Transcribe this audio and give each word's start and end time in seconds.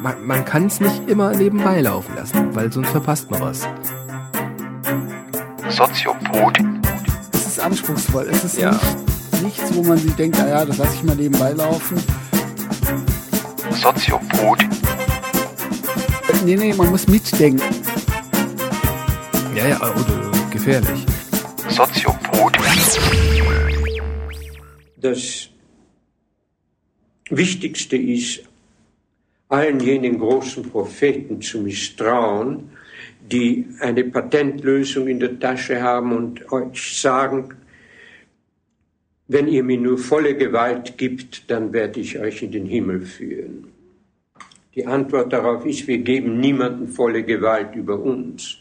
Man, 0.00 0.26
man 0.26 0.44
kann 0.44 0.66
es 0.66 0.80
nicht 0.80 1.08
immer 1.08 1.32
nebenbei 1.34 1.80
laufen 1.80 2.14
lassen, 2.16 2.54
weil 2.54 2.72
sonst 2.72 2.90
verpasst 2.90 3.30
man 3.30 3.40
was. 3.40 3.68
Soziopod. 5.68 6.58
Es 7.32 7.46
ist 7.46 7.60
anspruchsvoll. 7.60 8.28
Es 8.30 8.44
ist 8.44 8.58
Ja. 8.58 8.70
nicht, 8.72 9.42
nichts, 9.42 9.74
wo 9.74 9.82
man 9.84 9.98
sich 9.98 10.12
denkt, 10.14 10.38
ah 10.40 10.48
ja, 10.48 10.64
das 10.64 10.78
lasse 10.78 10.94
ich 10.96 11.02
mal 11.04 11.14
nebenbei 11.16 11.52
laufen. 11.52 12.02
Soziopod. 13.70 14.58
Nee, 16.44 16.56
nee, 16.56 16.74
man 16.74 16.90
muss 16.90 17.06
mitdenken. 17.06 17.62
Ja, 19.54 19.66
ja, 19.68 19.76
oder 19.80 20.30
gefährlich. 20.50 21.06
Soziopod. 21.68 22.52
Das 25.02 25.50
Wichtigste 27.28 27.96
ist, 27.96 28.44
allen 29.48 29.80
jenen 29.80 30.20
großen 30.20 30.62
Propheten 30.62 31.42
zu 31.42 31.60
misstrauen, 31.60 32.70
die 33.20 33.66
eine 33.80 34.04
Patentlösung 34.04 35.08
in 35.08 35.18
der 35.18 35.40
Tasche 35.40 35.82
haben 35.82 36.12
und 36.12 36.52
euch 36.52 37.00
sagen, 37.00 37.52
wenn 39.26 39.48
ihr 39.48 39.64
mir 39.64 39.78
nur 39.78 39.98
volle 39.98 40.36
Gewalt 40.36 40.96
gibt, 40.96 41.50
dann 41.50 41.72
werde 41.72 41.98
ich 41.98 42.18
euch 42.20 42.44
in 42.44 42.52
den 42.52 42.66
Himmel 42.66 43.00
führen. 43.00 43.72
Die 44.76 44.86
Antwort 44.86 45.32
darauf 45.32 45.66
ist, 45.66 45.88
wir 45.88 45.98
geben 45.98 46.38
niemandem 46.38 46.86
volle 46.86 47.24
Gewalt 47.24 47.74
über 47.74 47.98
uns. 47.98 48.58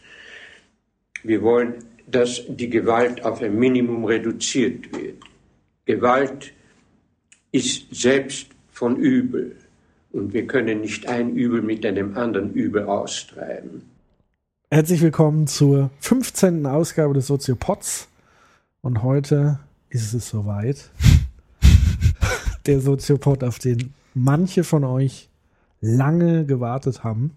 Wir 1.23 1.41
wollen, 1.44 1.75
dass 2.08 2.44
die 2.47 2.69
Gewalt 2.69 3.23
auf 3.23 3.44
ein 3.44 3.58
Minimum 3.59 4.05
reduziert 4.05 4.91
wird. 4.97 5.30
Gewalt 5.91 6.54
ist 7.52 7.94
selbst 7.94 8.48
von 8.72 8.95
Übel 8.95 9.58
und 10.14 10.31
wir 10.31 10.48
können 10.48 10.80
nicht 10.80 11.09
ein 11.09 11.36
Übel 11.36 11.61
mit 11.61 11.86
einem 11.86 12.17
anderen 12.17 12.53
Übel 12.53 12.86
austreiben. 12.86 13.81
Herzlich 14.70 15.02
willkommen 15.02 15.48
zur 15.48 15.89
15. 16.00 16.66
Ausgabe 16.66 17.14
des 17.14 17.28
Soziopods. 17.28 18.08
Und 18.80 19.03
heute 19.03 19.59
ist 19.89 20.14
es 20.14 20.30
soweit. 20.30 20.92
Der 22.66 22.80
Soziopod, 22.80 23.44
auf 23.44 23.59
den 23.59 23.94
manche 24.14 24.64
von 24.64 24.86
euch 24.86 25.28
lange 25.81 26.45
gewartet 26.45 27.03
haben. 27.03 27.31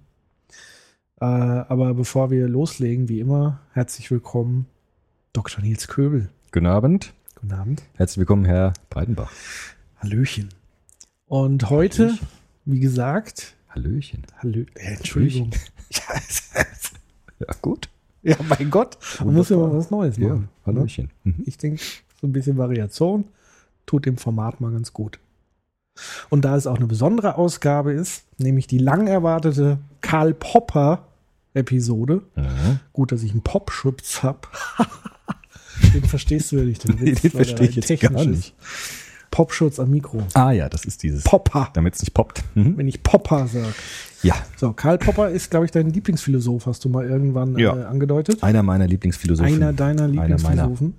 Äh, 1.21 1.25
aber 1.25 1.95
bevor 1.95 2.31
wir 2.31 2.47
loslegen, 2.47 3.09
wie 3.09 3.19
immer, 3.19 3.59
herzlich 3.73 4.13
willkommen, 4.13 4.67
Dr. 5.33 5.61
Nils 5.61 5.89
Köbel. 5.89 6.31
Guten 6.53 6.67
Abend. 6.67 7.13
Guten 7.47 7.61
Abend. 7.61 7.83
Herzlich 7.93 8.17
willkommen, 8.17 8.47
Herr 8.47 8.73
Breitenbach. 8.89 9.31
Hallöchen. 9.99 10.49
Und 11.27 11.69
heute, 11.69 12.05
Hallöchen. 12.07 12.27
wie 12.65 12.81
gesagt, 12.81 13.55
Hallöchen. 13.69 14.23
Hallö 14.39 14.65
äh, 14.77 14.95
Entschuldigung. 14.95 15.51
Ja, 17.39 17.47
gut. 17.61 17.91
ja, 18.23 18.37
mein 18.49 18.71
Gott, 18.71 18.97
man 19.23 19.35
muss 19.35 19.51
ja 19.51 19.59
mal 19.59 19.71
was 19.75 19.91
Neues 19.91 20.17
Ja, 20.17 20.29
machen. 20.29 20.41
ne? 20.41 20.49
Hallöchen. 20.65 21.11
Mhm. 21.25 21.43
Ich 21.45 21.59
denke, 21.59 21.83
so 22.19 22.27
ein 22.27 22.33
bisschen 22.33 22.57
Variation 22.57 23.25
tut 23.85 24.07
dem 24.07 24.17
Format 24.17 24.63
mal 24.63 24.73
ganz 24.73 24.95
gut. 24.95 25.19
Und 26.31 26.47
da 26.47 26.57
es 26.57 26.67
auch 26.67 26.77
eine 26.79 26.87
besondere 26.87 27.37
Ausgabe 27.37 27.93
ist, 27.93 28.25
nämlich 28.39 28.69
die 28.69 28.79
lang 28.79 29.07
erwartete 29.07 29.77
Karl 30.01 30.33
Popper 30.33 31.09
Episode. 31.53 32.23
Mhm. 32.37 32.81
Gut, 32.95 33.13
dass 33.13 33.23
ich 33.23 33.33
einen 33.33 33.43
Popschutz 33.43 34.23
habe. 34.23 34.49
den 35.95 36.05
verstehst 36.05 36.53
du 36.53 36.57
ja 36.57 36.65
nicht. 36.65 36.87
Den, 36.87 37.01
Witz, 37.01 37.23
den 37.23 37.31
verstehe 37.31 37.69
ich 37.69 37.77
jetzt 37.77 38.01
gar 38.01 38.25
nicht. 38.25 38.55
Popschutz 39.31 39.81
am 39.81 39.91
Mikro. 39.91 40.23
Ah 40.35 40.53
ja, 40.53 40.69
das 40.69 40.85
ist 40.85 41.03
dieses. 41.03 41.25
Popper. 41.25 41.69
Damit 41.73 41.95
es 41.97 42.03
nicht 42.03 42.15
poppt. 42.15 42.45
Mhm. 42.55 42.77
Wenn 42.79 42.87
ich 42.87 43.03
Popper 43.03 43.49
sage. 43.49 43.75
Ja, 44.23 44.35
So, 44.57 44.73
Karl 44.73 44.97
Popper 44.97 45.29
ist, 45.29 45.51
glaube 45.51 45.67
ich, 45.67 45.73
dein 45.73 45.91
Lieblingsphilosoph, 45.91 46.67
hast 46.67 46.85
du 46.85 46.89
mal 46.89 47.05
irgendwann 47.05 47.59
Ja. 47.59 47.77
äh, 47.77 47.85
angedeutet. 47.85 48.43
einer 48.45 48.63
meiner 48.63 48.87
Lieblingsphilosophen. 48.87 49.53
Einer 49.55 49.73
deiner 49.73 50.05
Einer 50.05 50.13
meiner. 50.15 50.29
Lieblingsphilosophen. 50.37 50.95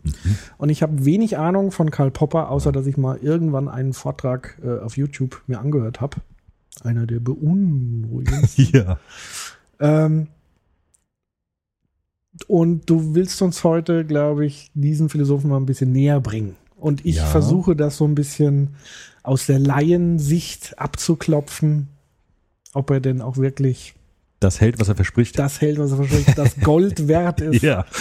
Und 0.58 0.70
ich 0.70 0.84
habe 0.84 1.06
wenig 1.06 1.38
Ahnung 1.38 1.72
von 1.72 1.90
Karl 1.92 2.12
Popper, 2.12 2.50
außer 2.52 2.72
dass 2.74 2.86
ich 2.88 2.98
mal 2.98 3.18
irgendwann 3.22 3.68
einen 3.70 3.94
Vortrag 3.94 4.60
äh, 4.64 4.80
auf 4.80 4.98
YouTube 4.98 5.42
mir 5.48 5.60
angehört 5.60 6.02
habe. 6.02 6.18
Einer 6.84 7.08
der 7.08 7.20
beunruhigendsten. 7.22 8.68
Ja. 8.74 9.00
ähm, 9.80 10.28
und 12.48 12.90
du 12.90 13.16
willst 13.16 13.42
uns 13.42 13.64
heute, 13.64 14.06
glaube 14.06 14.46
ich, 14.46 14.72
diesen 14.74 15.10
Philosophen 15.10 15.50
mal 15.50 15.58
ein 15.58 15.66
bisschen 15.66 15.92
näher 15.92 16.20
bringen. 16.20 16.56
Und 16.78 17.06
ich 17.06 17.16
Ja. 17.18 17.26
versuche 17.26 17.76
das 17.76 17.98
so 17.98 18.06
ein 18.06 18.16
bisschen 18.16 18.76
aus 19.24 19.46
der 19.48 19.60
Laiensicht 19.60 20.78
abzuklopfen, 20.78 21.88
ob 22.74 22.92
er 22.92 23.00
denn 23.00 23.22
auch 23.22 23.38
wirklich 23.38 23.96
Das 24.42 24.60
hält, 24.62 24.80
was 24.80 24.90
er 24.90 24.96
verspricht. 24.96 25.40
das 25.40 25.62
hält, 25.62 25.80
was 25.80 25.92
er 25.92 25.98
verspricht, 26.04 26.38
das 26.38 26.60
Gold 26.62 27.08
wert 27.08 27.42
ist. 27.42 27.62
ja. 27.64 27.86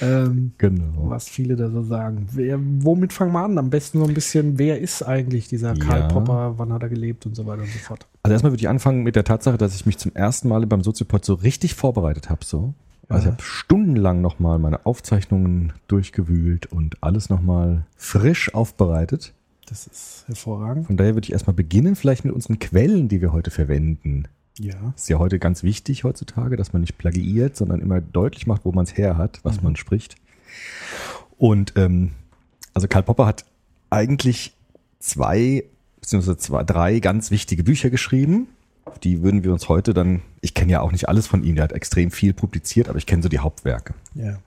Ähm, 0.00 0.52
Genau. 0.58 1.08
was 1.08 1.28
viele 1.28 1.54
da 1.56 1.70
so 1.70 1.82
sagen. 1.82 2.26
Wer, 2.32 2.58
womit 2.60 3.12
fangen 3.12 3.32
wir 3.32 3.44
an? 3.44 3.56
Am 3.58 3.70
besten 3.70 4.00
so 4.00 4.04
ein 4.04 4.12
bisschen, 4.12 4.58
wer 4.58 4.80
ist 4.80 5.02
eigentlich 5.04 5.46
dieser 5.48 5.74
Karl 5.74 6.00
Ja. 6.00 6.08
Popper, 6.08 6.54
wann 6.58 6.72
hat 6.72 6.82
er 6.82 6.88
gelebt 6.88 7.24
und 7.26 7.34
so 7.36 7.46
weiter 7.46 7.62
und 7.62 7.70
so 7.70 7.78
fort. 7.78 8.06
Also 8.24 8.32
erstmal 8.32 8.50
würde 8.52 8.60
ich 8.60 8.68
anfangen 8.68 9.04
mit 9.04 9.14
der 9.16 9.22
Tatsache, 9.24 9.56
dass 9.56 9.74
ich 9.76 9.86
mich 9.86 9.96
zum 9.98 10.12
ersten 10.14 10.48
Mal 10.48 10.66
beim 10.66 10.82
Soziopod 10.82 11.24
so 11.24 11.34
richtig 11.34 11.74
vorbereitet 11.76 12.28
habe. 12.28 12.44
So. 12.44 12.74
Also 13.08 13.26
ich 13.26 13.32
habe 13.32 13.42
stundenlang 13.42 14.20
nochmal 14.20 14.58
meine 14.58 14.86
Aufzeichnungen 14.86 15.72
durchgewühlt 15.88 16.66
und 16.66 17.02
alles 17.02 17.28
nochmal 17.28 17.86
frisch 17.96 18.54
aufbereitet. 18.54 19.34
Das 19.66 19.86
ist 19.86 20.24
hervorragend. 20.26 20.86
Von 20.86 20.96
daher 20.96 21.14
würde 21.14 21.26
ich 21.26 21.32
erstmal 21.32 21.54
beginnen, 21.54 21.96
vielleicht 21.96 22.24
mit 22.24 22.34
unseren 22.34 22.58
Quellen, 22.58 23.08
die 23.08 23.20
wir 23.20 23.32
heute 23.32 23.50
verwenden. 23.50 24.28
Ja. 24.58 24.92
Ist 24.94 25.08
ja 25.08 25.18
heute 25.18 25.38
ganz 25.38 25.62
wichtig 25.62 26.04
heutzutage, 26.04 26.56
dass 26.56 26.72
man 26.72 26.80
nicht 26.80 26.98
plagiiert, 26.98 27.56
sondern 27.56 27.80
immer 27.80 28.00
deutlich 28.00 28.46
macht, 28.46 28.64
wo 28.64 28.72
man 28.72 28.84
es 28.84 28.96
her 28.96 29.16
hat, 29.16 29.40
was 29.42 29.62
man 29.62 29.74
spricht. 29.76 30.16
Und 31.36 31.72
ähm, 31.76 32.12
also 32.72 32.86
Karl 32.86 33.02
Popper 33.02 33.26
hat 33.26 33.44
eigentlich 33.90 34.54
zwei, 34.98 35.64
beziehungsweise 36.00 36.36
zwei, 36.38 36.62
drei 36.62 37.00
ganz 37.00 37.30
wichtige 37.30 37.64
Bücher 37.64 37.90
geschrieben. 37.90 38.48
Auf 38.84 38.98
Die 38.98 39.22
würden 39.22 39.44
wir 39.44 39.52
uns 39.52 39.68
heute 39.68 39.94
dann, 39.94 40.22
ich 40.40 40.54
kenne 40.54 40.72
ja 40.72 40.80
auch 40.80 40.92
nicht 40.92 41.08
alles 41.08 41.26
von 41.26 41.42
ihm, 41.42 41.54
der 41.54 41.64
hat 41.64 41.72
extrem 41.72 42.10
viel 42.10 42.34
publiziert, 42.34 42.88
aber 42.88 42.98
ich 42.98 43.06
kenne 43.06 43.22
so 43.22 43.28
die 43.28 43.38
Hauptwerke. 43.38 43.94
Ja. 44.14 44.38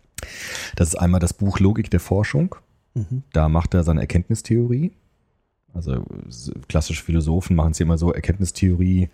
Das 0.76 0.90
ist 0.90 0.96
einmal 0.96 1.20
das 1.20 1.34
Buch 1.34 1.60
Logik 1.60 1.90
der 1.92 2.00
Forschung. 2.00 2.56
Mhm. 2.94 3.24
Da 3.34 3.50
macht 3.50 3.74
er 3.74 3.84
seine 3.84 4.02
Erkenntnistheorie. 4.02 4.92
Also 5.74 6.04
klassische 6.68 7.04
Philosophen 7.04 7.56
machen 7.56 7.72
es 7.72 7.80
immer 7.80 7.98
so, 7.98 8.12
Erkenntnistheorie, 8.14 9.10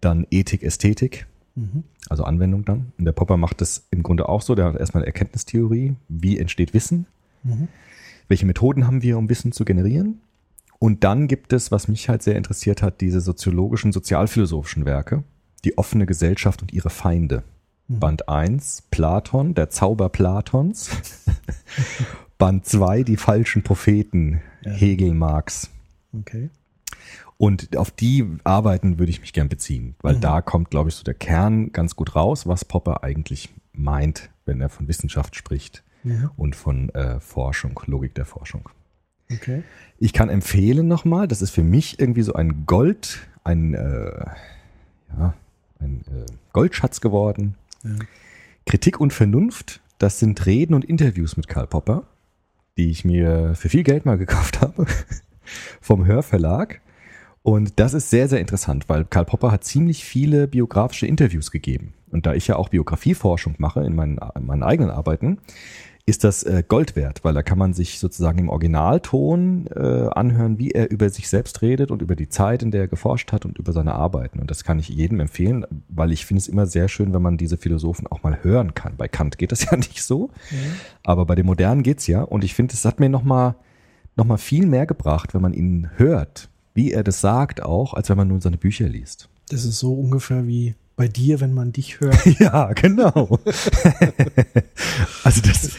dann 0.00 0.26
Ethik, 0.30 0.62
Ästhetik, 0.62 1.26
Mhm. 1.54 1.84
also 2.08 2.24
Anwendung 2.24 2.64
dann. 2.64 2.92
Und 2.98 3.04
der 3.04 3.12
Popper 3.12 3.36
macht 3.36 3.60
das 3.60 3.86
im 3.90 4.02
Grunde 4.02 4.26
auch 4.28 4.40
so. 4.40 4.54
Der 4.54 4.64
hat 4.66 4.76
erstmal 4.76 5.02
eine 5.02 5.08
Erkenntnistheorie, 5.08 5.96
wie 6.08 6.38
entsteht 6.38 6.72
Wissen, 6.72 7.06
Mhm. 7.42 7.68
welche 8.28 8.46
Methoden 8.46 8.86
haben 8.86 9.02
wir, 9.02 9.18
um 9.18 9.28
Wissen 9.28 9.52
zu 9.52 9.66
generieren. 9.66 10.20
Und 10.82 11.04
dann 11.04 11.28
gibt 11.28 11.52
es, 11.52 11.70
was 11.70 11.86
mich 11.86 12.08
halt 12.08 12.24
sehr 12.24 12.34
interessiert 12.34 12.82
hat, 12.82 13.00
diese 13.00 13.20
soziologischen, 13.20 13.92
sozialphilosophischen 13.92 14.84
Werke, 14.84 15.22
die 15.64 15.78
offene 15.78 16.06
Gesellschaft 16.06 16.60
und 16.60 16.72
ihre 16.72 16.90
Feinde. 16.90 17.44
Mhm. 17.86 18.00
Band 18.00 18.28
1, 18.28 18.88
Platon, 18.90 19.54
der 19.54 19.70
Zauber 19.70 20.08
Platons. 20.08 20.90
Band 22.38 22.66
2, 22.66 23.04
die 23.04 23.16
falschen 23.16 23.62
Propheten, 23.62 24.42
Ja. 24.64 24.72
Hegel, 24.72 25.14
Marx. 25.14 25.70
Okay. 26.12 26.50
Und 27.36 27.76
auf 27.76 27.92
die 27.92 28.26
Arbeiten 28.42 28.98
würde 28.98 29.10
ich 29.10 29.20
mich 29.20 29.32
gern 29.32 29.48
beziehen, 29.48 29.94
weil 30.02 30.16
Mhm. 30.16 30.20
da 30.20 30.40
kommt, 30.42 30.70
glaube 30.70 30.88
ich, 30.88 30.96
so 30.96 31.04
der 31.04 31.14
Kern 31.14 31.70
ganz 31.70 31.94
gut 31.94 32.16
raus, 32.16 32.48
was 32.48 32.64
Popper 32.64 33.04
eigentlich 33.04 33.50
meint, 33.72 34.30
wenn 34.46 34.60
er 34.60 34.68
von 34.68 34.88
Wissenschaft 34.88 35.36
spricht 35.36 35.84
Ja. 36.02 36.32
und 36.36 36.56
von 36.56 36.88
äh, 36.90 37.20
Forschung, 37.20 37.78
Logik 37.86 38.16
der 38.16 38.24
Forschung. 38.26 38.68
Okay. 39.34 39.62
Ich 39.98 40.12
kann 40.12 40.28
empfehlen 40.28 40.88
nochmal, 40.88 41.28
das 41.28 41.42
ist 41.42 41.50
für 41.50 41.62
mich 41.62 42.00
irgendwie 42.00 42.22
so 42.22 42.34
ein 42.34 42.66
Gold, 42.66 43.20
ein, 43.44 43.74
äh, 43.74 44.24
ja, 45.16 45.34
ein 45.80 46.04
äh, 46.08 46.26
Goldschatz 46.52 47.00
geworden. 47.00 47.54
Ja. 47.84 47.90
Kritik 48.66 49.00
und 49.00 49.12
Vernunft, 49.12 49.80
das 49.98 50.18
sind 50.18 50.44
Reden 50.46 50.74
und 50.74 50.84
Interviews 50.84 51.36
mit 51.36 51.48
Karl 51.48 51.66
Popper, 51.66 52.04
die 52.76 52.90
ich 52.90 53.04
mir 53.04 53.54
für 53.54 53.68
viel 53.68 53.82
Geld 53.82 54.04
mal 54.04 54.18
gekauft 54.18 54.60
habe 54.60 54.86
vom 55.80 56.06
Hörverlag. 56.06 56.80
Und 57.42 57.80
das 57.80 57.92
ist 57.92 58.10
sehr, 58.10 58.28
sehr 58.28 58.40
interessant, 58.40 58.88
weil 58.88 59.04
Karl 59.04 59.24
Popper 59.24 59.50
hat 59.50 59.64
ziemlich 59.64 60.04
viele 60.04 60.46
biografische 60.46 61.06
Interviews 61.06 61.50
gegeben. 61.50 61.94
Und 62.10 62.26
da 62.26 62.34
ich 62.34 62.46
ja 62.46 62.56
auch 62.56 62.68
Biografieforschung 62.68 63.56
mache 63.58 63.80
in 63.80 63.94
meinen, 63.94 64.18
in 64.36 64.46
meinen 64.46 64.62
eigenen 64.62 64.90
Arbeiten, 64.90 65.38
ist 66.04 66.24
das 66.24 66.42
äh, 66.42 66.64
Gold 66.66 66.96
wert, 66.96 67.22
weil 67.22 67.34
da 67.34 67.42
kann 67.42 67.58
man 67.58 67.74
sich 67.74 68.00
sozusagen 68.00 68.38
im 68.38 68.48
Originalton 68.48 69.68
äh, 69.68 70.08
anhören, 70.10 70.58
wie 70.58 70.72
er 70.72 70.90
über 70.90 71.08
sich 71.10 71.28
selbst 71.28 71.62
redet 71.62 71.92
und 71.92 72.02
über 72.02 72.16
die 72.16 72.28
Zeit, 72.28 72.62
in 72.62 72.72
der 72.72 72.82
er 72.82 72.88
geforscht 72.88 73.30
hat 73.30 73.44
und 73.44 73.58
über 73.58 73.72
seine 73.72 73.94
Arbeiten. 73.94 74.40
Und 74.40 74.50
das 74.50 74.64
kann 74.64 74.80
ich 74.80 74.88
jedem 74.88 75.20
empfehlen, 75.20 75.64
weil 75.88 76.10
ich 76.10 76.26
finde 76.26 76.40
es 76.40 76.48
immer 76.48 76.66
sehr 76.66 76.88
schön, 76.88 77.14
wenn 77.14 77.22
man 77.22 77.36
diese 77.36 77.56
Philosophen 77.56 78.08
auch 78.08 78.24
mal 78.24 78.42
hören 78.42 78.74
kann. 78.74 78.96
Bei 78.96 79.06
Kant 79.06 79.38
geht 79.38 79.52
das 79.52 79.64
ja 79.70 79.76
nicht 79.76 80.02
so, 80.02 80.30
aber 81.04 81.24
bei 81.24 81.36
den 81.36 81.46
Modernen 81.46 81.84
geht's 81.84 82.08
ja. 82.08 82.22
Und 82.22 82.42
ich 82.42 82.54
finde, 82.54 82.74
es 82.74 82.84
hat 82.84 82.98
mir 82.98 83.08
nochmal 83.08 83.54
nochmal 84.16 84.38
viel 84.38 84.66
mehr 84.66 84.86
gebracht, 84.86 85.34
wenn 85.34 85.42
man 85.42 85.54
ihn 85.54 85.90
hört, 85.96 86.50
wie 86.74 86.92
er 86.92 87.02
das 87.02 87.20
sagt 87.20 87.62
auch, 87.62 87.94
als 87.94 88.08
wenn 88.08 88.16
man 88.16 88.28
nur 88.28 88.40
seine 88.40 88.58
Bücher 88.58 88.88
liest. 88.88 89.28
Das 89.48 89.64
ist 89.64 89.78
so 89.78 89.94
ungefähr 89.94 90.46
wie 90.46 90.74
bei 90.96 91.08
dir, 91.08 91.40
wenn 91.40 91.54
man 91.54 91.72
dich 91.72 92.00
hört. 92.00 92.16
Ja, 92.38 92.72
genau. 92.72 93.38
also 95.24 95.40
das 95.42 95.70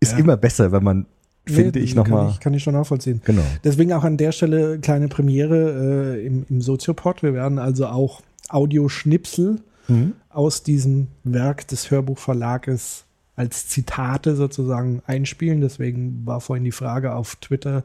ist 0.00 0.12
Ja. 0.12 0.18
immer 0.18 0.36
besser, 0.36 0.72
wenn 0.72 0.84
man, 0.84 1.06
finde 1.46 1.78
Nee, 1.78 1.84
ich, 1.84 1.94
kann 1.94 2.04
nochmal. 2.04 2.30
ich, 2.30 2.40
kann 2.40 2.54
ich 2.54 2.62
schon 2.62 2.74
nachvollziehen. 2.74 3.20
Genau. 3.24 3.42
Deswegen 3.64 3.92
auch 3.92 4.04
an 4.04 4.16
der 4.16 4.32
Stelle 4.32 4.78
kleine 4.78 5.08
Premiere 5.08 6.16
äh, 6.18 6.26
im, 6.26 6.44
im 6.48 6.60
Soziopod. 6.60 7.22
Wir 7.22 7.34
werden 7.34 7.58
also 7.58 7.86
auch 7.86 8.22
Audioschnipsel 8.48 9.60
Mhm. 9.88 10.14
aus 10.30 10.64
diesem 10.64 11.06
Werk 11.22 11.68
des 11.68 11.92
Hörbuchverlages 11.92 13.04
als 13.36 13.68
Zitate 13.68 14.34
sozusagen 14.34 15.00
einspielen. 15.06 15.60
Deswegen 15.60 16.22
war 16.26 16.40
vorhin 16.40 16.64
die 16.64 16.72
Frage 16.72 17.14
auf 17.14 17.36
Twitter, 17.36 17.84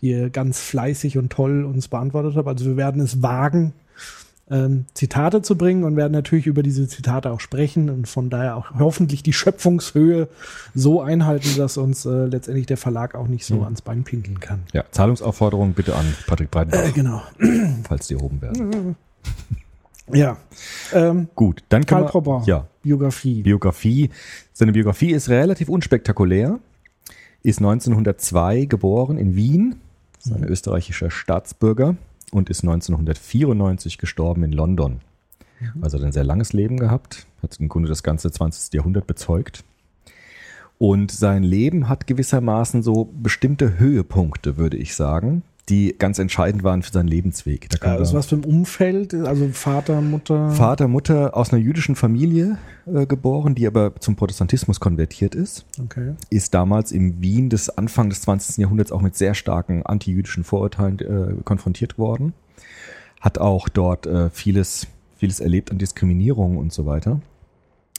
die 0.00 0.08
ihr 0.12 0.30
ganz 0.30 0.58
fleißig 0.60 1.18
und 1.18 1.30
toll 1.30 1.64
uns 1.66 1.88
beantwortet 1.88 2.36
habt. 2.36 2.48
Also 2.48 2.64
wir 2.64 2.76
werden 2.78 3.02
es 3.02 3.20
wagen, 3.22 3.74
ähm, 4.50 4.84
Zitate 4.94 5.42
zu 5.42 5.56
bringen 5.56 5.84
und 5.84 5.96
werden 5.96 6.12
natürlich 6.12 6.46
über 6.46 6.62
diese 6.62 6.86
Zitate 6.86 7.30
auch 7.30 7.40
sprechen 7.40 7.88
und 7.88 8.08
von 8.08 8.28
daher 8.28 8.56
auch 8.56 8.72
hoffentlich 8.78 9.22
die 9.22 9.32
Schöpfungshöhe 9.32 10.28
so 10.74 11.00
einhalten, 11.00 11.48
dass 11.56 11.76
uns 11.76 12.04
äh, 12.04 12.26
letztendlich 12.26 12.66
der 12.66 12.76
Verlag 12.76 13.14
auch 13.14 13.26
nicht 13.26 13.46
so 13.46 13.62
ans 13.62 13.80
Bein 13.80 14.04
pinkeln 14.04 14.40
kann. 14.40 14.60
Ja, 14.72 14.84
Zahlungsaufforderung 14.90 15.72
bitte 15.72 15.96
an 15.96 16.04
Patrick 16.26 16.50
Breitenbach, 16.50 16.84
Äh, 16.88 16.92
genau. 16.92 17.22
falls 17.88 18.06
die 18.08 18.14
erhoben 18.14 18.40
werden. 18.42 18.96
Ja. 20.12 20.36
Ähm, 20.92 21.28
Gut, 21.34 21.62
dann 21.70 21.86
kann 21.86 22.00
Karl 22.00 22.02
man, 22.02 22.12
Popper, 22.12 22.42
ja, 22.44 22.66
Biografie. 22.82 23.40
Biografie. 23.40 24.10
Seine 24.52 24.72
Biografie 24.72 25.12
ist 25.12 25.30
relativ 25.30 25.70
unspektakulär. 25.70 26.58
Ist 27.42 27.60
1902 27.60 28.66
geboren 28.66 29.16
in 29.16 29.34
Wien, 29.34 29.76
ist 30.18 30.30
ein 30.30 30.44
österreichischer 30.44 31.10
Staatsbürger 31.10 31.96
und 32.34 32.50
ist 32.50 32.64
1994 32.64 33.96
gestorben 33.96 34.42
in 34.42 34.52
London. 34.52 35.00
Also 35.80 35.98
hat 35.98 36.04
ein 36.04 36.12
sehr 36.12 36.24
langes 36.24 36.52
Leben 36.52 36.78
gehabt, 36.78 37.26
hat 37.42 37.56
im 37.60 37.68
Grunde 37.68 37.88
das 37.88 38.02
ganze 38.02 38.30
20. 38.30 38.74
Jahrhundert 38.74 39.06
bezeugt. 39.06 39.64
Und 40.76 41.12
sein 41.12 41.44
Leben 41.44 41.88
hat 41.88 42.08
gewissermaßen 42.08 42.82
so 42.82 43.08
bestimmte 43.14 43.78
Höhepunkte, 43.78 44.56
würde 44.56 44.76
ich 44.76 44.96
sagen, 44.96 45.42
die 45.70 45.94
ganz 45.98 46.18
entscheidend 46.18 46.62
waren 46.62 46.82
für 46.82 46.92
seinen 46.92 47.08
Lebensweg. 47.08 47.68
Da 47.70 47.94
er- 47.94 48.00
was 48.14 48.26
für 48.26 48.36
ein 48.36 48.44
Umfeld? 48.44 49.14
Also 49.14 49.48
Vater, 49.48 50.00
Mutter. 50.02 50.50
Vater, 50.50 50.88
Mutter 50.88 51.34
aus 51.36 51.52
einer 51.52 51.62
jüdischen 51.62 51.96
Familie 51.96 52.58
äh, 52.86 53.06
geboren, 53.06 53.54
die 53.54 53.66
aber 53.66 53.94
zum 54.00 54.14
Protestantismus 54.16 54.78
konvertiert 54.78 55.34
ist. 55.34 55.64
Okay. 55.82 56.14
Ist 56.28 56.52
damals 56.52 56.92
im 56.92 57.22
Wien 57.22 57.48
des 57.48 57.70
Anfang 57.70 58.10
des 58.10 58.20
20. 58.22 58.58
Jahrhunderts 58.58 58.92
auch 58.92 59.00
mit 59.00 59.16
sehr 59.16 59.34
starken 59.34 59.84
antijüdischen 59.86 60.44
Vorurteilen 60.44 60.98
äh, 60.98 61.42
konfrontiert 61.44 61.96
worden. 61.98 62.34
Hat 63.22 63.38
auch 63.38 63.70
dort 63.70 64.06
äh, 64.06 64.28
vieles, 64.28 64.86
vieles 65.16 65.40
erlebt 65.40 65.70
an 65.70 65.78
Diskriminierung 65.78 66.58
und 66.58 66.74
so 66.74 66.84
weiter. 66.84 67.22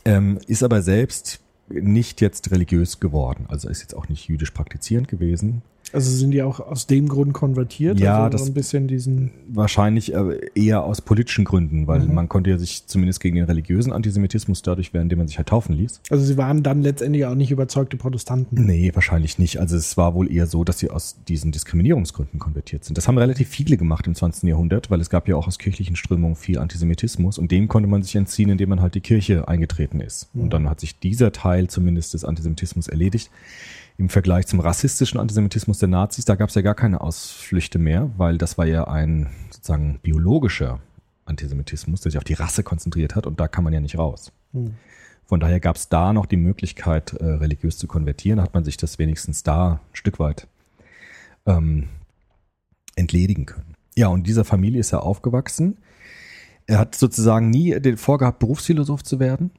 Ähm, 0.06 0.38
ist 0.46 0.62
aber 0.62 0.84
selbst 0.84 1.40
nicht 1.68 2.22
jetzt 2.22 2.52
religiös 2.52 3.00
geworden. 3.00 3.46
Also 3.48 3.70
ist 3.70 3.82
jetzt 3.82 3.96
auch 3.96 4.08
nicht 4.08 4.28
jüdisch 4.28 4.52
praktizierend 4.52 5.08
gewesen. 5.08 5.64
Also 5.95 6.12
sind 6.12 6.31
die 6.31 6.44
auch 6.44 6.59
aus 6.59 6.88
dem 6.88 7.07
Grund 7.07 7.33
konvertiert? 7.33 8.00
Ja, 8.00 8.25
also 8.25 8.30
das- 8.30 8.42
so 8.45 8.51
ein 8.51 8.53
bisschen 8.53 8.88
diesen. 8.88 9.31
Wahrscheinlich 9.47 10.13
äh, 10.13 10.39
eher 10.56 10.83
aus 10.83 11.01
politischen 11.01 11.45
Gründen, 11.45 11.88
weil 11.88 12.01
Mhm. 12.01 12.13
man 12.13 12.30
konnte 12.30 12.50
ja 12.50 12.57
sich 12.57 12.86
zumindest 12.88 13.19
gegen 13.19 13.36
den 13.36 13.45
religiösen 13.45 13.94
Antisemitismus 13.94 14.62
dadurch 14.62 14.94
wehren, 14.94 15.03
indem 15.03 15.19
man 15.19 15.27
sich 15.27 15.38
halt 15.38 15.47
taufen 15.50 15.75
ließ. 15.75 16.01
Also 16.09 16.24
sie 16.25 16.38
waren 16.38 16.63
dann 16.63 16.81
letztendlich 16.81 17.25
auch 17.25 17.36
nicht 17.36 17.51
überzeugte 17.51 17.97
Protestanten. 17.97 18.65
Nee, 18.65 18.92
wahrscheinlich 18.94 19.39
nicht. 19.39 19.59
Also 19.59 19.75
es 19.77 19.97
war 19.97 20.13
wohl 20.13 20.31
eher 20.31 20.47
so, 20.47 20.63
dass 20.63 20.80
sie 20.80 20.89
aus 20.89 21.18
diesen 21.27 21.51
Diskriminierungsgründen 21.51 22.39
konvertiert 22.39 22.83
sind. 22.83 22.97
Das 22.97 23.07
haben 23.07 23.18
relativ 23.18 23.47
viele 23.50 23.77
gemacht 23.77 24.06
im 24.07 24.15
20. 24.15 24.50
Jahrhundert, 24.50 24.92
weil 24.92 25.01
es 25.01 25.09
gab 25.09 25.27
ja 25.27 25.36
auch 25.36 25.47
aus 25.47 25.57
kirchlichen 25.59 25.95
Strömungen 25.95 26.36
viel 26.36 26.57
Antisemitismus 26.57 27.38
und 27.38 27.51
dem 27.51 27.68
konnte 27.68 27.88
man 27.89 28.03
sich 28.03 28.15
entziehen, 28.15 28.50
indem 28.50 28.69
man 28.69 28.81
halt 28.81 28.95
die 28.95 29.01
Kirche 29.01 29.47
eingetreten 29.47 30.00
ist. 30.01 30.30
Und 30.33 30.51
dann 30.53 30.69
hat 30.69 30.80
sich 30.80 31.00
dieser 31.00 31.31
Teil 31.31 31.68
zumindest 31.68 32.13
des 32.13 32.25
Antisemitismus 32.25 32.88
erledigt. 32.88 33.30
Im 33.97 34.09
Vergleich 34.09 34.47
zum 34.47 34.59
rassistischen 34.59 35.19
Antisemitismus 35.19 35.80
der 35.80 35.88
Nazis, 35.88 36.25
da 36.25 36.36
gab 36.36 36.50
es 36.50 36.56
ja 36.56 36.62
gar 36.62 36.75
keine 36.75 37.00
Ausflüchte 37.00 37.80
mehr, 37.80 38.12
weil 38.18 38.38
das 38.38 38.57
war 38.57 38.65
ja 38.65 38.88
ein 38.88 39.30
sozusagen 39.50 40.00
biologischer 40.01 40.80
Antisemitismus, 41.24 42.01
der 42.01 42.12
sich 42.12 42.18
auf 42.18 42.25
die 42.25 42.33
Rasse 42.33 42.63
konzentriert 42.63 43.15
hat 43.15 43.25
und 43.25 43.39
da 43.39 43.47
kann 43.47 43.63
man 43.63 43.74
ja 43.74 43.80
nicht 43.80 43.97
raus. 43.97 44.33
Hm. 44.51 44.75
Von 45.25 45.39
daher 45.39 45.59
gab 45.59 45.75
es 45.75 45.89
da 45.89 46.13
noch 46.13 46.27
die 46.27 46.38
Möglichkeit, 46.38 47.13
äh, 47.13 47.25
religiös 47.25 47.77
zu 47.77 47.88
konvertieren. 47.88 48.42
Hat 48.42 48.53
man 48.53 48.63
sich 48.63 48.77
das 48.77 49.00
wenigstens 49.00 49.42
da 49.42 49.74
ein 49.74 49.80
Stück 49.94 50.19
weit 50.19 50.47
ähm, 51.47 51.89
entledigen 52.95 53.45
können. 53.45 53.75
Ja, 53.95 54.07
und 54.07 54.27
dieser 54.27 54.45
Familie 54.45 54.81
ist 54.81 54.94
er 54.94 55.03
aufgewachsen. 55.03 55.77
Er 56.68 56.80
hat 56.80 56.95
sozusagen 56.95 57.50
nie 57.50 57.80
den 57.80 57.97
vorgehabt, 57.97 58.39
Berufsphilosoph 58.39 59.03
zu 59.03 59.19
werden. 59.19 59.51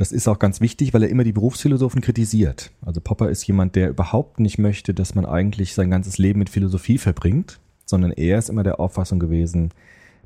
Das 0.00 0.12
ist 0.12 0.28
auch 0.28 0.38
ganz 0.38 0.62
wichtig, 0.62 0.94
weil 0.94 1.02
er 1.02 1.10
immer 1.10 1.24
die 1.24 1.32
Berufsphilosophen 1.34 2.00
kritisiert. 2.00 2.70
Also 2.80 3.02
Popper 3.02 3.28
ist 3.28 3.46
jemand, 3.46 3.76
der 3.76 3.90
überhaupt 3.90 4.40
nicht 4.40 4.56
möchte, 4.56 4.94
dass 4.94 5.14
man 5.14 5.26
eigentlich 5.26 5.74
sein 5.74 5.90
ganzes 5.90 6.16
Leben 6.16 6.38
mit 6.38 6.48
Philosophie 6.48 6.96
verbringt, 6.96 7.60
sondern 7.84 8.10
er 8.10 8.38
ist 8.38 8.48
immer 8.48 8.62
der 8.62 8.80
Auffassung 8.80 9.18
gewesen, 9.18 9.74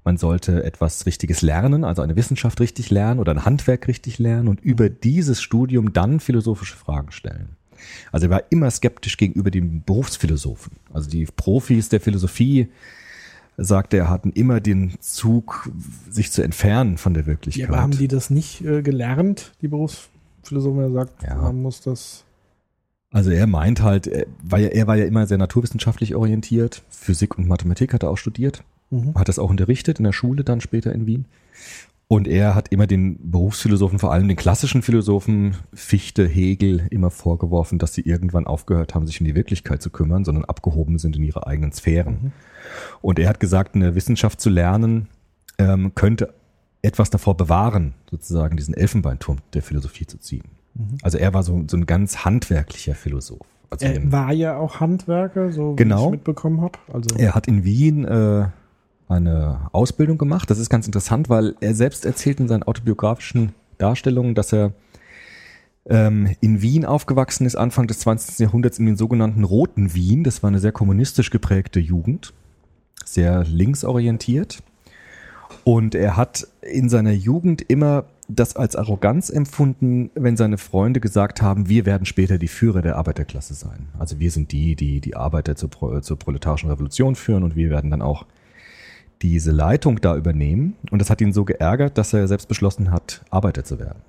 man 0.05 0.17
sollte 0.17 0.62
etwas 0.62 1.06
Richtiges 1.06 1.43
lernen, 1.43 1.82
also 1.82 2.03
eine 2.03 2.15
Wissenschaft 2.15 2.61
richtig 2.61 2.91
lernen 2.91 3.19
oder 3.19 3.32
ein 3.32 3.44
Handwerk 3.44 3.88
richtig 3.88 4.21
lernen 4.21 4.47
und 4.47 4.61
über 4.61 4.88
dieses 4.88 5.43
Studium 5.43 5.93
dann 5.93 6.21
philosophische 6.21 6.76
Fragen 6.76 7.11
stellen. 7.11 7.56
Also 8.12 8.26
er 8.26 8.31
war 8.31 8.44
immer 8.50 8.71
skeptisch 8.71 9.17
gegenüber 9.17 9.50
den 9.50 9.82
Berufsphilosophen. 9.82 10.76
Also 10.93 11.11
die 11.11 11.26
Profis 11.26 11.88
der 11.88 12.00
Philosophie, 12.00 12.69
sagte 13.56 13.97
er, 13.97 14.11
hatten 14.11 14.31
immer 14.31 14.61
den 14.61 14.95
Zug, 15.01 15.71
sich 16.11 16.31
zu 16.33 16.43
entfernen 16.43 16.99
von 16.99 17.15
der 17.15 17.23
Ja, 17.23 17.27
Wirklichkeit. 17.29 17.69
aber 17.69 17.81
haben 17.81 17.93
die 17.93 18.09
das 18.09 18.31
nicht 18.31 18.65
äh, 18.65 18.83
gelernt, 18.83 19.53
die 19.62 19.69
Berufsphilosophen? 19.69 20.81
Er 20.81 20.91
sagt, 20.91 21.23
Ja. 21.23 21.37
man 21.37 21.62
muss 21.62 21.81
das. 21.81 22.25
Also 23.12 23.31
er 23.31 23.47
meint 23.47 23.81
halt, 23.81 24.09
er 24.09 24.27
war, 24.43 24.59
ja, 24.59 24.69
er 24.69 24.87
war 24.89 24.97
ja 24.97 25.05
immer 25.05 25.27
sehr 25.27 25.39
naturwissenschaftlich 25.39 26.17
orientiert. 26.17 26.83
Physik 26.91 27.39
und 27.39 27.47
Mathematik 27.47 27.93
hat 27.95 28.03
er 28.03 28.11
auch 28.11 28.19
studiert. 28.19 28.65
Mhm. 28.91 29.15
Hat 29.15 29.29
das 29.29 29.39
auch 29.39 29.51
unterrichtet 29.51 29.99
in 30.00 30.05
der 30.05 30.12
Schule 30.12 30.43
dann 30.43 30.61
später 30.61 30.93
in 30.93 31.07
Wien. 31.07 31.27
Und 32.09 32.29
er 32.29 32.55
hat 32.55 32.69
immer 32.71 32.87
den 32.87 33.31
Berufsphilosophen, 33.31 33.99
vor 33.99 34.12
allem 34.12 34.29
den 34.29 34.37
klassischen 34.37 34.83
Philosophen, 34.83 35.57
Fichte, 35.73 36.27
Hegel, 36.27 36.87
immer 36.91 37.11
vorgeworfen, 37.11 37.79
dass 37.79 37.95
sie 37.95 38.03
irgendwann 38.03 38.47
aufgehört 38.47 38.95
haben, 38.95 39.07
sich 39.07 39.21
um 39.21 39.27
die 39.27 39.35
Wirklichkeit 39.35 39.81
zu 39.81 39.91
kümmern, 39.91 40.25
sondern 40.25 40.45
abgehoben 40.45 40.99
sind 40.99 41.17
in 41.17 41.23
ihre 41.23 41.47
eigenen 41.47 41.73
Sphären. 41.73 42.33
Und 43.02 43.19
er 43.19 43.28
hat 43.28 43.40
gesagt, 43.40 43.75
eine 43.75 43.94
Wissenschaft 43.94 44.40
zu 44.40 44.50
lernen, 44.50 45.09
ähm, 45.59 45.94
könnte 45.94 46.35
etwas 46.83 47.11
davor 47.11 47.37
bewahren, 47.37 47.94
sozusagen 48.11 48.56
diesen 48.56 48.75
Elfenbeinturm 48.75 49.38
der 49.54 49.62
Philosophie 49.62 50.06
zu 50.06 50.18
ziehen. 50.18 50.44
Also 51.02 51.18
er 51.18 51.33
war 51.33 51.42
so, 51.42 51.64
so 51.68 51.76
ein 51.76 51.87
ganz 51.87 52.25
handwerklicher 52.25 52.94
Philosoph. 52.94 53.47
Also 53.71 53.87
Er 53.87 54.12
war 54.12 54.33
ja 54.33 54.56
auch 54.56 54.80
Handwerker, 54.80 55.52
so 55.52 55.73
wie 55.73 55.76
Genau. 55.76 56.06
ich 56.06 56.11
mitbekommen 56.12 56.61
habe. 56.61 56.78
Also 56.92 57.16
er 57.16 57.35
hat 57.35 57.47
in 57.47 57.64
Wien 57.64 58.04
äh, 58.04 58.47
eine 59.09 59.68
Ausbildung 59.73 60.18
gemacht. 60.18 60.50
Das 60.50 60.59
ist 60.59 60.68
ganz 60.71 60.87
interessant, 60.87 61.28
weil 61.28 61.54
er 61.61 61.75
selbst 61.75 62.04
erzählt 62.04 62.40
in 62.40 62.49
seinen 62.49 62.64
autobiografischen 62.64 63.52
Darstellungen, 63.78 64.35
dass 64.35 64.52
er 64.52 64.73
ähm, 65.87 66.35
in 66.40 66.62
Wien 66.62 66.85
aufgewachsen 66.85 67.47
ist, 67.47 67.56
Anfang 67.56 67.87
des 67.87 68.00
20. 68.00 68.38
Jahrhunderts 68.38 68.78
in 68.78 68.87
den 68.87 68.97
sogenannten 68.97 69.44
Roten 69.44 69.94
Wien. 69.94 70.25
Das 70.25 70.42
war 70.42 70.49
eine 70.49 70.59
sehr 70.59 70.73
kommunistisch 70.73 71.30
geprägte 71.30 71.80
Jugend, 71.80 72.33
sehr 73.05 73.45
linksorientiert. 73.45 74.63
Und 75.65 75.95
er 75.95 76.17
hat 76.17 76.47
in 76.63 76.89
seiner 76.89 77.13
Jugend 77.13 77.63
immer 77.63 78.05
das 78.29 78.57
als 78.57 78.75
Arroganz 78.75 79.31
empfunden, 79.31 80.11
wenn 80.15 80.37
seine 80.37 80.59
Freunde 80.59 81.01
gesagt 81.01 81.43
haben, 81.43 81.69
wir 81.69 81.85
werden 81.87 82.07
später 82.07 82.39
die 82.39 82.49
Führer 82.49 82.83
der 82.83 82.97
Arbeiterklasse 82.97 83.55
sein. 83.55 83.89
Also 83.99 84.19
wir 84.19 84.31
sind 84.31 84.53
die, 84.53 84.77
die 84.77 85.01
die 85.01 85.15
Arbeiter 85.15 85.57
zur, 85.57 85.71
Pro- 85.71 86.01
zur 86.01 86.19
proletarischen 86.19 86.71
Revolution 86.71 87.15
führen 87.15 87.43
und 87.45 87.55
wir 87.57 87.71
werden 87.71 87.91
dann 87.91 88.03
auch 88.03 88.27
diese 89.23 89.53
Leitung 89.53 90.01
da 90.01 90.17
übernehmen. 90.17 90.75
Und 90.91 91.01
das 91.01 91.11
hat 91.11 91.21
ihn 91.21 91.33
so 91.33 91.45
geärgert, 91.45 91.99
dass 91.99 92.13
er 92.13 92.27
selbst 92.29 92.49
beschlossen 92.49 92.91
hat, 92.91 93.25
Arbeiter 93.31 93.65
zu 93.65 93.79
werden. 93.79 94.01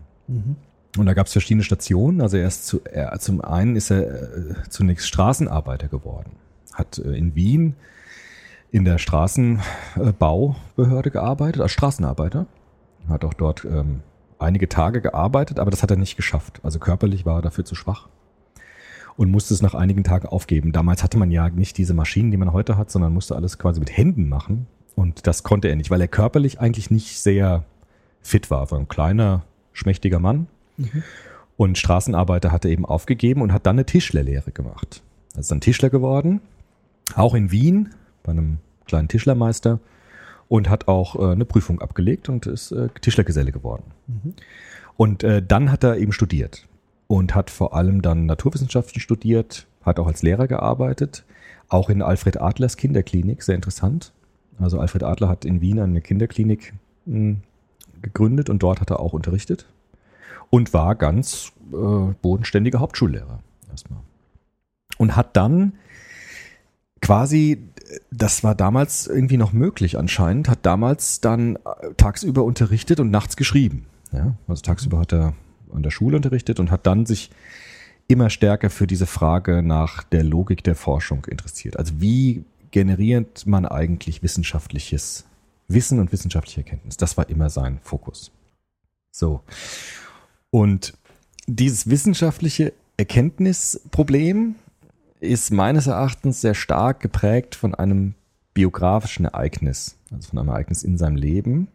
Und 0.98 1.06
da 1.06 1.14
gab 1.14 1.28
es 1.28 1.34
verschiedene 1.34 1.64
Stationen. 1.64 2.22
Also 2.22 2.38
er 2.38 2.48
ist 2.48 2.66
zu, 2.66 2.82
er, 2.86 3.18
zum 3.20 3.42
einen 3.42 3.76
ist 3.76 3.92
er 3.92 4.02
äh, 4.02 4.54
zunächst 4.70 5.08
Straßenarbeiter 5.08 5.90
geworden. 5.90 6.32
Hat 6.74 7.00
äh, 7.00 7.18
in 7.18 7.36
Wien 7.36 7.76
in 8.76 8.84
der 8.84 8.98
Straßenbaubehörde 8.98 11.10
gearbeitet, 11.10 11.62
als 11.62 11.72
Straßenarbeiter. 11.72 12.46
Hat 13.08 13.24
auch 13.24 13.34
dort 13.34 13.64
ähm, 13.64 14.02
einige 14.38 14.68
Tage 14.68 15.00
gearbeitet, 15.00 15.60
aber 15.60 15.72
das 15.72 15.82
hat 15.82 15.92
er 15.92 15.98
nicht 15.98 16.18
geschafft. 16.18 16.60
Also 16.62 16.80
körperlich 16.80 17.26
war 17.26 17.40
er 17.40 17.42
dafür 17.42 17.64
zu 17.64 17.74
schwach 17.74 18.10
und 19.16 19.32
musste 19.32 19.54
es 19.54 19.62
nach 19.62 19.76
einigen 19.76 20.04
Tagen 20.04 20.28
aufgeben. 20.28 20.74
Damals 20.74 21.04
hatte 21.04 21.18
man 21.18 21.32
ja 21.32 21.50
nicht 21.50 21.78
diese 21.78 21.94
Maschinen, 21.94 22.32
die 22.32 22.38
man 22.38 22.52
heute 22.52 22.78
hat, 22.78 22.92
sondern 22.92 23.14
musste 23.14 23.38
alles 23.38 23.58
quasi 23.58 23.80
mit 23.80 23.96
Händen 23.96 24.28
machen. 24.28 24.68
Und 24.94 25.26
das 25.26 25.44
konnte 25.44 25.70
er 25.70 25.78
nicht, 25.78 25.90
weil 25.90 26.02
er 26.02 26.10
körperlich 26.10 26.60
eigentlich 26.60 26.92
nicht 26.92 27.22
sehr 27.22 27.64
fit 28.22 28.52
war. 28.52 28.64
Er 28.64 28.72
war 28.72 28.80
ein 28.80 28.90
kleiner, 28.90 29.44
schmächtiger 29.72 30.20
Mann. 30.20 30.48
Und 31.56 31.78
Straßenarbeiter 31.78 32.52
hat 32.52 32.66
er 32.66 32.72
eben 32.72 32.86
aufgegeben 32.86 33.42
und 33.42 33.54
hat 33.54 33.66
dann 33.66 33.78
eine 33.78 33.86
Tischlerlehre 33.86 34.52
gemacht. 34.52 35.02
Er 35.34 35.40
ist 35.40 35.50
dann 35.50 35.62
Tischler 35.62 35.90
geworden 35.90 36.42
auch 37.14 37.36
in 37.36 37.52
Wien 37.52 37.90
bei 38.24 38.32
einem 38.32 38.58
kleinen 38.86 39.08
Tischlermeister 39.08 39.80
und 40.48 40.70
hat 40.70 40.88
auch 40.88 41.16
äh, 41.16 41.32
eine 41.32 41.46
Prüfung 41.46 41.82
abgelegt 41.82 42.30
und 42.30 42.46
ist 42.46 42.72
äh, 42.72 42.90
Tischlergeselle 43.02 43.52
geworden. 43.52 43.84
Und 44.98 45.24
äh, 45.24 45.42
dann 45.46 45.72
hat 45.72 45.84
er 45.84 45.98
eben 45.98 46.12
studiert 46.12 46.68
und 47.08 47.36
hat 47.36 47.50
vor 47.50 47.76
allem 47.76 48.02
dann 48.02 48.26
Naturwissenschaften 48.26 49.00
studiert, 49.00 49.68
hat 49.84 50.00
auch 50.00 50.08
als 50.08 50.24
Lehrer 50.24 50.48
gearbeitet, 50.48 51.24
auch 51.68 51.90
in 51.90 52.02
Alfred 52.02 52.42
Adlers 52.42 52.78
Kinderklinik, 52.78 53.44
sehr 53.44 53.56
interessant. 53.56 54.14
Also 54.60 54.80
Alfred 54.80 55.04
Adler 55.04 55.28
hat 55.28 55.46
in 55.46 55.62
Wien 55.62 55.80
eine 55.80 56.02
Kinderklinik 56.02 56.74
mh, 57.06 57.38
gegründet 58.02 58.50
und 58.50 58.64
dort 58.64 58.82
hat 58.82 58.90
er 58.90 59.00
auch 59.00 59.14
unterrichtet 59.14 59.66
und 60.50 60.74
war 60.74 60.96
ganz 60.96 61.52
äh, 61.74 62.14
bodenständiger 62.22 62.80
Hauptschullehrer 62.80 63.40
erstmal. 63.70 64.00
Und 64.98 65.16
hat 65.16 65.36
dann 65.36 65.74
quasi, 67.02 67.68
das 68.12 68.44
war 68.44 68.56
damals 68.56 69.08
irgendwie 69.08 69.38
noch 69.38 69.54
möglich 69.54 69.98
anscheinend, 69.98 70.50
hat 70.50 70.66
damals 70.66 71.22
dann 71.22 71.56
äh, 71.56 71.60
tagsüber 71.98 72.44
unterrichtet 72.44 73.00
und 73.00 73.12
nachts 73.12 73.36
geschrieben. 73.36 73.86
Ja? 74.12 74.36
Also 74.48 74.62
tagsüber 74.62 75.00
hat 75.00 75.14
er 75.14 75.34
an 75.74 75.84
der 75.84 75.92
Schule 75.92 76.18
unterrichtet 76.18 76.60
und 76.60 76.72
hat 76.72 76.88
dann 76.88 77.06
sich 77.06 77.32
immer 78.08 78.30
stärker 78.30 78.70
für 78.70 78.88
diese 78.88 79.06
Frage 79.06 79.64
nach 79.64 80.04
der 80.04 80.24
Logik 80.24 80.64
der 80.64 80.76
Forschung 80.76 81.26
interessiert. 81.26 81.78
Also 81.78 82.00
wie 82.00 82.46
generiert 82.72 83.46
man 83.46 83.66
eigentlich 83.66 84.22
wissenschaftliches 84.22 85.26
Wissen 85.68 86.00
und 86.00 86.12
wissenschaftliche 86.12 86.62
Erkenntnis? 86.62 86.98
Das 86.98 87.18
war 87.18 87.30
immer 87.30 87.50
sein 87.50 87.80
Fokus. 87.82 88.32
So. 89.12 89.42
Und 90.52 90.94
dieses 91.48 91.90
wissenschaftliche 91.90 92.74
Erkenntnisproblem 92.98 94.56
ist 95.20 95.52
meines 95.52 95.88
Erachtens 95.88 96.42
sehr 96.42 96.54
stark 96.54 97.00
geprägt 97.00 97.56
von 97.56 97.74
einem 97.76 98.16
biografischen 98.54 99.26
Ereignis, 99.26 99.98
also 100.12 100.30
von 100.30 100.40
einem 100.40 100.50
Ereignis 100.50 100.84
in 100.84 100.98
seinem 100.98 101.16
Leben. 101.16 101.68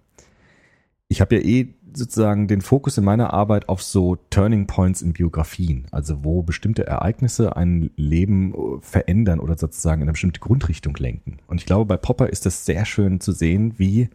Ich 1.08 1.20
habe 1.20 1.36
ja 1.36 1.42
eh 1.42 1.74
sozusagen 1.92 2.46
den 2.46 2.60
Fokus 2.60 2.98
in 2.98 3.04
meiner 3.04 3.32
Arbeit 3.32 3.68
auf 3.68 3.82
so 3.82 4.16
Turning 4.30 4.66
Points 4.66 5.02
in 5.02 5.12
Biografien, 5.12 5.86
also 5.90 6.24
wo 6.24 6.42
bestimmte 6.42 6.86
Ereignisse 6.86 7.56
ein 7.56 7.90
Leben 7.96 8.54
äh, 8.54 8.80
verändern 8.80 9.40
oder 9.40 9.58
sozusagen 9.58 10.00
in 10.00 10.04
eine 10.04 10.12
bestimmte 10.12 10.40
Grundrichtung 10.40 10.94
lenken. 10.96 11.38
Und 11.48 11.60
ich 11.60 11.66
glaube, 11.66 11.86
bei 11.86 11.96
Popper 11.96 12.28
ist 12.28 12.46
das 12.46 12.64
sehr 12.64 12.84
schön 12.84 13.20
zu 13.20 13.32
sehen, 13.32 13.74
wie 13.78 14.08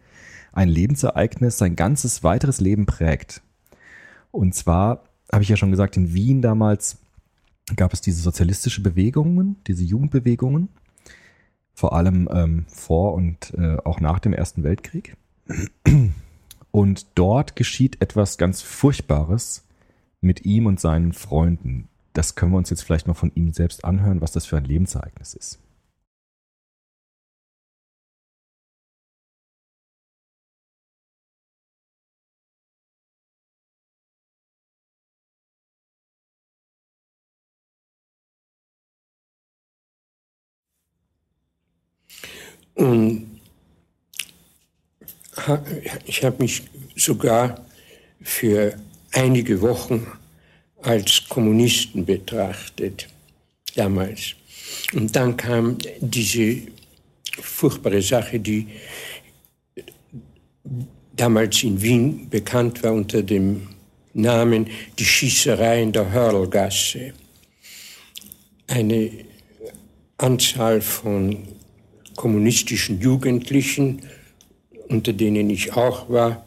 ein 0.52 0.68
Lebensereignis 0.68 1.58
sein 1.58 1.76
ganzes 1.76 2.24
weiteres 2.24 2.60
Leben 2.60 2.86
prägt. 2.86 3.42
Und 4.30 4.54
zwar 4.54 5.04
habe 5.30 5.42
ich 5.42 5.48
ja 5.50 5.56
schon 5.56 5.70
gesagt, 5.70 5.96
in 5.96 6.14
Wien 6.14 6.40
damals 6.40 6.98
gab 7.74 7.92
es 7.92 8.00
diese 8.00 8.20
sozialistische 8.22 8.82
Bewegungen, 8.82 9.56
diese 9.66 9.82
Jugendbewegungen, 9.82 10.68
vor 11.74 11.94
allem 11.94 12.28
ähm, 12.30 12.66
vor 12.68 13.14
und 13.14 13.52
äh, 13.54 13.76
auch 13.84 14.00
nach 14.00 14.20
dem 14.20 14.32
Ersten 14.32 14.62
Weltkrieg. 14.62 15.16
Und 16.70 17.06
dort 17.14 17.56
geschieht 17.56 18.00
etwas 18.02 18.38
ganz 18.38 18.62
Furchtbares 18.62 19.64
mit 20.20 20.44
ihm 20.44 20.66
und 20.66 20.78
seinen 20.78 21.12
Freunden. 21.12 21.88
Das 22.12 22.34
können 22.34 22.52
wir 22.52 22.58
uns 22.58 22.70
jetzt 22.70 22.82
vielleicht 22.82 23.06
mal 23.06 23.14
von 23.14 23.32
ihm 23.34 23.52
selbst 23.52 23.84
anhören, 23.84 24.20
was 24.20 24.32
das 24.32 24.46
für 24.46 24.56
ein 24.56 24.64
Lebensereignis 24.64 25.34
ist. 25.34 25.58
Ich 46.06 46.24
habe 46.24 46.42
mich 46.42 46.62
sogar 46.96 47.64
für 48.22 48.76
einige 49.12 49.60
Wochen 49.60 50.06
als 50.82 51.22
Kommunisten 51.28 52.04
betrachtet, 52.04 53.08
damals. 53.74 54.34
Und 54.94 55.14
dann 55.14 55.36
kam 55.36 55.78
diese 56.00 56.62
furchtbare 57.40 58.02
Sache, 58.02 58.40
die 58.40 58.66
damals 61.14 61.62
in 61.62 61.80
Wien 61.80 62.28
bekannt 62.28 62.82
war 62.82 62.92
unter 62.92 63.22
dem 63.22 63.68
Namen 64.14 64.66
die 64.98 65.04
Schießerei 65.04 65.82
in 65.82 65.92
der 65.92 66.10
Hörlgasse. 66.10 67.12
Eine 68.66 69.10
Anzahl 70.18 70.80
von 70.80 71.46
kommunistischen 72.16 73.00
Jugendlichen, 73.00 74.02
unter 74.88 75.12
denen 75.12 75.50
ich 75.50 75.74
auch 75.74 76.08
war, 76.08 76.46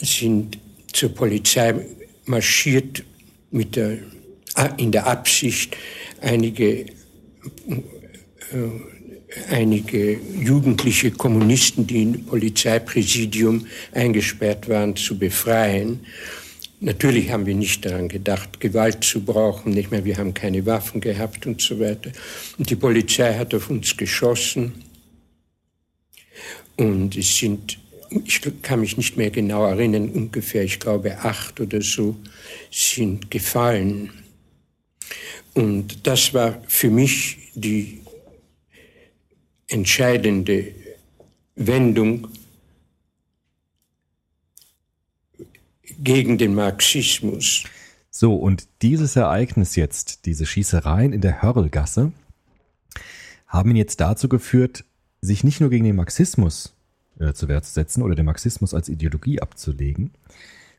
sind 0.00 0.58
zur 0.92 1.10
Polizei 1.10 1.74
marschiert 2.26 3.04
mit 3.50 3.76
der, 3.76 3.98
in 4.76 4.92
der 4.92 5.06
Absicht, 5.06 5.76
einige, 6.20 6.80
äh, 6.80 6.86
einige 9.50 10.18
jugendliche 10.40 11.10
Kommunisten, 11.10 11.86
die 11.86 12.02
im 12.02 12.24
Polizeipräsidium 12.24 13.66
eingesperrt 13.92 14.68
waren, 14.68 14.96
zu 14.96 15.18
befreien. 15.18 16.00
Natürlich 16.80 17.30
haben 17.30 17.46
wir 17.46 17.54
nicht 17.54 17.84
daran 17.86 18.08
gedacht, 18.08 18.60
Gewalt 18.60 19.02
zu 19.02 19.24
brauchen, 19.24 19.72
nicht 19.72 19.90
mehr, 19.90 20.04
wir 20.04 20.18
haben 20.18 20.34
keine 20.34 20.66
Waffen 20.66 21.00
gehabt 21.00 21.46
und 21.46 21.60
so 21.60 21.80
weiter. 21.80 22.12
Und 22.58 22.68
die 22.68 22.76
Polizei 22.76 23.34
hat 23.34 23.54
auf 23.54 23.70
uns 23.70 23.96
geschossen. 23.96 24.72
Und 26.76 27.16
es 27.16 27.36
sind, 27.36 27.78
ich 28.24 28.40
kann 28.62 28.80
mich 28.80 28.96
nicht 28.96 29.16
mehr 29.16 29.30
genau 29.30 29.66
erinnern, 29.66 30.10
ungefähr, 30.10 30.62
ich 30.64 30.78
glaube, 30.78 31.18
acht 31.18 31.60
oder 31.60 31.80
so 31.80 32.16
sind 32.70 33.30
gefallen. 33.30 34.10
Und 35.54 36.06
das 36.06 36.34
war 36.34 36.60
für 36.68 36.90
mich 36.90 37.50
die 37.54 38.02
entscheidende 39.68 40.74
Wendung 41.54 42.28
gegen 45.98 46.38
den 46.38 46.54
Marxismus. 46.54 47.64
So, 48.10 48.34
und 48.34 48.68
dieses 48.82 49.16
Ereignis 49.16 49.76
jetzt, 49.76 50.24
diese 50.26 50.46
Schießereien 50.46 51.12
in 51.12 51.20
der 51.20 51.42
Hörlgasse, 51.42 52.12
haben 53.46 53.70
ihn 53.70 53.76
jetzt 53.76 54.00
dazu 54.00 54.28
geführt, 54.28 54.85
sich 55.20 55.44
nicht 55.44 55.60
nur 55.60 55.70
gegen 55.70 55.84
den 55.84 55.96
Marxismus 55.96 56.74
äh, 57.18 57.32
zu 57.32 57.48
Wehr 57.48 57.62
zu 57.62 57.72
setzen 57.72 58.02
oder 58.02 58.14
den 58.14 58.26
Marxismus 58.26 58.74
als 58.74 58.88
Ideologie 58.88 59.40
abzulegen, 59.40 60.12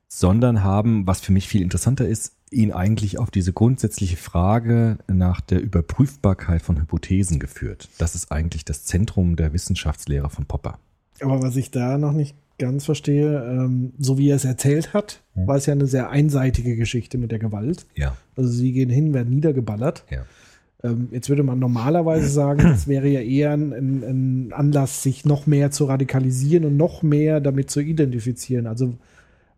sondern 0.07 0.63
haben, 0.63 1.05
was 1.05 1.19
für 1.21 1.31
mich 1.31 1.47
viel 1.47 1.61
interessanter 1.61 2.07
ist, 2.07 2.33
ihn 2.49 2.71
eigentlich 2.71 3.19
auf 3.19 3.29
diese 3.29 3.51
grundsätzliche 3.51 4.15
Frage 4.15 4.99
nach 5.07 5.41
der 5.41 5.61
Überprüfbarkeit 5.61 6.61
von 6.61 6.79
Hypothesen 6.79 7.39
geführt. 7.39 7.89
Das 7.97 8.15
ist 8.15 8.31
eigentlich 8.31 8.63
das 8.63 8.85
Zentrum 8.85 9.35
der 9.35 9.51
Wissenschaftslehre 9.51 10.29
von 10.29 10.45
Popper. 10.45 10.79
Aber 11.19 11.41
was 11.41 11.55
ich 11.57 11.71
da 11.71 11.97
noch 11.97 12.13
nicht 12.13 12.35
ganz 12.57 12.85
verstehe, 12.85 13.43
ähm, 13.43 13.93
so 13.99 14.17
wie 14.17 14.29
er 14.29 14.35
es 14.35 14.45
erzählt 14.45 14.93
hat, 14.93 15.21
war 15.35 15.57
es 15.57 15.65
ja 15.67 15.73
eine 15.73 15.87
sehr 15.87 16.09
einseitige 16.09 16.75
Geschichte 16.75 17.17
mit 17.17 17.31
der 17.31 17.39
Gewalt. 17.39 17.85
Ja. 17.95 18.17
Also 18.35 18.49
sie 18.49 18.71
gehen 18.71 18.89
hin, 18.89 19.13
werden 19.13 19.33
niedergeballert. 19.33 20.05
Ja. 20.09 20.25
Ähm, 20.83 21.09
jetzt 21.11 21.29
würde 21.29 21.43
man 21.43 21.59
normalerweise 21.59 22.29
sagen, 22.29 22.59
das 22.63 22.87
wäre 22.87 23.07
ja 23.07 23.21
eher 23.21 23.53
ein, 23.53 23.71
ein, 23.73 24.53
Anlass, 24.53 25.03
sich 25.03 25.25
noch 25.25 25.47
mehr 25.47 25.71
zu 25.71 25.85
radikalisieren 25.85 26.65
und 26.65 26.77
noch 26.77 27.03
mehr 27.03 27.39
damit 27.39 27.71
zu 27.71 27.79
identifizieren. 27.79 28.67
Also 28.67 28.93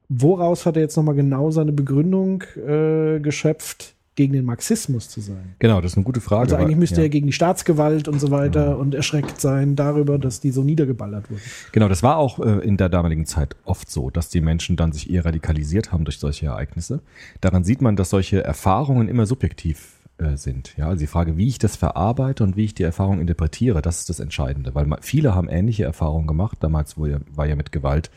woraus 0.08 0.66
hat 0.66 0.76
er 0.76 0.84
jetzt 0.84 0.96
nochmal 0.96 1.16
genau 1.16 1.52
seine 1.52 1.72
Begründung 1.72 2.44
äh, 2.56 3.20
geschöpft, 3.20 3.96
gegen 4.20 4.34
den 4.34 4.44
Marxismus 4.44 5.08
zu 5.08 5.22
sein? 5.22 5.56
Genau, 5.60 5.80
das 5.80 5.94
ist 5.94 5.98
eine 5.98 6.04
gute 6.04 6.20
Frage. 6.20 6.42
Also 6.42 6.56
eigentlich 6.58 6.76
müsste 6.76 6.98
ja. 6.98 7.04
er 7.04 7.10
gegen 7.10 7.28
die 7.28 7.32
Staatsgewalt 7.32 8.10
und 8.10 8.20
so 8.20 8.32
weiter 8.32 8.78
und 8.78 8.94
erschreckt 8.94 9.40
sein 9.40 9.78
darüber, 9.78 10.20
dass 10.20 10.42
die 10.42 10.52
so 10.52 10.62
niedergeballert 10.62 11.32
wurden. 11.32 11.42
Genau, 11.72 11.88
das 11.88 12.04
war 12.04 12.18
auch 12.18 12.38
äh, 12.40 12.60
in 12.60 12.76
der 12.76 12.90
damaligen 12.90 13.26
Zeit 13.26 13.56
oft 13.64 13.90
so, 13.90 14.10
dass 14.10 14.28
die 14.28 14.42
Menschen 14.42 14.76
dann 14.76 14.92
sich 14.92 15.10
eher 15.10 15.24
radikalisiert 15.24 15.94
haben 15.94 16.04
durch 16.04 16.20
solche 16.20 16.48
Ereignisse. 16.48 17.00
Daran 17.40 17.64
sieht 17.64 17.82
man, 17.82 17.96
dass 17.96 18.10
solche 18.10 18.44
Erfahrungen 18.44 19.08
immer 19.08 19.26
subjektiv 19.26 19.99
äh, 20.20 20.38
sind. 20.38 20.76
Ja, 20.78 20.88
also 20.88 21.00
die 21.00 21.08
Frage, 21.08 21.38
wie 21.38 21.48
ich 21.48 21.60
das 21.60 21.76
verarbeite 21.76 22.44
und 22.44 22.56
wie 22.56 22.66
ich 22.66 22.74
die 22.74 22.84
Erfahrung 22.84 23.22
interpretiere, 23.22 23.82
das 23.82 24.00
ist 24.00 24.10
das 24.10 24.20
Entscheidende, 24.20 24.76
weil 24.76 24.88
viele 25.02 25.34
haben 25.34 25.50
ähnliche 25.50 25.86
Erfahrungen 25.86 26.28
gemacht. 26.28 26.58
Damals 26.60 26.96
ja, 26.98 27.20
war 27.32 27.46
ja 27.46 27.56
mit 27.56 27.72
Gewalt, 27.72 28.12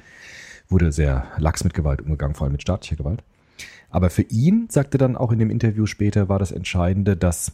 wurde 0.68 0.90
sehr 0.90 1.26
lax 1.38 1.64
mit 1.64 1.74
Gewalt 1.74 2.02
umgegangen, 2.02 2.34
vor 2.34 2.44
allem 2.44 2.52
mit 2.52 2.62
staatlicher 2.62 2.96
Gewalt. 2.96 3.22
Aber 3.88 4.10
für 4.10 4.22
ihn, 4.22 4.66
sagte 4.70 4.98
dann 4.98 5.16
auch 5.16 5.32
in 5.32 5.38
dem 5.38 5.50
Interview 5.50 5.86
später, 5.86 6.28
war 6.28 6.38
das 6.38 6.50
Entscheidende, 6.50 7.16
dass 7.16 7.52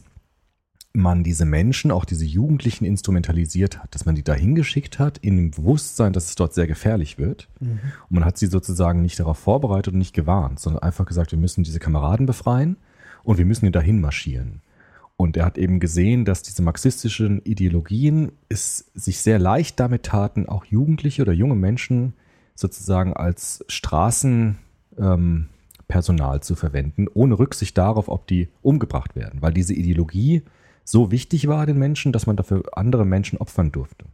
man 0.93 1.23
diese 1.23 1.45
Menschen, 1.45 1.91
auch 1.91 2.05
diese 2.05 2.25
Jugendlichen 2.25 2.85
instrumentalisiert 2.85 3.77
hat, 3.77 3.93
dass 3.93 4.05
man 4.05 4.15
die 4.15 4.23
dahin 4.23 4.55
geschickt 4.55 4.97
hat, 4.97 5.19
in 5.19 5.37
dem 5.37 5.51
Bewusstsein, 5.51 6.13
dass 6.13 6.25
es 6.25 6.35
dort 6.35 6.55
sehr 6.55 6.65
gefährlich 6.65 7.19
wird. 7.19 7.47
Und 8.09 8.15
man 8.15 8.25
hat 8.25 8.39
sie 8.39 8.47
sozusagen 8.47 9.03
nicht 9.03 9.19
darauf 9.19 9.37
vorbereitet 9.37 9.93
und 9.93 9.99
nicht 9.99 10.15
gewarnt, 10.15 10.59
sondern 10.59 10.81
einfach 10.81 11.05
gesagt, 11.05 11.31
wir 11.31 11.37
müssen 11.37 11.63
diese 11.63 11.79
Kameraden 11.79 12.25
befreien 12.25 12.77
und 13.23 13.37
wir 13.37 13.45
müssen 13.45 13.65
hier 13.65 13.71
dahin 13.71 14.01
marschieren. 14.01 14.61
Und 15.17 15.35
er 15.35 15.45
hat 15.45 15.57
eben 15.57 15.79
gesehen, 15.79 16.23
dass 16.23 16.43
diese 16.43 16.61
marxistischen 16.61 17.41
Ideologien 17.43 18.31
es 18.47 18.91
sich 18.93 19.19
sehr 19.19 19.37
leicht 19.37 19.79
damit 19.79 20.03
taten, 20.03 20.47
auch 20.47 20.65
Jugendliche 20.65 21.23
oder 21.23 21.33
junge 21.33 21.55
Menschen 21.55 22.13
sozusagen 22.55 23.13
als 23.13 23.65
Straßenpersonal 23.67 26.35
ähm, 26.35 26.41
zu 26.41 26.55
verwenden, 26.55 27.07
ohne 27.13 27.37
Rücksicht 27.37 27.77
darauf, 27.77 28.07
ob 28.07 28.27
die 28.27 28.47
umgebracht 28.61 29.15
werden, 29.15 29.41
weil 29.41 29.53
diese 29.53 29.73
Ideologie 29.73 30.43
so 30.85 31.11
wichtig 31.11 31.47
war 31.47 31.65
den 31.65 31.77
Menschen, 31.77 32.13
dass 32.13 32.25
man 32.25 32.37
dafür 32.37 32.63
andere 32.73 33.05
Menschen 33.05 33.39
opfern 33.39 33.71
durfte. 33.71 34.05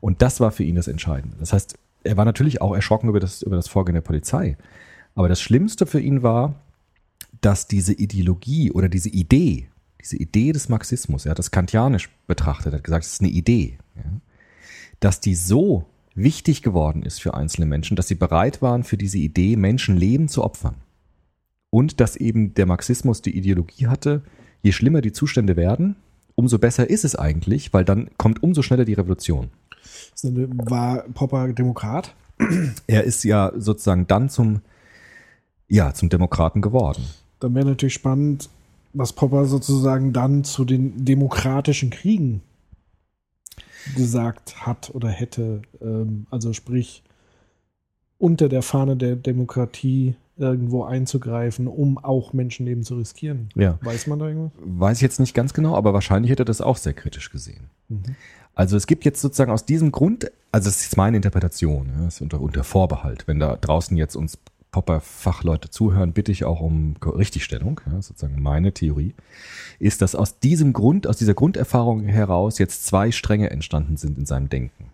Und 0.00 0.22
das 0.22 0.40
war 0.40 0.50
für 0.50 0.64
ihn 0.64 0.74
das 0.74 0.88
Entscheidende. 0.88 1.36
Das 1.38 1.52
heißt, 1.52 1.78
er 2.04 2.16
war 2.16 2.24
natürlich 2.24 2.60
auch 2.60 2.74
erschrocken 2.74 3.08
über 3.08 3.20
das, 3.20 3.42
über 3.42 3.56
das 3.56 3.68
Vorgehen 3.68 3.94
der 3.94 4.00
Polizei. 4.00 4.56
Aber 5.14 5.28
das 5.28 5.40
Schlimmste 5.40 5.86
für 5.86 6.00
ihn 6.00 6.22
war, 6.22 6.54
dass 7.40 7.68
diese 7.68 7.92
Ideologie 7.92 8.70
oder 8.70 8.88
diese 8.88 9.08
Idee, 9.08 9.68
diese 10.00 10.16
Idee 10.16 10.52
des 10.52 10.68
Marxismus, 10.68 11.26
er 11.26 11.30
hat 11.30 11.38
das 11.38 11.50
kantianisch 11.50 12.10
betrachtet, 12.26 12.72
er 12.72 12.78
hat 12.78 12.84
gesagt, 12.84 13.04
es 13.04 13.14
ist 13.14 13.20
eine 13.20 13.30
Idee, 13.30 13.78
ja, 13.96 14.20
dass 15.00 15.20
die 15.20 15.34
so 15.34 15.86
wichtig 16.14 16.62
geworden 16.62 17.02
ist 17.02 17.20
für 17.20 17.34
einzelne 17.34 17.66
Menschen, 17.66 17.96
dass 17.96 18.08
sie 18.08 18.16
bereit 18.16 18.60
waren, 18.60 18.82
für 18.82 18.96
diese 18.96 19.18
Idee 19.18 19.56
Menschenleben 19.56 20.28
zu 20.28 20.42
opfern. 20.42 20.76
Und 21.70 22.00
dass 22.00 22.16
eben 22.16 22.54
der 22.54 22.66
Marxismus 22.66 23.22
die 23.22 23.36
Ideologie 23.36 23.86
hatte, 23.86 24.22
je 24.62 24.72
schlimmer 24.72 25.00
die 25.00 25.12
Zustände 25.12 25.56
werden, 25.56 25.96
umso 26.34 26.58
besser 26.58 26.88
ist 26.88 27.04
es 27.04 27.14
eigentlich, 27.14 27.72
weil 27.72 27.84
dann 27.84 28.10
kommt 28.16 28.42
umso 28.42 28.62
schneller 28.62 28.84
die 28.84 28.94
Revolution. 28.94 29.50
War 30.22 31.04
Popper 31.14 31.52
Demokrat? 31.52 32.14
Er 32.86 33.04
ist 33.04 33.24
ja 33.24 33.52
sozusagen 33.56 34.06
dann 34.06 34.28
zum, 34.28 34.62
ja, 35.68 35.92
zum 35.92 36.08
Demokraten 36.08 36.62
geworden. 36.62 37.04
Dann 37.40 37.54
wäre 37.54 37.66
natürlich 37.66 37.94
spannend, 37.94 38.48
was 38.92 39.12
Popper 39.12 39.44
sozusagen 39.44 40.12
dann 40.12 40.44
zu 40.44 40.64
den 40.64 41.04
demokratischen 41.04 41.90
Kriegen 41.90 42.42
gesagt 43.96 44.66
hat 44.66 44.90
oder 44.94 45.08
hätte. 45.08 45.62
Ähm, 45.80 46.26
also 46.30 46.52
sprich, 46.52 47.02
unter 48.18 48.48
der 48.48 48.62
Fahne 48.62 48.96
der 48.96 49.16
Demokratie 49.16 50.16
irgendwo 50.36 50.84
einzugreifen, 50.84 51.66
um 51.66 51.98
auch 51.98 52.32
Menschenleben 52.32 52.84
zu 52.84 52.96
riskieren. 52.96 53.48
Ja. 53.54 53.78
Weiß 53.82 54.06
man 54.06 54.18
da 54.18 54.28
irgendwas? 54.28 54.52
Weiß 54.60 54.98
ich 54.98 55.02
jetzt 55.02 55.20
nicht 55.20 55.34
ganz 55.34 55.52
genau, 55.52 55.74
aber 55.74 55.94
wahrscheinlich 55.94 56.30
hätte 56.30 56.42
er 56.42 56.46
das 56.46 56.60
auch 56.60 56.76
sehr 56.76 56.94
kritisch 56.94 57.30
gesehen. 57.30 57.70
Also 58.54 58.76
es 58.76 58.86
gibt 58.86 59.04
jetzt 59.04 59.20
sozusagen 59.20 59.50
aus 59.50 59.64
diesem 59.64 59.92
Grund, 59.92 60.30
also 60.52 60.68
das 60.68 60.80
ist 60.80 60.96
meine 60.96 61.16
Interpretation, 61.16 61.90
ja, 61.98 62.06
ist 62.06 62.20
unter, 62.20 62.40
unter 62.40 62.64
Vorbehalt. 62.64 63.26
Wenn 63.26 63.40
da 63.40 63.56
draußen 63.56 63.96
jetzt 63.96 64.16
uns 64.16 64.38
Popper-Fachleute 64.78 65.70
zuhören, 65.70 66.12
bitte 66.12 66.30
ich 66.30 66.44
auch 66.44 66.60
um 66.60 66.94
Richtigstellung, 67.04 67.80
ja, 67.86 68.00
sozusagen 68.00 68.40
meine 68.40 68.72
Theorie, 68.72 69.14
ist, 69.80 70.02
dass 70.02 70.14
aus 70.14 70.38
diesem 70.38 70.72
Grund, 70.72 71.08
aus 71.08 71.16
dieser 71.16 71.34
Grunderfahrung 71.34 72.04
heraus 72.04 72.58
jetzt 72.58 72.86
zwei 72.86 73.10
Stränge 73.10 73.50
entstanden 73.50 73.96
sind 73.96 74.18
in 74.18 74.26
seinem 74.26 74.48
Denken. 74.48 74.90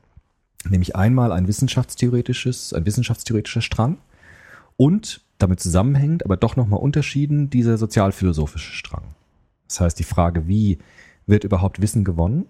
Nämlich 0.68 0.96
einmal 0.96 1.32
ein 1.32 1.48
wissenschaftstheoretisches, 1.48 2.72
ein 2.72 2.86
wissenschaftstheoretischer 2.86 3.60
Strang 3.60 3.98
und 4.78 5.20
damit 5.36 5.60
zusammenhängend, 5.60 6.24
aber 6.24 6.38
doch 6.38 6.56
nochmal 6.56 6.80
unterschieden, 6.80 7.50
dieser 7.50 7.76
sozialphilosophische 7.76 8.72
Strang. 8.72 9.04
Das 9.68 9.80
heißt, 9.80 9.98
die 9.98 10.04
Frage, 10.04 10.48
wie 10.48 10.78
wird 11.26 11.44
überhaupt 11.44 11.82
Wissen 11.82 12.04
gewonnen? 12.04 12.46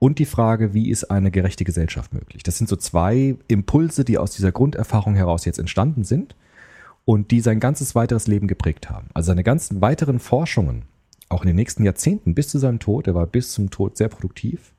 Und 0.00 0.18
die 0.18 0.26
Frage, 0.26 0.74
wie 0.74 0.90
ist 0.90 1.12
eine 1.12 1.30
gerechte 1.30 1.62
Gesellschaft 1.62 2.12
möglich? 2.12 2.42
Das 2.42 2.58
sind 2.58 2.68
so 2.68 2.74
zwei 2.74 3.36
Impulse, 3.46 4.04
die 4.04 4.18
aus 4.18 4.32
dieser 4.32 4.50
Grunderfahrung 4.50 5.14
heraus 5.14 5.44
jetzt 5.44 5.60
entstanden 5.60 6.02
sind 6.02 6.34
und 7.04 7.30
die 7.30 7.40
sein 7.40 7.60
ganzes 7.60 7.94
weiteres 7.94 8.26
Leben 8.26 8.46
geprägt 8.46 8.90
haben. 8.90 9.08
Also 9.14 9.28
seine 9.28 9.44
ganzen 9.44 9.80
weiteren 9.80 10.18
Forschungen, 10.18 10.84
auch 11.28 11.42
in 11.42 11.48
den 11.48 11.56
nächsten 11.56 11.84
Jahrzehnten 11.84 12.34
bis 12.34 12.48
zu 12.48 12.58
seinem 12.58 12.78
Tod, 12.78 13.06
er 13.06 13.14
war 13.14 13.26
bis 13.26 13.52
zum 13.52 13.70
Tod 13.70 13.96
sehr 13.96 14.08
produktiv, 14.08 14.74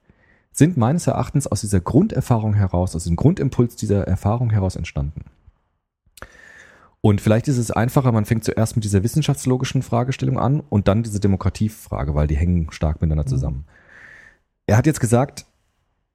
sind 0.51 0.77
meines 0.77 1.07
Erachtens 1.07 1.47
aus 1.47 1.61
dieser 1.61 1.79
Grunderfahrung 1.81 2.53
heraus, 2.53 2.95
aus 2.95 3.05
dem 3.05 3.15
Grundimpuls 3.15 3.75
dieser 3.75 4.07
Erfahrung 4.07 4.51
heraus 4.51 4.75
entstanden. 4.75 5.25
Und 7.01 7.19
vielleicht 7.19 7.49
ist 7.49 7.57
es 7.57 7.71
einfacher, 7.71 8.13
man 8.13 8.23
fängt 8.23 8.45
zuerst 8.45 8.77
mit 8.77 8.85
dieser 8.85 9.03
wissenschaftslogischen 9.03 9.81
Fragestellung 9.81 10.39
an 10.39 10.61
und 10.61 10.87
dann 10.87 11.03
diese 11.03 11.19
Demokratiefrage, 11.19 12.15
weil 12.15 12.27
die 12.27 12.37
hängen 12.37 12.71
stark 12.71 13.01
miteinander 13.01 13.25
zusammen. 13.25 13.65
Er 14.67 14.77
hat 14.77 14.85
jetzt 14.85 15.01
gesagt, 15.01 15.45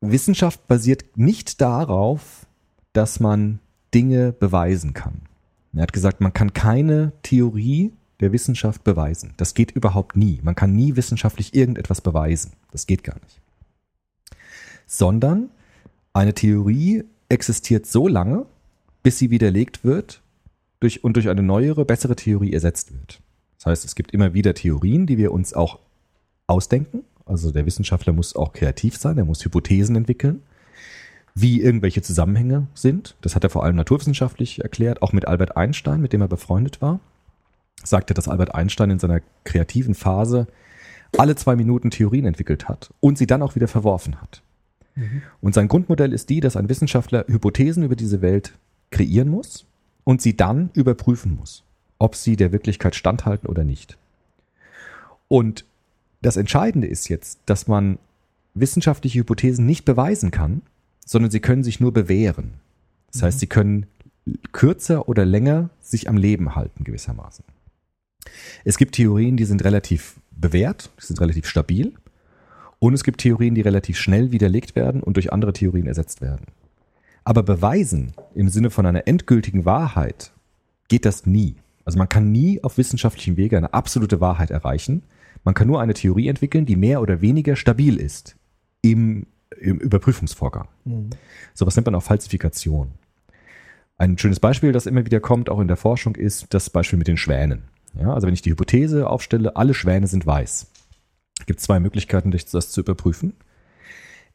Wissenschaft 0.00 0.66
basiert 0.66 1.18
nicht 1.18 1.60
darauf, 1.60 2.46
dass 2.94 3.20
man 3.20 3.58
Dinge 3.92 4.32
beweisen 4.32 4.94
kann. 4.94 5.27
Er 5.74 5.82
hat 5.82 5.92
gesagt, 5.92 6.20
man 6.20 6.32
kann 6.32 6.52
keine 6.52 7.12
Theorie 7.22 7.92
der 8.20 8.32
Wissenschaft 8.32 8.84
beweisen. 8.84 9.34
Das 9.36 9.54
geht 9.54 9.70
überhaupt 9.70 10.16
nie. 10.16 10.40
Man 10.42 10.54
kann 10.54 10.74
nie 10.74 10.96
wissenschaftlich 10.96 11.54
irgendetwas 11.54 12.00
beweisen. 12.00 12.52
Das 12.72 12.86
geht 12.86 13.04
gar 13.04 13.16
nicht. 13.22 13.40
Sondern 14.86 15.50
eine 16.12 16.34
Theorie 16.34 17.04
existiert 17.28 17.86
so 17.86 18.08
lange, 18.08 18.46
bis 19.02 19.18
sie 19.18 19.30
widerlegt 19.30 19.84
wird 19.84 20.22
durch, 20.80 21.04
und 21.04 21.14
durch 21.14 21.28
eine 21.28 21.42
neuere, 21.42 21.84
bessere 21.84 22.16
Theorie 22.16 22.52
ersetzt 22.52 22.92
wird. 22.92 23.20
Das 23.58 23.66
heißt, 23.66 23.84
es 23.84 23.94
gibt 23.94 24.12
immer 24.12 24.34
wieder 24.34 24.54
Theorien, 24.54 25.06
die 25.06 25.18
wir 25.18 25.32
uns 25.32 25.52
auch 25.52 25.80
ausdenken. 26.46 27.04
Also 27.26 27.50
der 27.50 27.66
Wissenschaftler 27.66 28.12
muss 28.12 28.34
auch 28.34 28.52
kreativ 28.52 28.96
sein, 28.96 29.18
er 29.18 29.24
muss 29.24 29.44
Hypothesen 29.44 29.96
entwickeln, 29.96 30.42
wie 31.40 31.60
irgendwelche 31.60 32.02
Zusammenhänge 32.02 32.66
sind. 32.74 33.16
Das 33.20 33.34
hat 33.34 33.44
er 33.44 33.50
vor 33.50 33.64
allem 33.64 33.76
naturwissenschaftlich 33.76 34.62
erklärt, 34.62 35.02
auch 35.02 35.12
mit 35.12 35.28
Albert 35.28 35.56
Einstein, 35.56 36.00
mit 36.00 36.12
dem 36.12 36.20
er 36.20 36.28
befreundet 36.28 36.82
war. 36.82 37.00
Sagte, 37.84 38.12
dass 38.12 38.28
Albert 38.28 38.54
Einstein 38.54 38.90
in 38.90 38.98
seiner 38.98 39.20
kreativen 39.44 39.94
Phase 39.94 40.48
alle 41.16 41.36
zwei 41.36 41.54
Minuten 41.54 41.90
Theorien 41.90 42.26
entwickelt 42.26 42.68
hat 42.68 42.92
und 43.00 43.18
sie 43.18 43.26
dann 43.26 43.42
auch 43.42 43.54
wieder 43.54 43.68
verworfen 43.68 44.20
hat. 44.20 44.42
Und 45.40 45.54
sein 45.54 45.68
Grundmodell 45.68 46.12
ist 46.12 46.28
die, 46.28 46.40
dass 46.40 46.56
ein 46.56 46.68
Wissenschaftler 46.68 47.24
Hypothesen 47.28 47.84
über 47.84 47.94
diese 47.94 48.20
Welt 48.20 48.54
kreieren 48.90 49.28
muss 49.28 49.64
und 50.02 50.20
sie 50.20 50.36
dann 50.36 50.70
überprüfen 50.74 51.36
muss, 51.36 51.62
ob 52.00 52.16
sie 52.16 52.34
der 52.34 52.50
Wirklichkeit 52.50 52.96
standhalten 52.96 53.48
oder 53.48 53.62
nicht. 53.62 53.96
Und 55.28 55.64
das 56.20 56.36
Entscheidende 56.36 56.88
ist 56.88 57.08
jetzt, 57.08 57.38
dass 57.46 57.68
man 57.68 57.98
wissenschaftliche 58.54 59.20
Hypothesen 59.20 59.66
nicht 59.66 59.84
beweisen 59.84 60.32
kann, 60.32 60.62
sondern 61.08 61.30
sie 61.30 61.40
können 61.40 61.64
sich 61.64 61.80
nur 61.80 61.92
bewähren. 61.92 62.52
Das 63.10 63.22
heißt, 63.22 63.40
sie 63.40 63.46
können 63.46 63.86
kürzer 64.52 65.08
oder 65.08 65.24
länger 65.24 65.70
sich 65.80 66.06
am 66.06 66.18
Leben 66.18 66.54
halten 66.54 66.84
gewissermaßen. 66.84 67.46
Es 68.66 68.76
gibt 68.76 68.94
Theorien, 68.94 69.38
die 69.38 69.46
sind 69.46 69.64
relativ 69.64 70.20
bewährt, 70.30 70.90
die 71.00 71.06
sind 71.06 71.18
relativ 71.18 71.46
stabil. 71.46 71.94
Und 72.78 72.92
es 72.92 73.04
gibt 73.04 73.22
Theorien, 73.22 73.54
die 73.54 73.62
relativ 73.62 73.96
schnell 73.96 74.32
widerlegt 74.32 74.76
werden 74.76 75.02
und 75.02 75.16
durch 75.16 75.32
andere 75.32 75.54
Theorien 75.54 75.86
ersetzt 75.86 76.20
werden. 76.20 76.44
Aber 77.24 77.42
beweisen 77.42 78.12
im 78.34 78.50
Sinne 78.50 78.68
von 78.68 78.84
einer 78.84 79.08
endgültigen 79.08 79.64
Wahrheit 79.64 80.32
geht 80.88 81.06
das 81.06 81.24
nie. 81.24 81.56
Also 81.86 81.96
man 81.96 82.10
kann 82.10 82.30
nie 82.30 82.62
auf 82.62 82.76
wissenschaftlichem 82.76 83.38
Wege 83.38 83.56
eine 83.56 83.72
absolute 83.72 84.20
Wahrheit 84.20 84.50
erreichen. 84.50 85.04
Man 85.42 85.54
kann 85.54 85.68
nur 85.68 85.80
eine 85.80 85.94
Theorie 85.94 86.28
entwickeln, 86.28 86.66
die 86.66 86.76
mehr 86.76 87.00
oder 87.00 87.22
weniger 87.22 87.56
stabil 87.56 87.96
ist 87.96 88.36
im, 88.82 89.26
Überprüfungsvorgang. 89.58 90.68
Sowas 91.54 91.76
nennt 91.76 91.86
man 91.86 91.94
auch 91.94 92.02
Falsifikation. 92.02 92.92
Ein 93.96 94.16
schönes 94.16 94.38
Beispiel, 94.38 94.72
das 94.72 94.86
immer 94.86 95.04
wieder 95.04 95.20
kommt, 95.20 95.50
auch 95.50 95.60
in 95.60 95.68
der 95.68 95.76
Forschung, 95.76 96.14
ist 96.14 96.46
das 96.50 96.70
Beispiel 96.70 96.98
mit 96.98 97.08
den 97.08 97.16
Schwänen. 97.16 97.64
Ja, 97.98 98.14
also 98.14 98.26
wenn 98.26 98.34
ich 98.34 98.42
die 98.42 98.50
Hypothese 98.50 99.08
aufstelle, 99.08 99.56
alle 99.56 99.74
Schwäne 99.74 100.06
sind 100.06 100.24
weiß. 100.24 100.66
Es 101.40 101.46
gibt 101.46 101.60
zwei 101.60 101.80
Möglichkeiten, 101.80 102.30
das 102.30 102.70
zu 102.70 102.80
überprüfen. 102.80 103.34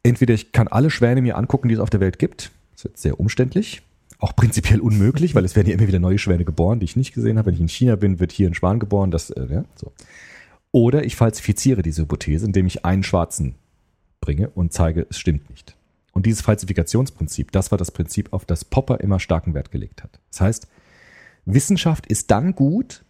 Entweder 0.02 0.34
ich 0.34 0.52
kann 0.52 0.68
alle 0.68 0.90
Schwäne 0.90 1.22
mir 1.22 1.38
angucken, 1.38 1.68
die 1.68 1.74
es 1.74 1.80
auf 1.80 1.90
der 1.90 2.00
Welt 2.00 2.18
gibt. 2.18 2.50
Das 2.74 2.84
wird 2.84 2.98
sehr 2.98 3.18
umständlich. 3.18 3.82
Auch 4.18 4.36
prinzipiell 4.36 4.80
unmöglich, 4.80 5.34
weil 5.34 5.44
es 5.44 5.56
werden 5.56 5.68
ja 5.68 5.74
immer 5.74 5.88
wieder 5.88 5.98
neue 5.98 6.18
Schwäne 6.18 6.44
geboren, 6.44 6.78
die 6.78 6.84
ich 6.84 6.96
nicht 6.96 7.14
gesehen 7.14 7.38
habe. 7.38 7.46
Wenn 7.46 7.54
ich 7.54 7.60
in 7.60 7.68
China 7.68 7.96
bin, 7.96 8.20
wird 8.20 8.32
hier 8.32 8.48
ein 8.48 8.54
Schwan 8.54 8.78
geboren. 8.78 9.10
Das, 9.10 9.30
äh, 9.30 9.46
ja, 9.50 9.64
so. 9.76 9.92
Oder 10.72 11.04
ich 11.04 11.16
falsifiziere 11.16 11.82
diese 11.82 12.02
Hypothese, 12.02 12.46
indem 12.46 12.66
ich 12.66 12.84
einen 12.84 13.02
Schwarzen 13.02 13.54
bringe 14.24 14.48
und 14.48 14.72
zeige, 14.72 15.06
es 15.10 15.18
stimmt 15.18 15.50
nicht. 15.50 15.76
Und 16.12 16.24
dieses 16.24 16.40
Falsifikationsprinzip, 16.40 17.52
das 17.52 17.70
war 17.70 17.76
das 17.76 17.90
Prinzip, 17.90 18.32
auf 18.32 18.46
das 18.46 18.64
Popper 18.64 19.00
immer 19.00 19.20
starken 19.20 19.52
Wert 19.52 19.70
gelegt 19.70 20.02
hat. 20.02 20.18
Das 20.30 20.40
heißt, 20.40 20.68
Wissenschaft 21.44 22.06
ist 22.06 22.30
dann 22.30 22.54
gut, 22.54 23.04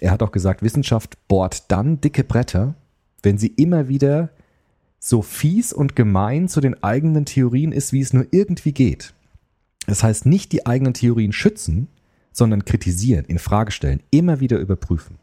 er 0.00 0.10
hat 0.10 0.22
auch 0.22 0.32
gesagt, 0.32 0.62
Wissenschaft 0.62 1.16
bohrt 1.28 1.70
dann 1.70 2.00
dicke 2.00 2.24
Bretter, 2.24 2.74
wenn 3.22 3.38
sie 3.38 3.48
immer 3.48 3.88
wieder 3.88 4.30
so 4.98 5.22
fies 5.22 5.72
und 5.72 5.94
gemein 5.94 6.48
zu 6.48 6.60
den 6.60 6.82
eigenen 6.82 7.26
Theorien 7.26 7.70
ist, 7.70 7.92
wie 7.92 8.00
es 8.00 8.12
nur 8.12 8.26
irgendwie 8.32 8.72
geht. 8.72 9.14
Das 9.86 10.02
heißt, 10.02 10.26
nicht 10.26 10.50
die 10.52 10.66
eigenen 10.66 10.94
Theorien 10.94 11.32
schützen, 11.32 11.88
sondern 12.32 12.64
kritisieren, 12.64 13.24
in 13.26 13.38
Frage 13.38 13.70
stellen, 13.70 14.02
immer 14.10 14.40
wieder 14.40 14.58
überprüfen. 14.58 15.18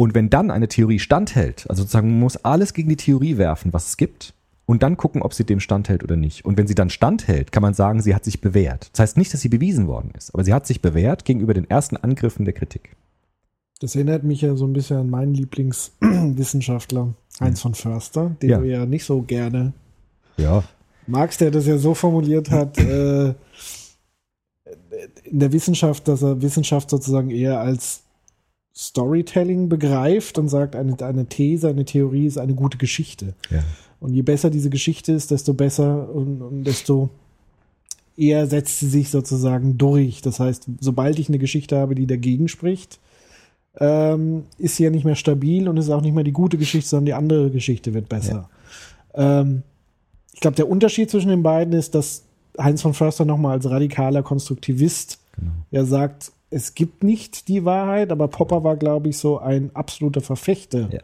Und 0.00 0.14
wenn 0.14 0.30
dann 0.30 0.52
eine 0.52 0.68
Theorie 0.68 1.00
standhält, 1.00 1.68
also 1.68 1.82
sozusagen 1.82 2.08
man 2.10 2.20
muss 2.20 2.36
alles 2.44 2.72
gegen 2.72 2.88
die 2.88 2.96
Theorie 2.96 3.36
werfen, 3.36 3.72
was 3.72 3.88
es 3.88 3.96
gibt, 3.96 4.32
und 4.64 4.82
dann 4.84 4.96
gucken, 4.96 5.22
ob 5.22 5.34
sie 5.34 5.44
dem 5.44 5.58
standhält 5.60 6.04
oder 6.04 6.14
nicht. 6.14 6.44
Und 6.44 6.56
wenn 6.56 6.68
sie 6.68 6.74
dann 6.76 6.88
standhält, 6.88 7.50
kann 7.50 7.62
man 7.62 7.74
sagen, 7.74 8.00
sie 8.00 8.14
hat 8.14 8.24
sich 8.24 8.40
bewährt. 8.40 8.90
Das 8.92 9.00
heißt 9.00 9.16
nicht, 9.16 9.32
dass 9.34 9.40
sie 9.40 9.48
bewiesen 9.48 9.88
worden 9.88 10.12
ist, 10.16 10.32
aber 10.32 10.44
sie 10.44 10.52
hat 10.54 10.66
sich 10.68 10.82
bewährt 10.82 11.24
gegenüber 11.24 11.52
den 11.52 11.68
ersten 11.68 11.96
Angriffen 11.96 12.44
der 12.44 12.54
Kritik. 12.54 12.94
Das 13.80 13.96
erinnert 13.96 14.22
mich 14.22 14.42
ja 14.42 14.54
so 14.56 14.66
ein 14.66 14.72
bisschen 14.72 14.98
an 14.98 15.10
meinen 15.10 15.34
Lieblingswissenschaftler, 15.34 17.14
Heinz 17.40 17.60
von 17.60 17.74
Förster, 17.74 18.36
den 18.42 18.50
Ja. 18.50 18.58
du 18.58 18.66
ja 18.66 18.86
nicht 18.86 19.04
so 19.04 19.22
gerne 19.22 19.72
Ja, 20.36 20.62
magst, 21.08 21.40
der 21.40 21.50
das 21.50 21.66
ja 21.66 21.78
so 21.78 21.94
formuliert 21.94 22.50
hat, 22.50 22.78
äh, 22.78 23.34
in 25.24 25.40
der 25.40 25.52
Wissenschaft, 25.52 26.06
dass 26.06 26.22
er 26.22 26.40
Wissenschaft 26.42 26.90
sozusagen 26.90 27.30
eher 27.30 27.58
als 27.60 28.02
Storytelling 28.78 29.68
begreift 29.68 30.38
und 30.38 30.48
sagt, 30.48 30.76
eine, 30.76 30.96
eine 31.00 31.26
These, 31.26 31.68
eine 31.68 31.84
Theorie 31.84 32.26
ist 32.26 32.38
eine 32.38 32.54
gute 32.54 32.78
Geschichte. 32.78 33.34
ja. 33.50 33.64
Und 34.00 34.14
je 34.14 34.22
besser 34.22 34.48
diese 34.48 34.70
Geschichte 34.70 35.10
ist, 35.10 35.32
desto 35.32 35.54
besser 35.54 36.08
und, 36.14 36.40
und 36.40 36.62
desto 36.62 37.10
eher 38.16 38.46
setzt 38.46 38.78
sie 38.78 38.86
sich 38.86 39.10
sozusagen 39.10 39.76
durch. 39.76 40.22
Das 40.22 40.38
heißt, 40.38 40.66
sobald 40.78 41.18
ich 41.18 41.28
eine 41.28 41.38
Geschichte 41.38 41.76
habe, 41.76 41.96
die 41.96 42.06
dagegen 42.06 42.46
spricht, 42.46 43.00
ähm, 43.80 44.44
ist 44.56 44.76
sie 44.76 44.84
ja 44.84 44.90
nicht 44.90 45.04
mehr 45.04 45.16
stabil 45.16 45.68
und 45.68 45.76
ist 45.78 45.90
auch 45.90 46.00
nicht 46.00 46.14
mehr 46.14 46.22
die 46.22 46.32
gute 46.32 46.58
Geschichte, 46.58 46.88
sondern 46.88 47.06
die 47.06 47.14
andere 47.14 47.50
Geschichte 47.50 47.92
wird 47.92 48.08
besser. 48.08 48.48
Ähm, 49.14 49.64
ich 50.32 50.38
glaube, 50.38 50.56
der 50.56 50.68
Unterschied 50.68 51.10
zwischen 51.10 51.30
den 51.30 51.42
beiden 51.42 51.74
ist, 51.74 51.96
dass 51.96 52.22
Heinz 52.56 52.82
von 52.82 52.94
Förster 52.94 53.24
nochmal 53.24 53.54
als 53.54 53.68
radikaler 53.68 54.22
Konstruktivist 54.22 55.18
ja 55.72 55.84
sagt, 55.84 56.30
es 56.50 56.74
gibt 56.74 57.02
nicht 57.04 57.48
die 57.48 57.64
Wahrheit, 57.64 58.10
aber 58.10 58.28
Popper 58.28 58.64
war, 58.64 58.76
glaube 58.76 59.08
ich, 59.08 59.18
so 59.18 59.38
ein 59.38 59.70
absoluter 59.74 60.20
Verfechter 60.20 60.88
Ja. 60.90 61.00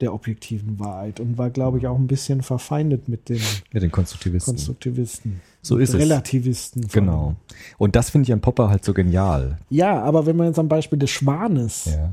der 0.00 0.12
objektiven 0.14 0.78
Wahrheit 0.78 1.20
und 1.20 1.36
war, 1.38 1.50
glaube 1.50 1.78
ich, 1.78 1.86
auch 1.86 1.96
ein 1.98 2.06
bisschen 2.06 2.42
verfeindet 2.42 3.08
mit 3.08 3.28
den 3.28 3.40
Mit 3.72 3.82
den 3.82 3.90
Konstruktivisten. 3.90 4.54
Konstruktivisten. 4.54 5.40
So 5.62 5.78
ist 5.78 5.90
es. 5.94 6.00
Relativisten. 6.00 6.86
Genau. 6.88 7.34
Und 7.78 7.96
das 7.96 8.10
finde 8.10 8.26
ich 8.26 8.32
an 8.32 8.40
Popper 8.40 8.68
halt 8.70 8.84
so 8.84 8.92
genial. 8.94 9.58
Ja, 9.70 10.00
aber 10.02 10.26
wenn 10.26 10.36
wir 10.36 10.44
jetzt 10.46 10.58
am 10.58 10.68
Beispiel 10.68 10.98
des 10.98 11.10
Schwanes 11.10 11.86
Ja. 11.86 12.12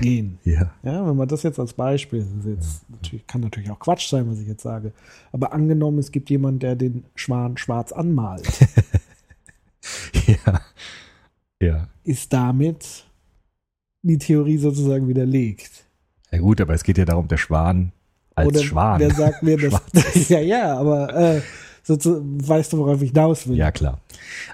gehen, 0.00 0.38
Ja. 0.44 0.70
ja, 0.82 1.06
wenn 1.06 1.16
man 1.16 1.28
das 1.28 1.42
jetzt 1.42 1.58
als 1.60 1.72
Beispiel, 1.74 2.26
jetzt 2.46 2.88
natürlich, 2.88 3.26
kann 3.26 3.40
natürlich 3.42 3.70
auch 3.70 3.78
Quatsch 3.78 4.08
sein, 4.08 4.28
was 4.30 4.38
ich 4.38 4.48
jetzt 4.48 4.62
sage, 4.62 4.92
aber 5.32 5.52
angenommen, 5.52 5.98
es 5.98 6.10
gibt 6.10 6.30
jemand, 6.30 6.62
der 6.62 6.74
den 6.76 7.04
Schwan 7.14 7.56
schwarz 7.56 7.92
anmalt, 7.92 8.48
Ja. 10.26 10.60
Ja. 11.62 11.88
ist 12.04 12.32
damit 12.32 13.04
die 14.02 14.18
Theorie 14.18 14.56
sozusagen 14.58 15.08
widerlegt. 15.08 15.70
Ja 16.30 16.38
gut, 16.38 16.60
aber 16.60 16.74
es 16.74 16.82
geht 16.84 16.96
ja 16.98 17.04
darum, 17.04 17.28
der 17.28 17.36
Schwan 17.36 17.92
als 18.34 18.48
Oder 18.48 18.60
Schwan. 18.62 19.00
wer 19.00 19.10
sagt 19.14 19.42
mir 19.42 19.56
das? 19.92 20.28
ja, 20.28 20.40
ja, 20.40 20.78
aber 20.78 21.14
äh, 21.14 21.42
sozu- 21.82 22.22
weißt 22.24 22.72
du, 22.72 22.78
worauf 22.78 23.02
ich 23.02 23.10
hinaus 23.10 23.46
will? 23.46 23.56
Ja, 23.56 23.70
klar. 23.72 24.00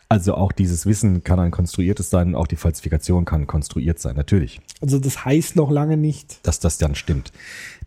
Also 0.08 0.34
auch 0.34 0.50
dieses 0.52 0.86
Wissen 0.86 1.22
kann 1.22 1.38
ein 1.38 1.50
konstruiertes 1.52 2.10
sein, 2.10 2.34
auch 2.34 2.46
die 2.46 2.56
Falsifikation 2.56 3.24
kann 3.24 3.46
konstruiert 3.46 3.98
sein, 4.00 4.16
natürlich. 4.16 4.60
Also 4.80 4.98
das 4.98 5.24
heißt 5.24 5.54
noch 5.54 5.70
lange 5.70 5.96
nicht, 5.96 6.44
dass 6.46 6.58
das 6.60 6.78
dann 6.78 6.94
stimmt. 6.94 7.30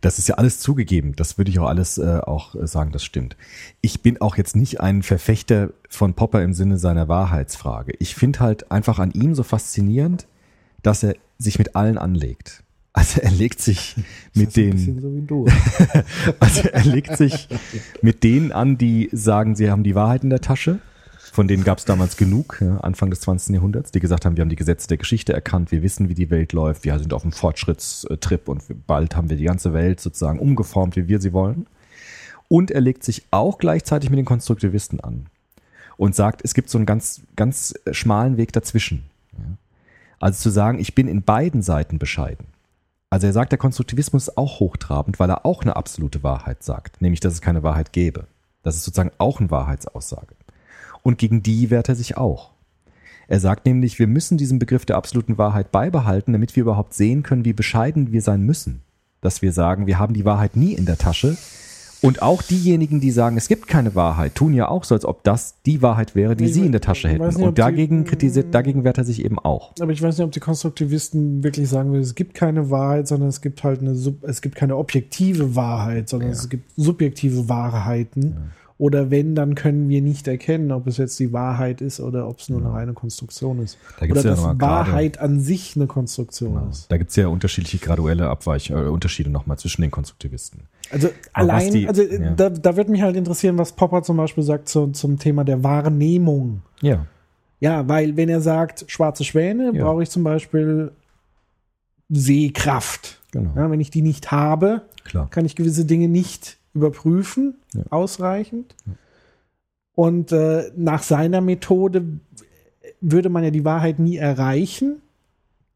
Das 0.01 0.17
ist 0.17 0.29
ja 0.29 0.35
alles 0.35 0.59
zugegeben. 0.59 1.15
Das 1.15 1.37
würde 1.37 1.51
ich 1.51 1.59
auch 1.59 1.67
alles 1.67 1.97
äh, 1.97 2.19
auch 2.19 2.55
sagen, 2.63 2.91
das 2.91 3.03
stimmt. 3.03 3.35
Ich 3.81 4.01
bin 4.01 4.21
auch 4.21 4.37
jetzt 4.37 4.55
nicht 4.55 4.79
ein 4.79 5.03
Verfechter 5.03 5.71
von 5.89 6.13
Popper 6.13 6.41
im 6.41 6.53
Sinne 6.53 6.77
seiner 6.77 7.07
Wahrheitsfrage. 7.07 7.93
Ich 7.99 8.15
finde 8.15 8.39
halt 8.39 8.71
einfach 8.71 8.99
an 8.99 9.11
ihm 9.11 9.35
so 9.35 9.43
faszinierend, 9.43 10.27
dass 10.83 11.03
er 11.03 11.15
sich 11.37 11.59
mit 11.59 11.75
allen 11.75 11.97
anlegt. 11.97 12.63
Also 12.93 13.21
er 13.21 13.31
legt 13.31 13.61
sich 13.61 13.95
mit 14.33 14.49
ein 14.49 14.53
den, 14.53 14.71
bisschen 14.71 15.27
so 15.27 15.45
also 16.39 16.67
er 16.69 16.85
legt 16.85 17.17
sich 17.17 17.47
mit 18.01 18.23
denen 18.23 18.51
an, 18.51 18.77
die 18.77 19.09
sagen, 19.11 19.55
sie 19.55 19.69
haben 19.69 19.83
die 19.83 19.95
Wahrheit 19.95 20.23
in 20.23 20.29
der 20.29 20.41
Tasche. 20.41 20.79
Von 21.31 21.47
denen 21.47 21.63
gab 21.63 21.77
es 21.77 21.85
damals 21.85 22.17
genug, 22.17 22.57
ja, 22.61 22.77
Anfang 22.77 23.09
des 23.09 23.21
20. 23.21 23.53
Jahrhunderts, 23.53 23.91
die 23.91 23.99
gesagt 23.99 24.25
haben, 24.25 24.35
wir 24.35 24.41
haben 24.41 24.49
die 24.49 24.55
Gesetze 24.55 24.87
der 24.87 24.97
Geschichte 24.97 25.33
erkannt, 25.33 25.71
wir 25.71 25.83
wissen, 25.83 26.09
wie 26.09 26.15
die 26.15 26.29
Welt 26.29 26.53
läuft, 26.53 26.83
wir 26.83 26.97
sind 26.97 27.13
auf 27.13 27.23
einem 27.23 27.31
Fortschrittstrip 27.31 28.47
und 28.47 28.63
bald 28.87 29.15
haben 29.15 29.29
wir 29.29 29.37
die 29.37 29.43
ganze 29.43 29.73
Welt 29.73 29.99
sozusagen 29.99 30.39
umgeformt, 30.39 30.95
wie 30.95 31.07
wir 31.07 31.21
sie 31.21 31.33
wollen. 31.33 31.67
Und 32.47 32.71
er 32.71 32.81
legt 32.81 33.03
sich 33.03 33.25
auch 33.31 33.59
gleichzeitig 33.59 34.09
mit 34.09 34.17
den 34.17 34.25
Konstruktivisten 34.25 34.99
an 34.99 35.27
und 35.97 36.15
sagt, 36.15 36.41
es 36.43 36.53
gibt 36.53 36.69
so 36.69 36.77
einen 36.77 36.87
ganz, 36.87 37.21
ganz 37.35 37.75
schmalen 37.91 38.37
Weg 38.37 38.51
dazwischen. 38.53 39.03
Also 40.19 40.41
zu 40.41 40.49
sagen, 40.49 40.79
ich 40.79 40.95
bin 40.95 41.07
in 41.07 41.21
beiden 41.23 41.61
Seiten 41.61 41.99
bescheiden. 41.99 42.47
Also 43.09 43.27
er 43.27 43.33
sagt, 43.33 43.51
der 43.51 43.59
Konstruktivismus 43.59 44.27
ist 44.27 44.37
auch 44.37 44.59
hochtrabend, 44.59 45.19
weil 45.19 45.29
er 45.29 45.45
auch 45.45 45.61
eine 45.61 45.75
absolute 45.75 46.23
Wahrheit 46.23 46.63
sagt, 46.63 47.01
nämlich, 47.01 47.19
dass 47.19 47.33
es 47.33 47.41
keine 47.41 47.63
Wahrheit 47.63 47.93
gäbe. 47.93 48.27
Das 48.63 48.75
ist 48.75 48.83
sozusagen 48.83 49.11
auch 49.17 49.39
eine 49.39 49.51
Wahrheitsaussage. 49.51 50.35
Und 51.03 51.17
gegen 51.17 51.41
die 51.43 51.69
wehrt 51.69 51.89
er 51.89 51.95
sich 51.95 52.17
auch. 52.17 52.51
Er 53.27 53.39
sagt 53.39 53.65
nämlich, 53.65 53.99
wir 53.99 54.07
müssen 54.07 54.37
diesen 54.37 54.57
Begriff 54.59 54.85
der 54.85 54.97
absoluten 54.97 55.37
Wahrheit 55.37 55.71
beibehalten, 55.71 56.33
damit 56.33 56.55
wir 56.55 56.61
überhaupt 56.61 56.93
sehen 56.93 57.21
können, 57.23 57.45
wie 57.45 57.53
bescheiden 57.53 58.11
wir 58.11 58.21
sein 58.21 58.41
müssen. 58.43 58.81
Dass 59.21 59.41
wir 59.41 59.51
sagen, 59.53 59.85
wir 59.85 59.99
haben 59.99 60.13
die 60.13 60.25
Wahrheit 60.25 60.55
nie 60.55 60.73
in 60.73 60.85
der 60.85 60.97
Tasche. 60.97 61.37
Und 62.01 62.21
auch 62.21 62.41
diejenigen, 62.41 63.01
die 63.01 63.11
sagen, 63.11 63.35
es 63.35 63.49
gibt 63.49 63.67
keine 63.67 63.93
Wahrheit, 63.93 64.33
tun 64.33 64.53
ja 64.53 64.69
auch 64.69 64.85
so, 64.85 64.95
als 64.95 65.03
ob 65.03 65.21
das 65.25 65.55
die 65.65 65.81
Wahrheit 65.81 66.15
wäre, 66.15 66.37
die 66.37 66.45
Ich 66.45 66.53
sie 66.53 66.65
in 66.65 66.71
der 66.71 66.79
Tasche 66.79 67.09
hätten. 67.09 67.25
nicht, 67.27 67.35
Und 67.37 67.57
die- 67.57 67.61
dagegen 67.61 68.05
kritisiert, 68.05 68.55
dagegen 68.55 68.85
wehrt 68.85 68.97
er 68.97 69.03
sich 69.03 69.23
eben 69.25 69.37
auch. 69.37 69.73
Aber 69.81 69.91
ich 69.91 70.01
weiß 70.01 70.17
nicht, 70.17 70.25
ob 70.25 70.31
die 70.31 70.39
Konstruktivisten 70.39 71.43
wirklich 71.43 71.67
sagen 71.67 71.91
würden, 71.91 72.01
es 72.03 72.15
gibt 72.15 72.35
keine 72.35 72.69
Wahrheit, 72.69 73.09
sondern 73.09 73.27
es 73.27 73.41
gibt 73.41 73.65
halt 73.65 73.81
eine, 73.81 73.91
es 74.21 74.41
gibt 74.41 74.55
keine 74.55 74.77
objektive 74.77 75.55
Wahrheit, 75.57 76.07
sondern 76.07 76.29
es 76.29 76.47
gibt 76.47 76.71
subjektive 76.77 77.49
Wahrheiten. 77.49 78.37
Oder 78.79 79.11
wenn, 79.11 79.35
dann 79.35 79.55
können 79.55 79.89
wir 79.89 80.01
nicht 80.01 80.25
erkennen, 80.29 80.71
ob 80.71 80.87
es 80.87 80.95
jetzt 80.95 81.19
die 81.19 81.33
Wahrheit 81.33 81.81
ist 81.81 81.99
oder 81.99 82.29
ob 82.29 82.39
es 82.39 82.47
nur 82.47 82.61
eine 82.61 82.71
reine 82.71 82.93
Konstruktion 82.93 83.61
ist. 83.61 83.77
Da 83.99 84.05
oder 84.05 84.15
ja 84.15 84.29
dass 84.29 84.41
mal 84.41 84.55
gerade- 84.55 84.61
Wahrheit 84.91 85.19
an 85.19 85.41
sich 85.41 85.75
eine 85.75 85.85
Konstruktion 85.85 86.69
ist. 86.69 86.89
Da 86.89 86.95
gibt's 86.95 87.17
ja 87.17 87.27
unterschiedliche 87.27 87.77
graduelle 87.77 88.29
Abweich 88.29 88.69
äh, 88.69 88.75
Unterschiede 88.75 89.29
nochmal 89.29 89.59
zwischen 89.59 89.81
den 89.81 89.91
Konstruktivisten. 89.91 90.61
Also 90.91 91.09
Aber 91.33 91.51
allein, 91.53 91.73
die- 91.73 91.89
also 91.89 92.03
ja. 92.03 92.31
da, 92.31 92.49
da 92.49 92.77
wird 92.77 92.87
mich 92.87 93.01
halt 93.01 93.17
interessieren, 93.17 93.57
was 93.57 93.73
Popper 93.73 94.01
zum 94.01 94.15
Beispiel 94.15 94.45
sagt 94.45 94.69
zu, 94.69 94.87
zum 94.87 95.19
Thema 95.19 95.43
der 95.43 95.61
Wahrnehmung. 95.61 96.61
Ja. 96.81 97.05
Ja, 97.59 97.85
weil 97.89 98.15
wenn 98.15 98.29
er 98.29 98.39
sagt, 98.39 98.85
schwarze 98.87 99.25
Schwäne, 99.25 99.73
Ja. 99.75 99.83
brauche 99.83 100.03
ich 100.03 100.09
zum 100.09 100.23
Beispiel 100.23 100.93
Sehkraft. 102.07 103.19
Genau. 103.31 103.51
Ja, 103.55 103.69
wenn 103.69 103.81
ich 103.81 103.91
die 103.91 104.01
nicht 104.01 104.31
habe, 104.31 104.83
Klar. 105.03 105.29
kann 105.29 105.43
ich 105.45 105.55
gewisse 105.57 105.83
Dinge 105.85 106.07
nicht 106.07 106.57
überprüfen, 106.79 107.55
Ja. 107.73 107.83
ausreichend. 107.89 108.75
Und 109.95 110.31
äh, 110.31 110.71
nach 110.77 111.03
seiner 111.03 111.41
Methode 111.41 112.03
würde 113.01 113.29
man 113.29 113.43
ja 113.43 113.51
die 113.51 113.65
Wahrheit 113.65 113.99
nie 113.99 114.17
erreichen, 114.17 115.01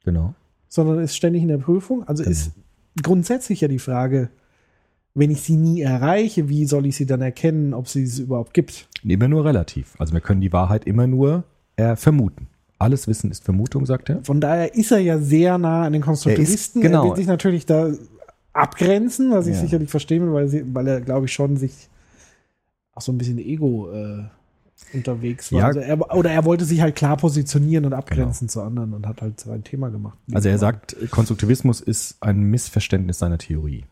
Genau. 0.06 0.34
sondern 0.70 1.00
ist 1.00 1.16
ständig 1.16 1.42
in 1.42 1.50
der 1.50 1.58
Prüfung. 1.58 2.08
Also 2.08 2.24
ist 2.24 2.52
grundsätzlich 3.02 3.62
ja 3.62 3.68
die 3.68 3.80
Frage, 3.80 4.30
wenn 5.14 5.30
ich 5.30 5.42
sie 5.42 5.58
nie 5.58 5.82
erreiche, 5.82 6.50
wie 6.50 6.66
soll 6.66 6.86
ich 6.86 6.96
sie 6.96 7.06
dann 7.06 7.22
erkennen, 7.22 7.74
ob 7.74 7.88
sie 7.88 8.04
es 8.04 8.20
überhaupt 8.20 8.54
gibt? 8.54 8.88
Immer 9.04 9.28
nur 9.28 9.46
relativ. 9.46 9.94
Also 10.00 10.14
wir 10.14 10.22
können 10.22 10.42
die 10.42 10.52
Wahrheit 10.54 10.86
immer 10.86 11.06
nur 11.08 11.44
äh, 11.76 11.96
vermuten. 11.96 12.48
Alles 12.80 13.08
Wissen 13.08 13.30
ist 13.32 13.44
Vermutung, 13.44 13.86
sagt 13.86 14.10
er. 14.10 14.24
Von 14.24 14.42
daher 14.42 14.74
ist 14.76 14.92
er 14.92 15.00
ja 15.00 15.20
sehr 15.20 15.58
nah 15.58 15.84
an 15.84 15.94
den 15.94 16.02
Konstruktivisten. 16.02 16.82
Er, 16.82 16.90
genau. 16.90 17.06
wird 17.06 17.18
sich 17.18 17.28
natürlich 17.28 17.66
da 17.66 17.92
abgrenzen, 18.54 19.32
was 19.32 19.48
ich 19.48 19.56
Ja. 19.56 19.62
sicherlich 19.62 19.90
verstehen 19.90 20.24
will, 20.26 20.34
weil, 20.34 20.48
sie, 20.48 20.64
weil 20.74 20.88
er, 20.88 21.02
glaube 21.02 21.26
ich, 21.26 21.34
schon 21.34 21.58
sich 21.58 21.90
auch 22.94 23.02
so 23.02 23.12
ein 23.12 23.18
bisschen 23.18 23.40
Ego 23.40 23.92
äh, 23.92 24.24
unterwegs 24.94 25.52
war. 25.52 25.60
Ja. 25.60 25.66
Also 25.68 25.80
er, 25.80 26.16
oder 26.16 26.32
er 26.32 26.46
wollte 26.46 26.66
sich 26.66 26.82
halt 26.82 26.96
klar 26.96 27.18
positionieren 27.18 27.86
und 27.86 27.94
abgrenzen 27.94 28.50
zu 28.50 28.62
anderen 28.62 28.94
und 28.94 29.08
hat 29.08 29.22
halt 29.22 29.40
sein 29.40 29.64
Thema 29.64 29.90
gemacht. 29.90 30.18
Also 30.32 30.50
er 30.50 30.58
sagt, 30.60 30.96
Konstruktivismus 31.10 31.82
ist 31.82 32.18
ein 32.22 32.42
Missverständnis 32.44 33.20
seiner 33.20 33.38
Theorie. 33.40 33.86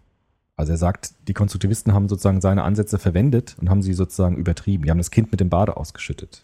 Also 0.56 0.74
er 0.74 0.78
sagt, 0.78 1.13
die 1.28 1.34
Konstruktivisten 1.34 1.93
haben 1.93 2.08
sozusagen 2.08 2.39
seine 2.41 2.62
Ansätze 2.63 3.00
verwendet 3.00 3.56
und 3.60 3.69
haben 3.69 3.82
sie 3.82 3.93
sozusagen 3.93 4.36
übertrieben. 4.36 4.84
Die 4.84 4.91
haben 4.91 5.00
das 5.00 5.10
Kind 5.10 5.32
mit 5.32 5.39
dem 5.39 5.50
Bade 5.50 5.76
ausgeschüttet. 5.76 6.43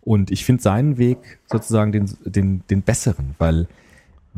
Und 0.00 0.32
ich 0.32 0.44
finde 0.44 0.62
seinen 0.62 0.98
Weg 0.98 1.38
sozusagen 1.46 1.92
den, 1.92 2.10
den, 2.24 2.62
den 2.68 2.82
besseren, 2.82 3.36
weil 3.38 3.68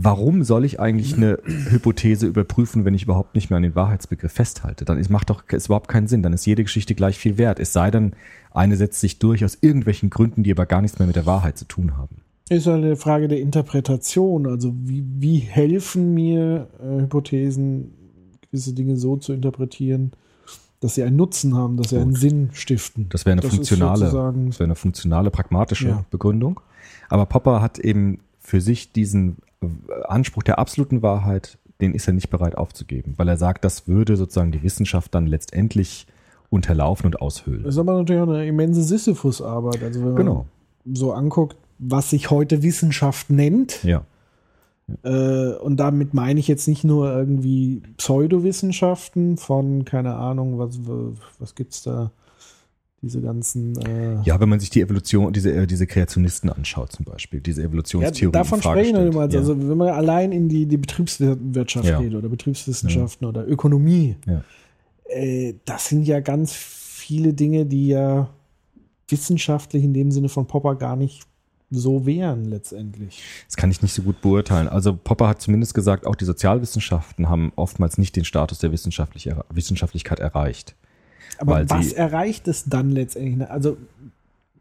warum 0.00 0.44
soll 0.44 0.64
ich 0.64 0.78
eigentlich 0.78 1.16
eine 1.16 1.40
Hypothese 1.44 2.26
überprüfen, 2.26 2.84
wenn 2.84 2.94
ich 2.94 3.02
überhaupt 3.02 3.34
nicht 3.34 3.50
mehr 3.50 3.56
an 3.56 3.64
den 3.64 3.74
Wahrheitsbegriff 3.74 4.32
festhalte? 4.32 4.84
Dann 4.84 4.96
ist, 4.96 5.10
macht 5.10 5.28
doch 5.28 5.42
ist 5.48 5.66
überhaupt 5.66 5.88
keinen 5.88 6.06
Sinn. 6.06 6.22
Dann 6.22 6.32
ist 6.32 6.46
jede 6.46 6.62
Geschichte 6.62 6.94
gleich 6.94 7.18
viel 7.18 7.36
wert. 7.36 7.58
Es 7.58 7.72
sei 7.72 7.90
denn, 7.90 8.12
eine 8.52 8.76
setzt 8.76 9.00
sich 9.00 9.18
durch 9.18 9.44
aus 9.44 9.58
irgendwelchen 9.60 10.08
Gründen, 10.08 10.44
die 10.44 10.52
aber 10.52 10.66
gar 10.66 10.82
nichts 10.82 11.00
mehr 11.00 11.06
mit 11.06 11.16
der 11.16 11.26
Wahrheit 11.26 11.58
zu 11.58 11.64
tun 11.64 11.96
haben. 11.96 12.22
Ist 12.48 12.66
halt 12.66 12.84
eine 12.84 12.96
Frage 12.96 13.26
der 13.26 13.40
Interpretation. 13.40 14.46
Also 14.46 14.72
wie, 14.84 15.04
wie 15.18 15.38
helfen 15.38 16.14
mir 16.14 16.68
äh, 16.80 17.02
Hypothesen, 17.02 17.92
gewisse 18.42 18.74
Dinge 18.74 18.96
so 18.96 19.16
zu 19.16 19.32
interpretieren, 19.32 20.12
dass 20.80 20.94
sie 20.94 21.02
einen 21.02 21.16
Nutzen 21.16 21.56
haben, 21.56 21.76
dass 21.76 21.90
sie 21.90 21.98
einen 21.98 22.14
Sinn 22.14 22.50
stiften. 22.52 23.08
Das 23.08 23.26
wäre 23.26 23.32
eine 23.32 23.42
ist 23.42 23.52
funktionale, 23.52 24.04
das 24.04 24.14
wäre 24.14 24.64
eine 24.64 24.76
funktionale, 24.76 25.30
pragmatische 25.32 25.88
Ja. 25.88 26.04
Begründung. 26.08 26.60
Aber 27.08 27.26
Popper 27.26 27.60
hat 27.60 27.80
eben 27.80 28.20
für 28.38 28.60
sich 28.60 28.92
diesen 28.92 29.38
Anspruch 30.06 30.42
der 30.42 30.58
absoluten 30.58 31.02
Wahrheit, 31.02 31.58
den 31.80 31.94
ist 31.94 32.06
er 32.06 32.12
nicht 32.14 32.30
bereit 32.30 32.56
aufzugeben, 32.56 33.14
weil 33.16 33.28
er 33.28 33.36
sagt, 33.36 33.64
das 33.64 33.86
würde 33.88 34.16
sozusagen 34.16 34.52
die 34.52 34.62
Wissenschaft 34.62 35.14
dann 35.14 35.26
letztendlich 35.26 36.06
unterlaufen 36.50 37.06
und 37.06 37.20
aushöhlen. 37.20 37.62
Das 37.64 37.74
ist 37.74 37.78
aber 37.78 37.94
natürlich 37.94 38.22
auch 38.22 38.28
eine 38.28 38.46
immense 38.46 38.82
Sisyphus-Arbeit. 38.82 39.82
Also 39.82 40.00
wenn 40.00 40.08
man 40.14 40.16
Genau. 40.16 40.46
so 40.92 41.12
anguckt, 41.12 41.56
was 41.78 42.10
sich 42.10 42.30
heute 42.30 42.62
Wissenschaft 42.62 43.30
nennt, 43.30 43.82
Ja, 43.84 44.02
Äh, 45.02 45.52
und 45.56 45.76
damit 45.76 46.14
meine 46.14 46.40
ich 46.40 46.48
jetzt 46.48 46.66
nicht 46.66 46.82
nur 46.82 47.12
irgendwie 47.14 47.82
Pseudowissenschaften 47.98 49.36
von, 49.36 49.84
keine 49.84 50.14
Ahnung, 50.14 50.58
was, 50.58 50.80
was 51.38 51.54
gibt's 51.54 51.82
da? 51.82 52.10
Diese 53.00 53.20
ganzen. 53.20 53.76
Äh, 53.86 54.20
Ja, 54.24 54.40
wenn 54.40 54.48
man 54.48 54.58
sich 54.58 54.70
die 54.70 54.80
Evolution, 54.80 55.32
diese, 55.32 55.52
äh, 55.52 55.66
diese 55.68 55.86
Kreationisten 55.86 56.50
anschaut 56.50 56.90
zum 56.92 57.04
Beispiel, 57.04 57.40
diese 57.40 57.62
Ja, 57.62 57.68
Evolutionstheorie. 57.68 58.32
davon 58.32 58.58
in 58.58 58.62
Frage 58.62 58.80
sprechen 58.80 58.94
wir 58.94 59.00
stellt. 59.02 59.12
niemals. 59.14 59.34
Ja. 59.34 59.40
Also 59.40 59.68
wenn 59.68 59.76
man 59.76 59.88
allein 59.88 60.32
in 60.32 60.48
die, 60.48 60.66
die 60.66 60.76
Betriebswirtschaft 60.78 61.86
Ja. 61.86 62.00
geht 62.00 62.14
oder 62.14 62.28
Betriebswissenschaften 62.28 63.26
oder 63.28 63.46
Ökonomie, 63.46 64.16
Ja. 64.26 64.42
äh, 65.10 65.54
das 65.64 65.86
sind 65.88 66.02
ja 66.08 66.18
ganz 66.20 66.52
viele 66.54 67.34
Dinge, 67.34 67.66
die 67.66 67.88
ja 67.88 68.30
wissenschaftlich 69.08 69.84
in 69.84 69.94
dem 69.94 70.10
Sinne 70.10 70.28
von 70.28 70.46
Popper 70.46 70.74
gar 70.74 70.96
nicht 70.96 71.22
so 71.70 72.06
wären 72.06 72.46
letztendlich. 72.46 73.20
Das 73.46 73.56
kann 73.56 73.70
ich 73.70 73.82
nicht 73.82 73.92
so 73.92 74.02
gut 74.02 74.20
beurteilen. 74.22 74.68
Also 74.68 74.96
Popper 74.96 75.28
hat 75.28 75.40
zumindest 75.42 75.74
gesagt, 75.74 76.06
auch 76.06 76.14
die 76.16 76.24
Sozialwissenschaften 76.24 77.28
haben 77.28 77.52
oftmals 77.56 77.98
nicht 77.98 78.16
den 78.16 78.24
Status 78.24 78.58
der 78.58 78.72
Wissenschaftlich 78.72 79.28
Wissenschaftlichkeit 79.50 80.18
erreicht. 80.18 80.74
Aber 81.38 81.68
was 81.68 81.92
erreicht 81.92 82.48
es 82.48 82.64
dann 82.64 82.90
letztendlich? 82.90 83.36
ne? 83.36 83.50
Also 83.50 83.76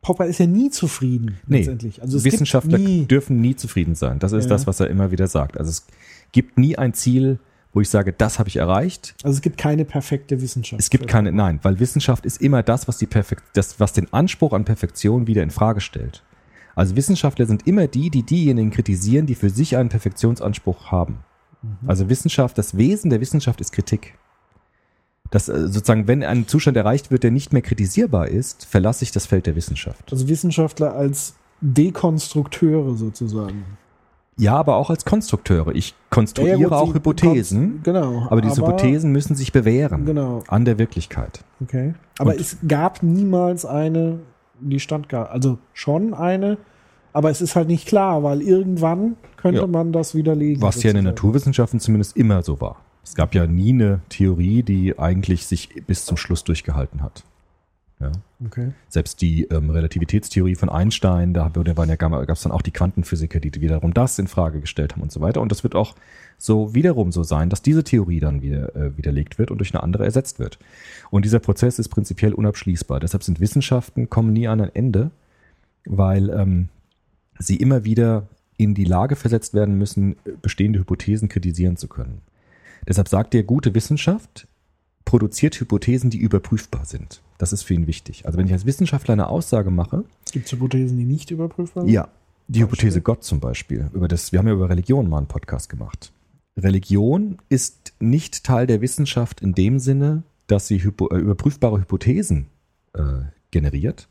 Popper 0.02 0.26
ist 0.26 0.40
ja 0.40 0.46
nie 0.46 0.70
zufrieden 0.70 1.38
Nee, 1.48 1.58
letztendlich. 1.60 2.02
Also 2.02 2.24
Wissenschaftler 2.24 2.78
nie, 2.78 3.06
dürfen 3.06 3.42
nie 3.42 3.56
zufrieden 3.56 3.96
sein. 3.96 4.20
Das 4.20 4.32
ist 4.32 4.46
Ja. 4.46 4.50
das, 4.50 4.68
was 4.68 4.80
er 4.80 4.90
immer 4.90 5.12
wieder 5.12 5.28
sagt. 5.28 5.58
Also 5.58 5.70
es 5.70 5.86
gibt 6.32 6.58
nie 6.58 6.78
ein 6.78 6.94
Ziel, 6.94 7.40
wo 7.74 7.82
ich 7.82 7.90
sage, 7.90 8.14
das 8.14 8.40
habe 8.40 8.50
ich 8.50 8.58
erreicht. 8.58 9.16
also 9.24 9.36
es 9.36 9.42
gibt 9.42 9.58
keine 9.58 9.86
perfekte 9.86 10.42
Wissenschaft. 10.42 10.80
Es 10.82 10.90
gibt 10.90 11.08
keine, 11.08 11.32
nein, 11.32 11.60
weil 11.64 11.80
Wissenschaft 11.80 12.26
ist 12.26 12.42
immer 12.42 12.64
das, 12.64 12.88
was 12.88 12.98
die 12.98 13.06
Perfekt, 13.06 13.44
das, 13.54 13.80
was 13.80 13.94
den 13.94 14.12
Anspruch 14.14 14.54
an 14.54 14.66
Perfektion 14.66 15.28
wieder 15.28 15.44
in 15.44 15.52
Frage 15.52 15.82
stellt. 15.82 16.24
Also 16.76 16.96
Wissenschaftler 16.96 17.46
sind 17.48 17.68
immer 17.68 17.88
die, 17.88 18.10
die 18.10 18.24
diejenigen 18.24 18.70
kritisieren, 18.72 19.26
die 19.26 19.36
für 19.36 19.50
sich 19.50 19.76
einen 19.78 19.90
Perfektionsanspruch 19.90 20.92
haben. 20.92 21.18
Mhm. 21.64 21.90
Also 21.90 22.08
Wissenschaft, 22.10 22.58
das 22.58 22.78
Wesen 22.78 23.10
der 23.10 23.20
Wissenschaft 23.20 23.60
ist 23.62 23.72
Kritik. 23.74 24.14
Das 25.32 25.50
äh, 25.50 25.68
sozusagen, 25.68 26.08
wenn 26.08 26.24
ein 26.24 26.48
Zustand 26.48 26.78
erreicht 26.78 27.12
wird, 27.12 27.24
der 27.24 27.32
nicht 27.32 27.54
mehr 27.54 27.62
kritisierbar 27.62 28.28
ist, 28.28 28.66
verlasse 28.66 29.04
ich 29.04 29.12
das 29.12 29.26
Feld 29.26 29.46
der 29.46 29.56
Wissenschaft. 29.56 30.12
Also 30.12 30.28
Wissenschaftler 30.28 30.94
als 30.96 31.36
Dekonstrukteure 31.62 32.96
sozusagen. 32.96 33.64
Ja, 34.40 34.56
aber 34.56 34.76
auch 34.76 34.92
als 34.92 35.04
Konstrukteure. 35.04 35.74
Ich 35.74 35.96
konstruiere 36.12 36.58
Ja, 36.60 36.64
gut, 36.68 36.74
auch 36.78 36.94
Hypothesen, 36.94 37.82
Genau. 37.84 38.28
aber 38.30 38.42
diese 38.42 38.62
Hypothesen 38.62 39.12
müssen 39.12 39.36
sich 39.36 39.52
bewähren 39.52 40.06
Genau. 40.06 40.44
an 40.48 40.64
der 40.64 40.78
Wirklichkeit. 40.78 41.44
Okay. 41.62 41.96
Aber 42.20 42.32
Und- 42.32 42.40
es 42.40 42.58
gab 42.68 43.02
niemals 43.02 43.66
eine, 43.66 44.20
die 44.60 44.80
stand 44.80 45.10
gar, 45.10 45.32
also 45.32 45.58
schon 45.74 46.14
eine, 46.14 46.58
aber 47.14 47.32
es 47.32 47.42
ist 47.42 47.56
halt 47.56 47.68
nicht 47.68 47.88
klar, 47.88 48.22
weil 48.22 48.44
irgendwann 48.44 49.16
könnte 49.38 49.62
Ja. 49.62 49.68
man 49.68 49.92
das 49.92 50.14
widerlegen. 50.14 50.62
Was 50.62 50.84
ja 50.84 50.92
in 50.92 50.98
den. 50.98 51.06
Naturwissenschaften 51.06 51.80
zumindest 51.80 52.16
immer 52.16 52.44
so 52.44 52.62
war. 52.62 52.78
Es 53.08 53.16
gab 53.16 53.34
ja 53.34 53.48
nie 53.48 53.70
eine 53.70 54.02
Theorie, 54.10 54.64
die 54.64 55.00
eigentlich 55.00 55.46
sich 55.46 55.70
bis 55.88 56.06
zum 56.06 56.18
Schluss 56.18 56.44
durchgehalten 56.44 57.02
hat. 57.02 57.24
Ja. 58.00 58.12
Okay. 58.46 58.74
Selbst 58.90 59.22
die 59.22 59.46
ähm, 59.46 59.72
Relativitätstheorie 59.72 60.56
von 60.56 60.70
Einstein, 60.70 61.34
da 61.34 61.50
gab 61.50 62.30
es 62.30 62.42
dann 62.42 62.52
auch 62.52 62.62
die 62.62 62.72
Quantenphysiker, 62.72 63.40
die 63.40 63.52
wiederum 63.60 63.94
das 63.94 64.20
in 64.20 64.28
Frage 64.28 64.60
gestellt 64.60 64.94
haben 64.94 65.02
und 65.02 65.12
so 65.12 65.22
weiter. 65.22 65.42
Und 65.42 65.52
das 65.52 65.64
wird 65.64 65.74
auch 65.74 65.96
so 66.38 66.76
wiederum 66.76 67.12
so 67.12 67.24
sein, 67.24 67.50
dass 67.50 67.64
diese 67.64 67.84
Theorie 67.84 68.20
dann 68.20 68.44
wieder 68.44 68.76
äh, 68.76 68.96
widerlegt 68.98 69.40
wird 69.40 69.50
und 69.50 69.58
durch 69.58 69.74
eine 69.74 69.82
andere 69.82 70.04
ersetzt 70.04 70.38
wird. 70.38 70.60
Und 71.10 71.26
dieser 71.26 71.40
Prozess 71.40 71.80
ist 71.80 71.90
prinzipiell 71.90 72.34
unabschließbar. 72.34 73.00
Deshalb 73.00 73.24
sind 73.24 73.40
Wissenschaften 73.40 74.10
kommen 74.10 74.34
nie 74.34 74.48
an 74.48 74.62
ein 74.62 74.76
Ende, 74.76 75.10
weil 75.86 76.30
ähm, 76.30 76.70
sie 77.40 77.56
immer 77.56 77.84
wieder 77.84 78.28
in 78.58 78.76
die 78.76 78.86
Lage 78.86 79.16
versetzt 79.16 79.54
werden 79.54 79.78
müssen, 79.78 80.18
bestehende 80.42 80.80
Hypothesen 80.80 81.30
kritisieren 81.30 81.78
zu 81.78 81.88
können. 81.88 82.22
Deshalb 82.88 83.08
sagt 83.08 83.36
er, 83.36 83.44
gute 83.44 83.76
Wissenschaft 83.76 84.48
produziert 85.06 85.60
Hypothesen, 85.60 86.10
die 86.10 86.18
überprüfbar 86.18 86.86
sind. 86.86 87.22
Das 87.38 87.54
ist 87.54 87.64
für 87.64 87.74
ihn 87.74 87.88
wichtig. 87.88 88.26
Also 88.26 88.38
wenn 88.38 88.48
ich 88.48 88.54
als 88.54 88.66
Wissenschaftler 88.66 89.14
eine 89.14 89.28
Aussage 89.28 89.72
mache, 89.72 90.06
Gibt 90.32 90.48
es 90.48 90.52
Hypothesen, 90.52 90.98
die 90.98 91.06
nicht 91.06 91.32
überprüfbar 91.32 91.84
sind? 91.84 91.94
ja, 91.94 92.10
die 92.48 92.60
Beispiel? 92.60 92.64
Hypothese 92.64 93.02
Gott 93.02 93.24
zum 93.24 93.40
Beispiel, 93.40 93.90
über 93.94 94.08
das, 94.08 94.32
wir 94.32 94.40
haben 94.40 94.48
ja 94.48 94.54
über 94.54 94.70
Religion 94.70 95.10
mal 95.10 95.18
einen 95.18 95.28
Podcast 95.28 95.70
gemacht. 95.70 96.12
Religion 96.58 97.38
ist 97.50 97.94
nicht 98.00 98.44
Teil 98.44 98.68
der 98.68 98.82
Wissenschaft 98.82 99.42
in 99.42 99.54
dem 99.54 99.80
Sinne, 99.80 100.24
dass 100.48 100.68
sie 100.68 100.84
hypo, 100.84 101.10
äh, 101.10 101.18
überprüfbare 101.20 101.80
Hypothesen 101.80 102.48
äh, 102.94 103.02
generiert, 103.52 104.08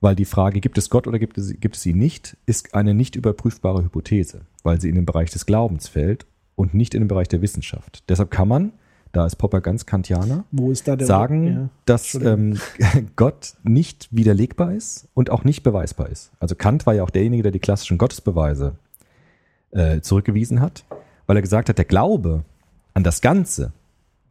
weil 0.00 0.16
die 0.16 0.24
Frage, 0.24 0.60
gibt 0.60 0.78
es 0.78 0.90
Gott 0.90 1.06
oder 1.06 1.18
gibt 1.18 1.38
es, 1.38 1.58
gibt 1.60 1.76
es 1.76 1.86
ihn 1.86 1.98
nicht, 1.98 2.36
ist 2.46 2.74
eine 2.74 2.92
nicht 2.92 3.14
überprüfbare 3.14 3.84
Hypothese, 3.84 4.42
weil 4.64 4.80
sie 4.80 4.88
in 4.88 4.96
den 4.96 5.06
Bereich 5.06 5.30
des 5.30 5.46
Glaubens 5.46 5.86
fällt 5.86 6.26
und 6.56 6.74
nicht 6.74 6.94
in 6.94 7.02
den 7.02 7.08
Bereich 7.08 7.28
der 7.28 7.42
Wissenschaft. 7.42 8.02
Deshalb 8.08 8.30
kann 8.30 8.48
man, 8.48 8.72
da 9.12 9.24
ist 9.24 9.36
Popper 9.36 9.60
ganz 9.60 9.86
Kantianer, 9.86 10.44
da 10.84 10.96
sagen, 11.06 11.46
Ja. 11.46 11.68
dass 11.84 12.14
ähm, 12.14 12.58
Gott 13.16 13.54
nicht 13.62 14.08
widerlegbar 14.10 14.72
ist 14.72 15.06
und 15.14 15.30
auch 15.30 15.44
nicht 15.44 15.62
beweisbar 15.62 16.08
ist. 16.08 16.32
Also 16.40 16.54
Kant 16.56 16.86
war 16.86 16.94
ja 16.94 17.02
auch 17.04 17.10
derjenige, 17.10 17.44
der 17.44 17.52
die 17.52 17.60
klassischen 17.60 17.98
Gottesbeweise 17.98 18.74
äh, 19.70 20.00
zurückgewiesen 20.00 20.60
hat, 20.60 20.84
weil 21.26 21.36
er 21.36 21.42
gesagt 21.42 21.68
hat, 21.68 21.78
der 21.78 21.84
Glaube 21.84 22.44
an 22.94 23.04
das 23.04 23.20
Ganze, 23.20 23.72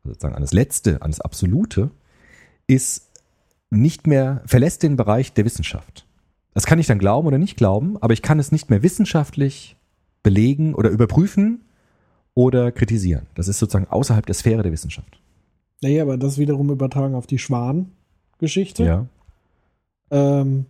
sozusagen 0.04 0.36
an 0.36 0.42
das 0.42 0.54
Letzte, 0.54 1.02
an 1.02 1.12
das 1.12 1.22
Absolute, 1.22 1.92
ist 2.68 3.10
nicht 3.70 4.08
mehr, 4.08 4.42
verlässt 4.46 4.84
den 4.84 4.96
Bereich 4.96 5.34
der 5.34 5.46
Wissenschaft. 5.46 6.06
Das 6.54 6.66
kann 6.66 6.80
ich 6.80 6.88
dann 6.88 7.00
glauben 7.00 7.28
oder 7.28 7.38
nicht 7.38 7.58
glauben, 7.58 7.98
aber 8.02 8.14
ich 8.14 8.22
kann 8.22 8.40
es 8.40 8.52
nicht 8.52 8.70
mehr 8.70 8.82
wissenschaftlich 8.82 9.76
belegen 10.24 10.74
oder 10.74 10.90
überprüfen 10.90 11.65
oder 12.36 12.72
kritisieren. 12.72 13.26
Das 13.34 13.48
ist 13.48 13.58
sozusagen 13.58 13.88
außerhalb 13.90 14.26
der 14.26 14.36
Sphäre 14.36 14.62
der 14.62 14.72
Wissenschaft. 14.72 15.20
Naja, 15.82 16.04
aber 16.04 16.18
das 16.18 16.38
wiederum 16.38 16.70
übertragen 16.70 17.16
auf 17.16 17.26
die 17.28 17.40
Schwan-Geschichte. 17.40 18.84
Ja, 18.84 19.06
Ähm, 20.12 20.66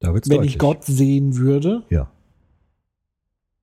da 0.00 0.12
wird's 0.12 0.28
wenn 0.28 0.38
deutlich. 0.38 0.54
ich 0.54 0.58
Gott 0.58 0.84
sehen 0.84 1.36
würde, 1.36 1.84
Ja. 1.90 2.08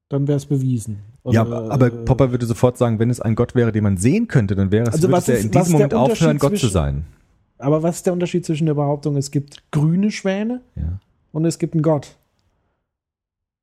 dann 0.09 0.27
wäre 0.27 0.37
es 0.37 0.45
bewiesen. 0.45 0.99
Ja, 1.25 1.45
Oder, 1.45 1.57
aber, 1.57 1.71
aber 1.73 1.87
äh, 1.87 1.89
Popper 2.05 2.31
würde 2.31 2.45
sofort 2.45 2.77
sagen, 2.77 2.97
wenn 2.99 3.09
es 3.09 3.19
einen 3.21 3.35
Gott 3.35 3.53
wäre, 3.53 3.71
den 3.71 3.83
man 3.83 3.97
sehen 3.97 4.27
könnte, 4.27 4.55
dann 4.55 4.71
wäre 4.71 4.87
es, 4.87 4.93
Also 4.95 5.11
was 5.11 5.29
ist- 5.29 5.43
in 5.45 5.51
diesem 5.51 5.73
Moment 5.73 5.93
aufhören, 5.93 6.37
Gott 6.39 6.57
zu 6.57 6.67
sein. 6.67 7.05
Aber 7.59 7.83
was 7.83 7.97
ist 7.97 8.05
der 8.07 8.13
Unterschied 8.13 8.43
zwischen 8.45 8.65
der 8.65 8.73
Behauptung, 8.73 9.17
es 9.17 9.29
gibt 9.29 9.63
grüne 9.71 10.09
Schwäne 10.09 10.61
Ja. 10.75 10.99
und 11.31 11.45
es 11.45 11.59
gibt 11.59 11.75
einen 11.75 11.83
Gott? 11.83 12.17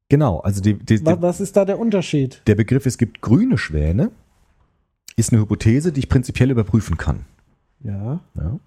Genau, 0.08 0.38
also 0.40 0.62
die, 0.62 0.74
die, 0.74 1.04
Was, 1.04 1.20
was 1.20 1.40
ist 1.40 1.56
da 1.56 1.64
der 1.64 1.78
Unterschied? 1.78 2.42
der 2.46 2.54
Begriff, 2.54 2.86
es 2.86 2.96
gibt 2.96 3.20
grüne 3.20 3.58
Schwäne, 3.58 4.10
ist 5.16 5.32
eine 5.32 5.42
Hypothese, 5.42 5.92
die 5.92 6.00
ich 6.00 6.08
prinzipiell 6.08 6.50
überprüfen 6.50 6.96
kann. 6.96 7.26
Ja. 7.80 8.20
Ja. 8.34 8.58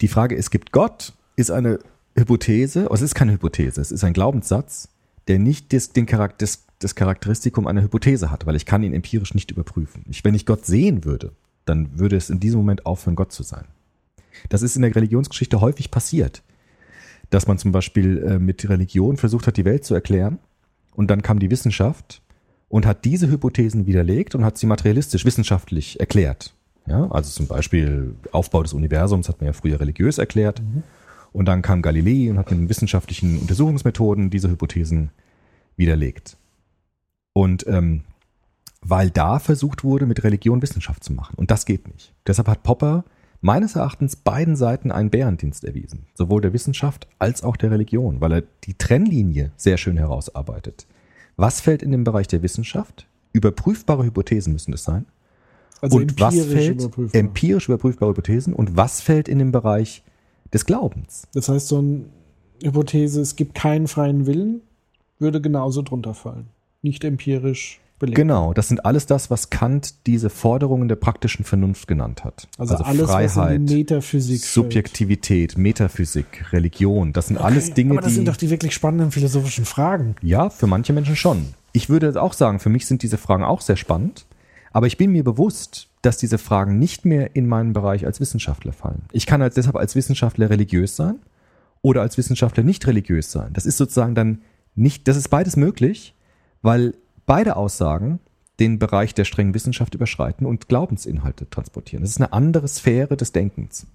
Die 0.00 0.08
Frage, 0.08 0.36
es 0.36 0.50
gibt 0.50 0.72
Gott, 0.72 1.14
ist 1.36 1.50
eine 1.50 1.78
Hypothese, 2.16 2.90
also 2.90 3.04
es 3.04 3.10
ist 3.10 3.14
keine 3.14 3.32
Hypothese, 3.32 3.80
es 3.80 3.90
ist 3.90 4.04
ein 4.04 4.12
Glaubenssatz, 4.12 4.88
der 5.28 5.38
nicht 5.38 5.72
das, 5.72 5.92
den 5.92 6.06
Charakter, 6.06 6.36
das, 6.40 6.64
das 6.80 6.94
Charakteristikum 6.94 7.66
einer 7.66 7.82
Hypothese 7.82 8.30
hat, 8.30 8.44
weil 8.44 8.56
ich 8.56 8.66
kann 8.66 8.82
ihn 8.82 8.92
empirisch 8.92 9.34
nicht 9.34 9.50
überprüfen. 9.50 10.04
Ich, 10.10 10.24
wenn 10.24 10.34
ich 10.34 10.44
Gott 10.46 10.66
sehen 10.66 11.04
würde, 11.04 11.32
dann 11.64 11.98
würde 11.98 12.16
es 12.16 12.28
in 12.28 12.40
diesem 12.40 12.60
Moment 12.60 12.86
aufhören, 12.86 13.16
Gott 13.16 13.32
zu 13.32 13.42
sein. 13.42 13.64
Das 14.48 14.62
ist 14.62 14.76
in 14.76 14.82
der 14.82 14.94
Religionsgeschichte 14.94 15.60
häufig 15.60 15.90
passiert, 15.90 16.42
dass 17.30 17.46
man 17.46 17.58
zum 17.58 17.72
Beispiel 17.72 18.18
äh, 18.18 18.38
mit 18.38 18.68
Religion 18.68 19.16
versucht 19.16 19.46
hat, 19.46 19.56
die 19.56 19.64
Welt 19.64 19.84
zu 19.84 19.94
erklären 19.94 20.38
und 20.98 21.08
dann 21.08 21.22
kam 21.22 21.38
die 21.38 21.52
Wissenschaft 21.52 22.22
und 22.68 22.84
hat 22.84 23.04
diese 23.04 23.30
Hypothesen 23.30 23.86
widerlegt 23.86 24.34
und 24.34 24.44
hat 24.44 24.58
sie 24.58 24.66
materialistisch, 24.66 25.24
wissenschaftlich 25.24 26.00
erklärt. 26.00 26.54
Ja, 26.88 27.08
also 27.12 27.30
zum 27.30 27.46
Beispiel 27.46 28.16
Aufbau 28.32 28.64
des 28.64 28.72
Universums 28.72 29.28
hat 29.28 29.40
man 29.40 29.46
ja 29.46 29.52
früher 29.52 29.78
religiös 29.78 30.18
erklärt. 30.18 30.60
Und 31.32 31.46
dann 31.46 31.62
kam 31.62 31.82
Galilei 31.82 32.28
und 32.28 32.36
hat 32.36 32.50
mit 32.50 32.68
wissenschaftlichen 32.68 33.38
Untersuchungsmethoden 33.38 34.28
diese 34.28 34.50
Hypothesen 34.50 35.10
widerlegt. 35.76 36.36
Und 37.32 37.64
ähm, 37.68 38.02
weil 38.80 39.10
da 39.10 39.38
versucht 39.38 39.84
wurde, 39.84 40.04
mit 40.04 40.24
Religion 40.24 40.62
Wissenschaft 40.62 41.04
zu 41.04 41.12
machen. 41.12 41.36
Und 41.36 41.52
das 41.52 41.64
geht 41.64 41.86
nicht. 41.86 42.12
Deshalb 42.26 42.48
hat 42.48 42.64
Popper 42.64 43.04
meines 43.40 43.76
Erachtens 43.76 44.16
beiden 44.16 44.56
Seiten 44.56 44.90
einen 44.90 45.10
Bärendienst 45.10 45.64
erwiesen. 45.64 46.06
Sowohl 46.14 46.40
der 46.40 46.52
Wissenschaft 46.52 47.08
als 47.18 47.42
auch 47.42 47.56
der 47.56 47.70
Religion, 47.70 48.20
weil 48.20 48.32
er 48.32 48.42
die 48.64 48.74
Trennlinie 48.74 49.52
sehr 49.56 49.76
schön 49.76 49.96
herausarbeitet. 49.96 50.86
Was 51.36 51.60
fällt 51.60 51.82
in 51.82 51.92
den 51.92 52.04
Bereich 52.04 52.26
der 52.26 52.42
Wissenschaft? 52.42 53.06
Überprüfbare 53.32 54.04
Hypothesen 54.04 54.52
müssen 54.52 54.72
es 54.72 54.84
sein. 54.84 55.06
Also 55.80 55.98
und 55.98 56.18
was 56.20 56.34
fällt 56.34 56.80
überprüfbar. 56.80 57.20
empirisch 57.20 57.68
überprüfbare 57.68 58.10
Hypothesen 58.10 58.52
und 58.52 58.76
was 58.76 59.00
fällt 59.00 59.28
in 59.28 59.38
den 59.38 59.52
Bereich 59.52 60.02
des 60.52 60.66
Glaubens? 60.66 61.28
Das 61.34 61.48
heißt, 61.48 61.68
so 61.68 61.78
eine 61.78 62.06
Hypothese, 62.62 63.20
es 63.20 63.36
gibt 63.36 63.54
keinen 63.54 63.86
freien 63.86 64.26
Willen, 64.26 64.62
würde 65.20 65.40
genauso 65.40 65.82
drunter 65.82 66.14
fallen. 66.14 66.48
Nicht 66.82 67.04
empirisch 67.04 67.80
belegt. 67.98 68.16
Genau, 68.16 68.52
das 68.52 68.68
sind 68.68 68.84
alles 68.84 69.06
das, 69.06 69.30
was 69.30 69.50
Kant 69.50 70.06
diese 70.06 70.30
Forderungen 70.30 70.88
der 70.88 70.96
praktischen 70.96 71.44
Vernunft 71.44 71.88
genannt 71.88 72.24
hat. 72.24 72.48
Also, 72.58 72.76
alles, 72.76 73.08
was 73.08 73.22
in 73.22 73.28
Freiheit, 73.30 73.60
Metaphysik 73.60 74.42
Subjektivität, 74.44 75.58
Metaphysik, 75.58 76.52
Religion, 76.52 77.12
das 77.12 77.28
sind 77.28 77.36
fällt. 77.36 77.46
alles 77.46 77.74
Dinge, 77.74 77.92
Aber 77.92 78.00
das 78.00 78.10
die 78.10 78.16
sind 78.16 78.28
doch 78.28 78.36
die 78.36 78.50
wirklich 78.50 78.74
spannenden 78.74 79.10
philosophischen 79.10 79.64
Fragen. 79.64 80.16
ja 80.22 80.50
für 80.50 80.66
manche 80.66 80.92
Menschen 80.92 81.16
schon. 81.16 81.54
Ich 81.72 81.88
würde 81.88 82.20
auch 82.20 82.32
sagen, 82.32 82.60
für 82.60 82.68
mich 82.70 82.86
sind 82.86 83.02
diese 83.02 83.18
Fragen 83.18 83.44
auch 83.44 83.60
sehr 83.60 83.76
spannend, 83.76 84.26
aber 84.72 84.86
ich 84.86 84.96
bin 84.96 85.10
mir 85.12 85.24
bewusst, 85.24 85.88
dass 86.02 86.18
diese 86.18 86.38
Fragen 86.38 86.78
nicht 86.78 87.04
mehr 87.04 87.34
in 87.34 87.46
meinen 87.46 87.72
Bereich 87.72 88.06
als 88.06 88.20
Wissenschaftler 88.20 88.72
fallen. 88.72 89.02
Ich 89.12 89.26
kann 89.26 89.42
als, 89.42 89.54
deshalb 89.54 89.76
als 89.76 89.96
Wissenschaftler 89.96 90.50
religiös 90.50 90.96
sein 90.96 91.16
oder 91.82 92.02
als 92.02 92.16
Wissenschaftler 92.18 92.62
nicht 92.62 92.86
religiös 92.86 93.32
sein. 93.32 93.52
Das 93.52 93.66
ist 93.66 93.76
sozusagen 93.76 94.14
dann 94.14 94.42
nicht, 94.74 95.08
das 95.08 95.16
ist 95.16 95.28
beides 95.28 95.56
möglich, 95.56 96.14
weil 96.62 96.94
beide 97.28 97.54
Aussagen 97.54 98.18
den 98.58 98.80
Bereich 98.80 99.14
der 99.14 99.24
strengen 99.24 99.54
Wissenschaft 99.54 99.94
überschreiten 99.94 100.46
und 100.46 100.66
Glaubensinhalte 100.66 101.48
transportieren. 101.48 102.02
Das 102.02 102.10
ist 102.10 102.20
eine 102.20 102.32
andere 102.32 102.66
Sphäre 102.66 103.16
des 103.16 103.30
Denkens. 103.30 103.86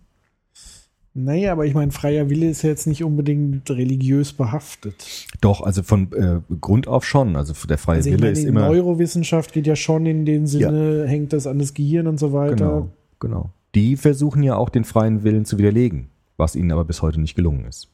Naja, 1.15 1.51
aber 1.51 1.65
ich 1.65 1.75
meine, 1.75 1.91
freier 1.91 2.29
Wille 2.29 2.49
ist 2.49 2.63
ja 2.63 2.69
jetzt 2.69 2.87
nicht 2.87 3.03
unbedingt 3.03 3.69
religiös 3.69 4.33
behaftet. 4.33 5.27
Doch, 5.41 5.61
also 5.61 5.83
von 5.83 6.11
äh, 6.13 6.39
Grund 6.59 6.87
auf 6.87 7.05
schon. 7.05 7.35
Also 7.35 7.53
der 7.67 7.77
freie 7.77 7.97
Also 7.97 8.09
Wille 8.11 8.21
meine, 8.21 8.31
ist 8.31 8.45
immer. 8.45 8.67
Neurowissenschaft 8.67 9.53
geht 9.53 9.67
ja 9.67 9.75
schon 9.75 10.05
in 10.05 10.25
den 10.25 10.47
Sinne, 10.47 11.05
hängt 11.05 11.33
das 11.33 11.45
an 11.45 11.59
das 11.59 11.73
Gehirn 11.73 12.07
und 12.07 12.19
so 12.19 12.33
weiter. 12.33 12.55
Genau, 12.55 12.89
genau. 13.19 13.49
Die 13.75 13.95
versuchen 13.95 14.41
ja 14.41 14.55
auch 14.55 14.69
den 14.69 14.85
freien 14.85 15.23
Willen 15.23 15.45
zu 15.45 15.59
widerlegen, 15.59 16.09
was 16.37 16.55
ihnen 16.55 16.71
aber 16.71 16.85
bis 16.85 17.01
heute 17.01 17.19
nicht 17.19 17.35
gelungen 17.35 17.65
ist. 17.65 17.89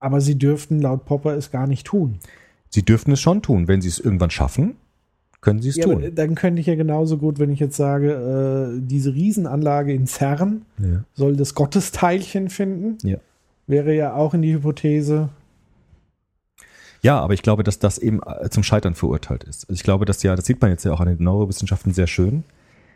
Aber 0.00 0.20
sie 0.20 0.36
dürften 0.36 0.82
laut 0.82 1.06
Popper 1.06 1.34
es 1.34 1.50
gar 1.50 1.66
nicht 1.66 1.86
tun. 1.86 2.18
Sie 2.74 2.82
dürften 2.84 3.12
es 3.12 3.20
schon 3.20 3.40
tun. 3.40 3.68
Wenn 3.68 3.80
sie 3.80 3.86
es 3.86 4.00
irgendwann 4.00 4.30
schaffen, 4.30 4.74
können 5.40 5.62
sie 5.62 5.68
es 5.68 5.76
Ja, 5.76 5.84
tun. 5.84 6.10
dann 6.12 6.34
könnte 6.34 6.60
ich 6.60 6.66
ja 6.66 6.74
genauso 6.74 7.18
gut, 7.18 7.38
wenn 7.38 7.50
ich 7.52 7.60
jetzt 7.60 7.76
sage, 7.76 8.10
äh, 8.76 8.80
diese 8.84 9.14
Riesenanlage 9.14 9.92
in 9.94 10.08
CERN 10.08 10.62
Ja. 10.80 11.04
soll 11.12 11.36
das 11.36 11.54
Gottesteilchen 11.54 12.50
finden. 12.50 12.98
Ja. 13.06 13.18
Wäre 13.68 13.94
ja 13.94 14.14
auch 14.14 14.34
in 14.34 14.42
die 14.42 14.52
Hypothese. 14.54 15.28
Ja, 17.00 17.20
aber 17.20 17.34
ich 17.34 17.42
glaube, 17.42 17.62
dass 17.62 17.78
das 17.78 17.98
eben 17.98 18.20
äh, 18.26 18.50
zum 18.50 18.64
Scheitern 18.64 18.96
verurteilt 18.96 19.44
ist. 19.44 19.66
Also 19.68 19.74
ich 19.74 19.84
glaube, 19.84 20.04
dass 20.04 20.20
ja, 20.24 20.34
das 20.34 20.44
sieht 20.46 20.60
man 20.60 20.72
jetzt 20.72 20.84
ja 20.84 20.92
auch 20.92 20.98
an 21.00 21.06
den 21.06 21.22
Neurowissenschaften 21.22 21.92
sehr 21.92 22.08
schön, 22.08 22.42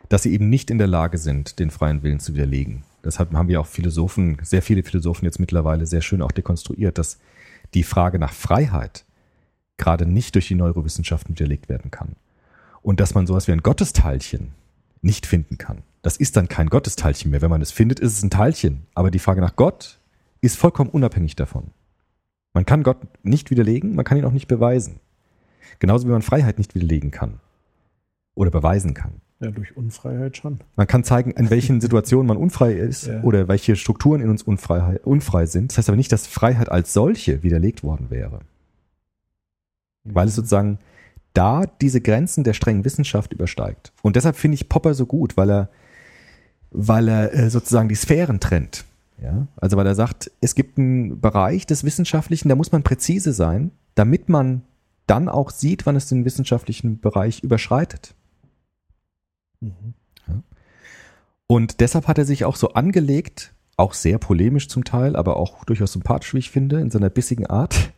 dass 0.09 0.23
sie 0.23 0.33
eben 0.33 0.49
nicht 0.49 0.71
in 0.71 0.77
der 0.77 0.87
Lage 0.87 1.17
sind, 1.17 1.57
den 1.57 1.69
freien 1.69 2.03
Willen 2.03 2.19
zu 2.19 2.33
widerlegen. 2.33 2.83
Deshalb 3.05 3.31
haben 3.31 3.47
wir 3.47 3.61
auch 3.61 3.65
Philosophen, 3.67 4.39
sehr 4.41 4.61
viele 4.61 4.83
Philosophen 4.83 5.23
jetzt 5.23 5.39
mittlerweile 5.39 5.85
sehr 5.85 6.01
schön 6.01 6.21
auch 6.21 6.33
dekonstruiert, 6.33 6.97
dass 6.97 7.17
die 7.73 7.83
Frage 7.83 8.19
nach 8.19 8.33
Freiheit 8.33 9.05
gerade 9.79 10.05
nicht 10.05 10.35
durch 10.35 10.47
die 10.47 10.55
Neurowissenschaften 10.55 11.33
widerlegt 11.35 11.69
werden 11.69 11.89
kann. 11.89 12.15
Und 12.81 12.99
dass 12.99 13.15
man 13.15 13.25
sowas 13.25 13.47
wie 13.47 13.51
ein 13.51 13.63
Gottesteilchen 13.63 14.51
nicht 15.01 15.25
finden 15.25 15.57
kann. 15.57 15.79
Das 16.01 16.15
ist 16.17 16.37
dann 16.37 16.47
kein 16.47 16.69
Gottesteilchen 16.69 17.31
mehr. 17.31 17.41
Wenn 17.41 17.49
man 17.49 17.61
es 17.61 17.71
findet, 17.71 17.99
ist 17.99 18.13
es 18.13 18.23
ein 18.23 18.29
Teilchen. 18.29 18.85
Aber 18.93 19.11
die 19.11 19.19
Frage 19.19 19.41
nach 19.41 19.55
Gott 19.55 19.99
ist 20.41 20.57
vollkommen 20.57 20.89
unabhängig 20.89 21.35
davon. 21.35 21.71
Man 22.53 22.65
kann 22.65 22.83
Gott 22.83 22.97
nicht 23.23 23.51
widerlegen, 23.51 23.95
man 23.95 24.05
kann 24.05 24.17
ihn 24.17 24.25
auch 24.25 24.31
nicht 24.31 24.47
beweisen. 24.47 24.99
Genauso 25.79 26.07
wie 26.07 26.11
man 26.11 26.21
Freiheit 26.21 26.57
nicht 26.57 26.73
widerlegen 26.75 27.11
kann. 27.11 27.39
Oder 28.35 28.51
beweisen 28.51 28.93
kann. 28.93 29.21
Ja, 29.41 29.51
durch 29.51 29.75
Unfreiheit 29.77 30.35
schon. 30.37 30.59
Man 30.75 30.87
kann 30.87 31.03
zeigen, 31.03 31.31
in 31.31 31.49
welchen 31.49 31.79
Situationen 31.81 32.27
man 32.27 32.37
unfrei 32.37 32.73
ist 32.73 33.07
Ja. 33.07 33.21
oder 33.21 33.47
welche 33.47 33.75
Strukturen 33.75 34.21
in 34.21 34.29
uns 34.29 34.43
unfrei, 34.43 34.99
unfrei 35.03 35.45
sind. 35.45 35.71
Das 35.71 35.77
heißt 35.77 35.89
aber 35.89 35.95
nicht, 35.95 36.11
dass 36.11 36.27
Freiheit 36.27 36.69
als 36.69 36.93
solche 36.93 37.43
widerlegt 37.43 37.83
worden 37.83 38.09
wäre. 38.09 38.39
Weil 40.13 40.27
es 40.27 40.35
sozusagen 40.35 40.79
da 41.33 41.65
diese 41.81 42.01
Grenzen 42.01 42.43
der 42.43 42.53
strengen 42.53 42.85
Wissenschaft 42.85 43.33
übersteigt. 43.33 43.93
Und 44.01 44.15
deshalb 44.15 44.35
finde 44.35 44.55
ich 44.55 44.69
Popper 44.69 44.93
so 44.93 45.05
gut, 45.05 45.37
weil 45.37 45.49
er, 45.49 45.69
weil 46.71 47.07
er 47.07 47.33
äh, 47.33 47.49
sozusagen 47.49 47.89
die 47.89 47.95
Sphären 47.95 48.39
trennt. 48.39 48.85
Ja? 49.21 49.47
Also 49.57 49.77
weil 49.77 49.87
er 49.87 49.95
sagt, 49.95 50.31
es 50.41 50.55
gibt 50.55 50.77
einen 50.77 51.19
Bereich 51.21 51.65
des 51.65 51.83
Wissenschaftlichen, 51.83 52.49
da 52.49 52.55
muss 52.55 52.71
man 52.71 52.83
präzise 52.83 53.33
sein, 53.33 53.71
damit 53.95 54.29
man 54.29 54.63
dann 55.07 55.29
auch 55.29 55.49
sieht, 55.49 55.85
wann 55.85 55.95
es 55.95 56.07
den 56.07 56.25
wissenschaftlichen 56.25 56.99
Bereich 56.99 57.43
überschreitet. 57.43 58.15
Mhm. 59.59 59.93
Und 61.51 61.79
deshalb 61.79 62.07
hat 62.07 62.19
er 62.19 62.25
sich 62.25 62.45
auch 62.45 62.55
so 62.55 62.73
angelegt, 62.73 63.53
auch 63.75 63.95
sehr 63.95 64.19
polemisch 64.19 64.67
zum 64.67 64.83
Teil, 64.83 65.15
aber 65.15 65.37
auch 65.37 65.63
durchaus 65.63 65.93
sympathisch, 65.93 66.35
wie 66.35 66.39
ich 66.39 66.51
finde, 66.51 66.79
in 66.79 66.91
seiner 66.91 67.09
bissigen 67.09 67.47
Art. 67.47 67.91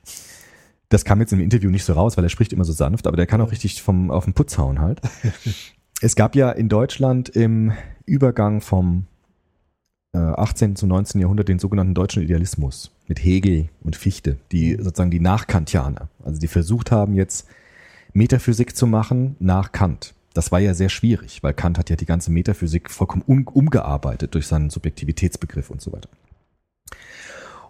Das 0.91 1.05
kam 1.05 1.21
jetzt 1.21 1.31
im 1.31 1.39
Interview 1.39 1.69
nicht 1.69 1.85
so 1.85 1.93
raus, 1.93 2.17
weil 2.17 2.25
er 2.25 2.29
spricht 2.29 2.51
immer 2.51 2.65
so 2.65 2.73
sanft, 2.73 3.07
aber 3.07 3.15
der 3.15 3.25
kann 3.25 3.39
auch 3.39 3.51
richtig 3.51 3.81
vom, 3.81 4.11
auf 4.11 4.25
den 4.25 4.33
Putz 4.33 4.57
hauen 4.57 4.81
halt. 4.81 4.99
es 6.01 6.17
gab 6.17 6.35
ja 6.35 6.51
in 6.51 6.67
Deutschland 6.67 7.29
im 7.29 7.71
Übergang 8.05 8.59
vom 8.59 9.05
äh, 10.13 10.17
18. 10.17 10.75
zum 10.75 10.89
19. 10.89 11.21
Jahrhundert 11.21 11.47
den 11.47 11.59
sogenannten 11.59 11.93
deutschen 11.93 12.21
Idealismus 12.21 12.91
mit 13.07 13.23
Hegel 13.23 13.69
und 13.81 13.95
Fichte, 13.95 14.35
die 14.51 14.75
sozusagen 14.75 15.11
die 15.11 15.21
Nachkantianer, 15.21 16.09
also 16.25 16.41
die 16.41 16.47
versucht 16.47 16.91
haben 16.91 17.15
jetzt 17.15 17.47
Metaphysik 18.11 18.75
zu 18.75 18.85
machen 18.85 19.37
nach 19.39 19.71
Kant. 19.71 20.13
Das 20.33 20.51
war 20.51 20.59
ja 20.59 20.73
sehr 20.73 20.89
schwierig, 20.89 21.41
weil 21.41 21.53
Kant 21.53 21.77
hat 21.77 21.89
ja 21.89 21.95
die 21.95 22.05
ganze 22.05 22.31
Metaphysik 22.31 22.91
vollkommen 22.91 23.23
um, 23.25 23.47
umgearbeitet 23.47 24.35
durch 24.35 24.47
seinen 24.47 24.69
Subjektivitätsbegriff 24.69 25.69
und 25.69 25.81
so 25.81 25.93
weiter. 25.93 26.09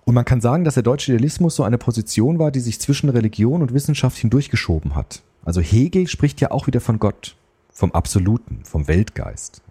Und 0.06 0.16
man 0.16 0.26
kann 0.26 0.42
sagen, 0.42 0.64
dass 0.64 0.74
der 0.74 0.84
deutsche 0.84 1.14
Idealismus 1.14 1.56
so 1.56 1.64
eine 1.64 1.78
Position 1.78 2.40
war, 2.40 2.52
die 2.52 2.60
sich 2.60 2.80
zwischen 2.80 3.10
Religion 3.10 3.62
und 3.62 3.74
Wissenschaft 3.74 4.18
hindurchgeschoben 4.18 4.96
hat. 4.96 5.22
Also 5.44 5.62
Hegel 5.62 6.08
spricht 6.08 6.42
ja 6.42 6.52
auch 6.52 6.68
wieder 6.68 6.82
von 6.82 7.00
Gott, 7.00 7.36
vom 7.72 7.92
Absoluten, 7.92 8.62
vom 8.64 8.88
Weltgeist. 8.88 9.62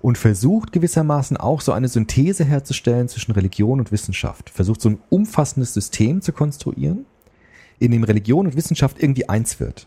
Und 0.00 0.18
versucht 0.18 0.72
gewissermaßen 0.72 1.36
auch 1.36 1.60
so 1.60 1.72
eine 1.72 1.88
Synthese 1.88 2.44
herzustellen 2.44 3.08
zwischen 3.08 3.32
Religion 3.32 3.80
und 3.80 3.90
Wissenschaft. 3.90 4.50
Versucht 4.50 4.80
so 4.80 4.90
ein 4.90 4.98
umfassendes 5.08 5.74
System 5.74 6.22
zu 6.22 6.32
konstruieren, 6.32 7.06
in 7.80 7.90
dem 7.90 8.04
Religion 8.04 8.46
und 8.46 8.56
Wissenschaft 8.56 9.02
irgendwie 9.02 9.28
eins 9.28 9.58
wird. 9.60 9.86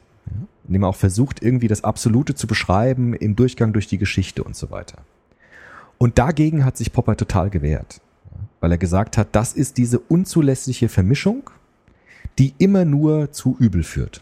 In 0.68 0.74
dem 0.74 0.84
er 0.84 0.90
auch 0.90 0.96
versucht, 0.96 1.42
irgendwie 1.42 1.68
das 1.68 1.84
Absolute 1.84 2.36
zu 2.36 2.48
beschreiben 2.48 3.14
im 3.14 3.36
Durchgang 3.36 3.74
durch 3.74 3.88
die 3.88 3.98
Geschichte 3.98 4.44
und 4.44 4.56
so 4.56 4.70
weiter. 4.72 5.00
Und 5.98 6.18
dagegen 6.18 6.66
hat 6.66 6.78
sich 6.78 6.94
Popper 6.94 7.16
total 7.16 7.50
gewehrt? 7.50 8.02
Weil 8.60 8.72
er 8.72 8.78
gesagt 8.78 9.18
hat, 9.18 9.30
das 9.34 9.54
ist 9.54 9.78
diese 9.78 10.00
unzulässige 10.00 10.90
Vermischung, 10.90 11.50
die 12.38 12.54
immer 12.58 12.86
nur 12.86 13.32
zu 13.32 13.56
übel 13.60 13.84
führt. 13.84 14.22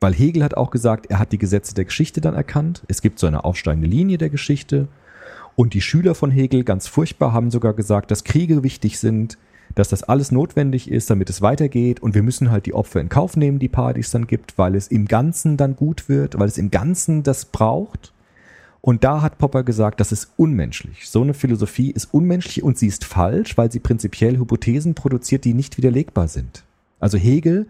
Weil 0.00 0.14
Hegel 0.14 0.42
hat 0.42 0.56
auch 0.56 0.70
gesagt, 0.70 1.06
er 1.06 1.18
hat 1.18 1.32
die 1.32 1.38
Gesetze 1.38 1.74
der 1.74 1.84
Geschichte 1.84 2.20
dann 2.20 2.34
erkannt. 2.34 2.82
Es 2.88 3.02
gibt 3.02 3.18
so 3.18 3.26
eine 3.26 3.44
aufsteigende 3.44 3.88
Linie 3.88 4.16
der 4.16 4.30
Geschichte. 4.30 4.88
Und 5.56 5.74
die 5.74 5.82
Schüler 5.82 6.14
von 6.14 6.30
Hegel, 6.30 6.64
ganz 6.64 6.86
furchtbar, 6.86 7.34
haben 7.34 7.50
sogar 7.50 7.74
gesagt, 7.74 8.10
dass 8.10 8.24
Kriege 8.24 8.62
wichtig 8.62 8.98
sind, 8.98 9.36
dass 9.74 9.90
das 9.90 10.02
alles 10.02 10.32
notwendig 10.32 10.90
ist, 10.90 11.10
damit 11.10 11.28
es 11.28 11.42
weitergeht. 11.42 12.00
Und 12.00 12.14
wir 12.14 12.22
müssen 12.22 12.50
halt 12.50 12.64
die 12.64 12.72
Opfer 12.72 13.00
in 13.00 13.10
Kauf 13.10 13.36
nehmen, 13.36 13.58
die 13.58 13.68
paar, 13.68 13.92
die 13.92 14.00
es 14.00 14.10
dann 14.10 14.26
gibt, 14.26 14.56
weil 14.56 14.74
es 14.74 14.88
im 14.88 15.06
Ganzen 15.06 15.58
dann 15.58 15.76
gut 15.76 16.08
wird, 16.08 16.38
weil 16.38 16.48
es 16.48 16.56
im 16.56 16.70
Ganzen 16.70 17.22
das 17.22 17.44
braucht. 17.44 18.12
Und 18.82 19.04
da 19.04 19.20
hat 19.20 19.38
Popper 19.38 19.62
gesagt, 19.62 20.00
das 20.00 20.10
ist 20.10 20.32
unmenschlich. 20.36 21.08
So 21.08 21.20
eine 21.22 21.34
Philosophie 21.34 21.90
ist 21.90 22.14
unmenschlich 22.14 22.62
und 22.62 22.78
sie 22.78 22.86
ist 22.86 23.04
falsch, 23.04 23.58
weil 23.58 23.70
sie 23.70 23.78
prinzipiell 23.78 24.38
Hypothesen 24.38 24.94
produziert, 24.94 25.44
die 25.44 25.54
nicht 25.54 25.76
widerlegbar 25.76 26.28
sind. 26.28 26.64
Also 26.98 27.18
Hegel 27.18 27.66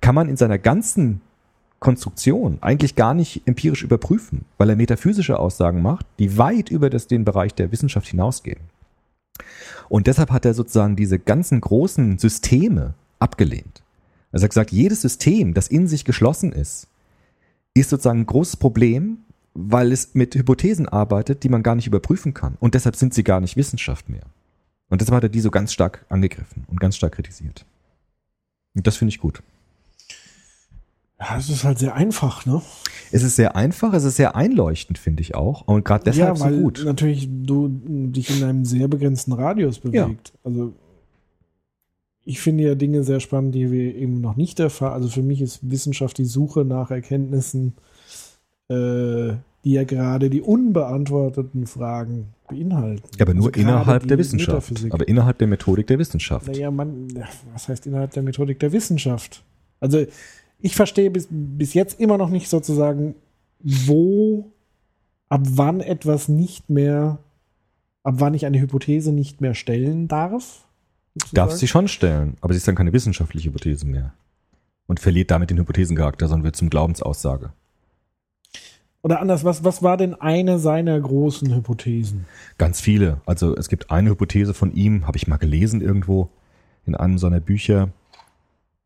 kann 0.00 0.14
man 0.14 0.28
in 0.28 0.36
seiner 0.36 0.58
ganzen 0.58 1.20
Konstruktion 1.80 2.58
eigentlich 2.60 2.94
gar 2.94 3.12
nicht 3.12 3.42
empirisch 3.46 3.82
überprüfen, 3.82 4.44
weil 4.56 4.70
er 4.70 4.76
metaphysische 4.76 5.38
Aussagen 5.38 5.82
macht, 5.82 6.06
die 6.20 6.38
weit 6.38 6.70
über 6.70 6.90
das, 6.90 7.08
den 7.08 7.24
Bereich 7.24 7.54
der 7.54 7.72
Wissenschaft 7.72 8.06
hinausgehen. 8.06 8.60
Und 9.88 10.06
deshalb 10.06 10.30
hat 10.30 10.44
er 10.44 10.54
sozusagen 10.54 10.94
diese 10.94 11.18
ganzen 11.18 11.60
großen 11.60 12.18
Systeme 12.18 12.94
abgelehnt. 13.18 13.82
Also 14.30 14.44
er 14.44 14.46
hat 14.46 14.50
gesagt, 14.50 14.72
jedes 14.72 15.02
System, 15.02 15.54
das 15.54 15.68
in 15.68 15.88
sich 15.88 16.04
geschlossen 16.04 16.52
ist, 16.52 16.86
ist 17.74 17.90
sozusagen 17.90 18.20
ein 18.20 18.26
großes 18.26 18.56
Problem, 18.56 19.18
weil 19.54 19.92
es 19.92 20.14
mit 20.14 20.34
Hypothesen 20.34 20.88
arbeitet, 20.88 21.42
die 21.42 21.48
man 21.48 21.62
gar 21.62 21.74
nicht 21.74 21.86
überprüfen 21.86 22.34
kann. 22.34 22.56
Und 22.60 22.74
deshalb 22.74 22.96
sind 22.96 23.14
sie 23.14 23.24
gar 23.24 23.40
nicht 23.40 23.56
Wissenschaft 23.56 24.08
mehr. 24.08 24.24
Und 24.88 25.00
deshalb 25.00 25.16
hat 25.16 25.22
er 25.24 25.28
die 25.28 25.40
so 25.40 25.50
ganz 25.50 25.72
stark 25.72 26.04
angegriffen 26.08 26.64
und 26.68 26.80
ganz 26.80 26.96
stark 26.96 27.14
kritisiert. 27.14 27.64
Und 28.74 28.86
das 28.86 28.96
finde 28.96 29.10
ich 29.10 29.18
gut. 29.18 29.42
Ja, 31.18 31.36
es 31.38 31.48
ist 31.48 31.64
halt 31.64 31.78
sehr 31.78 31.94
einfach, 31.94 32.46
ne? 32.46 32.62
Es 33.12 33.22
ist 33.22 33.36
sehr 33.36 33.54
einfach, 33.54 33.92
es 33.94 34.04
ist 34.04 34.16
sehr 34.16 34.34
einleuchtend, 34.34 34.98
finde 34.98 35.20
ich 35.22 35.34
auch. 35.34 35.62
Und 35.68 35.84
gerade 35.84 36.04
deshalb 36.04 36.36
ja, 36.36 36.44
weil 36.44 36.54
so 36.54 36.60
gut. 36.60 36.82
natürlich 36.84 37.28
du 37.30 37.68
dich 37.68 38.36
in 38.36 38.42
einem 38.42 38.64
sehr 38.64 38.88
begrenzten 38.88 39.32
Radius 39.32 39.78
bewegt. 39.78 40.32
Also 40.42 40.72
ich 42.24 42.40
finde 42.40 42.64
ja 42.64 42.74
Dinge 42.74 43.04
sehr 43.04 43.20
spannend, 43.20 43.54
die 43.54 43.70
wir 43.70 43.94
eben 43.94 44.20
noch 44.20 44.36
nicht 44.36 44.58
erfahren. 44.60 44.94
Also 44.94 45.08
für 45.08 45.22
mich 45.22 45.40
ist 45.40 45.70
Wissenschaft 45.70 46.18
die 46.18 46.24
Suche 46.24 46.64
nach 46.64 46.90
Erkenntnissen, 46.90 47.74
äh, 48.68 49.34
die 49.64 49.72
ja 49.72 49.84
gerade 49.84 50.28
die 50.28 50.40
unbeantworteten 50.40 51.66
Fragen 51.66 52.34
beinhalten. 52.48 53.08
Ja, 53.18 53.24
aber 53.24 53.34
nur 53.34 53.48
Also 53.48 53.60
innerhalb 53.60 54.06
der 54.08 54.18
Wissenschaft. 54.18 54.72
Aber 54.90 55.06
innerhalb 55.06 55.38
der 55.38 55.46
Methodik 55.46 55.86
der 55.86 55.98
Wissenschaft. 55.98 56.48
Naja, 56.48 56.70
man, 56.70 57.08
was 57.52 57.68
heißt 57.68 57.86
innerhalb 57.86 58.10
der 58.12 58.22
Methodik 58.22 58.58
der 58.58 58.72
Wissenschaft? 58.72 59.44
Also 59.80 60.04
ich 60.58 60.74
verstehe 60.74 61.10
bis, 61.10 61.28
bis 61.30 61.74
jetzt 61.74 62.00
immer 62.00 62.18
noch 62.18 62.30
nicht 62.30 62.48
sozusagen, 62.48 63.14
wo, 63.60 64.52
ab 65.28 65.42
wann 65.44 65.80
etwas 65.80 66.28
nicht 66.28 66.68
mehr, 66.70 67.18
ab 68.02 68.14
wann 68.18 68.34
ich 68.34 68.46
eine 68.46 68.60
Hypothese 68.60 69.12
nicht 69.12 69.40
mehr 69.40 69.54
stellen 69.54 70.08
darf. 70.08 70.66
Darf 71.14 71.50
sozusagen. 71.50 71.58
sie 71.58 71.68
schon 71.68 71.88
stellen, 71.88 72.36
aber 72.40 72.52
sie 72.52 72.58
ist 72.58 72.66
dann 72.66 72.74
keine 72.74 72.92
wissenschaftliche 72.92 73.48
Hypothese 73.48 73.86
mehr. 73.86 74.14
und 74.86 75.00
verliert 75.00 75.30
damit 75.30 75.50
den 75.50 75.58
Hypothesencharakter, 75.58 76.28
sondern 76.28 76.44
wird 76.44 76.56
zum 76.56 76.68
Glaubensaussage. 76.68 77.52
Oder 79.02 79.20
anders, 79.20 79.44
was, 79.44 79.64
was 79.64 79.82
war 79.82 79.96
denn 79.96 80.14
eine 80.14 80.60
seiner 80.60 80.98
großen 80.98 81.52
Hypothesen? 81.52 82.26
Ganz 82.56 82.80
viele. 82.80 83.20
Also 83.26 83.56
es 83.56 83.68
gibt 83.68 83.90
eine 83.90 84.10
Hypothese 84.10 84.54
von 84.54 84.72
ihm, 84.72 85.06
habe 85.08 85.16
ich 85.16 85.26
mal 85.26 85.38
gelesen 85.38 85.80
irgendwo 85.80 86.30
in 86.86 86.94
einem 86.94 87.18
seiner 87.18 87.40
Bücher. 87.40 87.88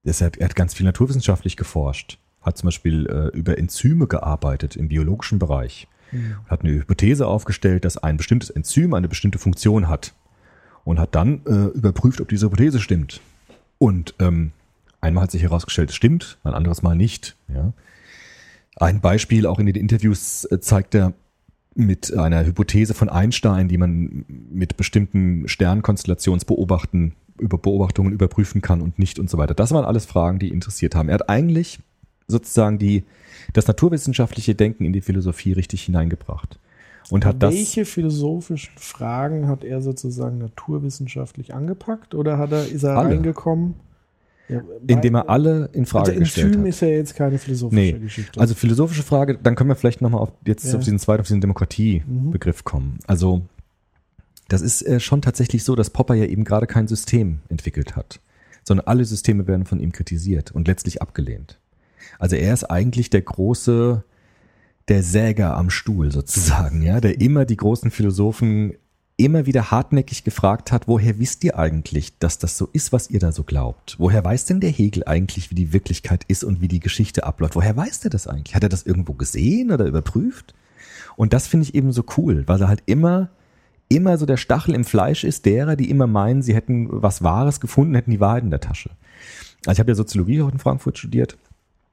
Das 0.04 0.22
hat, 0.22 0.38
er 0.38 0.46
hat 0.46 0.56
ganz 0.56 0.72
viel 0.72 0.86
naturwissenschaftlich 0.86 1.56
geforscht, 1.56 2.18
hat 2.40 2.56
zum 2.56 2.68
Beispiel 2.68 3.06
äh, 3.06 3.36
über 3.36 3.58
Enzyme 3.58 4.06
gearbeitet 4.06 4.74
im 4.74 4.88
biologischen 4.88 5.38
Bereich. 5.38 5.86
Mhm. 6.12 6.36
Hat 6.48 6.62
eine 6.62 6.72
Hypothese 6.72 7.26
aufgestellt, 7.26 7.84
dass 7.84 7.98
ein 7.98 8.16
bestimmtes 8.16 8.48
Enzym 8.48 8.94
eine 8.94 9.08
bestimmte 9.08 9.38
Funktion 9.38 9.88
hat 9.88 10.14
und 10.84 10.98
hat 10.98 11.14
dann 11.14 11.42
äh, 11.44 11.76
überprüft, 11.76 12.22
ob 12.22 12.28
diese 12.28 12.46
Hypothese 12.46 12.80
stimmt. 12.80 13.20
Und 13.76 14.14
ähm, 14.18 14.52
einmal 15.02 15.24
hat 15.24 15.30
sich 15.30 15.42
herausgestellt, 15.42 15.90
es 15.90 15.96
stimmt, 15.96 16.38
ein 16.42 16.54
anderes 16.54 16.82
Mal 16.82 16.94
nicht. 16.94 17.36
Ja. 17.48 17.74
Ein 18.77 19.01
Beispiel 19.01 19.47
auch 19.47 19.59
in 19.59 19.66
den 19.66 19.74
Interviews 19.74 20.45
äh, 20.51 20.61
zeigt 20.61 20.95
er 20.95 21.14
mit 21.74 22.12
einer 22.16 22.45
Hypothese 22.45 22.95
von 22.95 23.09
Einstein, 23.09 23.68
die 23.68 23.77
man 23.77 24.24
mit 24.29 24.77
bestimmten 24.77 25.47
Sternkonstellationsbeobachten 25.47 27.14
über 27.39 27.59
Beobachtungen 27.59 28.12
überprüfen 28.12 28.62
kann 28.62 28.81
und 28.81 28.99
nicht 28.99 29.18
und 29.18 29.29
so 29.29 29.37
weiter. 29.37 29.55
Das 29.55 29.72
waren 29.72 29.85
alles 29.85 30.07
Fragen, 30.07 30.39
die 30.39 30.49
interessiert 30.49 30.95
haben. 30.95 31.09
Er 31.09 31.16
hat 31.16 31.29
eigentlich 31.29 31.81
sozusagen 32.29 32.79
die 32.79 33.05
das 33.53 33.66
naturwissenschaftliche 33.66 34.55
Denken 34.55 34.85
in 34.85 34.93
die 34.93 35.03
Philosophie 35.03 35.53
richtig 35.53 35.83
hineingebracht 35.83 36.59
und 37.11 37.24
hat 37.24 37.43
das 37.43 37.55
Welche 37.55 37.85
philosophischen 37.85 38.72
Fragen 38.77 39.47
hat 39.47 39.64
er 39.64 39.81
sozusagen 39.81 40.39
naturwissenschaftlich 40.39 41.55
angepackt 41.55 42.14
oder 42.14 42.39
hat 42.39 42.53
er, 42.53 42.66
ist 42.66 42.83
er 42.83 42.97
Alle. 42.97 43.11
reingekommen? 43.11 43.74
Ja, 44.49 44.62
indem 44.86 45.16
er 45.16 45.28
alle 45.28 45.70
in 45.72 45.86
Frage 45.86 46.11
also 46.11 46.20
gestellt 46.20 46.47
Enzym 46.49 46.61
hat. 46.62 46.68
ist 46.68 46.80
ja 46.80 46.88
jetzt 46.88 47.16
keine 47.16 47.38
philosophische 47.38 47.80
Nee, 47.80 47.92
Geschichte. 47.99 48.38
also 48.40 48.55
philosophische 48.55 49.03
Frage, 49.03 49.36
dann 49.42 49.57
können 49.57 49.68
wir 49.70 49.74
vielleicht 49.74 50.01
nochmal 50.03 50.20
auf, 50.20 50.32
jetzt 50.47 50.64
Ja. 50.64 50.70
Mhm. 50.72 50.76
auf 50.78 50.84
diesen 50.84 50.99
zweiten, 51.01 51.20
auf 51.22 51.26
diesen 51.26 51.40
Demokratiebegriff 51.40 52.62
kommen. 52.64 52.99
Also, 53.07 53.42
das 54.49 54.62
ist 54.62 54.82
äh, 54.82 55.01
schon 55.01 55.22
tatsächlich 55.22 55.64
so, 55.64 55.74
dass 55.74 55.90
Popper 55.90 56.14
ja 56.14 56.26
eben 56.26 56.44
gerade 56.44 56.66
kein 56.68 56.86
System 56.86 57.40
entwickelt 57.49 57.97
hat, 57.97 58.20
sondern 58.62 58.86
alle 58.86 59.05
Systeme 59.05 59.49
werden 59.49 59.64
von 59.66 59.80
ihm 59.80 59.90
kritisiert 59.90 60.53
und 60.53 60.68
letztlich 60.68 61.03
abgelehnt. 61.03 61.59
Also 62.20 62.36
er 62.36 62.55
ist 62.55 62.64
eigentlich 62.64 63.11
der 63.11 63.22
große, 63.22 64.05
der 64.86 65.03
Säger 65.03 65.57
am 65.57 65.70
Stuhl 65.70 66.12
sozusagen, 66.12 66.82
ja, 66.82 67.01
der 67.01 67.20
immer 67.20 67.44
die 67.44 67.57
großen 67.57 67.90
Philosophen 67.90 68.74
immer 69.16 69.46
wieder 69.46 69.70
hartnäckig 69.70 70.24
gefragt 70.24 70.72
hat, 70.72 70.88
woher 70.88 71.18
wisst 71.18 71.42
ihr 71.44 71.58
eigentlich, 71.58 72.18
dass 72.18 72.38
das 72.38 72.58
so 72.58 72.68
ist, 72.72 72.92
was 72.92 73.08
ihr 73.08 73.18
da 73.18 73.32
so 73.32 73.44
glaubt? 73.44 73.96
Woher 73.98 74.22
weiß 74.22 74.44
denn 74.44 74.60
der 74.60 74.70
Hegel 74.70 75.04
eigentlich, 75.04 75.50
wie 75.50 75.54
die 75.54 75.72
Wirklichkeit 75.72 76.24
ist 76.28 76.44
und 76.44 76.60
wie 76.60 76.68
die 76.68 76.80
Geschichte 76.80 77.24
abläuft? 77.24 77.56
Woher 77.56 77.76
weiß 77.76 78.00
der 78.00 78.10
das 78.10 78.26
eigentlich? 78.26 78.54
Hat 78.54 78.62
er 78.62 78.68
das 78.68 78.84
irgendwo 78.84 79.14
gesehen 79.14 79.72
oder 79.72 79.86
überprüft? 79.86 80.54
Und 81.16 81.32
das 81.32 81.46
finde 81.46 81.64
ich 81.64 81.74
eben 81.74 81.92
so 81.92 82.04
cool, 82.18 82.44
weil 82.46 82.60
er 82.60 82.68
halt 82.68 82.82
immer, 82.84 83.30
immer 83.88 84.18
so 84.18 84.26
der 84.26 84.36
Stachel 84.36 84.74
im 84.74 84.84
Fleisch 84.84 85.24
ist 85.24 85.46
derer, 85.46 85.76
die 85.76 85.88
immer 85.88 86.06
meinen, 86.06 86.42
sie 86.42 86.54
hätten 86.54 86.88
was 86.90 87.22
Wahres 87.22 87.60
gefunden, 87.60 87.94
hätten 87.94 88.10
die 88.10 88.20
Wahrheit 88.20 88.44
in 88.44 88.50
der 88.50 88.60
Tasche. 88.60 88.90
Also 89.64 89.76
ich 89.76 89.80
habe 89.80 89.92
ja 89.92 89.94
Soziologie 89.94 90.42
auch 90.42 90.52
in 90.52 90.58
Frankfurt 90.58 90.98
studiert. 90.98 91.38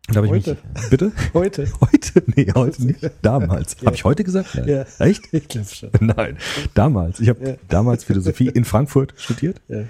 Da 0.09 0.15
habe 0.15 0.27
ich 0.27 0.31
Heute. 0.33 0.57
mich, 0.75 0.89
bitte? 0.89 1.11
Heute. 1.33 1.67
Heute? 1.81 2.23
Nee, 2.35 2.47
heute 2.53 2.85
nicht. 2.85 3.09
Damals. 3.21 3.77
Habe 3.85 3.95
ich 3.95 4.03
heute 4.03 4.23
gesagt? 4.25 4.53
Nein. 4.55 4.67
Ja. 4.67 4.85
Echt? 4.99 5.33
Ich 5.33 5.47
glaube 5.47 5.67
schon. 5.73 5.89
Nein, 6.01 6.37
damals. 6.73 7.21
Ich 7.21 7.29
habe 7.29 7.47
Ja. 7.51 7.55
damals 7.69 8.03
Philosophie 8.03 8.49
in 8.49 8.65
Frankfurt 8.65 9.13
studiert. 9.17 9.61
Ja. 9.69 9.83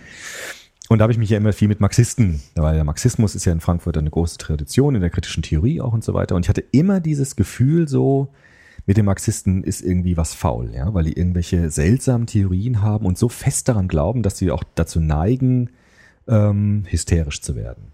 Und 0.90 1.00
da 1.00 1.04
habe 1.04 1.12
ich 1.14 1.18
mich 1.18 1.30
ja 1.32 1.38
immer 1.38 1.52
viel 1.52 1.68
mit 1.68 1.80
Marxisten, 1.80 2.42
weil 2.56 2.76
der 2.76 2.84
Marxismus 2.84 3.34
ist 3.34 3.46
ja 3.46 3.52
in 3.54 3.60
Frankfurt 3.60 3.98
eine 3.98 4.10
große 4.12 4.38
Tradition 4.38 4.94
in 4.94 5.02
der 5.02 5.10
kritischen 5.10 5.42
Theorie 5.42 5.82
auch 5.82 5.94
und 5.94 6.04
so 6.04 6.14
weiter. 6.14 6.36
Und 6.36 6.46
ich 6.46 6.50
hatte 6.50 6.64
immer 6.72 7.00
dieses 7.00 7.36
Gefühl 7.36 7.88
so, 7.88 8.28
mit 8.86 8.98
den 8.98 9.06
Marxisten 9.06 9.64
ist 9.64 9.82
irgendwie 9.82 10.16
was 10.18 10.36
faul, 10.36 10.72
ja, 10.76 10.94
weil 10.94 11.06
die 11.06 11.14
irgendwelche 11.14 11.72
seltsamen 11.72 12.28
Theorien 12.28 12.82
haben 12.82 13.06
und 13.06 13.18
so 13.18 13.30
fest 13.30 13.68
daran 13.70 13.88
glauben, 13.88 14.22
dass 14.22 14.38
sie 14.38 14.52
auch 14.52 14.64
dazu 14.76 15.00
neigen, 15.00 15.70
ähm, 16.28 16.84
hysterisch 16.88 17.42
zu 17.42 17.56
werden. 17.56 17.94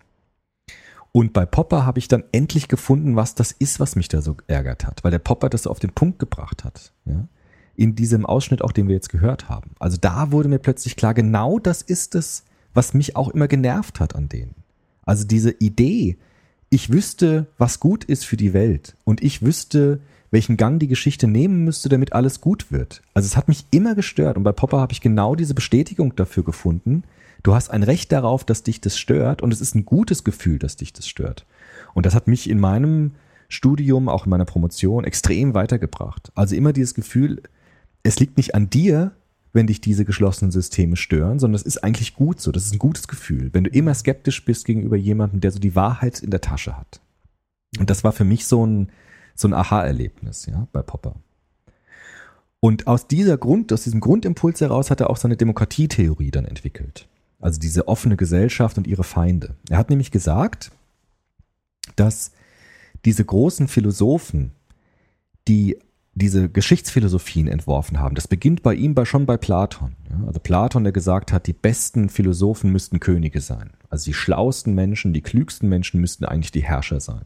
Und 1.11 1.33
bei 1.33 1.45
Popper 1.45 1.85
habe 1.85 1.99
ich 1.99 2.07
dann 2.07 2.23
endlich 2.31 2.67
gefunden, 2.67 3.15
was 3.15 3.35
das 3.35 3.51
ist, 3.51 3.79
was 3.79 3.95
mich 3.95 4.07
da 4.09 4.21
so 4.21 4.37
ärgert 4.47 4.85
hat, 4.85 5.03
weil 5.03 5.11
der 5.11 5.19
Popper 5.19 5.49
das 5.49 5.63
so 5.63 5.71
auf 5.71 5.79
den 5.79 5.91
Punkt 5.91 6.19
gebracht 6.19 6.63
hat. 6.63 6.93
Ja? 7.05 7.27
In 7.75 7.95
diesem 7.95 8.25
Ausschnitt 8.25 8.61
auch, 8.61 8.71
den 8.71 8.87
wir 8.87 8.95
jetzt 8.95 9.09
gehört 9.09 9.49
haben. 9.49 9.71
Also 9.79 9.97
da 9.99 10.31
wurde 10.31 10.49
mir 10.49 10.59
plötzlich 10.59 10.95
klar, 10.95 11.13
genau 11.13 11.57
das 11.57 11.81
ist 11.81 12.13
es, 12.15 12.43
was 12.73 12.93
mich 12.93 13.15
auch 13.15 13.29
immer 13.29 13.47
genervt 13.47 13.99
hat 13.99 14.15
an 14.15 14.29
denen. 14.29 14.55
Also 15.03 15.25
diese 15.25 15.51
Idee, 15.59 16.17
ich 16.69 16.91
wüsste, 16.91 17.47
was 17.57 17.79
gut 17.79 18.03
ist 18.03 18.25
für 18.25 18.37
die 18.37 18.53
Welt 18.53 18.95
und 19.03 19.23
ich 19.23 19.41
wüsste, 19.41 20.01
welchen 20.29 20.57
Gang 20.57 20.79
die 20.79 20.87
Geschichte 20.87 21.27
nehmen 21.27 21.63
müsste, 21.63 21.89
damit 21.89 22.13
alles 22.13 22.41
gut 22.41 22.71
wird. 22.71 23.01
Also 23.15 23.25
es 23.25 23.35
hat 23.35 23.47
mich 23.47 23.65
immer 23.71 23.95
gestört 23.95 24.37
und 24.37 24.43
bei 24.43 24.51
Popper 24.51 24.79
habe 24.79 24.93
ich 24.93 25.01
genau 25.01 25.33
diese 25.33 25.55
Bestätigung 25.55 26.15
dafür 26.15 26.43
gefunden. 26.43 27.03
Du 27.43 27.53
hast 27.55 27.69
ein 27.69 27.83
Recht 27.83 28.11
darauf, 28.11 28.43
dass 28.43 28.63
dich 28.63 28.81
das 28.81 28.97
stört 28.97 29.41
und 29.41 29.53
es 29.53 29.61
ist 29.61 29.75
ein 29.75 29.85
gutes 29.85 30.23
Gefühl, 30.23 30.59
dass 30.59 30.75
dich 30.75 30.93
das 30.93 31.07
stört. 31.07 31.45
Und 31.93 32.05
das 32.05 32.15
hat 32.15 32.27
mich 32.27 32.49
in 32.49 32.59
meinem 32.59 33.11
Studium, 33.47 34.09
auch 34.09 34.25
in 34.25 34.29
meiner 34.29 34.45
Promotion 34.45 35.03
extrem 35.03 35.53
weitergebracht. 35.53 36.31
Also 36.35 36.55
immer 36.55 36.73
dieses 36.73 36.93
Gefühl, 36.93 37.41
es 38.03 38.19
liegt 38.19 38.37
nicht 38.37 38.55
an 38.55 38.69
dir, 38.69 39.11
wenn 39.53 39.67
dich 39.67 39.81
diese 39.81 40.05
geschlossenen 40.05 40.51
Systeme 40.51 40.95
stören, 40.95 41.39
sondern 41.39 41.55
es 41.55 41.63
ist 41.63 41.83
eigentlich 41.83 42.13
gut 42.13 42.39
so. 42.39 42.51
Das 42.51 42.65
ist 42.65 42.73
ein 42.73 42.79
gutes 42.79 43.07
Gefühl, 43.07 43.49
wenn 43.53 43.63
du 43.63 43.69
immer 43.71 43.93
skeptisch 43.93 44.45
bist 44.45 44.65
gegenüber 44.65 44.95
jemandem, 44.95 45.41
der 45.41 45.51
so 45.51 45.59
die 45.59 45.75
Wahrheit 45.75 46.21
in 46.21 46.29
der 46.29 46.41
Tasche 46.41 46.77
hat. 46.77 47.01
Und 47.79 47.89
das 47.89 48.03
war 48.03 48.11
für 48.11 48.25
mich 48.25 48.45
so 48.45 48.65
ein, 48.65 48.91
so 49.35 49.47
ein 49.47 49.53
Aha-Erlebnis, 49.53 50.45
ja, 50.45 50.67
bei 50.71 50.81
Popper. 50.81 51.15
Und 52.59 52.87
aus 52.87 53.07
dieser 53.07 53.37
Grund, 53.37 53.71
aus 53.71 53.83
diesem 53.83 54.01
Grundimpuls 54.01 54.61
heraus 54.61 54.91
hat 54.91 54.99
er 54.99 55.09
auch 55.09 55.17
seine 55.17 55.37
Demokratietheorie 55.37 56.31
dann 56.31 56.45
entwickelt. 56.45 57.07
Also 57.39 57.59
diese 57.59 57.87
offene 57.87 58.17
Gesellschaft 58.17 58.77
und 58.77 58.87
ihre 58.87 59.03
Feinde. 59.03 59.55
Er 59.69 59.77
hat 59.77 59.89
nämlich 59.89 60.11
gesagt, 60.11 60.71
dass 61.95 62.31
diese 63.05 63.23
großen 63.23 63.67
Philosophen, 63.67 64.51
die 65.47 65.77
diese 66.15 66.49
Geschichtsphilosophien 66.49 67.47
entworfen 67.47 67.99
haben, 67.99 68.15
das 68.15 68.27
beginnt 68.27 68.61
bei 68.61 68.73
ihm 68.73 68.93
bei, 68.93 69.05
schon 69.05 69.25
bei 69.25 69.37
Platon. 69.37 69.95
Ja, 70.09 70.27
also 70.27 70.39
Platon, 70.39 70.83
der 70.83 70.91
gesagt 70.91 71.31
hat, 71.31 71.47
die 71.47 71.53
besten 71.53 72.09
Philosophen 72.09 72.71
müssten 72.71 72.99
Könige 72.99 73.39
sein. 73.39 73.71
Also 73.89 74.05
die 74.05 74.13
schlauesten 74.13 74.75
Menschen, 74.75 75.13
die 75.13 75.21
klügsten 75.21 75.69
Menschen 75.69 76.01
müssten 76.01 76.25
eigentlich 76.25 76.51
die 76.51 76.63
Herrscher 76.63 76.99
sein. 76.99 77.25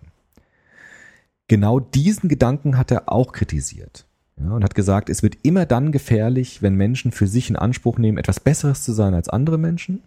Genau 1.47 1.79
diesen 1.79 2.29
Gedanken 2.29 2.77
hat 2.77 2.91
er 2.91 3.11
auch 3.11 3.31
kritisiert. 3.31 4.05
Ja, 4.37 4.51
und 4.51 4.63
hat 4.63 4.75
gesagt, 4.75 5.09
es 5.09 5.21
wird 5.21 5.37
immer 5.43 5.65
dann 5.65 5.91
gefährlich, 5.91 6.61
wenn 6.61 6.75
Menschen 6.75 7.11
für 7.11 7.27
sich 7.27 7.49
in 7.49 7.55
Anspruch 7.55 7.97
nehmen, 7.97 8.17
etwas 8.17 8.39
Besseres 8.39 8.83
zu 8.83 8.91
sein 8.91 9.13
als 9.13 9.29
andere 9.29 9.57
Menschen 9.57 10.01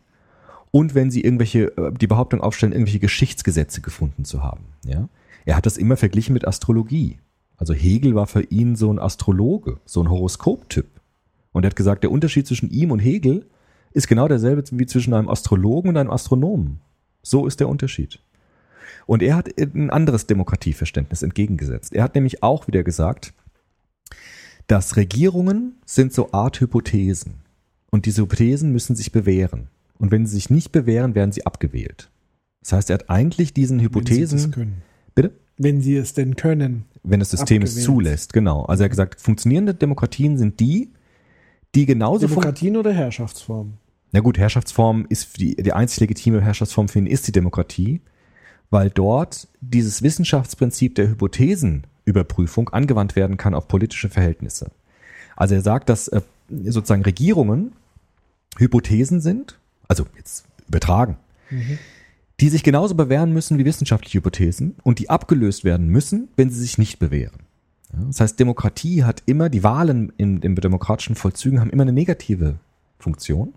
und 0.73 0.95
wenn 0.95 1.11
sie 1.11 1.23
irgendwelche, 1.23 1.77
äh, 1.77 1.93
die 1.93 2.07
Behauptung 2.07 2.41
aufstellen, 2.41 2.73
irgendwelche 2.73 2.99
Geschichtsgesetze 2.99 3.81
gefunden 3.81 4.25
zu 4.25 4.43
haben. 4.43 4.65
Ja? 4.85 5.09
Er 5.45 5.57
hat 5.57 5.67
das 5.67 5.79
immer 5.79 5.97
verglichen 5.97 6.33
mit 6.33 6.47
Astrologie. 6.47 7.19
Also 7.57 7.73
Hegel 7.73 8.15
war 8.15 8.27
für 8.27 8.43
ihn 8.43 8.77
so 8.77 8.93
ein 8.93 8.99
Astrologe, 8.99 9.79
so 9.87 10.03
ein 10.03 10.11
Horoskoptyp. 10.11 10.87
Und 11.53 11.65
er 11.65 11.71
hat 11.71 11.77
gesagt, 11.77 12.03
der 12.03 12.11
Unterschied 12.11 12.47
zwischen 12.47 12.71
ihm 12.71 12.91
und 12.91 12.99
Hegel 12.99 13.47
ist 13.93 14.09
genau 14.09 14.29
derselbe 14.29 14.63
wie 14.73 14.87
zwischen 14.87 15.15
einem 15.15 15.31
Astrologen 15.31 15.91
und 15.91 15.97
einem 15.97 16.11
Astronomen. 16.11 16.81
So 17.23 17.47
ist 17.47 17.61
der 17.61 17.69
Unterschied. 17.69 18.21
Und 19.07 19.23
er 19.23 19.37
hat 19.37 19.49
ein 19.59 19.89
anderes 19.89 20.27
Demokratieverständnis 20.27 21.23
entgegengesetzt. 21.23 21.95
Er 21.95 22.03
hat 22.03 22.15
nämlich 22.15 22.43
auch 22.43 22.67
wieder 22.67 22.83
gesagt, 22.83 23.33
dass 24.67 24.97
Regierungen 24.97 25.77
sind 25.85 26.13
so 26.13 26.33
Art 26.33 26.61
Hypothesen. 26.61 27.35
Und 27.91 28.07
diese 28.07 28.23
Hypothesen 28.23 28.73
müssen 28.73 28.97
sich 28.97 29.13
bewähren. 29.13 29.69
Und 29.99 30.11
wenn 30.11 30.27
sie 30.27 30.35
sich 30.35 30.51
nicht 30.51 30.73
bewähren, 30.73 31.15
werden 31.15 31.33
sie 31.33 31.47
abgewählt. 31.47 32.11
Das 32.61 32.73
heißt, 32.73 32.91
er 32.91 32.95
hat 32.95 33.11
eigentlich 33.11 33.55
diesen 33.55 33.79
Wenn 33.79 33.81
sie 33.81 33.85
Hypothesen. 33.87 34.39
das 34.39 34.51
können. 34.51 34.83
Bitte? 35.15 35.33
Wenn 35.57 35.81
sie 35.81 35.97
es 35.97 36.13
denn 36.13 36.37
können. 36.37 36.85
wenn 37.03 37.21
das 37.21 37.31
System 37.31 37.63
es 37.63 37.71
Abgewählt. 37.71 37.87
zulässt, 37.87 38.33
genau. 38.33 38.65
Also 38.65 38.83
er 38.83 38.87
hat 38.87 38.91
gesagt, 38.91 39.21
funktionierende 39.21 39.75
Demokratien 39.75 40.37
sind 40.37 40.59
die, 40.61 40.91
die 41.75 41.87
genauso 41.87 42.27
Demokratien 42.27 42.77
oder 42.77 42.93
Herrschaftsformen? 42.93 43.75
Na 44.13 44.21
gut, 44.21 44.39
Herrschaftsform 44.39 45.07
ist 45.09 45.39
die, 45.41 45.57
die 45.57 45.73
einzig 45.73 46.01
legitime 46.01 46.41
Herrschaftsform 46.41 46.89
für 46.89 46.99
ihn 46.99 47.07
ist 47.07 47.27
die 47.27 47.33
Demokratie, 47.33 48.01
weil 48.71 48.91
dort 48.91 49.49
dieses 49.61 50.03
Wissenschaftsprinzip 50.03 50.95
der 50.97 51.07
Hypothesenüberprüfung 52.07 52.69
angewandt 52.71 53.17
werden 53.17 53.37
kann 53.37 53.55
auf 53.55 53.69
politische 53.69 54.09
Verhältnisse. 54.09 54.71
Also 55.35 55.55
er 55.55 55.63
sagt, 55.63 55.89
dass 55.89 56.09
äh, 56.09 56.23
sozusagen 56.49 57.03
Regierungen 57.03 57.73
Hypothesen 58.59 59.21
sind, 59.21 59.59
also 59.89 60.07
jetzt 60.17 60.47
übertragen, 60.69 61.19
die 62.41 62.49
sich 62.49 62.63
genauso 62.63 62.95
bewähren 62.95 63.33
müssen 63.33 63.59
wie 63.59 63.65
wissenschaftliche 63.65 64.19
Hypothesen 64.19 64.77
und 64.83 64.99
die 64.99 65.11
abgelöst 65.11 65.65
werden 65.65 65.89
müssen, 65.89 66.29
wenn 66.37 66.51
sie 66.51 66.61
sich 66.61 66.79
nicht 66.79 66.99
bewähren. 66.99 67.41
Ja, 67.93 68.05
das 68.07 68.21
heißt, 68.21 68.41
Demokratie 68.41 69.05
hat 69.05 69.23
immer, 69.27 69.49
die 69.49 69.63
Wahlen 69.63 70.13
in 70.17 70.41
den 70.41 70.55
demokratischen 70.55 71.17
Vollzügen 71.17 71.61
haben 71.61 71.71
immer 71.71 71.83
eine 71.83 71.93
negative 71.93 72.59
Funktion. 72.99 73.55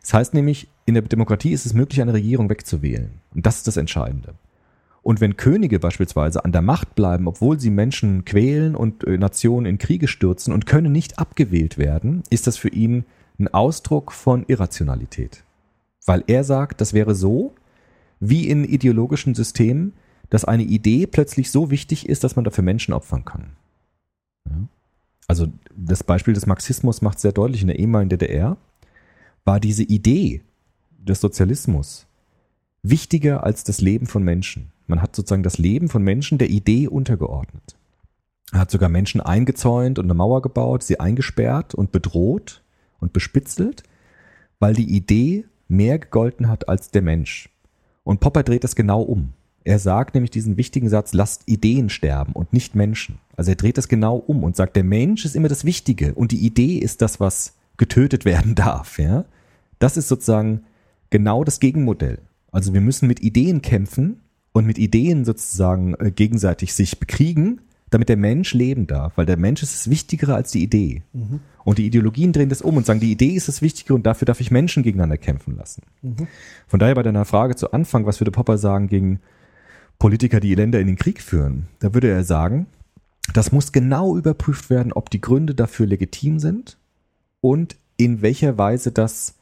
Das 0.00 0.12
heißt 0.12 0.34
nämlich, 0.34 0.68
in 0.84 0.94
der 0.94 1.02
Demokratie 1.02 1.52
ist 1.52 1.64
es 1.64 1.72
möglich, 1.72 2.02
eine 2.02 2.12
Regierung 2.12 2.50
wegzuwählen. 2.50 3.10
Und 3.34 3.46
das 3.46 3.58
ist 3.58 3.68
das 3.68 3.76
Entscheidende. 3.78 4.34
Und 5.04 5.20
wenn 5.20 5.36
Könige 5.36 5.78
beispielsweise 5.80 6.46
an 6.46 6.52
der 6.52 6.62
Macht 6.62 6.94
bleiben, 6.94 7.28
obwohl 7.28 7.60
sie 7.60 7.68
Menschen 7.70 8.24
quälen 8.24 8.74
und 8.74 9.04
äh, 9.04 9.18
Nationen 9.18 9.66
in 9.66 9.76
Kriege 9.76 10.08
stürzen 10.08 10.52
und 10.52 10.64
können 10.64 10.92
nicht 10.92 11.18
abgewählt 11.18 11.76
werden, 11.76 12.22
ist 12.30 12.46
das 12.46 12.56
für 12.56 12.70
ihn 12.70 13.04
ein 13.38 13.48
Ausdruck 13.48 14.12
von 14.12 14.46
Irrationalität. 14.46 15.44
Weil 16.06 16.24
er 16.26 16.42
sagt, 16.42 16.80
das 16.80 16.94
wäre 16.94 17.14
so, 17.14 17.54
wie 18.18 18.48
in 18.48 18.64
ideologischen 18.64 19.34
Systemen, 19.34 19.92
dass 20.30 20.46
eine 20.46 20.62
Idee 20.62 21.06
plötzlich 21.06 21.50
so 21.50 21.70
wichtig 21.70 22.08
ist, 22.08 22.24
dass 22.24 22.34
man 22.34 22.46
dafür 22.46 22.64
Menschen 22.64 22.94
opfern 22.94 23.26
kann. 23.26 23.50
Also 25.26 25.48
das 25.76 26.02
Beispiel 26.02 26.32
des 26.32 26.46
Marxismus 26.46 27.02
macht 27.02 27.20
sehr 27.20 27.32
deutlich 27.32 27.60
in 27.60 27.66
der 27.66 27.78
ehemaligen 27.78 28.08
DDR, 28.08 28.56
war 29.44 29.60
diese 29.60 29.82
Idee 29.82 30.40
des 30.98 31.20
Sozialismus 31.20 32.06
wichtiger 32.82 33.44
als 33.44 33.64
das 33.64 33.82
Leben 33.82 34.06
von 34.06 34.22
Menschen. 34.22 34.70
Man 34.86 35.02
hat 35.02 35.16
sozusagen 35.16 35.42
das 35.42 35.58
Leben 35.58 35.88
von 35.88 36.02
Menschen 36.02 36.38
der 36.38 36.50
Idee 36.50 36.88
untergeordnet. 36.88 37.76
Er 38.52 38.60
hat 38.60 38.70
sogar 38.70 38.88
Menschen 38.88 39.20
eingezäunt 39.20 39.98
und 39.98 40.06
eine 40.06 40.14
Mauer 40.14 40.42
gebaut, 40.42 40.82
sie 40.82 41.00
eingesperrt 41.00 41.74
und 41.74 41.92
bedroht 41.92 42.62
und 43.00 43.12
bespitzelt, 43.12 43.82
weil 44.60 44.74
die 44.74 44.94
Idee 44.94 45.46
mehr 45.68 45.98
gegolten 45.98 46.48
hat 46.48 46.68
als 46.68 46.90
der 46.90 47.02
Mensch. 47.02 47.48
Und 48.04 48.20
Popper 48.20 48.42
dreht 48.42 48.64
das 48.64 48.76
genau 48.76 49.02
um. 49.02 49.32
Er 49.64 49.78
sagt 49.78 50.14
nämlich 50.14 50.30
diesen 50.30 50.58
wichtigen 50.58 50.90
Satz, 50.90 51.14
lasst 51.14 51.44
Ideen 51.46 51.88
sterben 51.88 52.32
und 52.32 52.52
nicht 52.52 52.74
Menschen. 52.74 53.18
Also 53.34 53.52
er 53.52 53.56
dreht 53.56 53.78
das 53.78 53.88
genau 53.88 54.16
um 54.16 54.44
und 54.44 54.56
sagt, 54.56 54.76
der 54.76 54.84
Mensch 54.84 55.24
ist 55.24 55.34
immer 55.34 55.48
das 55.48 55.64
Wichtige 55.64 56.14
und 56.14 56.32
die 56.32 56.44
Idee 56.44 56.76
ist 56.76 57.00
das, 57.00 57.18
was 57.18 57.56
getötet 57.78 58.26
werden 58.26 58.54
darf. 58.54 58.98
Ja? 58.98 59.24
Das 59.78 59.96
ist 59.96 60.08
sozusagen 60.08 60.64
genau 61.08 61.44
das 61.44 61.60
Gegenmodell. 61.60 62.18
Also 62.52 62.74
wir 62.74 62.82
müssen 62.82 63.08
mit 63.08 63.20
Ideen 63.20 63.62
kämpfen 63.62 64.20
und 64.54 64.66
mit 64.66 64.78
Ideen 64.78 65.24
sozusagen 65.24 65.94
äh, 65.96 66.10
gegenseitig 66.12 66.72
sich 66.72 66.98
bekriegen, 66.98 67.60
damit 67.90 68.08
der 68.08 68.16
Mensch 68.16 68.54
leben 68.54 68.86
darf, 68.86 69.12
weil 69.16 69.26
der 69.26 69.36
Mensch 69.36 69.62
ist 69.62 69.74
das 69.74 69.90
Wichtigere 69.90 70.34
als 70.34 70.52
die 70.52 70.62
Idee. 70.62 71.02
Mhm. 71.12 71.40
Und 71.64 71.78
die 71.78 71.86
Ideologien 71.86 72.32
drehen 72.32 72.48
das 72.48 72.62
um 72.62 72.76
und 72.76 72.86
sagen, 72.86 73.00
die 73.00 73.12
Idee 73.12 73.30
ist 73.30 73.48
das 73.48 73.62
Wichtige 73.62 73.94
und 73.94 74.06
dafür 74.06 74.26
darf 74.26 74.40
ich 74.40 74.50
Menschen 74.50 74.82
gegeneinander 74.82 75.18
kämpfen 75.18 75.56
lassen. 75.56 75.82
Mhm. 76.02 76.28
Von 76.68 76.80
daher 76.80 76.94
bei 76.94 77.02
deiner 77.02 77.24
Frage 77.24 77.56
zu 77.56 77.72
Anfang, 77.72 78.06
was 78.06 78.20
würde 78.20 78.30
Popper 78.30 78.56
sagen 78.56 78.88
gegen 78.88 79.20
Politiker, 79.98 80.40
die 80.40 80.54
Länder 80.54 80.80
in 80.80 80.86
den 80.86 80.96
Krieg 80.96 81.20
führen? 81.20 81.66
Da 81.80 81.94
würde 81.94 82.08
er 82.08 82.24
sagen, 82.24 82.66
das 83.32 83.50
muss 83.50 83.72
genau 83.72 84.16
überprüft 84.16 84.70
werden, 84.70 84.92
ob 84.92 85.10
die 85.10 85.20
Gründe 85.20 85.54
dafür 85.54 85.86
legitim 85.86 86.38
sind 86.38 86.76
und 87.40 87.76
in 87.96 88.22
welcher 88.22 88.56
Weise 88.56 88.92
das 88.92 89.34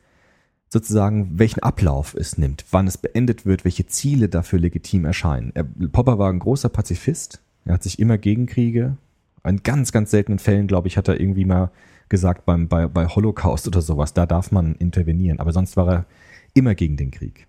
sozusagen, 0.72 1.38
welchen 1.38 1.60
Ablauf 1.60 2.14
es 2.14 2.38
nimmt, 2.38 2.64
wann 2.70 2.86
es 2.86 2.96
beendet 2.96 3.44
wird, 3.44 3.66
welche 3.66 3.86
Ziele 3.86 4.30
dafür 4.30 4.58
legitim 4.58 5.04
erscheinen. 5.04 5.52
Er, 5.54 5.64
Popper 5.64 6.18
war 6.18 6.32
ein 6.32 6.38
großer 6.38 6.70
Pazifist. 6.70 7.42
Er 7.66 7.74
hat 7.74 7.82
sich 7.82 7.98
immer 7.98 8.16
gegen 8.16 8.46
Kriege, 8.46 8.96
in 9.44 9.62
ganz, 9.62 9.92
ganz 9.92 10.10
seltenen 10.10 10.38
Fällen, 10.38 10.68
glaube 10.68 10.88
ich, 10.88 10.96
hat 10.96 11.08
er 11.08 11.20
irgendwie 11.20 11.44
mal 11.44 11.70
gesagt, 12.08 12.46
beim, 12.46 12.68
bei, 12.68 12.86
bei 12.86 13.06
Holocaust 13.06 13.66
oder 13.66 13.82
sowas, 13.82 14.14
da 14.14 14.24
darf 14.24 14.50
man 14.50 14.74
intervenieren. 14.76 15.40
Aber 15.40 15.52
sonst 15.52 15.76
war 15.76 15.88
er 15.92 16.06
immer 16.54 16.74
gegen 16.74 16.96
den 16.96 17.10
Krieg. 17.10 17.46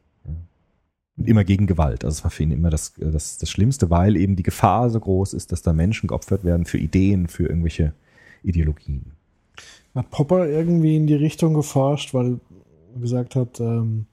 Und 1.15 1.27
immer 1.27 1.45
gegen 1.45 1.65
Gewalt. 1.65 2.03
Also 2.03 2.17
es 2.17 2.23
war 2.25 2.31
für 2.31 2.43
ihn 2.43 2.51
immer 2.51 2.71
das, 2.71 2.93
das, 2.97 3.37
das 3.37 3.49
Schlimmste, 3.49 3.89
weil 3.89 4.17
eben 4.17 4.35
die 4.35 4.43
Gefahr 4.43 4.89
so 4.89 4.99
groß 4.99 5.33
ist, 5.33 5.53
dass 5.53 5.61
da 5.61 5.71
Menschen 5.71 6.07
geopfert 6.07 6.43
werden 6.43 6.65
für 6.65 6.77
Ideen, 6.77 7.27
für 7.27 7.45
irgendwelche 7.47 7.93
Ideologien. 8.43 9.11
Hat 9.95 10.09
Popper 10.09 10.49
irgendwie 10.49 10.97
in 10.97 11.07
die 11.07 11.13
Richtung 11.13 11.53
geforscht, 11.53 12.13
weil 12.13 12.39
gesagt 12.99 13.35
hat, 13.35 13.59
ähm, 13.59 14.05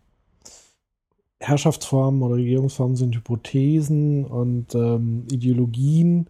Herrschaftsformen 1.40 2.22
oder 2.22 2.36
Regierungsformen 2.36 2.96
sind 2.96 3.16
Hypothesen 3.16 4.24
und 4.24 4.74
ähm, 4.74 5.24
Ideologien. 5.30 6.26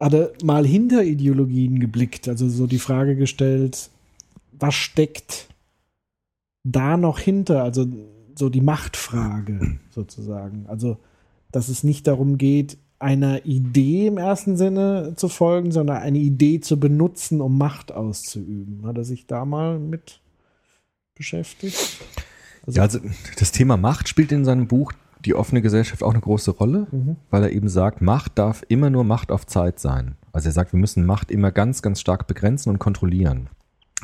Hat 0.00 0.14
er 0.14 0.32
mal 0.42 0.66
hinter 0.66 1.04
Ideologien 1.04 1.78
geblickt, 1.78 2.28
also 2.28 2.48
so 2.48 2.66
die 2.66 2.78
Frage 2.78 3.16
gestellt, 3.16 3.90
was 4.52 4.74
steckt 4.74 5.48
da 6.64 6.96
noch 6.96 7.18
hinter? 7.18 7.62
Also 7.62 7.86
so 8.34 8.48
die 8.48 8.60
Machtfrage 8.60 9.78
sozusagen. 9.90 10.64
Also, 10.66 10.98
dass 11.52 11.68
es 11.68 11.84
nicht 11.84 12.06
darum 12.06 12.38
geht, 12.38 12.78
einer 12.98 13.46
Idee 13.46 14.08
im 14.08 14.18
ersten 14.18 14.56
Sinne 14.56 15.14
zu 15.16 15.28
folgen, 15.28 15.72
sondern 15.72 15.98
eine 15.98 16.18
Idee 16.18 16.60
zu 16.60 16.78
benutzen, 16.78 17.40
um 17.40 17.56
Macht 17.56 17.92
auszuüben. 17.92 18.86
Hat 18.86 18.98
er 18.98 19.04
sich 19.04 19.26
da 19.26 19.44
mal 19.44 19.78
mit 19.78 20.19
beschäftigt? 21.20 22.00
Also, 22.66 22.78
ja, 22.78 22.82
also 22.82 22.98
das 23.38 23.52
Thema 23.52 23.76
Macht 23.76 24.08
spielt 24.08 24.32
in 24.32 24.44
seinem 24.44 24.66
Buch 24.66 24.92
Die 25.26 25.34
offene 25.34 25.60
Gesellschaft 25.60 26.02
auch 26.02 26.12
eine 26.12 26.20
große 26.20 26.50
Rolle, 26.50 26.86
mhm. 26.90 27.16
weil 27.28 27.42
er 27.42 27.52
eben 27.52 27.68
sagt, 27.68 28.00
Macht 28.00 28.38
darf 28.38 28.64
immer 28.68 28.88
nur 28.88 29.04
Macht 29.04 29.30
auf 29.30 29.46
Zeit 29.46 29.78
sein. 29.78 30.16
Also 30.32 30.48
er 30.48 30.52
sagt, 30.52 30.72
wir 30.72 30.80
müssen 30.80 31.04
Macht 31.04 31.30
immer 31.30 31.52
ganz, 31.52 31.82
ganz 31.82 32.00
stark 32.00 32.26
begrenzen 32.26 32.70
und 32.70 32.78
kontrollieren, 32.78 33.50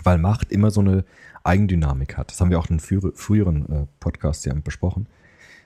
weil 0.05 0.19
Macht 0.19 0.53
immer 0.53 0.71
so 0.71 0.83
eine 0.83 1.07
Eigendynamik 1.43 2.19
hat. 2.19 2.31
Das 2.31 2.41
haben 2.41 2.51
wir 2.51 2.59
auch 2.59 2.69
in 2.69 2.81
früheren 2.81 3.67
äh, 3.71 3.87
Podcasts 3.99 4.45
ja 4.45 4.53
besprochen. 4.53 5.07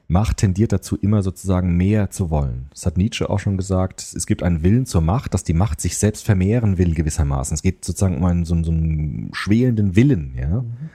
Macht 0.07 0.37
tendiert 0.37 0.73
dazu, 0.73 0.97
immer 0.97 1.23
sozusagen 1.23 1.77
mehr 1.77 2.11
zu 2.11 2.31
wollen. 2.31 2.67
Das 2.71 2.87
hat 2.87 2.97
Nietzsche 2.97 3.29
auch 3.29 3.39
schon 3.41 3.57
gesagt. 3.57 4.01
Es 4.15 4.27
gibt 4.27 4.45
einen 4.45 4.63
Willen 4.63 4.87
zur 4.87 5.01
Macht, 5.01 5.35
dass 5.35 5.43
die 5.43 5.55
Macht 5.55 5.81
sich 5.81 5.99
selbst 5.99 6.25
vermehren 6.25 6.79
will 6.79 6.95
gewissermaßen. 6.95 7.55
Es 7.55 7.63
geht 7.63 7.85
sozusagen 7.85 8.19
um 8.19 8.25
einen 8.25 8.45
so, 8.45 8.61
so 8.63 8.71
einen 8.71 9.31
schwelenden 9.33 9.97
Willen, 9.97 10.35
ja. 10.37 10.63
Mhm. 10.63 10.91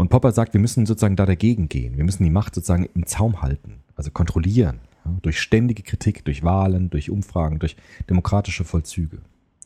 Und 0.00 0.08
Popper 0.08 0.32
sagt, 0.32 0.54
wir 0.54 0.60
müssen 0.60 0.86
sozusagen 0.86 1.16
da 1.16 1.26
dagegen 1.26 1.68
gehen. 1.68 1.96
Wir 1.96 2.04
müssen 2.04 2.24
die 2.24 2.30
Macht 2.30 2.54
sozusagen 2.54 2.88
im 2.94 3.06
Zaum 3.06 3.42
halten, 3.42 3.80
also 3.96 4.10
kontrollieren. 4.10 4.80
Ja? 5.04 5.12
durch 5.22 5.40
ständige 5.40 5.82
Kritik, 5.82 6.24
durch 6.24 6.42
Wahlen, 6.42 6.90
durch 6.90 7.10
Umfragen, 7.10 7.58
durch 7.58 7.76
demokratische 8.08 8.64
Vollzüge. 8.64 9.18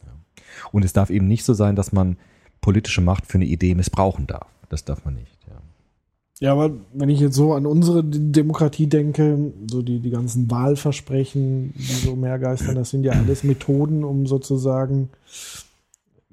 Ja? 0.04 0.12
Und 0.72 0.84
es 0.84 0.92
darf 0.92 1.10
eben 1.10 1.28
nicht 1.28 1.44
so 1.44 1.54
sein, 1.54 1.76
dass 1.76 1.92
man 1.92 2.16
politische 2.60 3.00
Macht 3.00 3.26
für 3.26 3.38
eine 3.38 3.44
Idee 3.44 3.74
missbrauchen 3.74 4.26
darf. 4.26 4.46
Das 4.68 4.84
darf 4.84 5.04
man 5.04 5.14
nicht, 5.14 5.38
ja. 5.48 5.60
Ja, 6.40 6.52
aber 6.52 6.72
wenn 6.92 7.10
ich 7.10 7.20
jetzt 7.20 7.36
so 7.36 7.54
an 7.54 7.64
unsere 7.64 8.02
Demokratie 8.02 8.88
denke, 8.88 9.52
so 9.70 9.82
die, 9.82 10.00
die 10.00 10.10
ganzen 10.10 10.50
Wahlversprechen, 10.50 11.72
die 11.76 11.82
so 11.82 12.12
umhergeistern, 12.12 12.74
das 12.74 12.90
sind 12.90 13.04
ja 13.04 13.12
alles 13.12 13.44
Methoden, 13.44 14.02
um 14.02 14.26
sozusagen 14.26 15.10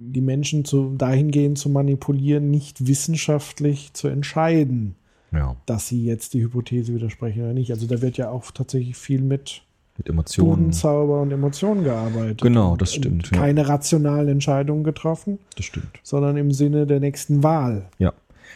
die 0.04 0.22
Menschen 0.22 0.66
zu, 0.66 0.96
dahingehend 0.98 1.58
zu 1.58 1.70
manipulieren, 1.70 2.50
nicht 2.50 2.88
wissenschaftlich 2.88 3.94
zu 3.94 4.08
entscheiden, 4.08 4.96
ja. 5.32 5.56
dass 5.66 5.88
sie 5.88 6.04
jetzt 6.04 6.34
die 6.34 6.42
Hypothese 6.42 6.94
widersprechen 6.94 7.44
oder 7.44 7.54
nicht. 7.54 7.72
Also 7.72 7.88
da 7.88 8.02
wird 8.02 8.18
ja 8.18 8.30
auch 8.30 8.50
tatsächlich 8.52 8.98
viel 8.98 9.22
mit, 9.22 9.62
mit 9.98 10.10
Emotionen. 10.10 10.74
Zauber 10.74 11.22
und 11.22 11.32
Emotionen 11.32 11.84
gearbeitet. 11.84 12.42
Genau, 12.42 12.76
das 12.76 12.96
stimmt. 12.96 13.30
Ja. 13.32 13.38
Keine 13.38 13.68
rationalen 13.68 14.28
Entscheidungen 14.28 14.84
getroffen. 14.84 15.38
Das 15.56 15.66
stimmt. 15.66 16.00
Sondern 16.02 16.36
im 16.38 16.52
Sinne 16.52 16.88
der 16.88 17.00
nächsten 17.00 17.44
Wahl. 17.44 17.88
Ja. 18.00 18.14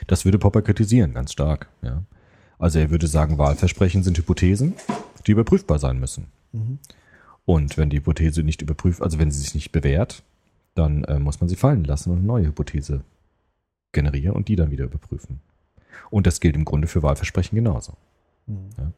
Das 0.07 0.25
würde 0.25 0.39
Popper 0.39 0.61
kritisieren, 0.61 1.13
ganz 1.13 1.31
stark. 1.31 1.69
Ja. 1.81 2.03
Also 2.57 2.79
er 2.79 2.89
würde 2.89 3.07
sagen, 3.07 3.37
Wahlversprechen 3.37 4.03
sind 4.03 4.17
Hypothesen, 4.17 4.73
die 5.27 5.31
überprüfbar 5.31 5.77
sein 5.79 5.99
müssen. 5.99 6.27
Mhm. 6.51 6.79
Und 7.45 7.77
wenn 7.77 7.89
die 7.89 7.97
Hypothese 7.97 8.43
nicht 8.43 8.61
überprüft, 8.61 9.01
also 9.01 9.19
wenn 9.19 9.29
sie 9.29 9.39
sich 9.39 9.53
nicht 9.53 9.71
bewährt, 9.71 10.23
dann 10.75 11.03
äh, 11.05 11.19
muss 11.19 11.39
man 11.41 11.49
sie 11.49 11.55
fallen 11.55 11.83
lassen 11.83 12.11
und 12.11 12.19
eine 12.19 12.27
neue 12.27 12.47
Hypothese 12.47 13.01
generieren 13.91 14.35
und 14.35 14.47
die 14.47 14.55
dann 14.55 14.71
wieder 14.71 14.85
überprüfen. 14.85 15.39
Und 16.11 16.27
das 16.27 16.39
gilt 16.39 16.55
im 16.55 16.65
Grunde 16.65 16.87
für 16.87 17.01
Wahlversprechen 17.01 17.55
genauso. 17.55 17.93
Mhm. 18.45 18.69
Ja. 18.77 18.91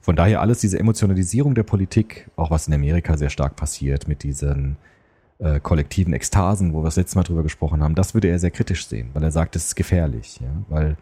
Von 0.00 0.16
daher 0.16 0.40
alles 0.40 0.60
diese 0.60 0.78
Emotionalisierung 0.78 1.54
der 1.54 1.64
Politik, 1.64 2.30
auch 2.36 2.50
was 2.50 2.68
in 2.68 2.74
Amerika 2.74 3.16
sehr 3.16 3.30
stark 3.30 3.56
passiert 3.56 4.08
mit 4.08 4.22
diesen 4.22 4.76
äh, 5.38 5.60
kollektiven 5.60 6.12
Ekstasen, 6.12 6.72
wo 6.72 6.80
wir 6.80 6.84
das 6.84 6.96
letzte 6.96 7.18
Mal 7.18 7.24
drüber 7.24 7.42
gesprochen 7.42 7.82
haben, 7.82 7.94
das 7.94 8.14
würde 8.14 8.28
er 8.28 8.38
sehr 8.38 8.52
kritisch 8.52 8.86
sehen, 8.86 9.10
weil 9.12 9.22
er 9.22 9.32
sagt, 9.32 9.54
das 9.54 9.66
ist 9.66 9.76
gefährlich, 9.76 10.40
ja, 10.40 10.48
weil 10.68 10.96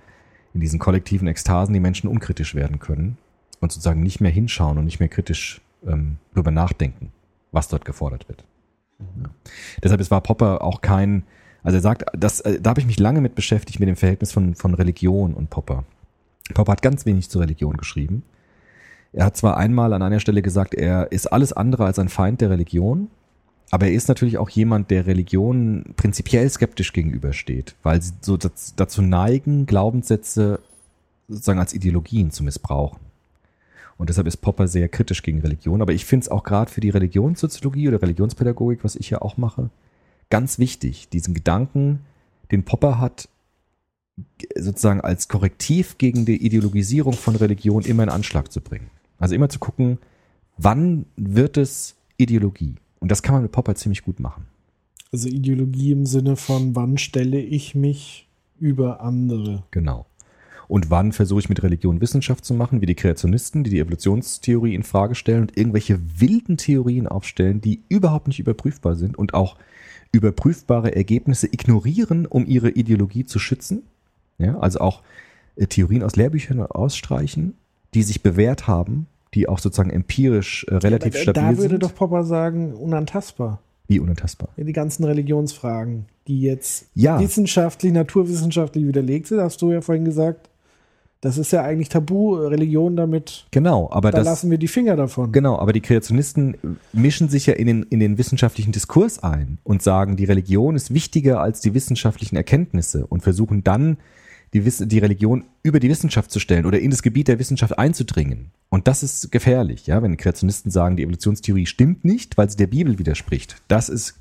in 0.55 0.61
diesen 0.61 0.79
kollektiven 0.79 1.29
Ekstasen 1.29 1.75
die 1.75 1.81
Menschen 1.81 2.09
unkritisch 2.09 2.55
werden 2.55 2.79
können 2.79 3.19
und 3.61 3.73
sozusagen 3.73 4.03
nicht 4.03 4.21
mehr 4.21 4.31
hinschauen 4.31 4.79
und 4.79 4.85
nicht 4.85 5.01
mehr 5.01 5.09
kritisch 5.09 5.61
ähm, 5.87 6.17
darüber 6.33 6.51
nachdenken, 6.51 7.13
was 7.53 7.69
dort 7.69 7.85
gefordert 7.85 8.29
wird. 8.29 8.45
Ja. 9.23 9.31
Deshalb 9.83 10.11
war 10.11 10.21
Popper 10.21 10.63
auch 10.63 10.81
kein, 10.81 11.25
also 11.63 11.79
er 11.79 11.83
sagt, 11.83 12.05
das, 12.17 12.41
äh, 12.41 12.61
da 12.61 12.71
habe 12.71 12.81
ich 12.81 12.87
mich 12.87 12.99
lange 12.99 13.21
mit 13.21 13.35
beschäftigt 13.35 13.81
mit 13.81 13.89
dem 13.89 13.97
Verhältnis 13.97 14.33
von, 14.33 14.55
von 14.55 14.75
Religion 14.75 15.35
und 15.35 15.51
Popper. 15.51 15.85
Popper 16.53 16.73
hat 16.73 16.83
ganz 16.83 17.07
wenig 17.07 17.31
zur 17.31 17.43
Religion 17.43 17.77
geschrieben. 17.77 18.23
Er 19.13 19.27
hat 19.27 19.37
zwar 19.37 19.57
einmal 19.57 19.93
an 19.93 20.03
einer 20.03 20.21
Stelle 20.21 20.43
gesagt, 20.43 20.75
er 20.75 21.13
ist 21.13 21.29
alles 21.29 21.53
andere 21.53 21.85
als 21.85 21.99
ein 21.99 22.09
Feind 22.09 22.41
der 22.41 22.51
Religion, 22.51 23.09
aber 23.71 23.87
er 23.87 23.93
ist 23.93 24.09
natürlich 24.09 24.39
auch 24.39 24.51
jemand, 24.51 24.91
der 24.91 25.07
Religion 25.07 25.95
prinzipiell 25.97 26.49
skeptisch 26.51 26.93
gegenübersteht, 26.93 27.77
weil 27.83 28.03
sie 28.03 28.13
so 28.21 28.37
dazu 28.37 29.03
neigen, 29.03 29.67
Glaubenssätze 29.67 30.61
sozusagen 31.29 31.61
als 31.61 31.75
Ideologien 31.75 32.31
zu 32.31 32.45
missbrauchen. 32.45 32.99
Und 33.97 34.11
deshalb 34.11 34.27
ist 34.27 34.39
Popper 34.39 34.69
sehr 34.69 34.89
kritisch 34.89 35.23
gegen 35.23 35.41
Religion. 35.41 35.83
Aber 35.83 35.93
ich 35.93 36.05
finde 36.05 36.25
es 36.25 36.31
auch 36.31 36.43
gerade 36.43 36.71
für 36.71 36.81
die 36.81 36.91
Religionssoziologie 36.91 37.89
oder 37.89 38.03
Religionspädagogik, 38.03 38.83
was 38.83 38.97
ich 38.97 39.11
ja 39.11 39.23
auch 39.23 39.37
mache, 39.37 39.71
ganz 40.31 40.59
wichtig, 40.59 41.09
diesen 41.09 41.35
Gedanken, 41.35 42.01
den 42.51 42.65
Popper 42.65 42.99
hat, 42.99 43.29
sozusagen 44.57 45.01
als 45.01 45.29
Korrektiv 45.29 45.99
gegen 45.99 46.25
die 46.25 46.45
Ideologisierung 46.45 47.15
von 47.15 47.37
Religion 47.37 47.83
immer 47.85 48.05
in 48.05 48.09
Anschlag 48.09 48.53
zu 48.53 48.61
bringen. 48.61 48.91
Also 49.19 49.35
immer 49.35 49.49
zu 49.49 49.59
gucken, 49.59 49.99
wann 50.57 51.07
wird 51.17 51.57
es 51.57 51.97
Ideologie? 52.17 52.77
Und 53.01 53.11
das 53.11 53.23
kann 53.23 53.35
man 53.35 53.43
mit 53.43 53.53
Popper 53.53 53.75
ziemlich 53.75 54.03
gut 54.03 54.21
machen. 54.21 54.47
Also 55.13 55.29
Ideologie 55.29 55.93
im 55.93 56.07
Sinne 56.07 56.37
von, 56.37 56.75
wann 56.75 56.99
stelle 56.99 57.41
ich 57.41 57.75
mich 57.75 58.29
über 58.59 59.01
andere? 59.01 59.65
Genau. 59.71 60.07
Und 60.69 60.91
wann 60.91 61.13
versuche 61.13 61.41
ich 61.41 61.49
mit 61.49 61.63
Religion 61.63 62.01
Wissenschaft 62.01 62.45
zu 62.45 62.55
machen, 62.55 62.81
wie 62.81 62.87
die 62.87 62.95
Kreationisten, 62.95 63.65
die 63.65 63.71
die 63.71 63.81
Evolutionstheorie 63.81 64.75
in 64.75 64.83
Frage 64.83 65.15
stellen 65.15 65.43
und 65.43 65.57
irgendwelche 65.57 66.01
wilden 66.19 66.57
Theorien 66.57 67.07
aufstellen, 67.07 67.61
die 67.61 67.83
überhaupt 67.89 68.29
nicht 68.29 68.41
überprüfbar 68.41 68.97
sind 68.97 69.17
und 69.19 69.35
auch 69.35 69.57
überprüfbare 70.13 70.95
Ergebnisse 70.95 71.47
ignorieren, 71.49 72.27
um 72.27 72.47
ihre 72.47 72.71
Ideologie 72.71 73.25
zu 73.27 73.39
schützen. 73.39 73.83
Ja, 74.39 74.59
also 74.59 74.81
auch 74.81 75.03
äh, 75.57 75.67
Theorien 75.67 76.03
aus 76.03 76.17
Lehrbüchern 76.17 76.61
ausstreichen, 76.63 77.55
die 77.95 78.03
sich 78.03 78.23
bewährt 78.23 78.67
haben, 78.67 79.07
die 79.35 79.49
auch 79.49 79.59
sozusagen 79.59 79.91
empirisch 79.91 80.65
äh, 80.69 80.77
relativ 80.77 81.15
Aber 81.15 81.23
stabil 81.23 81.43
da 81.43 81.57
würde 81.59 81.69
sind. 81.75 81.83
doch 81.83 81.95
Popper 81.95 82.25
sagen, 82.25 82.75
unantastbar. 82.75 83.61
wie 83.89 83.99
unantastbar. 84.01 84.49
Ja, 84.57 84.65
die 84.65 84.73
ganzen 84.73 85.05
Religionsfragen, 85.05 86.07
die 86.27 86.41
jetzt 86.41 86.87
Ja. 86.95 87.21
wissenschaftlich, 87.21 87.93
naturwissenschaftlich 87.93 88.87
widerlegt 88.87 89.27
sind, 89.27 89.41
hast 89.41 89.61
du 89.63 89.73
ja 89.73 89.81
vorhin 89.81 90.05
gesagt, 90.05 90.49
das 91.25 91.39
ist 91.39 91.53
ja 91.53 91.63
eigentlich 91.63 91.89
Tabu, 91.89 92.35
Religion 92.35 92.97
damit, 92.97 93.47
Genau, 93.51 93.89
aber 93.91 94.11
da 94.11 94.19
das 94.19 94.27
lassen 94.27 94.51
wir 94.51 94.59
die 94.59 94.69
Finger 94.69 94.95
davon. 94.95 95.33
Genau, 95.33 95.59
aber 95.59 95.73
die 95.73 95.81
Kreationisten 95.81 96.79
mischen 96.93 97.31
sich 97.31 97.47
ja 97.47 97.55
in 97.55 97.67
den, 97.67 97.83
in 97.85 97.99
den 97.99 98.19
wissenschaftlichen 98.19 98.73
Diskurs 98.73 99.23
ein 99.23 99.57
und 99.65 99.83
sagen, 99.83 100.17
die 100.17 100.27
Religion 100.27 100.77
ist 100.77 100.93
wichtiger 100.93 101.41
als 101.41 101.63
die 101.63 101.73
wissenschaftlichen 101.73 102.37
Erkenntnisse 102.37 103.07
und 103.07 103.23
versuchen 103.23 103.65
dann, 103.65 103.97
die, 104.53 104.67
Wiss 104.67 104.85
die 104.87 104.99
Religion 104.99 105.45
über 105.63 105.81
die 105.81 105.89
Wissenschaft 105.89 106.31
zu 106.31 106.41
stellen 106.41 106.67
oder 106.67 106.79
in 106.79 106.91
das 106.91 107.03
Gebiet 107.03 107.29
der 107.29 107.39
Wissenschaft 107.39 107.79
einzudringen. 107.79 108.51
Und 108.69 108.87
das 108.87 109.03
ist 109.03 109.33
gefährlich, 109.33 109.87
ja, 109.87 110.03
wenn 110.03 110.11
die 110.11 110.19
Kreationisten 110.19 110.71
sagen, 110.71 110.99
die 110.99 111.05
Evolutionstheorie 111.05 111.65
stimmt 111.65 112.05
nicht, 112.05 112.37
weil 112.37 112.51
sie 112.51 112.57
der 112.59 112.67
Bibel 112.67 112.99
widerspricht. 112.99 113.63
Das 113.67 113.89
ist, 113.89 114.19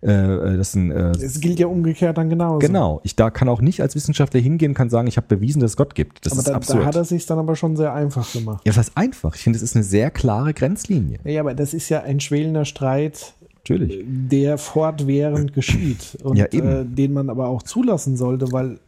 äh, 0.00 0.56
das 0.56 0.68
ist 0.68 0.74
ein, 0.76 0.90
äh, 0.90 1.10
Es 1.10 1.40
gilt 1.40 1.58
ja 1.58 1.66
umgekehrt 1.66 2.16
dann 2.18 2.28
genauso. 2.30 2.58
genau. 2.58 3.00
Ich 3.02 3.16
da 3.16 3.30
kann 3.30 3.48
auch 3.48 3.60
nicht 3.60 3.80
als 3.82 3.94
Wissenschaftler 3.94 4.40
hingehen 4.40 4.70
und 4.70 4.74
kann 4.74 4.90
sagen, 4.90 5.08
ich 5.08 5.16
habe 5.16 5.26
bewiesen, 5.26 5.60
dass 5.60 5.72
es 5.72 5.76
Gott 5.76 5.94
gibt. 5.94 6.24
Das 6.24 6.32
aber 6.32 6.40
ist 6.40 6.48
da, 6.48 6.54
absurd. 6.54 6.82
da 6.82 6.86
hat 6.86 6.96
er 6.96 7.04
sich 7.04 7.26
dann 7.26 7.38
aber 7.38 7.56
schon 7.56 7.76
sehr 7.76 7.92
einfach 7.92 8.32
gemacht. 8.32 8.60
ja, 8.64 8.70
das 8.70 8.76
heißt 8.78 8.92
einfach. 8.96 9.34
Ich 9.34 9.42
finde, 9.42 9.56
es 9.56 9.62
ist 9.62 9.74
eine 9.74 9.84
sehr 9.84 10.10
klare 10.10 10.54
Grenzlinie. 10.54 11.18
Ja, 11.24 11.40
aber 11.40 11.54
das 11.54 11.74
ist 11.74 11.88
ja 11.88 12.02
ein 12.02 12.20
schwelender 12.20 12.64
Streit, 12.64 13.34
Natürlich. 13.56 14.04
der 14.06 14.56
fortwährend 14.58 15.52
geschieht 15.52 16.16
und 16.22 16.36
Ja, 16.36 16.46
eben. 16.52 16.68
Äh, 16.68 16.84
den 16.84 17.12
man 17.12 17.28
aber 17.28 17.48
auch 17.48 17.62
zulassen 17.64 18.16
sollte, 18.16 18.52
weil 18.52 18.78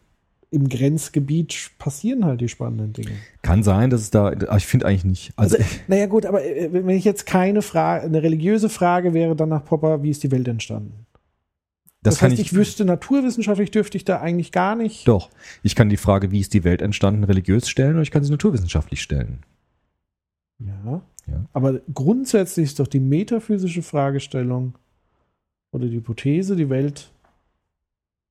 im 0.51 0.69
Grenzgebiet 0.69 1.71
passieren 1.79 2.25
halt 2.25 2.41
die 2.41 2.49
spannenden 2.49 2.93
Dinge. 2.93 3.13
Kann 3.43 3.63
sein, 3.63 3.91
dass 3.91 4.01
es 4.01 4.11
da, 4.11 4.33
ich 4.57 4.67
finde 4.67 4.87
eigentlich 4.87 5.05
nicht. 5.05 5.33
Also, 5.37 5.57
Also, 5.57 5.69
naja 5.87 6.07
gut, 6.07 6.27
aber 6.27 6.45
äh, 6.45 6.71
wenn 6.73 6.89
ich 6.91 7.05
jetzt 7.05 7.25
keine 7.25 7.63
Frage, 7.63 8.07
eine 8.07 8.23
religiöse 8.23 8.69
Frage 8.69 9.15
wäre 9.15 9.37
dann 9.37 9.49
nach 9.49 9.65
Popper, 9.65 10.03
wie 10.03 10.11
ist 10.11 10.23
die 10.23 10.31
Welt 10.31 10.49
entstanden? 10.49 11.07
das, 12.03 12.15
Das, 12.15 12.21
kann 12.21 12.31
heißt, 12.33 12.41
ich, 12.41 12.49
ich, 12.49 12.55
wüsste 12.55 12.85
naturwissenschaftlich 12.85 13.71
dürfte 13.71 13.97
ich 13.97 14.05
da 14.05 14.21
eigentlich 14.21 14.53
gar 14.53 14.75
nicht. 14.75 15.07
Doch. 15.07 15.31
Ich 15.63 15.77
kann 15.77 15.89
die 15.89 15.97
Frage, 15.97 16.31
wie 16.31 16.41
ist 16.41 16.55
die 16.55 16.65
Welt 16.65 16.83
entstanden, 16.83 17.25
religiös 17.25 17.69
stellen 17.69 17.93
oder 17.93 18.03
ich 18.03 18.11
kann 18.11 18.25
sie 18.25 18.31
naturwissenschaftlich 18.31 19.03
stellen. 19.03 19.41
Ja. 20.59 21.03
Ja. 21.27 21.45
Aber 21.53 21.81
grundsätzlich 21.95 22.65
ist 22.65 22.81
doch 22.81 22.89
die 22.89 23.01
metaphysische 23.01 23.83
Fragestellung 23.83 24.75
oder 25.71 25.87
die 25.87 25.97
Hypothese, 25.97 26.57
die 26.57 26.71
Welt 26.71 27.13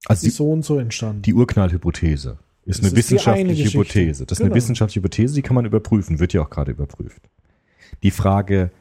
Also 0.06 0.26
die, 0.26 0.32
so 0.32 0.52
und 0.52 0.64
so 0.64 0.78
entstanden. 0.80 1.22
die 1.24 1.34
Urknallhypothese 1.34 2.38
ist 2.66 2.80
Das 2.80 2.80
eine 2.80 2.88
ist 2.88 2.92
eine 2.94 2.98
wissenschaftliche. 2.98 3.66
Hypothese. 3.66 4.26
Das 4.26 4.38
ist 4.38 4.38
Genau. 4.40 4.48
eine 4.52 4.56
wissenschaftliche 4.56 5.00
Hypothese, 5.00 5.36
die 5.36 5.42
kann 5.42 5.56
man 5.56 5.66
überprüfen, 5.66 6.20
wird 6.20 6.34
ja 6.34 6.42
auch 6.42 6.50
gerade 6.50 6.72
überprüft. 6.72 7.22
Die 8.04 8.12
Frage, 8.12 8.72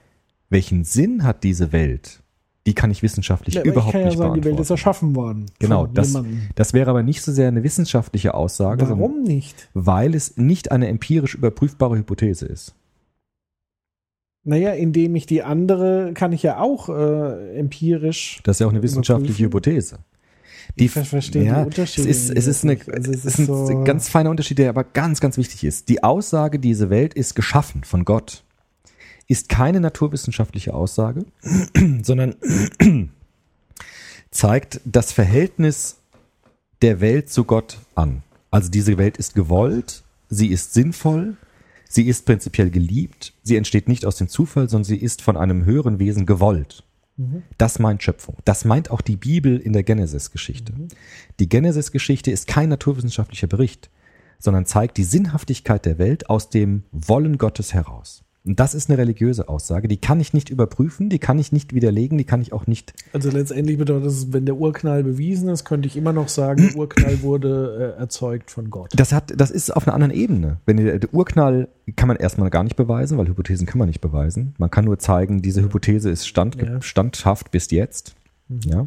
welchen 0.50 0.84
Sinn 0.84 1.24
hat 1.24 1.42
diese 1.44 1.72
Welt, 1.72 2.20
die 2.66 2.74
kann 2.74 2.90
ich 2.90 3.02
wissenschaftlich 3.02 3.54
Ja, 3.56 3.62
überhaupt 3.62 3.88
ich 3.88 3.92
kann 3.92 4.00
ja 4.02 4.06
nicht 4.08 4.18
sagen, 4.18 4.34
die 4.34 4.44
Welt 4.44 4.52
ist 4.60 4.68
beantworten. 4.68 4.72
erschaffen 4.72 5.16
worden. 5.16 5.46
Genau, 5.58 5.86
das, 5.86 6.08
jemandem. 6.08 6.42
das 6.54 6.72
wäre 6.74 6.90
aber 6.90 7.02
nicht 7.02 7.22
so 7.22 7.32
sehr 7.32 7.48
eine 7.48 7.62
wissenschaftliche 7.62 8.34
Aussage, 8.34 8.88
Warum 8.88 9.22
nicht? 9.22 9.68
weil 9.74 10.14
es 10.14 10.36
nicht 10.36 10.70
eine 10.70 10.86
empirisch 10.88 11.34
überprüfbare 11.34 11.96
Hypothese 11.96 12.46
ist. 12.46 12.74
Naja, 14.44 14.72
indem 14.72 15.14
ich 15.16 15.26
die 15.26 15.42
andere 15.42 16.12
kann 16.14 16.32
ich 16.32 16.42
ja 16.42 16.58
auch 16.60 16.88
äh, 16.88 17.58
empirisch. 17.58 18.40
Das 18.44 18.56
ist 18.56 18.60
ja 18.60 18.66
auch 18.66 18.70
eine 18.72 18.82
wissenschaftliche 18.82 19.44
Überprüfen? 19.44 19.72
Hypothese. 19.72 19.98
Ich 20.87 20.93
ver- 20.93 21.05
verstehe 21.05 21.43
die 21.43 21.49
ja, 21.49 21.62
Unterschiede 21.62 22.09
Es 22.09 22.29
ist, 22.29 22.37
es 22.37 22.47
ist, 22.47 22.64
eine. 22.64 22.79
Also 22.93 23.11
es 23.12 23.24
ist 23.24 23.39
ein 23.39 23.47
so- 23.47 23.85
ganz 23.85 24.09
feiner 24.09 24.31
Unterschied, 24.31 24.59
der 24.59 24.68
aber 24.70 24.85
ganz, 24.85 25.20
ganz 25.20 25.37
wichtig 25.37 25.64
ist. 25.64 25.89
Die 25.89 26.03
Aussage, 26.03 26.59
diese 26.59 26.91
Welt 26.91 27.14
ist 27.14 27.35
geschaffen 27.35 27.85
von 27.85 28.05
Gott, 28.05 28.43
ist 29.26 29.49
keine 29.49 29.81
naturwissenschaftliche 29.81 30.74
Aussage, 30.74 31.24
sondern 32.03 32.35
zeigt 34.31 34.81
das 34.85 35.12
Verhältnis 35.12 35.97
der 36.83 37.01
Welt 37.01 37.29
zu 37.31 37.45
Gott 37.45 37.79
an. 37.95 38.22
Also 38.51 38.70
diese 38.70 38.99
Welt 38.99 39.16
ist 39.16 39.35
gewollt, 39.35 40.03
sie 40.31 40.49
ist 40.49 40.72
sinnvoll, 40.74 41.37
sie 41.89 42.07
ist 42.07 42.24
prinzipiell 42.24 42.70
geliebt, 42.70 43.35
sie 43.43 43.57
entsteht 43.57 43.89
nicht 43.89 44.07
aus 44.07 44.16
dem 44.16 44.29
Zufall, 44.29 44.68
sondern 44.68 44.85
sie 44.85 44.97
ist 44.97 45.22
von 45.22 45.37
einem 45.37 45.64
höheren 45.64 45.99
Wesen 45.99 46.24
gewollt. 46.24 46.85
Das 47.58 47.78
meint 47.78 48.02
Schöpfung. 48.02 48.36
Das 48.44 48.64
meint 48.64 48.90
auch 48.90 49.00
die 49.00 49.16
Bibel 49.16 49.58
in 49.58 49.72
der 49.72 49.82
Genesis-Geschichte. 49.82 50.72
Die 51.40 51.48
Genesis-Geschichte 51.48 52.30
ist 52.30 52.46
kein 52.46 52.68
naturwissenschaftlicher 52.68 53.48
Bericht, 53.48 53.90
sondern 54.38 54.66
zeigt 54.66 54.96
die 54.96 55.04
Sinnhaftigkeit 55.04 55.84
der 55.84 55.98
Welt 55.98 56.30
aus 56.30 56.48
dem 56.48 56.84
Wollen 56.92 57.38
Gottes 57.38 57.74
heraus. 57.74 58.24
Und 58.49 58.59
das 58.59 58.74
ist 58.74 58.88
eine 58.88 58.99
religiöse 58.99 59.49
Aussage, 59.49 59.88
die 59.88 59.99
kann 59.99 60.18
ich 60.20 60.32
nicht 60.32 60.49
überprüfen, 60.51 61.11
die 61.11 61.18
kann 61.18 61.38
ich 61.38 61.53
nicht 61.53 61.74
widerlegen, 61.74 62.16
die 62.18 62.24
kann 62.24 62.40
ich 62.40 62.53
auch 62.53 62.66
nicht. 62.66 62.94
Also 63.12 63.30
letztendlich 63.30 63.76
bedeutet 63.78 64.07
es, 64.07 64.32
wenn 64.32 64.46
der 64.46 64.57
Urknall 64.57 65.05
bewiesen 65.05 65.49
ist, 65.51 65.64
könnte 65.64 65.86
ich 65.86 65.96
immer 65.96 66.12
noch 66.12 66.28
sagen, 66.28 66.66
der 66.68 66.76
Urknall 66.76 67.22
wurde 67.22 67.94
äh, 67.96 68.01
erzeugt 68.01 68.51
von 68.51 68.70
Gott. 68.70 68.90
Das 68.96 69.12
hat, 69.12 69.32
das 69.36 69.51
ist 69.51 69.74
auf 69.76 69.86
einer 69.86 69.94
anderen 69.94 70.14
Ebene. 70.14 70.57
Wenn 70.66 70.78
der, 70.78 70.99
der 70.99 71.12
Urknall 71.14 71.68
kann 71.94 72.09
man 72.09 72.16
erstmal 72.16 72.51
gar 72.51 72.64
nicht 72.64 72.76
beweisen, 72.76 73.18
weil 73.18 73.28
Hypothesen 73.28 73.66
kann 73.66 73.78
man 73.78 73.88
nicht 73.88 74.01
beweisen. 74.01 74.55
Man 74.59 74.70
kann 74.70 74.86
nur 74.86 74.99
zeigen, 74.99 75.42
diese 75.42 75.62
Hypothese 75.62 76.11
ist 76.11 76.26
stand, 76.26 76.57
Ja. 76.57 76.80
standhaft 76.80 77.51
bis 77.51 77.70
jetzt. 77.70 78.14
Ja. 78.64 78.86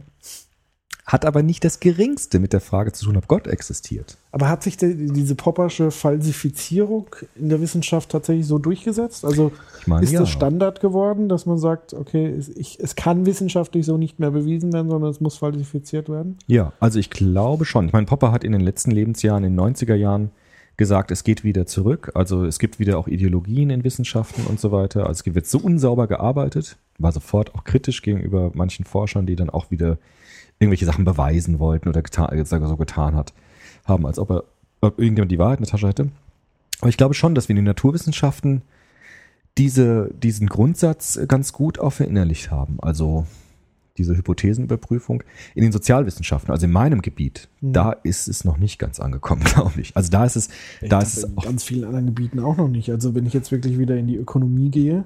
Hat 1.12 1.26
aber 1.26 1.44
nicht 1.44 1.66
das 1.66 1.82
Geringste 1.82 2.40
mit 2.40 2.54
der 2.54 2.62
Frage 2.62 2.94
zu 2.94 3.04
tun, 3.04 3.18
ob 3.18 3.28
Gott 3.28 3.46
existiert. 3.46 4.16
Aber 4.32 4.48
hat 4.48 4.64
sich 4.64 4.78
die, 4.78 5.12
diese 5.12 5.36
Poppersche 5.36 5.92
Falsifizierung 5.92 7.08
in 7.36 7.50
der 7.50 7.60
Wissenschaft 7.60 8.10
tatsächlich 8.10 8.48
so 8.48 8.60
durchgesetzt? 8.60 9.26
Also 9.26 9.52
meine, 9.88 10.06
ist 10.06 10.14
ja. 10.14 10.22
das 10.22 10.30
Standard 10.30 10.80
geworden, 10.80 11.28
dass 11.28 11.46
man 11.46 11.58
sagt, 11.58 11.94
okay, 11.94 12.28
es, 12.28 12.48
ich, 12.48 12.80
es 12.80 12.96
kann 12.96 13.26
wissenschaftlich 13.26 13.86
so 13.86 13.98
nicht 13.98 14.20
mehr 14.20 14.32
bewiesen 14.32 14.72
werden, 14.72 14.90
sondern 14.90 15.12
es 15.12 15.20
muss 15.20 15.36
falsifiziert 15.36 16.08
werden? 16.08 16.38
Ja, 16.48 16.72
also 16.80 16.98
ich 16.98 17.10
glaube 17.10 17.66
schon. 17.66 17.88
Ich 17.88 17.92
meine, 17.92 18.06
Popper 18.06 18.32
hat 18.32 18.46
in 18.46 18.54
den 18.54 18.62
letzten 18.62 18.92
Lebensjahren, 18.92 19.44
in 19.44 19.58
den 19.58 19.76
90er 19.76 19.96
Jahren 19.96 20.32
gesagt, 20.78 21.12
es 21.12 21.26
geht 21.26 21.44
wieder 21.44 21.66
zurück. 21.66 22.12
Also 22.16 22.46
es 22.46 22.58
gibt 22.58 22.80
wieder 22.80 22.98
auch 22.98 23.10
Ideologien 23.10 23.70
in 23.70 23.84
Wissenschaften 23.84 24.46
und 24.48 24.62
so 24.62 24.72
weiter. 24.72 25.08
Also 25.08 25.24
es 25.26 25.36
wird 25.36 25.46
so 25.46 25.60
unsauber 25.60 26.08
gearbeitet, 26.08 26.78
war 27.00 27.12
sofort 27.12 27.54
auch 27.54 27.66
kritisch 27.66 28.02
gegenüber 28.02 28.52
manchen 28.54 28.86
Forschern, 28.86 29.26
die 29.26 29.36
dann 29.36 29.50
auch 29.50 29.72
wieder 29.72 29.98
irgendwelche 30.62 30.86
Sachen 30.86 31.06
beweisen 31.06 31.60
wollten 31.60 31.90
oder 31.90 32.02
getan, 32.02 32.46
so 32.46 32.78
getan 32.78 33.16
hat, 33.16 33.34
haben, 33.86 34.06
als 34.06 34.20
ob 34.20 34.30
er 34.30 34.44
ob 34.82 35.00
irgendjemand 35.00 35.32
die 35.32 35.40
Wahrheit 35.40 35.60
in 35.60 35.66
der 35.66 35.72
Tasche 35.72 35.88
hätte. 35.88 36.10
Aber 36.82 36.90
ich 36.90 36.98
glaube 36.98 37.14
schon, 37.14 37.36
dass 37.36 37.48
wir 37.48 37.54
in 37.54 37.58
den 37.58 37.66
Naturwissenschaften 37.66 38.64
diese, 39.58 40.10
diesen 40.14 40.48
Grundsatz 40.48 41.20
ganz 41.28 41.54
gut 41.54 41.80
auch 41.80 41.92
verinnerlicht 41.92 42.50
haben. 42.50 42.80
Also 42.82 43.28
diese 43.98 44.18
Hypothesenüberprüfung. 44.18 45.24
In 45.54 45.62
den 45.62 45.72
Sozialwissenschaften, 45.72 46.52
also 46.52 46.66
in 46.66 46.72
meinem 46.72 47.02
Gebiet, 47.02 47.50
da 47.60 47.92
ist 47.92 48.28
es 48.28 48.44
noch 48.44 48.58
nicht 48.58 48.80
ganz 48.80 49.00
angekommen, 49.00 49.44
glaube 49.46 49.80
ich. 49.80 49.96
Also 49.96 50.10
da 50.10 50.26
ist 50.26 50.36
es, 50.36 50.50
Ich 50.82 50.90
da 50.90 51.00
glaube, 51.00 51.04
ist 51.04 51.18
es 51.18 51.24
in 51.26 51.38
auch, 51.38 51.44
ganz 51.44 51.64
vielen 51.64 51.84
anderen 51.84 52.08
Gebieten 52.08 52.40
auch 52.40 52.58
noch 52.58 52.70
nicht. 52.70 52.90
Also 52.90 53.14
wenn 53.14 53.26
ich 53.26 53.34
jetzt 53.34 53.52
wirklich 53.52 53.78
wieder 53.78 53.96
in 53.98 54.08
die 54.08 54.16
Ökonomie 54.16 54.72
gehe, 54.72 55.04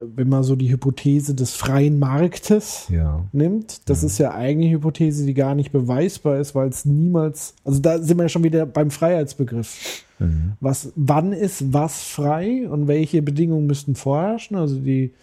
wenn 0.00 0.28
man 0.28 0.42
so 0.42 0.56
die 0.56 0.70
Hypothese 0.70 1.34
des 1.34 1.52
freien 1.52 1.98
Marktes 1.98 2.86
ja. 2.90 3.24
nimmt, 3.32 3.88
das 3.88 4.02
ist 4.02 4.18
ja 4.18 4.32
eigentlich 4.32 4.68
eine 4.68 4.76
Hypothese, 4.76 5.24
die 5.24 5.32
gar 5.32 5.54
nicht 5.54 5.72
beweisbar 5.72 6.38
ist, 6.38 6.54
weil 6.54 6.68
es 6.68 6.84
niemals, 6.84 7.54
also 7.64 7.80
da 7.80 7.98
sind 7.98 8.18
wir 8.18 8.24
ja 8.24 8.28
schon 8.28 8.44
wieder 8.44 8.66
beim 8.66 8.90
Freiheitsbegriff. 8.90 10.04
Mhm. 10.18 10.52
Was, 10.60 10.92
wann 10.96 11.32
ist 11.32 11.72
was 11.72 12.02
frei 12.02 12.68
und 12.68 12.88
welche 12.88 13.22
Bedingungen 13.22 13.66
müssten 13.66 13.94
vorherrschen? 13.94 14.56
Also 14.58 14.78
die 14.78 15.14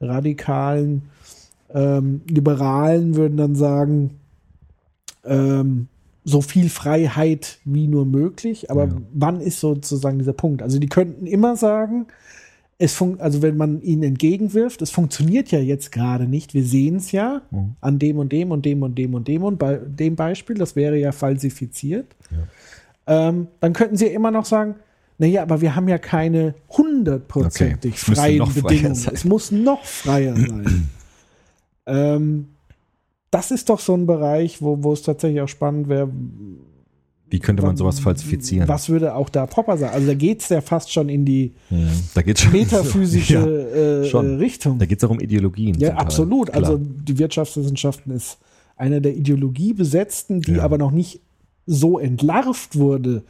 radikalen 0.00 1.02
ähm, 1.72 2.20
Liberalen 2.28 3.16
würden 3.16 3.36
dann 3.36 3.54
sagen, 3.54 4.18
ähm, 5.24 5.88
so 6.24 6.42
viel 6.42 6.68
Freiheit 6.68 7.58
wie 7.64 7.86
nur 7.86 8.04
möglich. 8.04 8.70
Aber 8.70 8.84
Ja. 8.86 8.96
wann 9.14 9.40
ist 9.40 9.60
sozusagen 9.60 10.18
dieser 10.18 10.34
Punkt? 10.34 10.62
Also 10.62 10.78
die 10.78 10.88
könnten 10.88 11.26
immer 11.26 11.56
sagen, 11.56 12.06
es 12.82 12.94
fun 12.94 13.20
also 13.20 13.42
wenn 13.42 13.56
man 13.56 13.80
ihnen 13.82 14.02
entgegenwirft, 14.02 14.80
es 14.82 14.90
funktioniert 14.90 15.50
ja 15.50 15.58
jetzt 15.60 15.92
gerade 15.92 16.24
nicht, 16.26 16.54
wir 16.54 16.64
sehen 16.64 16.96
es 16.96 17.12
ja 17.12 17.42
Mhm. 17.50 17.76
an 17.80 17.98
dem 17.98 18.18
und 18.18 18.32
dem 18.32 18.50
und 18.50 18.64
dem 18.64 18.82
und 18.82 18.96
dem 18.98 19.14
und 19.14 19.28
dem 19.28 19.44
und 19.44 19.58
bei 19.58 19.76
dem 19.76 20.16
Beispiel, 20.16 20.56
das 20.56 20.74
wäre 20.76 20.96
ja 20.98 21.12
falsifiziert. 21.12 22.06
Ähm, 23.06 23.48
dann 23.60 23.72
könnten 23.74 23.96
sie 23.96 24.06
immer 24.06 24.30
noch 24.30 24.44
sagen, 24.46 24.74
Naja, 25.18 25.42
aber 25.42 25.60
wir 25.60 25.76
haben 25.76 25.86
ja 25.88 25.98
keine 25.98 26.54
hundertprozentig 26.70 27.92
Okay, 27.92 28.14
freien 28.14 28.46
freier 28.46 28.62
Bedingungen. 28.62 28.94
sein. 28.94 29.14
Es 29.14 29.24
muss 29.26 29.50
noch 29.52 29.84
freier 29.84 30.34
sein. 30.34 30.88
ähm, 31.86 32.48
das 33.30 33.50
ist 33.50 33.68
doch 33.68 33.80
so 33.80 33.92
ein 33.94 34.06
Bereich, 34.06 34.62
wo, 34.62 34.82
wo 34.82 34.92
es 34.94 35.02
tatsächlich 35.02 35.42
auch 35.42 35.48
spannend 35.48 35.88
wäre. 35.90 36.08
Wie 37.30 37.38
könnte 37.38 37.62
man 37.62 37.76
sowas 37.76 38.00
falsifizieren? 38.00 38.68
Was 38.68 38.88
würde 38.88 39.14
auch 39.14 39.28
da 39.28 39.46
Popper 39.46 39.78
sagen? 39.78 39.94
Also 39.94 40.06
da 40.08 40.14
geht's 40.14 40.48
ja 40.48 40.60
fast 40.60 40.92
schon 40.92 41.08
in 41.08 41.24
die 41.24 41.52
Ja, 41.70 41.76
da 42.14 42.22
geht's 42.22 42.40
schon 42.42 42.52
metaphysische 42.52 43.34
Ja, 44.12 44.20
äh, 44.22 44.34
Richtung. 44.36 44.78
Da 44.78 44.86
geht's 44.86 45.02
auch 45.04 45.10
um 45.10 45.20
Ideologien. 45.20 45.78
Ja, 45.78 45.90
Teil. 45.90 45.98
absolut. 45.98 46.48
Klar. 46.52 46.64
Also 46.64 46.78
die 46.80 47.18
Wirtschaftswissenschaften 47.18 48.12
ist 48.12 48.38
eine 48.76 49.00
der 49.00 49.14
ideologiebesetzten, 49.16 50.40
die 50.40 50.52
Ja. 50.54 50.62
aber 50.64 50.78
noch 50.78 50.90
nicht 50.90 51.20
so 51.66 51.98
entlarvt 51.98 52.76
wurde, 52.76 53.22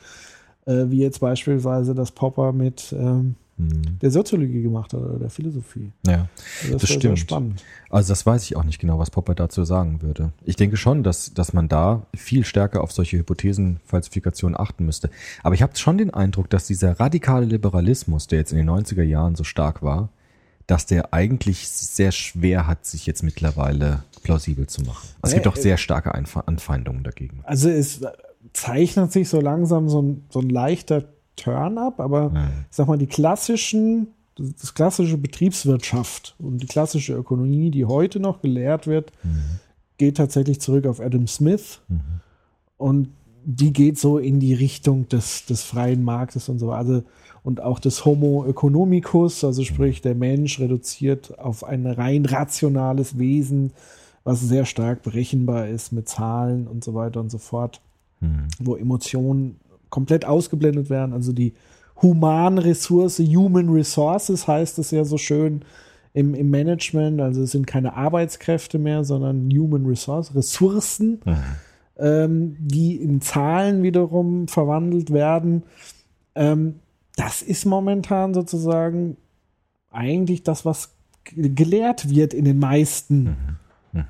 äh, 0.67 0.85
wie 0.89 0.99
jetzt 1.01 1.21
beispielsweise 1.21 1.95
das 1.95 2.13
Popper 2.13 2.53
mit 2.53 2.95
ähm, 2.99 3.35
Hm. 3.61 3.99
der 4.01 4.11
Soziologie 4.11 4.63
gemacht 4.63 4.93
hat 4.93 5.01
oder 5.01 5.19
der 5.19 5.31
Philosophie. 5.31 5.93
ja. 6.07 6.29
Also 6.63 6.73
Das 6.79 6.89
sehr 6.89 6.99
stimmt. 6.99 7.19
spannend. 7.19 7.65
Also 7.91 8.09
das 8.11 8.25
weiß 8.25 8.45
ich 8.45 8.57
auch 8.57 8.65
nicht 8.65 8.79
genau, 8.79 8.99
was 8.99 9.11
Popper 9.11 9.35
dazu 9.35 9.65
sagen 9.65 10.03
würde. 10.03 10.33
Ich 10.45 10.57
denke 10.57 10.77
schon, 10.77 11.03
dass, 11.03 11.35
dass 11.35 11.53
man 11.53 11.69
da 11.69 12.07
viel 12.15 12.45
stärker 12.45 12.83
auf 12.83 12.93
solche 12.93 13.19
Hypothesenfalsifikationen 13.19 14.59
achten 14.59 14.87
müsste. 14.87 15.11
Aber 15.43 15.55
ich 15.55 15.63
habe 15.63 15.77
schon 15.77 15.99
den 15.99 16.13
Eindruck, 16.13 16.49
dass 16.51 16.67
dieser 16.67 16.99
radikale 16.99 17.47
Liberalismus, 17.47 18.27
der 18.27 18.39
jetzt 18.39 18.53
in 18.53 18.59
den 18.59 18.71
90er 18.71 19.03
Jahren 19.03 19.35
so 19.37 19.45
stark 19.45 19.83
war, 19.83 20.11
dass 20.67 20.87
der 20.87 21.13
eigentlich 21.13 21.69
sehr 21.69 22.13
schwer 22.13 22.67
hat, 22.67 22.87
sich 22.87 23.05
jetzt 23.07 23.23
mittlerweile 23.23 24.05
plausibel 24.23 24.69
zu 24.69 24.83
machen. 24.83 25.09
Es 25.23 25.35
gibt 25.35 25.49
auch 25.49 25.57
sehr 25.57 25.77
starke 25.77 26.15
Anfeindungen 26.15 27.03
dagegen. 27.03 27.41
Also 27.43 27.69
es 27.69 28.01
zeichnet 28.53 29.13
sich 29.13 29.29
so 29.29 29.41
langsam 29.41 29.89
so 29.89 30.01
ein, 30.01 30.25
so 30.31 30.41
ein 30.41 30.49
leichter 30.49 31.05
Turn 31.37 31.79
ab, 31.79 32.01
aber 32.01 32.33
ich 32.71 32.77
sag 32.77 32.87
mal, 32.87 32.99
die 32.99 33.07
klassischen, 33.07 34.09
das 34.37 34.55
das 34.55 34.75
klassische 34.75 35.17
Betriebswirtschaft 35.17 36.35
und 36.39 36.59
die 36.59 36.67
klassische 36.67 37.15
Ökonomie, 37.15 37.71
die 37.71 37.85
heute 37.85 38.21
noch 38.21 38.43
gelehrt 38.43 38.87
wird, 38.87 39.13
geht 39.97 40.17
tatsächlich 40.17 40.61
zurück 40.61 40.87
auf 40.87 41.01
Adam 41.01 41.27
Smith. 41.27 41.81
Und 42.77 43.09
die 43.45 43.73
geht 43.73 43.99
so 43.99 44.19
in 44.19 44.39
die 44.39 44.55
Richtung 44.55 45.09
des, 45.09 45.47
des 45.47 45.63
freien 45.63 46.05
Marktes 46.05 46.49
und 46.49 46.59
so. 46.59 46.69
Weiter. 46.69 47.05
Und 47.43 47.63
auch 47.63 47.79
des 47.79 48.05
Homo 48.05 48.45
economicus, 48.47 49.45
also 49.45 49.65
sprich, 49.65 50.03
der 50.03 50.15
Mensch 50.15 50.61
reduziert 50.61 51.39
auf 51.39 51.65
ein 51.65 51.87
rein 51.87 52.27
rationales 52.27 53.19
Wesen, 53.19 53.73
was 54.25 54.41
sehr 54.41 54.67
stark 54.67 55.03
berechenbar 55.03 55.69
ist 55.69 55.93
mit 55.93 56.07
Zahlen 56.07 56.67
und 56.67 56.85
so 56.85 56.95
weiter 56.95 57.21
und 57.21 57.31
so 57.31 57.39
fort, 57.39 57.81
Hm. 58.21 58.49
wo 58.59 58.77
Emotionen 58.77 59.59
komplett 59.91 60.25
ausgeblendet 60.25 60.91
werden. 60.91 61.13
Also 61.13 61.33
die 61.33 61.55
Humanressource, 62.03 63.19
Human 63.19 63.69
Resources 63.69 64.49
heißt 64.49 64.79
es 64.79 64.91
ja 64.91 65.05
so 65.05 65.19
schön 65.19 65.63
im, 66.15 66.35
im 66.35 66.51
Management. 66.51 67.21
Also 67.21 67.43
es 67.43 67.53
sind 67.53 67.67
keine 67.67 67.95
Arbeitskräfte 67.95 68.79
mehr, 68.79 69.05
sondern 69.05 69.51
Human 69.51 69.87
Resource, 69.87 70.35
Ressourcen, 70.35 71.21
ähm, 71.99 72.57
die 72.59 72.97
in 72.97 73.21
Zahlen 73.21 73.83
wiederum 73.83 74.49
verwandelt 74.49 75.13
werden. 75.13 75.65
Ähm, 76.35 76.77
das 77.17 77.43
ist 77.43 77.67
momentan 77.67 78.33
sozusagen 78.33 79.17
eigentlich 79.91 80.43
das, 80.43 80.65
was 80.65 80.91
gelehrt 81.25 82.09
wird 82.09 82.33
in 82.33 82.45
den 82.45 82.59
meisten 82.59 83.37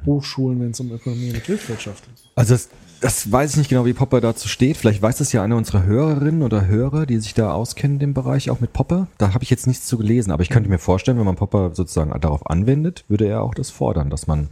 Hochschulen, 0.07 0.61
wenn 0.61 0.71
es 0.71 0.81
um 0.81 0.93
Ökonomie 0.93 1.29
und 1.29 1.35
Betriebswirtschaft 1.35 2.05
geht. 2.05 2.31
Also 2.37 2.55
das, 2.55 2.69
das 3.01 3.31
weiß 3.31 3.53
ich 3.53 3.57
nicht 3.57 3.71
genau, 3.71 3.87
wie 3.87 3.93
Popper 3.93 4.21
dazu 4.21 4.49
steht. 4.49 4.77
Vielleicht 4.77 5.01
weiß 5.01 5.19
das 5.19 5.33
ja 5.33 5.43
eine 5.43 5.57
unserer 5.57 5.85
Hörerinnen 5.85 6.43
oder 6.43 6.67
Hörer, 6.67 7.07
die 7.07 7.19
sich 7.19 7.35
da 7.35 7.53
auskennen 7.53 7.97
in 7.97 8.01
dem 8.01 8.15
Bereich, 8.15 8.51
auch 8.51 8.61
mit 8.61 8.73
Popper. 8.73 9.09
Da 9.19 9.33
habe 9.33 9.43
ich 9.43 9.51
jetzt 9.51 9.67
nichts 9.67 9.87
zu 9.87 9.97
gelesen, 9.97 10.31
aber 10.31 10.43
ich 10.43 10.51
könnte 10.51 10.69
mir 10.69 10.79
vorstellen, 10.79 11.19
wenn 11.19 11.25
man 11.25 11.37
Popper 11.37 11.75
sozusagen 11.75 12.19
darauf 12.21 12.49
anwendet, 12.49 13.05
würde 13.09 13.27
er 13.27 13.43
auch 13.43 13.55
das 13.55 13.71
fordern, 13.71 14.11
dass 14.11 14.27
man 14.27 14.49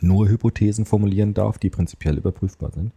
nur 0.00 0.28
Hypothesen 0.28 0.84
formulieren 0.84 1.34
darf, 1.34 1.58
die 1.58 1.70
prinzipiell 1.70 2.16
überprüfbar 2.16 2.72
sind. 2.72 2.92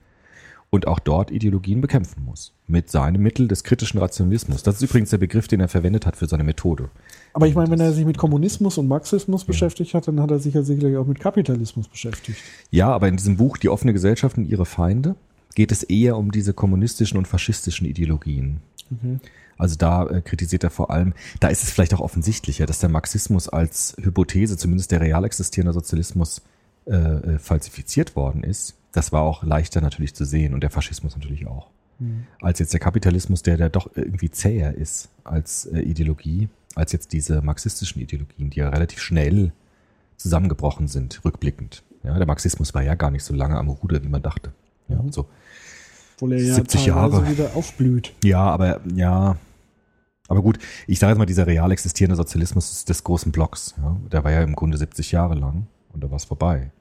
Und 0.76 0.88
auch 0.88 0.99
dort 0.99 1.32
Ideologien 1.32 1.80
bekämpfen 1.80 2.26
muss. 2.26 2.51
Mit 2.67 2.91
seinem 2.91 3.21
Mittel 3.21 3.47
des 3.47 3.63
kritischen 3.63 3.97
Rationalismus. 3.97 4.61
Das 4.61 4.76
ist 4.76 4.82
übrigens 4.82 5.09
der 5.09 5.19
Begriff, 5.19 5.47
den 5.47 5.61
er 5.61 5.69
verwendet 5.69 6.05
hat 6.05 6.17
für 6.17 6.28
seine 6.28 6.43
Methode. 6.43 6.89
Aber 7.32 7.47
ich 7.47 7.55
meine, 7.55 7.71
wenn 7.71 7.80
er 7.80 7.93
sich 7.93 8.05
mit 8.05 8.17
Kommunismus 8.17 8.78
und 8.78 8.89
Marxismus 8.89 9.45
beschäftigt 9.45 9.93
hat, 9.93 10.09
dann 10.09 10.19
hat 10.19 10.32
er 10.32 10.39
sich 10.39 10.53
ja 10.53 10.63
sicherlich 10.63 10.97
auch 10.97 11.07
mit 11.07 11.21
Kapitalismus 11.21 11.88
beschäftigt. 11.88 12.38
Ja, 12.71 12.89
aber 12.89 13.07
in 13.07 13.15
diesem 13.15 13.38
Buch 13.38 13.55
Die 13.55 13.69
offene 13.69 13.93
Gesellschaft 13.93 14.38
und 14.38 14.49
ihre 14.49 14.65
Feinde 14.65 15.15
geht 15.55 15.71
es 15.71 15.82
eher 15.84 16.17
um 16.17 16.32
diese 16.32 16.53
kommunistischen 16.53 17.17
und 17.17 17.26
faschistischen 17.26 17.88
Ideologien. 17.88 18.59
Also 19.57 19.78
da 19.78 20.05
äh, 20.07 20.21
kritisiert 20.21 20.65
er 20.65 20.71
vor 20.71 20.91
allem, 20.91 21.13
da 21.39 21.47
ist 21.47 21.63
es 21.63 21.71
vielleicht 21.71 21.93
auch 21.93 22.01
offensichtlicher, 22.01 22.65
dass 22.65 22.80
der 22.80 22.89
Marxismus 22.89 23.47
als 23.47 23.95
Hypothese, 24.01 24.57
zumindest 24.57 24.91
der 24.91 24.99
real 24.99 25.23
existierende 25.23 25.71
Sozialismus, 25.71 26.41
äh, 26.88 26.95
äh, 26.95 27.39
falsifiziert 27.39 28.15
worden 28.15 28.43
ist. 28.43 28.75
Das 28.91 29.11
war 29.11 29.23
auch 29.23 29.43
leichter 29.43 29.81
natürlich 29.81 30.13
zu 30.13 30.25
sehen 30.25 30.53
und 30.53 30.61
der 30.61 30.69
Faschismus 30.69 31.15
natürlich 31.15 31.47
auch. 31.47 31.67
Als 32.41 32.59
jetzt 32.59 32.73
der 32.73 32.79
Kapitalismus, 32.79 33.41
der, 33.41 33.57
der 33.57 33.69
doch 33.69 33.89
irgendwie 33.95 34.29
zäher 34.29 34.75
ist 34.75 35.09
als 35.23 35.65
äh, 35.65 35.79
Ideologie, 35.79 36.49
als 36.75 36.91
jetzt 36.91 37.13
diese 37.13 37.41
marxistischen 37.41 38.01
Ideologien, 38.01 38.49
die 38.49 38.59
ja 38.59 38.69
relativ 38.69 38.99
schnell 38.99 39.53
zusammengebrochen 40.17 40.88
sind, 40.88 41.23
rückblickend. 41.23 41.83
Ja, 42.03 42.17
der 42.17 42.27
Marxismus 42.27 42.73
war 42.73 42.83
ja 42.83 42.95
gar 42.95 43.11
nicht 43.11 43.23
so 43.23 43.33
lange 43.33 43.57
am 43.57 43.69
Ruder, 43.69 44.03
wie 44.03 44.09
man 44.09 44.21
dachte. 44.21 44.51
Ja, 44.89 45.03
so. 45.09 45.27
Obwohl 46.15 46.33
er 46.33 46.43
ja 46.43 46.55
70 46.55 46.86
teilweise 46.86 47.15
Jahre. 47.15 47.29
wieder 47.29 47.55
aufblüht. 47.55 48.13
Ja, 48.23 48.41
aber 48.41 48.81
ja. 48.93 49.38
Aber 50.27 50.41
gut, 50.41 50.59
ich 50.86 50.99
sage 50.99 51.11
jetzt 51.11 51.17
mal, 51.17 51.25
dieser 51.25 51.47
real 51.47 51.71
existierende 51.71 52.15
Sozialismus 52.15 52.83
des 52.83 53.03
großen 53.03 53.31
Blocks, 53.31 53.75
ja, 53.77 53.95
der 54.11 54.23
war 54.23 54.31
ja 54.31 54.43
im 54.43 54.55
Grunde 54.55 54.77
70 54.77 55.11
Jahre 55.11 55.36
lang 55.36 55.67
und 55.95 56.03
da 56.03 56.09
war 56.09 56.17
es 56.17 56.25
vorbei. 56.25 56.71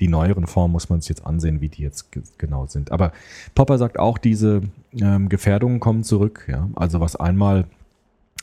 Die 0.00 0.08
neueren 0.08 0.46
Formen 0.46 0.72
muss 0.72 0.88
man 0.88 1.00
sich 1.00 1.08
jetzt 1.08 1.26
ansehen, 1.26 1.60
wie 1.60 1.68
die 1.68 1.82
jetzt 1.82 2.12
ge 2.12 2.22
genau 2.38 2.66
sind. 2.66 2.92
Aber 2.92 3.12
Popper 3.54 3.78
sagt 3.78 3.98
auch, 3.98 4.16
diese 4.18 4.62
ähm, 4.92 5.28
Gefährdungen 5.28 5.80
kommen 5.80 6.04
zurück. 6.04 6.46
Ja? 6.48 6.68
Also 6.76 7.00
was 7.00 7.16
einmal 7.16 7.66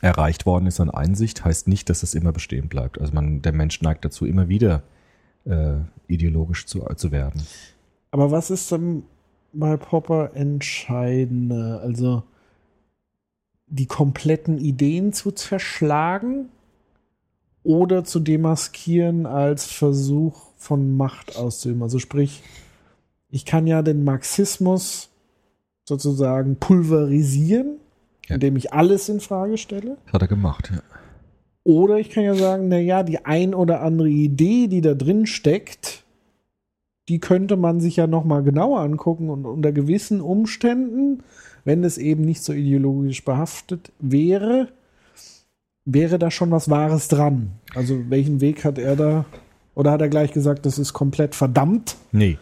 erreicht 0.01 0.45
worden 0.45 0.67
ist 0.67 0.81
an 0.81 0.89
Einsicht, 0.89 1.45
heißt 1.45 1.67
nicht, 1.67 1.89
dass 1.89 2.03
es 2.03 2.13
immer 2.13 2.33
bestehen 2.33 2.67
bleibt. 2.67 2.99
Also 2.99 3.13
man, 3.13 3.41
der 3.41 3.53
Mensch 3.53 3.81
neigt 3.81 4.03
dazu, 4.03 4.25
immer 4.25 4.49
wieder 4.49 4.83
äh, 5.45 5.75
ideologisch 6.07 6.65
zu, 6.65 6.81
zu 6.95 7.11
werden. 7.11 7.41
Aber 8.11 8.31
was 8.31 8.49
ist 8.49 8.71
denn 8.71 9.03
bei 9.53 9.77
Popper 9.77 10.31
entscheidender? 10.35 11.79
Also 11.81 12.23
die 13.67 13.87
kompletten 13.87 14.57
Ideen 14.57 15.13
zu 15.13 15.31
zerschlagen 15.31 16.49
oder 17.65 18.03
zu 18.03 18.19
demaskieren 18.19 19.25
als 19.25 19.65
Versuch 19.65 20.51
von 20.57 20.95
Macht 20.95 21.35
auszuüben? 21.35 21.81
Also 21.83 21.99
sprich, 21.99 22.41
ich 23.29 23.45
kann 23.45 23.67
ja 23.67 23.81
den 23.81 24.03
Marxismus 24.05 25.09
sozusagen 25.83 26.55
pulverisieren, 26.57 27.77
Ja. 28.27 28.35
indem 28.35 28.55
ich 28.55 28.71
alles 28.73 29.09
in 29.09 29.19
Frage 29.19 29.57
stelle. 29.57 29.97
Das 30.05 30.13
hat 30.13 30.21
er 30.21 30.27
gemacht. 30.27 30.71
Ja. 30.73 30.81
Oder 31.63 31.97
ich 31.97 32.11
kann 32.11 32.23
ja 32.23 32.35
sagen, 32.35 32.67
na 32.67 32.77
ja, 32.77 33.03
die 33.03 33.25
ein 33.25 33.53
oder 33.55 33.81
andere 33.81 34.09
Idee, 34.09 34.67
die 34.67 34.81
da 34.81 34.93
drin 34.93 35.25
steckt, 35.25 36.03
die 37.09 37.19
könnte 37.19 37.55
man 37.55 37.79
sich 37.79 37.95
ja 37.97 38.07
noch 38.07 38.23
mal 38.23 38.41
genauer 38.43 38.79
angucken 38.79 39.29
und 39.29 39.45
unter 39.45 39.71
gewissen 39.71 40.21
Umständen, 40.21 41.23
wenn 41.63 41.83
es 41.83 41.97
eben 41.97 42.23
nicht 42.23 42.43
so 42.43 42.53
ideologisch 42.53 43.25
behaftet 43.25 43.91
wäre, 43.99 44.69
wäre 45.85 46.19
da 46.19 46.31
schon 46.31 46.51
was 46.51 46.69
Wahres 46.69 47.07
dran. 47.07 47.51
Also 47.73 48.09
welchen 48.09 48.41
Weg 48.41 48.65
hat 48.65 48.77
er 48.77 48.95
da? 48.95 49.25
Oder 49.75 49.91
hat 49.91 50.01
er 50.01 50.09
gleich 50.09 50.31
gesagt, 50.31 50.65
das 50.65 50.79
ist 50.79 50.93
komplett 50.93 51.35
verdammt? 51.35 51.97
Nee. 52.11 52.37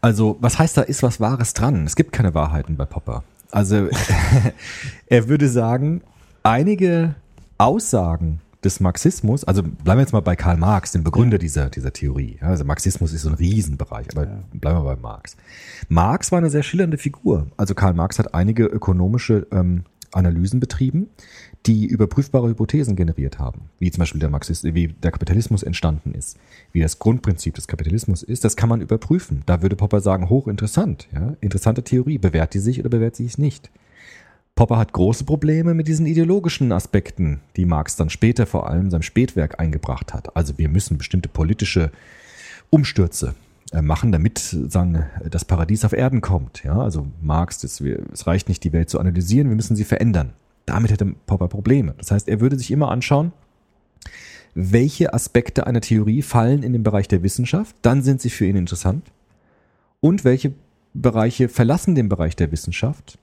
Also, 0.00 0.36
was 0.40 0.58
heißt 0.58 0.76
da 0.76 0.82
ist 0.82 1.02
was 1.02 1.18
Wahres 1.20 1.54
dran? 1.54 1.86
Es 1.86 1.96
gibt 1.96 2.12
keine 2.12 2.34
Wahrheiten 2.34 2.76
bei 2.76 2.84
Popper. 2.84 3.24
Also, 3.50 3.88
er 5.06 5.28
würde 5.28 5.48
sagen, 5.48 6.02
einige 6.42 7.14
Aussagen 7.56 8.40
des 8.64 8.80
Marxismus, 8.80 9.44
also 9.44 9.62
bleiben 9.62 9.98
wir 9.98 10.02
jetzt 10.02 10.12
mal 10.12 10.20
bei 10.20 10.36
Karl 10.36 10.56
Marx, 10.56 10.92
dem 10.92 11.04
Begründer 11.04 11.38
dieser, 11.38 11.70
dieser 11.70 11.92
Theorie. 11.92 12.38
Ja, 12.40 12.48
Also 12.48 12.64
Marxismus 12.64 13.12
ist 13.12 13.22
so 13.22 13.28
ein 13.28 13.34
Riesenbereich, 13.34 14.08
aber 14.12 14.26
bleiben 14.52 14.78
wir 14.78 14.84
bei 14.84 14.96
Marx. 14.96 15.36
Marx 15.88 16.32
war 16.32 16.38
eine 16.38 16.50
sehr 16.50 16.62
schillernde 16.62 16.98
Figur. 16.98 17.46
Also 17.56 17.74
Karl 17.74 17.94
Marx 17.94 18.18
hat 18.18 18.34
einige 18.34 18.64
ökonomische 18.64 19.46
ähm, 19.52 19.84
Analysen 20.16 20.60
betrieben, 20.60 21.08
die 21.66 21.86
überprüfbare 21.86 22.48
Hypothesen 22.48 22.96
generiert 22.96 23.38
haben, 23.38 23.62
wie 23.78 23.90
zum 23.90 24.00
Beispiel 24.00 24.20
der 24.20 24.30
Marxist, 24.30 24.64
wie 24.64 24.88
der 24.88 25.10
Kapitalismus 25.10 25.62
entstanden 25.62 26.14
ist, 26.14 26.38
wie 26.72 26.80
das 26.80 26.98
Grundprinzip 26.98 27.54
des 27.54 27.68
Kapitalismus 27.68 28.22
ist, 28.22 28.44
das 28.44 28.56
kann 28.56 28.68
man 28.68 28.80
überprüfen. 28.80 29.42
Da 29.46 29.62
würde 29.62 29.76
Popper 29.76 30.00
sagen, 30.00 30.28
hochinteressant, 30.28 31.08
ja, 31.12 31.34
interessante 31.40 31.82
Theorie, 31.82 32.18
bewährt 32.18 32.54
die 32.54 32.58
sich 32.58 32.80
oder 32.80 32.90
bewährt 32.90 33.16
sie 33.16 33.24
sich 33.24 33.38
nicht. 33.38 33.70
Popper 34.54 34.78
hat 34.78 34.92
große 34.92 35.24
Probleme 35.24 35.74
mit 35.74 35.88
diesen 35.88 36.06
ideologischen 36.06 36.70
Aspekten, 36.70 37.40
die 37.56 37.64
Marx 37.64 37.96
dann 37.96 38.08
später 38.08 38.46
vor 38.46 38.68
allem 38.68 38.84
in 38.84 38.90
seinem 38.90 39.02
Spätwerk 39.02 39.58
eingebracht 39.58 40.14
hat. 40.14 40.36
Also 40.36 40.58
wir 40.58 40.68
müssen 40.68 40.96
bestimmte 40.96 41.28
politische 41.28 41.90
Umstürze 42.70 43.34
machen, 43.82 44.12
damit 44.12 44.38
sagen, 44.38 45.04
das 45.28 45.44
Paradies 45.44 45.84
auf 45.84 45.92
Erden 45.92 46.20
kommt. 46.20 46.62
Ja, 46.64 46.78
also 46.78 47.06
Marx, 47.20 47.58
das, 47.58 47.80
es 47.80 48.26
reicht 48.26 48.48
nicht, 48.48 48.62
die 48.64 48.72
Welt 48.72 48.90
zu 48.90 49.00
analysieren, 49.00 49.48
wir 49.48 49.56
müssen 49.56 49.76
sie 49.76 49.84
verändern. 49.84 50.32
Damit 50.66 50.90
hätte 50.90 51.14
Popper 51.26 51.48
Probleme. 51.48 51.94
Das 51.98 52.10
heißt, 52.10 52.28
er 52.28 52.40
würde 52.40 52.56
sich 52.56 52.70
immer 52.70 52.90
anschauen, 52.90 53.32
welche 54.54 55.12
Aspekte 55.12 55.66
einer 55.66 55.80
Theorie 55.80 56.22
fallen 56.22 56.62
in 56.62 56.72
den 56.72 56.82
Bereich 56.82 57.08
der 57.08 57.22
Wissenschaft, 57.22 57.76
dann 57.82 58.02
sind 58.02 58.20
sie 58.20 58.30
für 58.30 58.46
ihn 58.46 58.56
interessant. 58.56 59.10
Und 60.00 60.24
welche 60.24 60.52
Bereiche 60.94 61.48
verlassen 61.48 61.94
den 61.94 62.08
Bereich 62.08 62.36
der 62.36 62.52
Wissenschaft, 62.52 63.18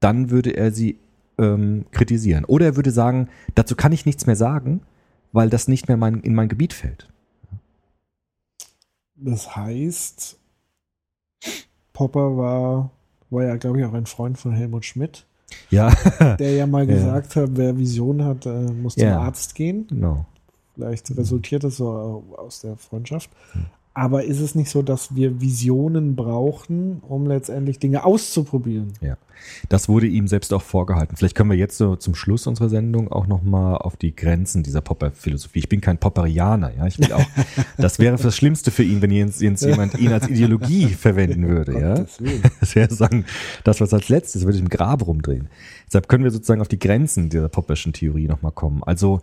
dann 0.00 0.30
würde 0.30 0.50
er 0.50 0.70
sie 0.70 0.98
ähm, 1.38 1.86
kritisieren. 1.90 2.44
Oder 2.44 2.66
er 2.66 2.76
würde 2.76 2.92
sagen, 2.92 3.28
dazu 3.54 3.74
kann 3.74 3.92
ich 3.92 4.06
nichts 4.06 4.26
mehr 4.26 4.36
sagen, 4.36 4.80
weil 5.32 5.50
das 5.50 5.66
nicht 5.66 5.88
mehr 5.88 5.96
mein, 5.96 6.20
in 6.20 6.34
mein 6.34 6.48
Gebiet 6.48 6.72
fällt. 6.72 7.08
Das 9.16 9.56
heißt, 9.56 10.38
Popper 11.92 12.36
war, 12.36 12.90
war 13.30 13.44
ja, 13.44 13.56
glaube 13.56 13.80
ich, 13.80 13.86
auch 13.86 13.92
ein 13.94 14.06
Freund 14.06 14.38
von 14.38 14.52
Helmut 14.52 14.84
Schmidt, 14.84 15.26
Ja, 15.70 15.90
der 16.38 16.54
ja 16.54 16.66
mal 16.66 16.88
Ja. 16.88 16.94
gesagt 16.94 17.36
hat, 17.36 17.50
wer 17.54 17.76
Vision 17.78 18.24
hat, 18.24 18.46
äh, 18.46 18.50
muss 18.72 18.94
zum 18.94 19.04
Ja. 19.04 19.20
Arzt 19.20 19.54
gehen. 19.54 19.86
genau. 19.88 20.26
Vielleicht 20.74 21.16
resultiert 21.16 21.64
das 21.64 21.78
so 21.78 22.24
aus 22.36 22.60
der 22.60 22.76
Freundschaft. 22.76 23.30
Aber 23.96 24.24
ist 24.24 24.40
es 24.40 24.54
nicht 24.54 24.68
so, 24.68 24.82
dass 24.82 25.14
wir 25.14 25.40
Visionen 25.40 26.16
brauchen, 26.16 27.00
um 27.08 27.26
letztendlich 27.26 27.78
Dinge 27.78 28.04
auszuprobieren? 28.04 28.92
Ja, 29.00 29.16
das 29.70 29.88
wurde 29.88 30.06
ihm 30.06 30.28
selbst 30.28 30.52
auch 30.52 30.60
vorgehalten. 30.60 31.16
Vielleicht 31.16 31.34
können 31.34 31.48
wir 31.48 31.56
jetzt 31.56 31.78
so 31.78 31.96
zum 31.96 32.14
Schluss 32.14 32.46
unserer 32.46 32.68
Sendung 32.68 33.10
auch 33.10 33.26
nochmal 33.26 33.78
auf 33.78 33.96
die 33.96 34.14
Grenzen 34.14 34.62
dieser 34.62 34.82
Popper-Philosophie. 34.82 35.60
Ich 35.60 35.70
bin 35.70 35.80
kein 35.80 35.96
Popperianer, 35.96 36.74
ja. 36.76 36.86
Ich 36.86 36.98
will 36.98 37.10
auch, 37.10 37.24
das 37.78 37.98
wäre 37.98 38.18
das 38.18 38.36
Schlimmste 38.36 38.70
für 38.70 38.82
ihn, 38.82 39.00
wenn 39.00 39.10
jetzt, 39.10 39.40
jetzt 39.40 39.64
jemand 39.64 39.98
ihn 39.98 40.12
als 40.12 40.28
Ideologie 40.28 40.88
verwenden 40.88 41.48
würde, 41.48 41.80
ja. 41.80 41.94
Das 42.60 42.74
wäre 42.74 42.92
sagen, 42.92 43.24
das, 43.64 43.80
was 43.80 43.94
als 43.94 44.10
letztes, 44.10 44.44
würde 44.44 44.58
ich 44.58 44.62
im 44.62 44.68
Grab 44.68 45.06
rumdrehen. 45.06 45.48
Deshalb 45.86 46.06
können 46.06 46.22
wir 46.22 46.30
sozusagen 46.30 46.60
auf 46.60 46.68
die 46.68 46.78
Grenzen 46.78 47.30
dieser 47.30 47.48
Popperschen 47.48 47.94
Theorie 47.94 48.28
nochmal 48.28 48.52
kommen. 48.52 48.82
Also, 48.82 49.22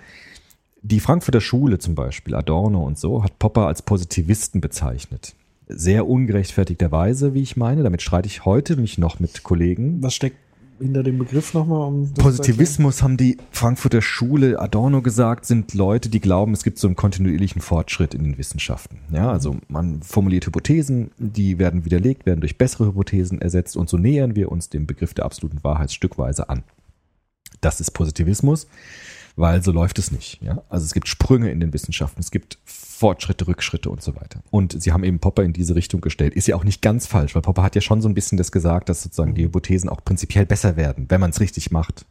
die 0.84 1.00
Frankfurter 1.00 1.42
Schule 1.42 1.80
zum 1.80 1.96
Beispiel, 1.96 2.36
Adorno 2.36 2.84
und 2.86 3.00
so, 3.00 3.24
hat 3.24 3.40
Popper 3.40 3.68
als 3.68 3.82
Positivisten 3.82 4.62
bezeichnet. 4.62 5.34
Sehr 5.68 6.08
ungerechtfertigterweise, 6.08 7.34
wie 7.34 7.42
ich 7.42 7.56
meine. 7.56 7.84
Damit 7.84 8.02
streite 8.02 8.28
ich 8.28 8.46
heute 8.46 8.76
mich 8.76 8.98
noch 8.98 9.20
mit 9.20 9.44
Kollegen. 9.44 10.04
Was 10.04 10.14
steckt 10.14 10.38
hinter 10.80 11.02
dem 11.02 11.18
Begriff 11.18 11.54
nochmal? 11.54 11.88
Um 11.88 12.14
Positivismus 12.14 13.02
haben 13.02 13.16
die 13.16 13.38
Frankfurter 13.52 14.02
Schule 14.02 14.60
Adorno 14.60 15.02
gesagt, 15.02 15.46
sind 15.46 15.74
Leute, 15.74 16.10
die 16.10 16.20
glauben, 16.20 16.52
es 16.52 16.64
gibt 16.64 16.78
so 16.78 16.88
einen 16.88 16.98
kontinuierlichen 16.98 17.62
Fortschritt 17.62 18.14
in 18.14 18.24
den 18.26 18.38
Wissenschaften. 18.38 19.00
Ja, 19.14 19.32
also 19.32 19.56
man 19.70 20.02
formuliert 20.02 20.46
Hypothesen, 20.46 21.12
die 21.18 21.60
werden 21.60 21.86
widerlegt, 21.86 22.26
werden 22.26 22.42
durch 22.42 22.58
bessere 22.58 22.88
Hypothesen 22.88 23.42
ersetzt 23.42 23.78
und 23.78 23.90
so 23.90 23.98
nähern 23.98 24.36
wir 24.36 24.52
uns 24.52 24.68
dem 24.68 24.86
Begriff 24.86 25.14
der 25.14 25.24
absoluten 25.24 25.64
Wahrheit 25.64 25.94
stückweise 25.94 26.50
an. 26.50 26.64
Das 27.62 27.80
ist 27.80 27.92
Positivismus, 27.92 28.68
weil 29.36 29.64
so 29.64 29.72
läuft 29.72 30.00
es 30.00 30.12
nicht. 30.12 30.42
Ja? 30.42 30.64
Also 30.70 30.86
es 30.86 30.94
gibt 30.94 31.08
Sprünge 31.08 31.52
in 31.52 31.60
den 31.60 31.74
Wissenschaften, 31.74 32.20
es 32.20 32.32
gibt 32.32 32.60
Fortschritte, 32.66 33.48
Rückschritte 33.48 33.90
und 33.90 34.02
so 34.02 34.16
weiter. 34.16 34.42
Und 34.52 34.82
sie 34.82 34.92
haben 34.92 35.04
eben 35.04 35.20
Popper 35.20 35.44
in 35.44 35.54
diese 35.54 35.76
Richtung 35.76 36.02
gestellt. 36.02 36.34
Ist 36.34 36.48
ja 36.48 36.56
auch 36.56 36.64
nicht 36.64 36.82
ganz 36.82 37.08
falsch, 37.08 37.36
weil 37.36 37.42
Popper 37.42 37.64
hat 37.64 37.76
ja 37.76 37.82
schon 37.82 38.02
so 38.02 38.08
ein 38.08 38.14
bisschen 38.14 38.38
das 38.38 38.52
gesagt, 38.52 38.90
dass 38.90 39.04
sozusagen 39.04 39.36
die 39.36 39.44
Hypothesen 39.44 39.90
auch 39.90 40.04
prinzipiell 40.04 40.46
besser 40.46 40.78
werden, 40.78 41.06
wenn 41.10 41.20
man 41.20 41.32
es 41.32 41.40
richtig 41.40 41.72
macht. 41.72 42.06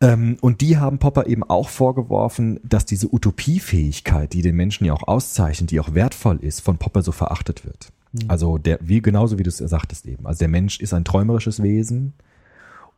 Ähm, 0.00 0.38
und 0.40 0.60
die 0.60 0.78
haben 0.78 0.98
Popper 0.98 1.26
eben 1.26 1.42
auch 1.42 1.68
vorgeworfen, 1.68 2.60
dass 2.62 2.86
diese 2.86 3.12
Utopiefähigkeit, 3.12 4.32
die 4.32 4.42
den 4.42 4.56
Menschen 4.56 4.84
ja 4.84 4.92
auch 4.92 5.06
auszeichnet, 5.06 5.70
die 5.70 5.80
auch 5.80 5.94
wertvoll 5.94 6.38
ist, 6.40 6.60
von 6.60 6.78
Popper 6.78 7.02
so 7.02 7.12
verachtet 7.12 7.64
wird. 7.64 7.92
Also 8.28 8.58
der, 8.58 8.78
wie 8.80 9.02
genauso 9.02 9.38
wie 9.38 9.42
du 9.42 9.48
es 9.48 9.58
sagtest 9.58 10.06
eben. 10.06 10.26
Also 10.26 10.38
der 10.38 10.48
Mensch 10.48 10.78
ist 10.78 10.94
ein 10.94 11.04
träumerisches 11.04 11.62
Wesen 11.62 12.12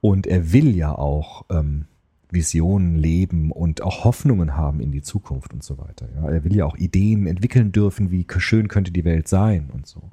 und 0.01 0.27
er 0.27 0.53
will 0.53 0.77
ja 0.77 0.93
auch 0.93 1.47
ähm, 1.51 1.87
Visionen 2.31 2.97
leben 2.97 3.53
und 3.53 3.83
auch 3.83 4.05
Hoffnungen 4.05 4.57
haben 4.57 4.81
in 4.81 4.93
die 4.93 5.03
Zukunft 5.03 5.53
und 5.53 5.62
so 5.62 5.79
weiter. 5.79 6.09
Ja, 6.16 6.29
er 6.29 6.45
will 6.45 6.57
ja 6.57 6.64
auch 6.64 6.77
Ideen 6.77 7.27
entwickeln 7.27 7.72
dürfen, 7.72 8.11
wie 8.11 8.27
schön 8.39 8.68
könnte 8.68 8.91
die 8.91 9.05
Welt 9.05 9.29
sein 9.29 9.70
und 9.72 9.87
so. 9.87 10.11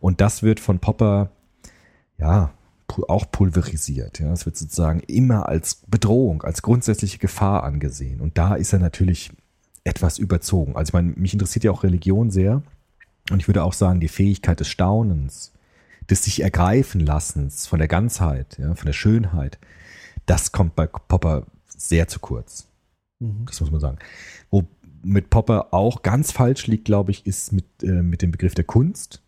Und 0.00 0.20
das 0.20 0.42
wird 0.42 0.60
von 0.60 0.78
Popper 0.78 1.30
ja 2.18 2.52
auch 3.08 3.30
pulverisiert. 3.30 4.18
Ja, 4.18 4.32
es 4.32 4.44
wird 4.44 4.56
sozusagen 4.56 5.00
immer 5.00 5.48
als 5.48 5.76
Bedrohung, 5.86 6.42
als 6.42 6.62
grundsätzliche 6.62 7.18
Gefahr 7.18 7.62
angesehen. 7.64 8.20
Und 8.20 8.36
da 8.36 8.54
ist 8.54 8.72
er 8.72 8.80
natürlich 8.80 9.30
etwas 9.84 10.18
überzogen. 10.18 10.76
Also 10.76 10.90
ich 10.90 10.92
meine, 10.92 11.12
mich 11.16 11.32
interessiert 11.32 11.64
ja 11.64 11.70
auch 11.70 11.84
Religion 11.84 12.30
sehr. 12.30 12.62
Und 13.30 13.40
ich 13.40 13.48
würde 13.48 13.64
auch 13.64 13.72
sagen, 13.72 14.00
die 14.00 14.08
Fähigkeit 14.08 14.60
des 14.60 14.68
Staunens, 14.68 15.52
des 16.10 16.24
sich 16.24 16.42
ergreifen 16.42 17.00
Lassens 17.00 17.66
von 17.66 17.78
der 17.78 17.88
Ganzheit, 17.88 18.58
ja, 18.58 18.74
von 18.74 18.86
der 18.86 18.92
Schönheit, 18.92 19.58
das 20.26 20.52
kommt 20.52 20.74
bei 20.76 20.86
Popper 20.86 21.46
sehr 21.66 22.08
zu 22.08 22.20
kurz. 22.20 22.68
Mhm. 23.18 23.44
Das 23.46 23.60
muss 23.60 23.70
man 23.70 23.80
sagen. 23.80 23.98
Wo 24.50 24.64
mit 25.02 25.30
Popper 25.30 25.72
auch 25.72 26.02
ganz 26.02 26.32
falsch 26.32 26.66
liegt, 26.66 26.84
glaube 26.84 27.10
ich, 27.10 27.26
ist 27.26 27.52
mit, 27.52 27.66
äh, 27.82 28.02
mit 28.02 28.22
dem 28.22 28.30
Begriff 28.30 28.54
der 28.54 28.64
Kunst. 28.64 29.22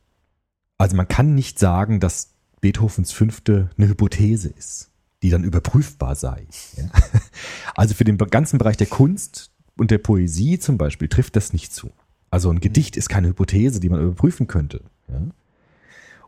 Also 0.78 0.96
man 0.96 1.08
kann 1.08 1.34
nicht 1.34 1.58
sagen, 1.58 2.00
dass 2.00 2.30
Beethovens 2.60 3.12
Fünfte 3.12 3.70
eine 3.76 3.88
Hypothese 3.88 4.48
ist, 4.48 4.90
die 5.22 5.30
dann 5.30 5.44
überprüfbar 5.44 6.14
sei. 6.14 6.46
Ja? 6.76 6.84
Also 7.74 7.94
für 7.94 8.04
den 8.04 8.16
ganzen 8.18 8.58
Bereich 8.58 8.76
der 8.76 8.86
Kunst 8.86 9.50
und 9.76 9.90
der 9.90 9.98
Poesie 9.98 10.60
zum 10.60 10.78
Beispiel 10.78 11.08
trifft 11.08 11.34
das 11.34 11.52
nicht 11.52 11.72
zu. 11.72 11.90
Also 12.30 12.50
ein 12.50 12.60
Gedicht 12.60 12.96
ist 12.96 13.08
keine 13.08 13.28
Hypothese, 13.28 13.80
die 13.80 13.88
man 13.88 14.00
überprüfen 14.00 14.46
könnte. 14.46 14.82
Ja? 15.08 15.20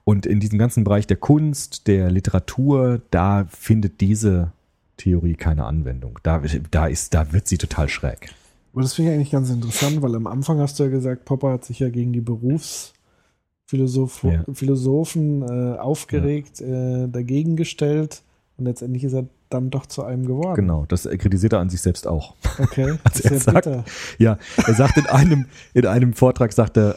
Und 0.04 0.26
in 0.26 0.40
diesem 0.40 0.58
ganzen 0.58 0.84
Bereich 0.84 1.06
der 1.06 1.16
Kunst, 1.16 1.86
der 1.86 2.10
Literatur, 2.10 3.02
da 3.10 3.46
findet 3.48 4.00
diese 4.00 4.52
Theorie 4.96 5.34
keine 5.34 5.64
Anwendung. 5.64 6.18
Da, 6.22 6.42
da, 6.70 6.86
ist, 6.86 7.14
da 7.14 7.32
wird 7.32 7.48
sie 7.48 7.58
total 7.58 7.88
schräg. 7.88 8.30
Aber 8.72 8.82
das 8.82 8.94
finde 8.94 9.10
ich 9.10 9.16
eigentlich 9.16 9.30
ganz 9.30 9.50
interessant, 9.50 10.02
weil 10.02 10.14
am 10.14 10.26
Anfang 10.26 10.58
hast 10.58 10.78
du 10.78 10.84
ja 10.84 10.90
gesagt, 10.90 11.24
Popper 11.24 11.52
hat 11.52 11.64
sich 11.64 11.78
ja 11.80 11.88
gegen 11.88 12.12
die 12.12 12.20
Berufsphilosophen 12.20 14.32
Ja. 14.32 14.44
Philosophen, 14.52 15.42
äh, 15.42 15.78
aufgeregt, 15.78 16.60
äh, 16.60 17.08
dagegen 17.08 17.56
gestellt 17.56 18.22
und 18.56 18.66
letztendlich 18.66 19.04
ist 19.04 19.12
er 19.14 19.26
dann 19.48 19.70
doch 19.70 19.86
zu 19.86 20.02
einem 20.02 20.26
geworden. 20.26 20.56
Genau, 20.56 20.84
das 20.88 21.04
kritisiert 21.04 21.52
er 21.52 21.60
an 21.60 21.70
sich 21.70 21.80
selbst 21.80 22.06
auch. 22.06 22.34
Okay, 22.58 22.98
Also 23.04 23.04
das 23.04 23.20
er 23.20 23.32
ist 23.32 23.46
ja 23.46 23.52
sagt- 23.52 23.64
bitter. 23.66 23.84
Ja, 24.18 24.38
er 24.66 24.74
sagt 24.74 24.96
in 24.96 25.06
einem, 25.06 25.46
in 25.72 25.86
einem 25.86 26.12
Vortrag, 26.14 26.52
sagt 26.52 26.76
er, 26.76 26.96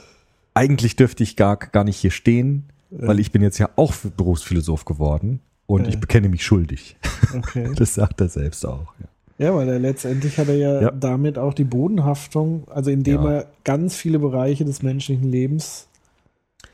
eigentlich 0.54 0.96
dürfte 0.96 1.24
ich 1.24 1.36
gar, 1.36 1.58
gar 1.58 1.84
nicht 1.84 1.98
hier 1.98 2.12
stehen, 2.12 2.66
weil 2.90 3.20
ich 3.20 3.32
bin 3.32 3.42
jetzt 3.44 3.60
ja 3.60 3.70
auch 3.76 3.94
Berufsphilosoph 4.18 4.84
geworden 4.86 5.42
und 5.70 5.84
Ja. 5.84 5.90
ich 5.90 6.00
bekenne 6.00 6.30
mich 6.30 6.44
schuldig. 6.44 6.98
Okay. 7.36 7.70
Das 7.76 7.94
sagt 7.94 8.20
er 8.22 8.28
selbst 8.30 8.66
auch. 8.66 8.94
Ja. 9.00 9.06
Ja, 9.46 9.56
weil 9.56 9.70
er 9.70 9.80
letztendlich 9.80 10.38
hat 10.38 10.50
er 10.50 10.56
ja, 10.56 10.82
Ja. 10.82 10.92
damit 10.92 11.38
auch 11.38 11.54
die 11.54 11.64
Bodenhaftung, 11.64 12.68
also 12.70 12.90
indem 12.92 13.24
Ja. 13.24 13.32
er 13.32 13.46
ganz 13.64 13.96
viele 13.96 14.20
Bereiche 14.20 14.66
des 14.66 14.82
menschlichen 14.82 15.32
Lebens 15.32 15.88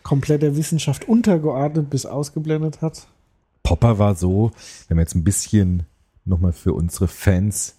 komplett 0.02 0.42
der 0.42 0.56
Wissenschaft 0.56 1.08
untergeordnet 1.08 1.90
bis 1.90 2.06
ausgeblendet 2.06 2.82
hat. 2.82 3.08
Popper 3.64 4.00
war 4.00 4.16
so, 4.16 4.52
wenn 4.88 4.98
wir 4.98 5.02
jetzt 5.02 5.16
ein 5.16 5.24
bisschen 5.24 5.84
nochmal 6.24 6.54
für 6.54 6.74
unsere 6.74 7.08
Fans, 7.08 7.76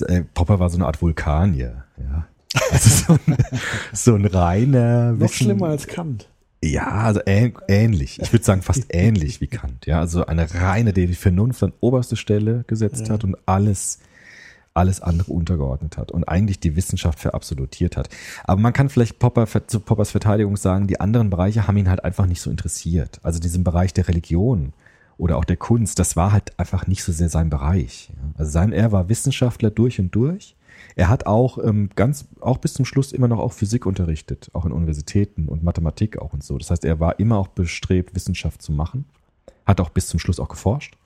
äh, 0.00 0.22
Popper 0.34 0.58
war 0.58 0.68
so 0.70 0.76
eine 0.76 0.86
Art 0.86 1.00
Vulkanier. 1.00 1.84
Ja. 1.98 2.26
Also 2.70 2.90
so 2.90 3.12
ein, 3.26 3.36
so 3.92 4.14
ein 4.14 4.26
reiner 4.26 5.12
Noch 5.12 5.20
Wissen- 5.20 5.44
schlimmer 5.44 5.68
als 5.68 5.86
Kant. 5.86 6.28
Ja, 6.64 6.86
also 6.88 7.20
ähn, 7.26 7.54
ähnlich. 7.66 8.20
Ich 8.20 8.32
würde 8.32 8.44
sagen 8.44 8.62
fast 8.62 8.86
ähnlich 8.90 9.40
wie 9.40 9.48
Kant. 9.48 9.86
Ja, 9.86 9.98
also 9.98 10.26
eine 10.26 10.46
reine, 10.54 10.92
der 10.92 11.06
die 11.06 11.14
Vernunft 11.14 11.62
an 11.62 11.72
oberste 11.80 12.16
Stelle 12.16 12.64
gesetzt 12.68 13.08
Ja. 13.08 13.14
hat 13.14 13.24
und 13.24 13.36
alles, 13.46 13.98
alles 14.72 15.00
andere 15.00 15.32
untergeordnet 15.32 15.96
hat 15.96 16.12
und 16.12 16.24
eigentlich 16.24 16.60
die 16.60 16.76
Wissenschaft 16.76 17.18
verabsolutiert 17.18 17.96
hat. 17.96 18.08
Aber 18.44 18.60
man 18.60 18.72
kann 18.72 18.88
vielleicht 18.88 19.18
Popper, 19.18 19.46
zu 19.66 19.80
Poppers 19.80 20.12
Verteidigung 20.12 20.56
sagen, 20.56 20.86
die 20.86 21.00
anderen 21.00 21.30
Bereiche 21.30 21.66
haben 21.66 21.76
ihn 21.76 21.90
halt 21.90 22.04
einfach 22.04 22.26
nicht 22.26 22.40
so 22.40 22.50
interessiert. 22.50 23.18
Also 23.24 23.40
diesen 23.40 23.64
Bereich 23.64 23.92
der 23.92 24.06
Religion 24.06 24.72
oder 25.18 25.38
auch 25.38 25.44
der 25.44 25.56
Kunst, 25.56 25.98
das 25.98 26.14
war 26.16 26.30
halt 26.32 26.58
einfach 26.60 26.86
nicht 26.86 27.02
so 27.02 27.10
sehr 27.12 27.28
sein 27.28 27.50
Bereich. 27.50 28.10
Also 28.38 28.52
sein, 28.52 28.72
er 28.72 28.92
war 28.92 29.08
Wissenschaftler 29.08 29.70
durch 29.70 29.98
und 29.98 30.14
durch. 30.14 30.54
Er 30.96 31.08
hat 31.08 31.26
auch 31.26 31.58
ähm, 31.62 31.90
ganz, 31.96 32.26
auch 32.40 32.58
bis 32.58 32.74
zum 32.74 32.84
Schluss 32.84 33.12
immer 33.12 33.28
noch 33.28 33.38
auch 33.38 33.52
Physik 33.52 33.86
unterrichtet, 33.86 34.50
auch 34.52 34.66
in 34.66 34.72
Universitäten 34.72 35.48
und 35.48 35.62
Mathematik 35.62 36.18
auch 36.18 36.32
und 36.32 36.44
so. 36.44 36.58
Das 36.58 36.70
heißt, 36.70 36.84
er 36.84 37.00
war 37.00 37.18
immer 37.18 37.38
auch 37.38 37.48
bestrebt, 37.48 38.14
Wissenschaft 38.14 38.62
zu 38.62 38.72
machen, 38.72 39.04
hat 39.66 39.80
auch 39.80 39.90
bis 39.90 40.08
zum 40.08 40.20
Schluss 40.20 40.38
auch 40.40 40.48
geforscht. 40.48 40.96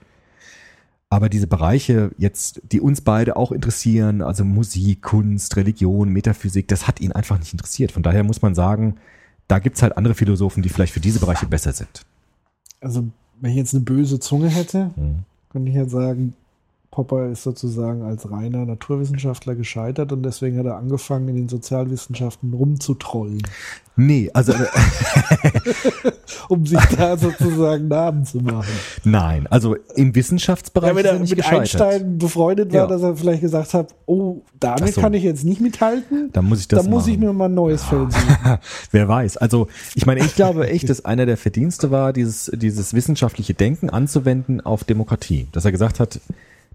Aber 1.08 1.28
diese 1.28 1.46
Bereiche 1.46 2.10
jetzt, 2.18 2.60
die 2.72 2.80
uns 2.80 3.00
beide 3.00 3.36
auch 3.36 3.52
interessieren, 3.52 4.22
also 4.22 4.44
Musik, 4.44 5.02
Kunst, 5.02 5.56
Religion, 5.56 6.08
Metaphysik, 6.08 6.66
das 6.66 6.88
hat 6.88 7.00
ihn 7.00 7.12
einfach 7.12 7.38
nicht 7.38 7.52
interessiert. 7.52 7.92
Von 7.92 8.02
daher 8.02 8.24
muss 8.24 8.42
man 8.42 8.56
sagen, 8.56 8.96
da 9.46 9.60
gibt's 9.60 9.82
halt 9.82 9.96
andere 9.96 10.14
Philosophen, 10.14 10.62
die 10.64 10.68
vielleicht 10.68 10.92
für 10.92 11.00
diese 11.00 11.20
Bereiche 11.20 11.46
besser 11.46 11.72
sind. 11.72 12.02
Also, 12.80 13.04
wenn 13.40 13.50
ich 13.52 13.56
jetzt 13.56 13.72
eine 13.74 13.84
böse 13.84 14.18
Zunge 14.18 14.48
hätte, 14.48 14.90
Mhm. 14.96 15.20
könnte 15.50 15.68
ich 15.70 15.76
jetzt 15.76 15.92
sagen, 15.92 16.34
Popper 16.90 17.26
ist 17.30 17.42
sozusagen 17.42 18.02
als 18.02 18.30
reiner 18.30 18.64
Naturwissenschaftler 18.64 19.54
gescheitert 19.54 20.12
und 20.12 20.22
deswegen 20.22 20.58
hat 20.58 20.66
er 20.66 20.76
angefangen, 20.76 21.28
in 21.28 21.36
den 21.36 21.48
Sozialwissenschaften 21.48 22.54
rumzutrollen, 22.54 23.42
Nee, 23.98 24.30
also 24.34 24.52
äh, 24.52 24.56
um 26.48 26.66
sich 26.66 26.78
da 26.96 27.16
sozusagen 27.16 27.88
Namen 27.88 28.24
zu 28.26 28.38
machen. 28.38 28.66
nein, 29.04 29.46
also 29.46 29.74
im 29.94 30.14
Wissenschaftsbereich 30.14 30.90
Ja, 30.90 30.96
wenn 30.96 31.04
er 31.06 31.12
er 31.12 31.18
mit 31.20 31.34
gescheitert. 31.34 31.60
Einstein 31.60 32.18
befreundet 32.18 32.72
war, 32.72 32.80
Ja. 32.80 32.86
dass 32.86 33.02
er 33.02 33.16
vielleicht 33.16 33.40
gesagt 33.40 33.74
hat, 33.74 33.94
oh, 34.06 34.42
damit 34.60 34.94
so. 34.94 35.00
kann 35.00 35.14
ich 35.14 35.22
jetzt 35.22 35.44
nicht 35.44 35.60
mithalten. 35.62 36.30
Dann 36.32 36.44
muss 36.44 36.60
ich 36.60 36.68
das 36.68 36.84
Da 36.84 36.90
muss 36.90 37.06
ich 37.06 37.16
machen. 37.16 37.26
mir 37.28 37.32
mal 37.32 37.44
ein 37.46 37.54
neues 37.54 37.82
Feld 37.84 38.12
suchen. 38.12 38.58
Wer 38.90 39.08
weiß. 39.08 39.38
Also 39.38 39.68
ich 39.94 40.04
meine, 40.06 40.20
ich 40.20 40.34
glaube 40.34 40.68
echt, 40.68 40.88
dass 40.90 41.04
einer 41.04 41.24
der 41.26 41.36
Verdienste 41.38 41.90
war, 41.90 42.12
dieses, 42.12 42.50
dieses 42.54 42.92
wissenschaftliche 42.94 43.54
Denken 43.54 43.88
anzuwenden 43.88 44.60
auf 44.60 44.84
Demokratie. 44.84 45.48
Dass 45.52 45.64
er 45.64 45.72
gesagt 45.72 46.00
hat, 46.00 46.20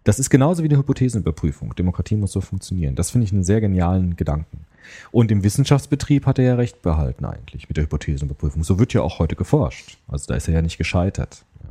das 0.04 0.20
ist 0.20 0.30
genauso 0.30 0.64
wie 0.64 0.68
eine 0.70 0.78
Hypothesenüberprüfung. 0.78 1.76
Demokratie 1.76 2.16
muss 2.16 2.32
so 2.32 2.42
funktionieren. 2.42 2.96
Das 2.96 3.12
finde 3.12 3.26
ich 3.26 3.34
einen 3.34 3.44
sehr 3.44 3.62
genialen 3.62 4.16
Gedanken. 4.16 4.66
Und 5.12 5.32
im 5.32 5.44
Wissenschaftsbetrieb 5.44 6.26
hat 6.26 6.40
er 6.40 6.46
ja 6.46 6.56
recht 6.56 6.82
behalten 6.82 7.26
eigentlich 7.26 7.70
mit 7.70 7.78
der 7.78 7.84
Hypothesenüberprüfung. 7.84 8.64
So 8.64 8.80
wird 8.80 8.94
ja 8.94 9.02
auch 9.02 9.20
heute 9.20 9.36
geforscht. 9.36 9.98
Also 10.08 10.26
da 10.28 10.36
ist 10.36 10.48
er 10.48 10.56
ja 10.56 10.62
nicht 10.62 10.78
gescheitert. 10.78 11.46
Ja. 11.64 11.70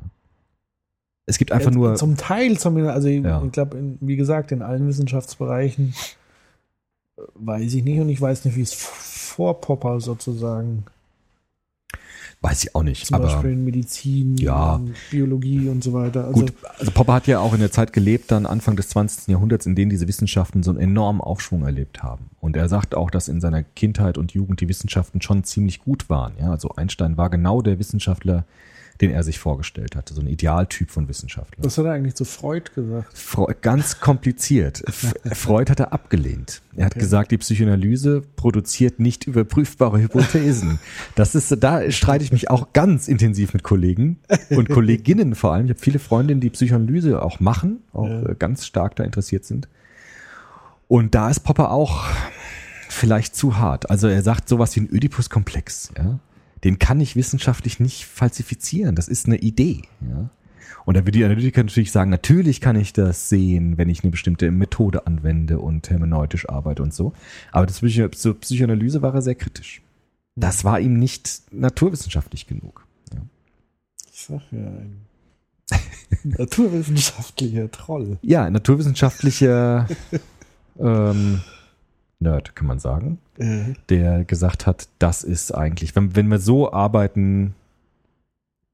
Es 1.26 1.38
gibt 1.38 1.52
einfach 1.52 1.72
nur. 1.72 1.96
Zum 1.96 2.16
Teil 2.16 2.56
zumindest, 2.58 2.94
also 2.94 3.08
ich, 3.08 3.22
Ja. 3.22 3.42
ich 3.44 3.52
glaube, 3.52 3.96
wie 4.00 4.16
gesagt, 4.16 4.52
in 4.52 4.62
allen 4.62 4.86
Wissenschaftsbereichen 4.86 5.94
äh, 7.18 7.22
weiß 7.34 7.74
ich 7.74 7.82
nicht 7.82 7.98
und 8.00 8.08
ich 8.08 8.20
weiß 8.20 8.44
nicht, 8.44 8.56
wie 8.56 8.62
es 8.62 8.74
vor 8.74 9.60
Popper 9.60 10.00
sozusagen, 10.00 10.84
Weiß 12.42 12.64
ich 12.64 12.74
auch 12.74 12.82
nicht. 12.82 13.06
zum 13.06 13.16
aber 13.16 13.26
Beispiel 13.26 13.50
in 13.50 13.64
Medizin, 13.64 14.36
Ja. 14.38 14.80
Biologie 15.10 15.68
und 15.68 15.84
so 15.84 15.92
weiter. 15.92 16.24
Also, 16.24 16.40
Gut, 16.40 16.54
also 16.78 16.90
Popper 16.90 17.12
hat 17.12 17.26
ja 17.26 17.38
auch 17.38 17.52
in 17.52 17.60
der 17.60 17.70
Zeit 17.70 17.92
gelebt, 17.92 18.30
dann 18.30 18.46
Anfang 18.46 18.76
des 18.76 18.88
20. 18.88 19.28
Jahrhunderts, 19.28 19.66
in 19.66 19.74
denen 19.74 19.90
diese 19.90 20.08
Wissenschaften 20.08 20.62
so 20.62 20.70
einen 20.70 20.80
enormen 20.80 21.20
Aufschwung 21.20 21.64
erlebt 21.64 22.02
haben. 22.02 22.30
Und 22.40 22.56
er 22.56 22.70
sagt 22.70 22.94
auch, 22.94 23.10
dass 23.10 23.28
in 23.28 23.42
seiner 23.42 23.62
Kindheit 23.62 24.16
und 24.16 24.32
Jugend 24.32 24.62
die 24.62 24.68
Wissenschaften 24.68 25.20
schon 25.20 25.44
ziemlich 25.44 25.80
gut 25.80 26.08
waren. 26.08 26.32
Ja, 26.40 26.50
also 26.50 26.70
Einstein 26.76 27.18
war 27.18 27.28
genau 27.28 27.60
der 27.60 27.78
Wissenschaftler, 27.78 28.46
den 29.00 29.10
er 29.10 29.22
sich 29.22 29.38
vorgestellt 29.38 29.96
hatte, 29.96 30.12
so 30.14 30.20
ein 30.20 30.26
Idealtyp 30.26 30.90
von 30.90 31.08
Wissenschaftler. 31.08 31.64
was 31.64 31.78
hat 31.78 31.86
er 31.86 31.92
eigentlich 31.92 32.14
zu 32.14 32.24
Freud 32.24 32.70
gesagt? 32.74 33.16
Freud, 33.16 33.56
ganz 33.62 33.98
kompliziert. 34.00 34.82
Freud 35.32 35.70
hat 35.70 35.80
er 35.80 35.92
abgelehnt. 35.92 36.60
Er 36.76 36.84
hat 36.86 36.92
Okay. 36.92 37.00
gesagt, 37.00 37.30
die 37.30 37.38
Psychoanalyse 37.38 38.22
produziert 38.36 39.00
nicht 39.00 39.26
überprüfbare 39.26 40.00
Hypothesen. 40.00 40.78
Das 41.14 41.34
ist, 41.34 41.56
da 41.62 41.90
streite 41.90 42.24
ich 42.24 42.32
mich 42.32 42.50
auch 42.50 42.72
ganz 42.72 43.08
intensiv 43.08 43.54
mit 43.54 43.62
Kollegen 43.62 44.18
und 44.50 44.68
Kolleginnen 44.70 45.34
vor 45.34 45.52
allem. 45.54 45.64
Ich 45.66 45.70
habe 45.70 45.80
viele 45.80 45.98
Freundinnen, 45.98 46.40
die 46.40 46.50
Psychoanalyse 46.50 47.22
auch 47.22 47.40
machen, 47.40 47.80
auch 47.92 48.06
Ja. 48.08 48.22
äh, 48.30 48.34
ganz 48.38 48.66
stark 48.66 48.96
da 48.96 49.04
interessiert 49.04 49.44
sind. 49.44 49.68
Und 50.88 51.14
da 51.14 51.30
ist 51.30 51.40
Popper 51.40 51.70
auch 51.70 52.04
vielleicht 52.88 53.34
zu 53.36 53.56
hart. 53.58 53.88
Also 53.90 54.08
er 54.08 54.22
sagt 54.22 54.48
sowas 54.48 54.74
wie 54.76 54.80
ein 54.80 54.90
Oedipus-Komplex, 54.92 55.92
ja. 55.96 56.18
Den 56.64 56.78
kann 56.78 57.00
ich 57.00 57.16
wissenschaftlich 57.16 57.80
nicht 57.80 58.06
falsifizieren. 58.06 58.94
Das 58.94 59.08
ist 59.08 59.26
eine 59.26 59.38
Idee, 59.38 59.82
ja. 60.00 60.30
Und 60.84 60.96
da 60.96 61.00
würde 61.00 61.12
die 61.12 61.24
Analytiker 61.24 61.62
natürlich 61.62 61.92
sagen, 61.92 62.10
natürlich 62.10 62.60
kann 62.60 62.76
ich 62.76 62.92
das 62.92 63.28
sehen, 63.28 63.76
wenn 63.78 63.88
ich 63.88 64.02
eine 64.02 64.10
bestimmte 64.10 64.50
Methode 64.50 65.06
anwende 65.06 65.58
und 65.58 65.90
hermeneutisch 65.90 66.48
arbeite 66.48 66.82
und 66.82 66.94
so. 66.94 67.12
Aber 67.52 67.66
das 67.66 67.82
zur 68.12 68.40
Psychoanalyse 68.40 69.02
war 69.02 69.14
er 69.14 69.22
sehr 69.22 69.34
kritisch. 69.34 69.82
Das 70.36 70.64
war 70.64 70.80
ihm 70.80 70.98
nicht 70.98 71.42
naturwissenschaftlich 71.50 72.46
genug. 72.46 72.86
Ja. 73.12 73.20
Ich 74.12 74.22
sag 74.22 74.40
ja, 74.52 74.58
ein 74.58 75.06
naturwissenschaftlicher 76.24 77.70
Troll. 77.70 78.18
Ja, 78.22 78.48
naturwissenschaftlicher 78.48 79.86
ähm, 80.78 81.40
Nerd, 82.20 82.54
kann 82.54 82.66
man 82.66 82.78
sagen, 82.78 83.18
Äh, 83.38 83.74
der 83.88 84.24
gesagt 84.24 84.66
hat, 84.66 84.88
das 84.98 85.24
ist 85.24 85.52
eigentlich, 85.54 85.96
wenn, 85.96 86.14
wenn 86.14 86.28
wir 86.28 86.38
so 86.38 86.72
arbeiten, 86.72 87.54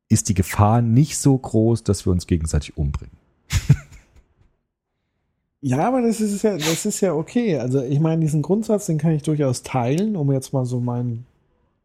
ist 0.09 0.29
die 0.29 0.35
Gefahr 0.35 0.83
nicht 0.83 1.19
so 1.19 1.37
groß, 1.39 1.83
dass 1.85 2.07
wir 2.07 2.13
uns 2.13 2.27
gegenseitig 2.27 2.77
umbringen. 2.77 3.17
Ja, 5.63 5.89
aber 5.89 6.03
das 6.03 6.21
ist 6.21 6.43
ja, 6.43 6.57
das 6.57 6.87
ist 6.87 7.01
ja 7.01 7.13
okay. 7.15 7.59
Also 7.59 7.83
ich 7.83 7.99
meine, 7.99 8.21
diesen 8.21 8.43
Grundsatz, 8.43 8.87
den 8.87 8.99
kann 8.99 9.13
ich 9.13 9.23
durchaus 9.23 9.63
teilen, 9.63 10.15
um 10.15 10.31
jetzt 10.31 10.53
mal 10.53 10.65
so 10.65 10.81
mein 10.81 11.25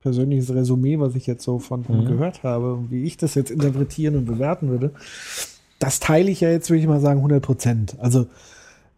persönliches 0.01 0.53
Resümee, 0.53 0.99
was 0.99 1.15
ich 1.15 1.25
jetzt 1.25 1.43
so 1.43 1.57
von 1.57 1.85
Mhm. 1.87 2.05
gehört 2.05 2.43
habe 2.43 2.73
und 2.73 2.91
wie 2.91 3.03
ich 3.05 3.17
das 3.17 3.33
jetzt 3.33 3.49
interpretieren 3.49 4.17
und 4.17 4.25
bewerten 4.25 4.69
würde. 4.69 4.91
Das 5.79 5.99
teile 5.99 6.29
ich 6.29 6.41
ja 6.41 6.49
jetzt, 6.49 6.69
würde 6.69 6.81
ich 6.81 6.87
mal 6.87 6.99
sagen, 6.99 7.19
100 7.19 7.41
Prozent. 7.41 7.95
Also 7.99 8.27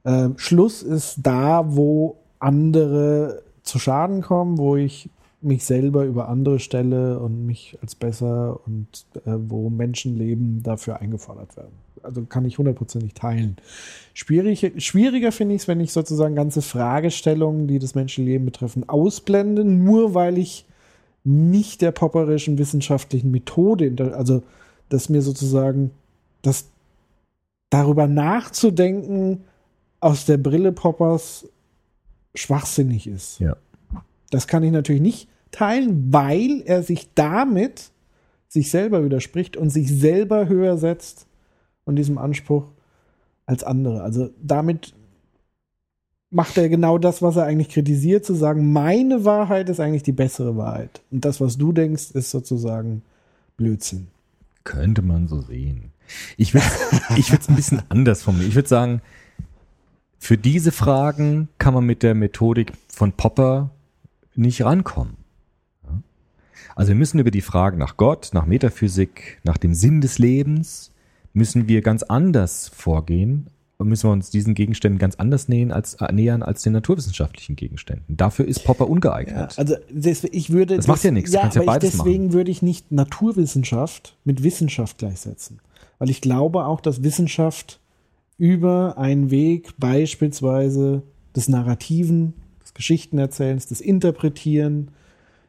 äh, 0.03 0.30
Schluss 0.36 0.82
ist 0.82 1.20
da, 1.22 1.64
wo 1.66 2.18
andere 2.43 3.43
zu 3.63 3.79
Schaden 3.79 4.21
kommen, 4.21 4.57
wo 4.57 4.75
ich 4.75 5.09
mich 5.41 5.65
selber 5.65 6.05
über 6.05 6.29
andere 6.29 6.59
stelle 6.59 7.19
und 7.19 7.45
mich 7.45 7.77
als 7.81 7.95
besser 7.95 8.59
und 8.65 8.87
äh, 9.25 9.33
wo 9.47 9.69
Menschenleben 9.69 10.63
dafür 10.63 11.01
eingefordert 11.01 11.57
werden. 11.57 11.73
Also 12.01 12.23
kann 12.23 12.45
ich 12.45 12.57
hundertprozentig 12.57 13.13
teilen. 13.13 13.57
Schwierig, 14.13 14.73
schwieriger 14.83 15.31
finde 15.31 15.55
ich 15.55 15.61
es, 15.61 15.67
wenn 15.67 15.79
ich 15.79 15.91
sozusagen 15.91 16.35
ganze 16.35 16.61
Fragestellungen, 16.61 17.67
die 17.67 17.79
das 17.79 17.95
Menschenleben 17.95 18.45
betreffen, 18.45 18.87
ausblende, 18.87 19.63
nur 19.63 20.13
weil 20.13 20.37
ich 20.37 20.65
nicht 21.23 21.81
der 21.81 21.91
popperischen 21.91 22.57
wissenschaftlichen 22.57 23.31
Methode, 23.31 24.13
also 24.15 24.43
dass 24.89 25.09
mir 25.09 25.21
sozusagen 25.21 25.91
das 26.41 26.67
darüber 27.69 28.07
nachzudenken 28.07 29.43
aus 29.99 30.25
der 30.25 30.37
Brille 30.37 30.73
Poppers 30.73 31.47
schwachsinnig 32.36 33.07
ist. 33.07 33.39
Ja. 33.39 33.57
Das 34.29 34.47
kann 34.47 34.63
ich 34.63 34.71
natürlich 34.71 35.01
nicht 35.01 35.29
teilen, 35.51 36.11
weil 36.11 36.61
er 36.65 36.84
sich 36.84 37.09
damit 37.13 37.91
sich 38.47 38.69
selber 38.69 39.03
widerspricht 39.03 39.57
und 39.57 39.69
sich 39.69 39.89
selber 39.89 40.47
höher 40.47 40.77
setzt 40.77 41.27
und 41.86 41.95
diesem 41.95 42.17
Anspruch 42.17 42.65
als 43.45 43.63
andere. 43.63 44.01
Also 44.01 44.29
damit 44.41 44.93
macht 46.29 46.57
er 46.57 46.69
genau 46.69 46.97
das, 46.97 47.21
was 47.21 47.36
er 47.36 47.45
eigentlich 47.45 47.69
kritisiert, 47.69 48.25
zu 48.25 48.34
sagen, 48.34 48.71
meine 48.71 49.23
Wahrheit 49.25 49.69
ist 49.69 49.79
eigentlich 49.79 50.03
die 50.03 50.11
bessere 50.11 50.57
Wahrheit. 50.57 51.01
Und 51.11 51.25
das, 51.25 51.39
was 51.39 51.57
du 51.57 51.71
denkst, 51.71 52.11
ist 52.11 52.31
sozusagen 52.31 53.03
Blödsinn. 53.57 54.07
Könnte 54.63 55.01
man 55.01 55.27
so 55.27 55.41
sehen. 55.41 55.91
Ich 56.38 56.53
würde 56.53 56.65
ich 57.17 57.31
es 57.31 57.49
ein 57.49 57.55
bisschen 57.55 57.84
anders 57.89 58.23
formulieren. 58.23 58.49
Ich 58.49 58.55
würde 58.55 58.69
sagen, 58.69 59.01
für 60.24 60.38
diese 60.38 60.71
Fragen 60.71 61.49
kann 61.57 61.74
man 61.74 61.86
mit 61.86 62.01
der 62.01 62.15
Methodik 62.15 62.71
von 62.88 63.11
Popper 63.11 63.71
nicht 64.36 64.63
rankommen. 64.63 65.17
Ja? 65.84 66.01
Also 66.78 66.89
wir 66.89 66.95
müssen 66.95 67.19
über 67.19 67.30
die 67.30 67.41
Fragen 67.41 67.78
nach 67.78 67.97
Gott, 67.97 68.30
nach 68.32 68.45
Metaphysik, 68.45 69.41
nach 69.43 69.57
dem 69.57 69.74
Sinn 69.74 69.99
des 69.99 70.19
Lebens, 70.19 70.91
müssen 71.34 71.67
wir 71.67 71.82
ganz 71.82 72.03
anders 72.03 72.71
vorgehen 72.74 73.47
und 73.78 73.89
müssen 73.89 74.07
wir 74.07 74.13
uns 74.13 74.30
diesen 74.30 74.53
Gegenständen 74.53 74.97
ganz 74.97 75.15
anders 75.15 75.49
nähern 75.49 75.74
als, 75.74 75.95
äh, 75.95 76.09
nähern 76.13 76.41
als 76.41 76.61
den 76.61 76.71
naturwissenschaftlichen 76.71 77.57
Gegenständen. 77.57 78.15
Dafür 78.15 78.47
ist 78.47 78.63
Popper 78.63 78.86
Ja, 78.86 78.91
ungeeignet. 78.91 79.59
also 79.59 79.76
des, 79.89 80.24
ich 80.24 80.51
würde 80.51 80.78
Das 80.78 80.88
macht 80.88 81.03
ja 81.03 81.11
nichts, 81.11 81.34
Ja, 81.34 81.49
ja 81.49 81.80
deswegen 81.80 82.32
würde 82.32 82.49
ich 82.49 82.61
nicht 82.61 82.93
Naturwissenschaft 82.93 84.15
mit 84.24 84.41
Wissenschaft 84.41 84.99
gleichsetzen, 84.99 85.59
weil 85.99 86.09
ich 86.09 86.21
glaube 86.21 86.65
auch, 86.65 86.80
dass 86.80 87.03
Wissenschaft 87.03 87.82
über 88.38 88.97
einen 88.97 89.31
Weg 89.31 89.73
beispielsweise 89.77 91.03
des 91.36 91.49
Narrativen, 91.49 92.34
des 92.61 92.73
Geschichtenerzählens, 92.73 93.67
des 93.67 93.81
Interpretieren, 93.81 94.89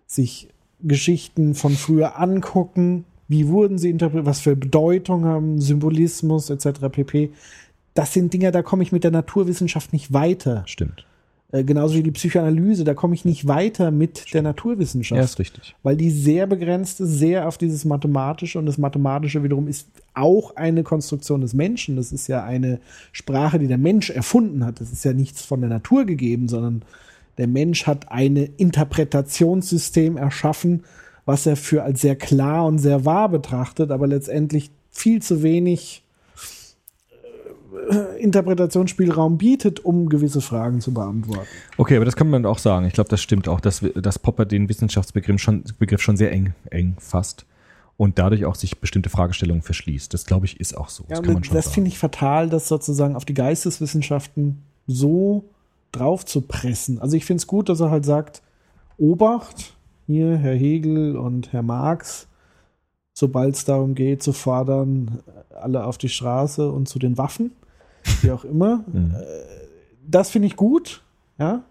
sich 0.07 0.49
Geschichten 0.81 1.55
von 1.55 1.73
früher 1.73 2.19
angucken, 2.19 3.05
wie 3.29 3.49
wurden 3.49 3.79
sie 3.79 3.91
interpretiert, 3.91 4.27
was 4.27 4.41
für 4.41 4.55
Bedeutung 4.55 5.25
haben, 5.25 5.61
Symbolismus 5.61 6.51
etc. 6.51 6.89
pp. 6.91 7.31
Das 7.95 8.13
sind 8.13 8.33
Dinge, 8.33 8.51
da 8.53 8.63
komme 8.63 8.83
ich 8.83 8.93
mit 8.93 9.05
der 9.05 9.11
Naturwissenschaft 9.11 9.93
nicht 9.93 10.13
weiter. 10.13 10.63
Stimmt. 10.67 11.07
Äh, 11.55 11.63
genauso 11.63 11.95
wie 11.95 12.03
die 12.03 12.11
Psychoanalyse, 12.11 12.83
da 12.83 12.95
komme 12.95 13.15
ich 13.15 13.25
nicht 13.25 13.47
weiter 13.47 13.93
mit 13.93 14.35
der 14.35 14.43
Naturwissenschaft. 14.43 15.19
Ja, 15.19 15.25
ist 15.25 15.39
richtig. 15.39 15.77
Weil 15.85 15.97
die 15.97 16.11
sehr 16.11 16.49
begrenzt 16.49 17.01
ist, 17.01 17.11
sehr 17.11 17.47
auf 17.47 17.59
dieses 17.59 17.85
Mathematische 17.85 18.59
und 18.59 18.67
das 18.67 18.77
Mathematische 18.77 19.45
wiederum 19.45 19.69
ist 19.69 19.87
auch 20.15 20.57
eine 20.57 20.83
Konstruktion 20.83 21.43
des 21.43 21.55
Menschen. 21.55 21.95
Das 21.95 22.11
ist 22.11 22.27
ja 22.27 22.43
eine 22.43 22.81
Sprache, 23.13 23.61
die 23.61 23.69
der 23.69 23.79
Mensch 23.79 24.11
erfunden 24.11 24.65
hat. 24.65 24.81
Das 24.81 24.91
ist 24.91 25.05
ja 25.05 25.13
nichts 25.13 25.43
von 25.43 25.61
der 25.61 25.71
Natur 25.71 26.07
gegeben, 26.07 26.49
sondern 26.49 26.83
der 27.39 27.47
Mensch 27.47 27.87
hat 27.87 28.11
ein 28.11 28.37
Interpretationssystem 28.37 30.17
erschaffen, 30.17 30.83
was 31.25 31.47
er 31.47 31.55
für 31.55 31.85
als 31.85 32.01
sehr 32.01 32.17
klar 32.17 32.67
und 32.67 32.79
sehr 32.79 33.05
wahr 33.05 33.29
betrachtet, 33.29 33.93
aber 33.93 34.09
letztendlich 34.09 34.73
viel 34.91 35.23
zu 35.23 35.45
wenig 35.45 36.04
Interpretationsspielraum 38.19 39.39
bietet, 39.39 39.85
um 39.85 40.09
gewisse 40.09 40.41
Fragen 40.41 40.81
zu 40.81 40.93
beantworten. 40.95 41.47
Okay, 41.77 41.97
aber 41.97 42.05
das 42.05 42.17
kann 42.17 42.31
man 42.31 42.47
auch 42.47 42.59
sagen. 42.59 42.87
Ich 42.87 42.95
glaube, 42.95 43.11
das 43.11 43.21
stimmt 43.21 43.49
auch, 43.49 43.61
dass, 43.61 43.85
dass 43.95 44.19
Popper 44.19 44.45
den 44.45 44.69
Wissenschaftsbegriff 44.69 45.41
schon, 45.41 45.65
Begriff 45.79 46.01
schon 46.01 46.17
sehr 46.17 46.33
eng, 46.33 46.55
eng 46.71 46.97
fasst. 46.99 47.47
und 47.97 48.19
dadurch 48.19 48.45
auch 48.45 48.55
sich 48.55 48.79
bestimmte 48.81 49.09
Fragestellungen 49.09 49.63
verschließt. 49.63 50.13
Das 50.13 50.27
glaube 50.27 50.47
ich 50.47 50.61
ist 50.61 50.77
auch 50.77 50.89
so. 50.89 51.05
Ja, 51.09 51.21
das 51.21 51.49
das 51.51 51.69
finde 51.69 51.89
ich 51.89 51.99
fatal, 51.99 52.49
das 52.49 52.69
sozusagen 52.69 53.17
auf 53.17 53.25
die 53.25 53.35
Geisteswissenschaften 53.35 54.63
so 54.87 55.45
drauf 55.93 56.25
zu 56.27 56.41
pressen. 56.41 56.99
Also 57.01 57.17
ich 57.17 57.25
finde 57.25 57.41
es 57.41 57.47
gut, 57.47 57.69
dass 57.69 57.81
er 57.81 57.91
halt 57.91 58.05
sagt, 58.05 58.43
Obacht, 58.99 59.75
hier 60.07 60.37
Herr 60.37 60.55
Hegel 60.55 61.17
und 61.17 61.53
Herr 61.53 61.63
Marx, 61.63 62.27
sobald 63.13 63.55
es 63.55 63.65
darum 63.65 63.95
geht 63.95 64.23
zu 64.23 64.33
fordern, 64.33 65.21
alle 65.55 65.85
auf 65.85 65.99
die 65.99 66.09
Straße 66.09 66.71
und 66.71 66.89
zu 66.89 66.99
den 66.99 67.17
Waffen, 67.17 67.53
wie 68.23 68.31
auch 68.31 68.45
immer. 68.45 68.85
Mhm. 68.93 69.15
Das 70.07 70.31
finde 70.31 70.47
ich 70.47 70.57
gut, 70.57 71.03
ja. 71.39 71.65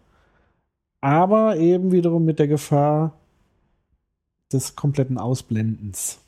Aber 1.01 1.57
eben 1.57 1.91
wiederum 1.91 2.23
mit 2.25 2.39
der 2.39 2.47
Gefahr 2.47 3.13
des 4.51 4.75
kompletten 4.75 5.17
Ausblendens. 5.17 6.19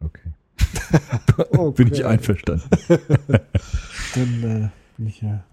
Okay. 0.00 0.32
Okay. 1.38 1.84
Bin 1.84 1.92
ich 1.92 2.04
einverstanden. 2.06 2.62
Dann 4.14 4.42
äh, 4.42 4.68
bin 4.96 5.06
ich 5.08 5.20
ja 5.20 5.44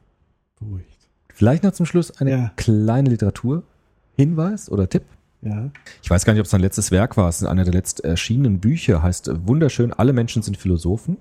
beruhigt. 0.60 1.10
Vielleicht 1.34 1.64
noch 1.64 1.72
zum 1.74 1.86
Schluss 1.86 2.12
eine 2.22 2.30
Ja. 2.32 2.52
kleine 2.56 3.10
Literaturhinweis 3.10 4.70
oder 4.70 4.88
Tipp. 4.88 5.04
Ja. 5.41 5.72
Ich 6.02 6.10
weiß 6.10 6.24
gar 6.24 6.34
nicht, 6.34 6.39
ob 6.39 6.46
es 6.46 6.52
sein 6.52 6.62
letztes 6.62 6.91
Werk 6.91 7.18
war. 7.18 7.28
Es 7.28 7.41
ist 7.41 7.48
einer 7.48 7.64
der 7.66 7.74
letzt 7.74 8.02
erschienenen 8.06 8.60
Bücher. 8.60 9.02
Heißt 9.02 9.28
äh, 9.28 9.48
wunderschön, 9.48 9.91
alle 9.91 10.14
Menschen 10.14 10.41
sind 10.41 10.56
Philosophen, 10.58 11.18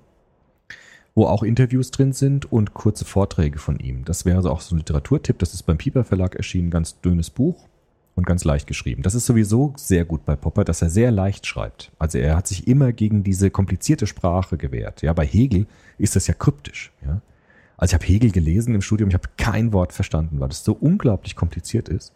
wo 1.15 1.25
auch 1.25 1.43
Interviews 1.43 1.91
drin 1.91 2.11
sind 2.11 2.51
und 2.51 2.73
kurze 2.73 3.05
Vorträge 3.05 3.59
von 3.59 3.79
ihm. 3.79 4.03
Das 4.05 4.25
wäre 4.25 4.37
also 4.37 4.49
auch 4.49 4.61
so 4.61 4.75
ein 4.75 4.79
Literaturtipp. 4.79 5.39
Das 5.39 5.53
ist 5.53 5.63
beim 5.63 5.77
Piper 5.77 6.03
Verlag 6.03 6.35
erschienen, 6.35 6.71
ganz 6.71 6.99
dünnes 7.01 7.29
Buch 7.29 7.67
und 8.15 8.25
ganz 8.25 8.43
leicht 8.43 8.67
geschrieben. 8.67 9.03
Das 9.03 9.15
ist 9.15 9.25
sowieso 9.25 9.73
sehr 9.75 10.05
gut 10.05 10.25
bei 10.25 10.35
Popper, 10.35 10.63
dass 10.63 10.81
er 10.81 10.89
sehr 10.89 11.11
leicht 11.11 11.45
schreibt. 11.45 11.91
Also 11.99 12.17
er 12.17 12.35
hat 12.35 12.47
sich 12.47 12.67
immer 12.67 12.93
gegen 12.93 13.23
diese 13.23 13.49
komplizierte 13.49 14.07
Sprache 14.07 14.57
gewehrt. 14.57 15.01
Ja, 15.01 15.13
bei 15.13 15.25
Hegel 15.25 15.67
ist 15.97 16.15
das 16.15 16.27
ja 16.27 16.33
kryptisch. 16.33 16.91
Ja. 17.05 17.21
Also 17.77 17.91
ich 17.91 17.93
habe 17.95 18.05
Hegel 18.05 18.31
gelesen 18.31 18.75
im 18.75 18.81
Studium, 18.81 19.09
ich 19.09 19.15
habe 19.15 19.29
kein 19.37 19.73
Wort 19.73 19.93
verstanden, 19.93 20.39
weil 20.39 20.49
es 20.49 20.63
so 20.63 20.73
unglaublich 20.73 21.35
kompliziert 21.35 21.89
ist. 21.89 22.13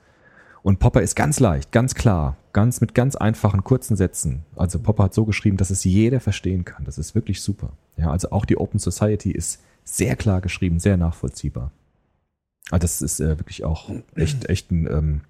Und 0.63 0.79
Popper 0.79 1.01
ist 1.01 1.15
ganz 1.15 1.39
leicht, 1.39 1.71
ganz 1.71 1.95
klar, 1.95 2.37
ganz 2.57 2.81
mit 2.81 2.95
ganz 2.95 3.15
einfachen 3.15 3.63
kurzen 3.63 3.95
Sätzen. 3.95 4.43
Also 4.55 4.79
Popper 4.79 5.03
hat 5.03 5.13
so 5.13 5.25
geschrieben, 5.25 5.57
dass 5.57 5.69
es 5.69 5.83
jeder 5.83 6.19
verstehen 6.19 6.65
kann. 6.65 6.85
Das 6.85 6.97
ist 6.97 7.13
wirklich 7.13 7.39
super. 7.39 7.69
Ja, 7.97 8.09
also 8.09 8.31
auch 8.31 8.45
die 8.45 8.57
Open 8.57 8.79
Society 8.79 9.29
ist 9.29 9.61
sehr 9.83 10.15
klar 10.15 10.41
geschrieben, 10.41 10.79
sehr 10.79 10.97
nachvollziehbar. 10.97 11.69
Also 12.71 12.81
das 12.81 13.03
ist 13.03 13.19
äh, 13.19 13.37
wirklich 13.37 13.63
auch 13.63 13.91
echt, 14.15 14.49
echt 14.49 14.71
eine 14.71 14.89
ähm, 14.89 15.21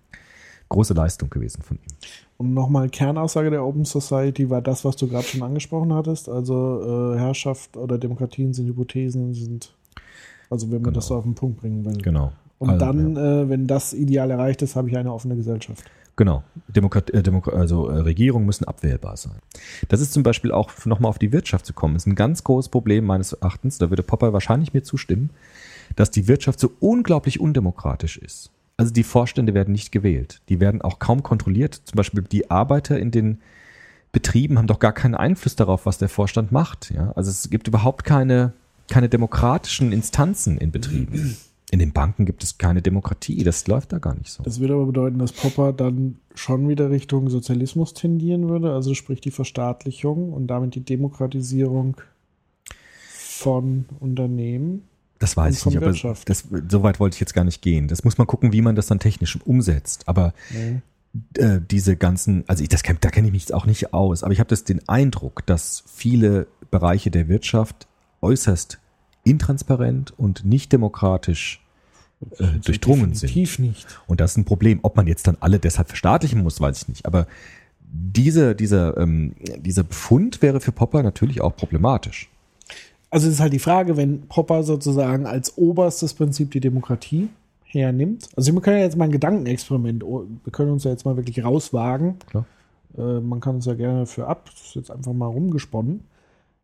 große 0.70 0.94
Leistung 0.94 1.30
gewesen 1.30 1.64
von 1.64 1.80
ihm. 1.80 1.96
Und 2.38 2.54
nochmal 2.54 2.88
Kernaussage 2.88 3.50
der 3.50 3.66
Open 3.66 3.84
Society 3.84 4.50
war 4.50 4.62
das, 4.62 4.86
was 4.86 4.96
du 4.96 5.10
gerade 5.10 5.26
schon 5.26 5.44
angesprochen 5.44 5.94
hattest. 5.94 6.30
Also 6.30 7.14
äh, 7.14 7.20
Herrschaft 7.20 7.76
oder 7.76 7.98
Demokratien 7.98 8.54
sind 8.54 8.68
Hypothesen, 8.68 9.34
sind, 9.34 9.76
also 10.50 10.72
wenn 10.72 10.82
man 10.82 10.94
das 10.94 11.08
so 11.08 11.16
auf 11.18 11.26
den 11.26 11.36
Punkt 11.36 11.60
bringen 11.60 11.84
will. 11.84 11.98
Genau. 11.98 12.32
Und 12.58 12.70
Also, 12.70 12.86
dann, 12.86 13.18
ja. 13.18 13.42
äh, 13.42 13.50
wenn 13.50 13.68
das 13.68 13.94
Ideal 13.94 14.32
erreicht 14.32 14.62
ist, 14.62 14.78
habe 14.78 14.90
ich 14.90 14.96
eine 14.98 15.12
offene 15.12 15.36
Gesellschaft. 15.36 15.84
Genau. 16.18 16.44
Demokrat, 16.68 17.12
äh, 17.12 17.24
Demok 17.24 17.54
also 17.54 17.88
äh, 17.88 18.00
Regierungen 18.00 18.46
müssen 18.46 18.66
abwählbar 18.66 19.16
sein. 19.16 19.38
Das 19.88 20.02
ist 20.02 20.12
zum 20.12 20.24
Beispiel 20.24 20.52
auch 20.52 20.72
nochmal 20.86 21.10
auf 21.10 21.20
die 21.20 21.32
Wirtschaft 21.32 21.66
zu 21.66 21.74
kommen. 21.74 21.96
ist 21.96 22.08
ein 22.08 22.16
ganz 22.16 22.44
großes 22.44 22.70
Problem 22.70 23.06
meines 23.06 23.34
Erachtens. 23.34 23.78
Da 23.78 23.90
würde 23.90 24.04
Popper 24.04 24.34
wahrscheinlich 24.34 24.74
mir 24.74 24.84
zustimmen, 24.84 25.30
dass 25.96 26.12
die 26.12 26.28
Wirtschaft 26.28 26.60
so 26.60 26.74
unglaublich 26.80 27.40
undemokratisch 27.40 28.18
ist. 28.18 28.52
Also 28.78 28.92
die 28.92 29.04
Vorstände 29.04 29.54
werden 29.54 29.72
nicht 29.72 29.92
gewählt. 29.92 30.42
Die 30.50 30.60
werden 30.60 30.82
auch 30.82 31.00
kaum 31.00 31.24
kontrolliert. 31.24 31.82
Zum 31.86 31.96
Beispiel 31.96 32.24
die 32.24 32.50
Arbeiter 32.50 33.00
in 33.00 33.12
den 33.12 33.40
Betrieben 34.12 34.58
haben 34.58 34.68
doch 34.68 34.80
gar 34.80 34.94
keinen 34.94 35.16
Einfluss 35.16 35.56
darauf, 35.56 35.86
was 35.86 36.00
der 36.00 36.10
Vorstand 36.10 36.52
macht. 36.52 36.92
Ja? 36.92 37.12
Also 37.16 37.30
es 37.30 37.50
gibt 37.52 37.68
überhaupt 37.68 38.04
keine, 38.04 38.54
keine 38.90 39.10
demokratischen 39.10 39.92
Instanzen 39.92 40.58
in 40.58 40.72
Betrieben. 40.72 41.38
In 41.70 41.80
den 41.80 41.92
Banken 41.92 42.26
gibt 42.26 42.44
es 42.44 42.58
keine 42.58 42.82
Demokratie. 42.82 43.44
Das 43.44 43.68
läuft 43.68 43.92
da 43.92 43.98
gar 44.00 44.16
nicht 44.16 44.32
so. 44.32 44.42
Das 44.44 44.60
würde 44.62 44.76
aber 44.76 44.86
bedeuten, 44.86 45.20
dass 45.20 45.34
Popper 45.34 45.74
dann 45.74 46.18
schon 46.34 46.70
wieder 46.70 46.90
Richtung 46.90 47.30
Sozialismus 47.30 47.94
tendieren 47.94 48.48
würde, 48.48 48.72
also 48.74 48.94
sprich 48.94 49.20
die 49.20 49.32
Verstaatlichung 49.32 50.32
und 50.32 50.48
damit 50.48 50.76
die 50.76 50.86
Demokratisierung 50.86 51.98
von 53.10 53.86
Unternehmen. 54.00 54.84
Das 55.20 55.36
weiß 55.36 55.56
ich 55.56 55.62
von 55.62 55.72
nicht, 55.72 55.78
aber 55.78 55.88
Wirtschaft. 55.88 56.30
das, 56.30 56.46
so 56.70 56.84
weit 56.84 57.00
wollte 57.00 57.16
ich 57.16 57.20
jetzt 57.20 57.34
gar 57.34 57.44
nicht 57.44 57.62
gehen. 57.62 57.88
Das 57.88 58.04
muss 58.04 58.18
man 58.18 58.28
gucken, 58.28 58.54
wie 58.54 58.62
man 58.62 58.76
das 58.76 58.88
dann 58.88 59.00
technisch 59.00 59.38
umsetzt. 59.46 60.08
Aber 60.08 60.34
Nee. 60.54 60.82
äh, 61.44 61.60
diese 61.70 61.98
ganzen, 61.98 62.44
also 62.48 62.64
ich, 62.64 62.70
das 62.70 62.84
da 62.84 63.10
kenne 63.10 63.28
ich 63.28 63.34
mich 63.34 63.42
jetzt 63.44 63.54
auch 63.54 63.66
nicht 63.66 63.94
aus, 63.94 64.24
aber 64.24 64.32
ich 64.32 64.40
habe 64.40 64.50
das 64.50 64.64
den 64.64 64.88
Eindruck, 64.88 65.46
dass 65.48 65.84
viele 65.88 66.48
Bereiche 66.72 67.12
der 67.12 67.28
Wirtschaft 67.28 67.88
äußerst 68.22 68.80
intransparent 69.30 70.14
und 70.18 70.46
nicht 70.46 70.72
demokratisch 70.72 71.62
äh, 72.40 72.46
durchdrungen 72.64 73.14
sind. 73.14 73.30
Definitiv 73.30 73.60
nicht. 73.60 73.88
Und 74.08 74.20
das 74.20 74.32
ist 74.32 74.38
ein 74.38 74.46
Problem. 74.46 74.80
Ob 74.82 74.96
man 74.96 75.08
jetzt 75.08 75.28
dann 75.28 75.38
alle 75.40 75.60
deshalb 75.60 75.88
verstaatlichen 75.90 76.42
muss, 76.42 76.60
weiß 76.60 76.84
ich 76.84 76.88
nicht. 76.88 77.06
Aber 77.06 77.28
diese, 77.82 78.56
dieser, 78.56 78.98
ähm, 78.98 79.36
dieser 79.60 79.84
Befund 79.84 80.42
wäre 80.42 80.60
für 80.60 80.72
Popper 80.72 81.04
natürlich 81.04 81.42
auch 81.42 81.56
problematisch. 81.56 82.30
Also 83.10 83.28
es 83.28 83.36
ist 83.36 83.40
halt 83.40 83.54
die 83.54 83.60
Frage, 83.60 83.96
wenn 83.96 84.28
Popper 84.28 84.64
sozusagen 84.64 85.26
als 85.26 85.58
oberstes 85.58 86.14
Prinzip 86.14 86.52
die 86.52 86.60
Demokratie 86.60 87.30
hernimmt. 87.64 88.28
Also 88.36 88.54
wir 88.54 88.62
können 88.62 88.78
ja 88.78 88.84
jetzt 88.84 88.98
mal 88.98 89.06
ein 89.06 89.12
Gedankenexperiment, 89.12 90.04
oh, 90.04 90.26
wir 90.44 90.52
können 90.52 90.72
uns 90.72 90.84
ja 90.84 90.92
jetzt 90.92 91.06
mal 91.06 91.16
wirklich 91.16 91.44
rauswagen. 91.44 92.16
Klar. 92.30 92.46
Äh, 92.98 93.20
man 93.20 93.40
kann 93.40 93.56
uns 93.56 93.66
ja 93.66 93.76
gerne 93.76 94.06
für 94.06 94.28
ab, 94.28 94.50
das 94.52 94.68
ist 94.68 94.76
jetzt 94.76 94.92
einfach 94.92 95.14
mal 95.14 95.28
rumgesponnen. 95.28 96.02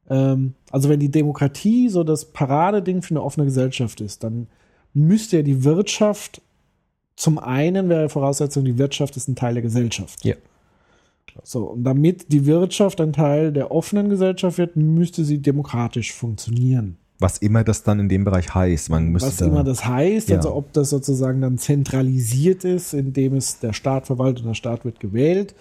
Ähm, 0.09 0.53
also 0.71 0.89
wenn 0.89 0.99
die 0.99 1.11
Demokratie 1.11 1.89
so 1.89 2.03
das 2.03 2.25
Paradeding 2.25 3.01
für 3.01 3.11
eine 3.11 3.23
offene 3.23 3.45
Gesellschaft 3.45 4.01
ist, 4.01 4.23
dann 4.23 4.47
müsste 4.93 5.37
ja 5.37 5.43
die 5.43 5.63
Wirtschaft 5.63 6.41
zum 7.15 7.37
einen 7.37 7.89
wäre 7.89 8.09
Voraussetzung, 8.09 8.65
die 8.65 8.77
Wirtschaft 8.77 9.15
ist 9.17 9.27
ein 9.27 9.35
Teil 9.35 9.53
der 9.53 9.63
Gesellschaft. 9.63 10.25
Ja. 10.25 10.35
So, 11.43 11.65
und 11.71 11.83
damit 11.83 12.31
die 12.31 12.45
Wirtschaft 12.45 13.01
ein 13.01 13.13
Teil 13.13 13.51
der 13.51 13.71
offenen 13.71 14.09
Gesellschaft 14.09 14.57
wird, 14.57 14.75
müsste 14.75 15.23
sie 15.25 15.39
demokratisch 15.39 16.13
funktionieren. 16.13 16.97
Was 17.19 17.37
immer 17.37 17.63
das 17.63 17.83
dann 17.83 17.99
in 17.99 18.09
dem 18.09 18.23
Bereich 18.23 18.53
heißt. 18.53 18.89
Man 18.89 19.07
müsste 19.09 19.29
Was 19.29 19.37
da, 19.37 19.45
immer 19.45 19.63
das 19.63 19.85
heißt, 19.85 20.29
Ja. 20.29 20.37
also 20.37 20.53
ob 20.55 20.73
das 20.73 20.89
sozusagen 20.89 21.41
dann 21.41 21.57
zentralisiert 21.57 22.65
ist, 22.65 22.93
indem 22.93 23.35
es 23.35 23.59
der 23.59 23.73
Staat 23.73 24.07
verwaltet 24.07 24.41
und 24.41 24.49
der 24.49 24.55
Staat 24.55 24.85
wird 24.85 24.99
gewählt, 24.99 25.55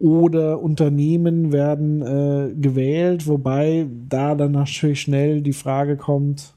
oder 0.00 0.62
Unternehmen 0.62 1.52
werden 1.52 2.00
äh, 2.00 2.54
gewählt, 2.54 3.26
wobei 3.26 3.86
da 4.08 4.34
dann 4.34 4.52
natürlich 4.52 5.02
schnell 5.02 5.42
die 5.42 5.52
Frage 5.52 5.96
kommt, 5.96 6.54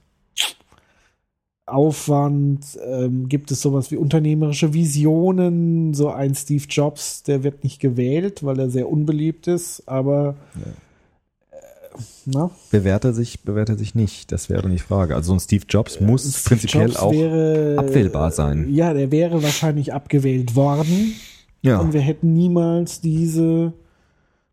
Aufwand, 1.66 2.78
ähm, 2.86 3.28
gibt 3.28 3.52
es 3.52 3.62
sowas 3.62 3.92
wie 3.92 3.98
unternehmerische 3.98 4.74
Visionen, 4.74 5.94
so 5.94 6.10
ein 6.10 6.36
Steve 6.36 6.66
Jobs, 6.70 7.24
der 7.24 7.44
wird 7.44 7.64
nicht 7.64 7.80
gewählt, 7.80 8.44
weil 8.46 8.60
er 8.60 8.70
sehr 8.70 8.90
unbeliebt 8.90 9.48
ist, 9.48 9.84
aber 9.88 10.36
äh, 10.56 12.00
na, 12.26 12.50
bewährt 12.72 13.04
er 13.04 13.14
sich, 13.14 13.42
bewährt 13.42 13.70
er 13.70 13.78
sich 13.78 13.94
nicht. 13.94 14.32
Das 14.32 14.50
wäre 14.50 14.70
die 14.70 14.80
Frage. 14.80 15.16
Also 15.16 15.28
so 15.28 15.34
ein 15.34 15.40
Steve 15.40 15.66
Jobs 15.68 16.00
muss 16.00 16.24
Steve 16.24 16.44
prinzipiell 16.50 16.88
Jobs 16.88 16.98
auch 16.98 17.12
wäre, 17.12 17.76
abwählbar 17.78 18.32
sein. 18.32 18.74
Ja, 18.74 18.94
der 18.94 19.12
wäre 19.12 19.44
wahrscheinlich 19.44 19.94
abgewählt 19.94 20.56
worden 20.56 21.16
ja, 21.64 21.80
und 21.80 21.94
wir 21.94 22.02
hätten 22.02 22.34
niemals 22.34 23.02
diese 23.02 23.74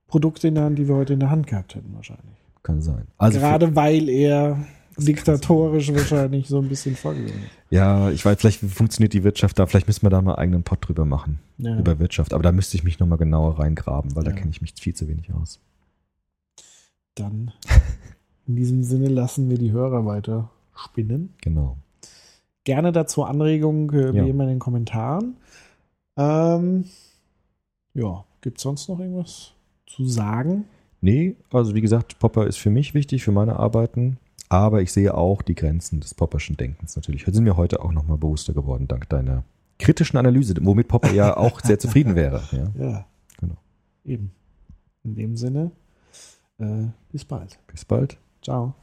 Produkte 0.06 0.48
in 0.48 0.54
der 0.54 0.64
Hand, 0.64 0.78
die 0.78 0.88
wir 0.88 0.94
heute 0.96 1.12
in 1.12 1.20
der 1.20 1.30
Hand 1.30 1.46
gehabt 1.46 1.74
hätten, 1.74 1.92
wahrscheinlich. 1.94 2.24
kann 2.62 2.80
sein. 2.82 3.06
Also 3.18 3.38
Gerade 3.38 3.76
weil 3.76 4.08
er 4.08 4.58
diktatorisch 4.96 5.92
wahrscheinlich 5.94 6.46
so 6.48 6.58
ein 6.58 6.68
bisschen 6.68 6.94
vorgegangen 6.96 7.42
ist. 7.44 7.50
ja, 7.70 8.10
ich 8.10 8.24
weiß, 8.24 8.38
vielleicht 8.38 8.60
funktioniert 8.60 9.12
die 9.14 9.24
Wirtschaft 9.24 9.58
da. 9.58 9.64
Vielleicht 9.66 9.86
müssen 9.86 10.02
wir 10.02 10.10
da 10.10 10.20
mal 10.20 10.32
einen 10.34 10.38
eigenen 10.42 10.62
Pod 10.62 10.78
drüber 10.86 11.04
machen 11.06 11.38
Ja. 11.58 11.78
über 11.78 11.98
Wirtschaft. 11.98 12.34
Aber 12.34 12.42
da 12.42 12.52
müsste 12.52 12.76
ich 12.76 12.84
mich 12.84 12.98
noch 12.98 13.06
mal 13.06 13.16
genauer 13.16 13.58
reingraben, 13.58 14.14
weil 14.14 14.24
da 14.24 14.30
Ja. 14.30 14.36
kenne 14.36 14.50
ich 14.50 14.60
mich 14.60 14.74
viel 14.78 14.94
zu 14.94 15.08
wenig 15.08 15.32
aus. 15.32 15.58
Dann 17.14 17.52
in 18.46 18.56
diesem 18.56 18.82
Sinne 18.82 19.08
lassen 19.08 19.48
wir 19.50 19.58
die 19.58 19.72
Hörer 19.72 20.04
weiter 20.06 20.50
spinnen. 20.74 21.34
Genau. 21.40 21.76
Gerne 22.64 22.92
dazu 22.92 23.24
Anregungen, 23.24 23.88
äh, 23.94 24.14
Ja. 24.16 24.24
wie 24.24 24.28
immer 24.30 24.44
in 24.44 24.50
den 24.50 24.58
Kommentaren. 24.58 25.36
Ähm, 26.16 26.84
ja, 27.94 28.24
gibt 28.40 28.58
es 28.58 28.62
sonst 28.62 28.88
noch 28.88 29.00
irgendwas 29.00 29.52
zu 29.86 30.06
sagen? 30.06 30.64
Nee, 31.00 31.36
also 31.52 31.74
wie 31.74 31.80
gesagt, 31.80 32.18
Popper 32.18 32.46
ist 32.46 32.58
für 32.58 32.70
mich 32.70 32.94
wichtig, 32.94 33.24
für 33.24 33.32
meine 33.32 33.56
Arbeiten. 33.56 34.18
Aber 34.48 34.82
ich 34.82 34.92
sehe 34.92 35.14
auch 35.14 35.42
die 35.42 35.54
Grenzen 35.54 36.00
des 36.00 36.14
Popperschen 36.14 36.56
Denkens 36.56 36.96
natürlich. 36.96 37.24
Sind 37.24 37.44
wir 37.44 37.56
heute 37.56 37.82
auch 37.82 37.92
nochmal 37.92 38.18
bewusster 38.18 38.52
geworden, 38.52 38.88
dank 38.88 39.08
deiner 39.08 39.44
kritischen 39.78 40.18
Analyse, 40.18 40.54
womit 40.60 40.88
Popper 40.88 41.12
ja 41.12 41.36
auch 41.36 41.60
sehr 41.60 41.78
zufrieden 41.78 42.16
wäre. 42.16 42.42
Ja. 42.50 42.72
Ja. 42.76 43.06
Genau. 43.38 43.56
Eben. 44.04 44.32
In 45.04 45.14
dem 45.14 45.36
Sinne, 45.36 45.70
äh, 46.58 46.88
bis 47.10 47.24
bald. 47.24 47.58
Bis 47.68 47.84
bald. 47.84 48.18
Ciao. 48.42 48.74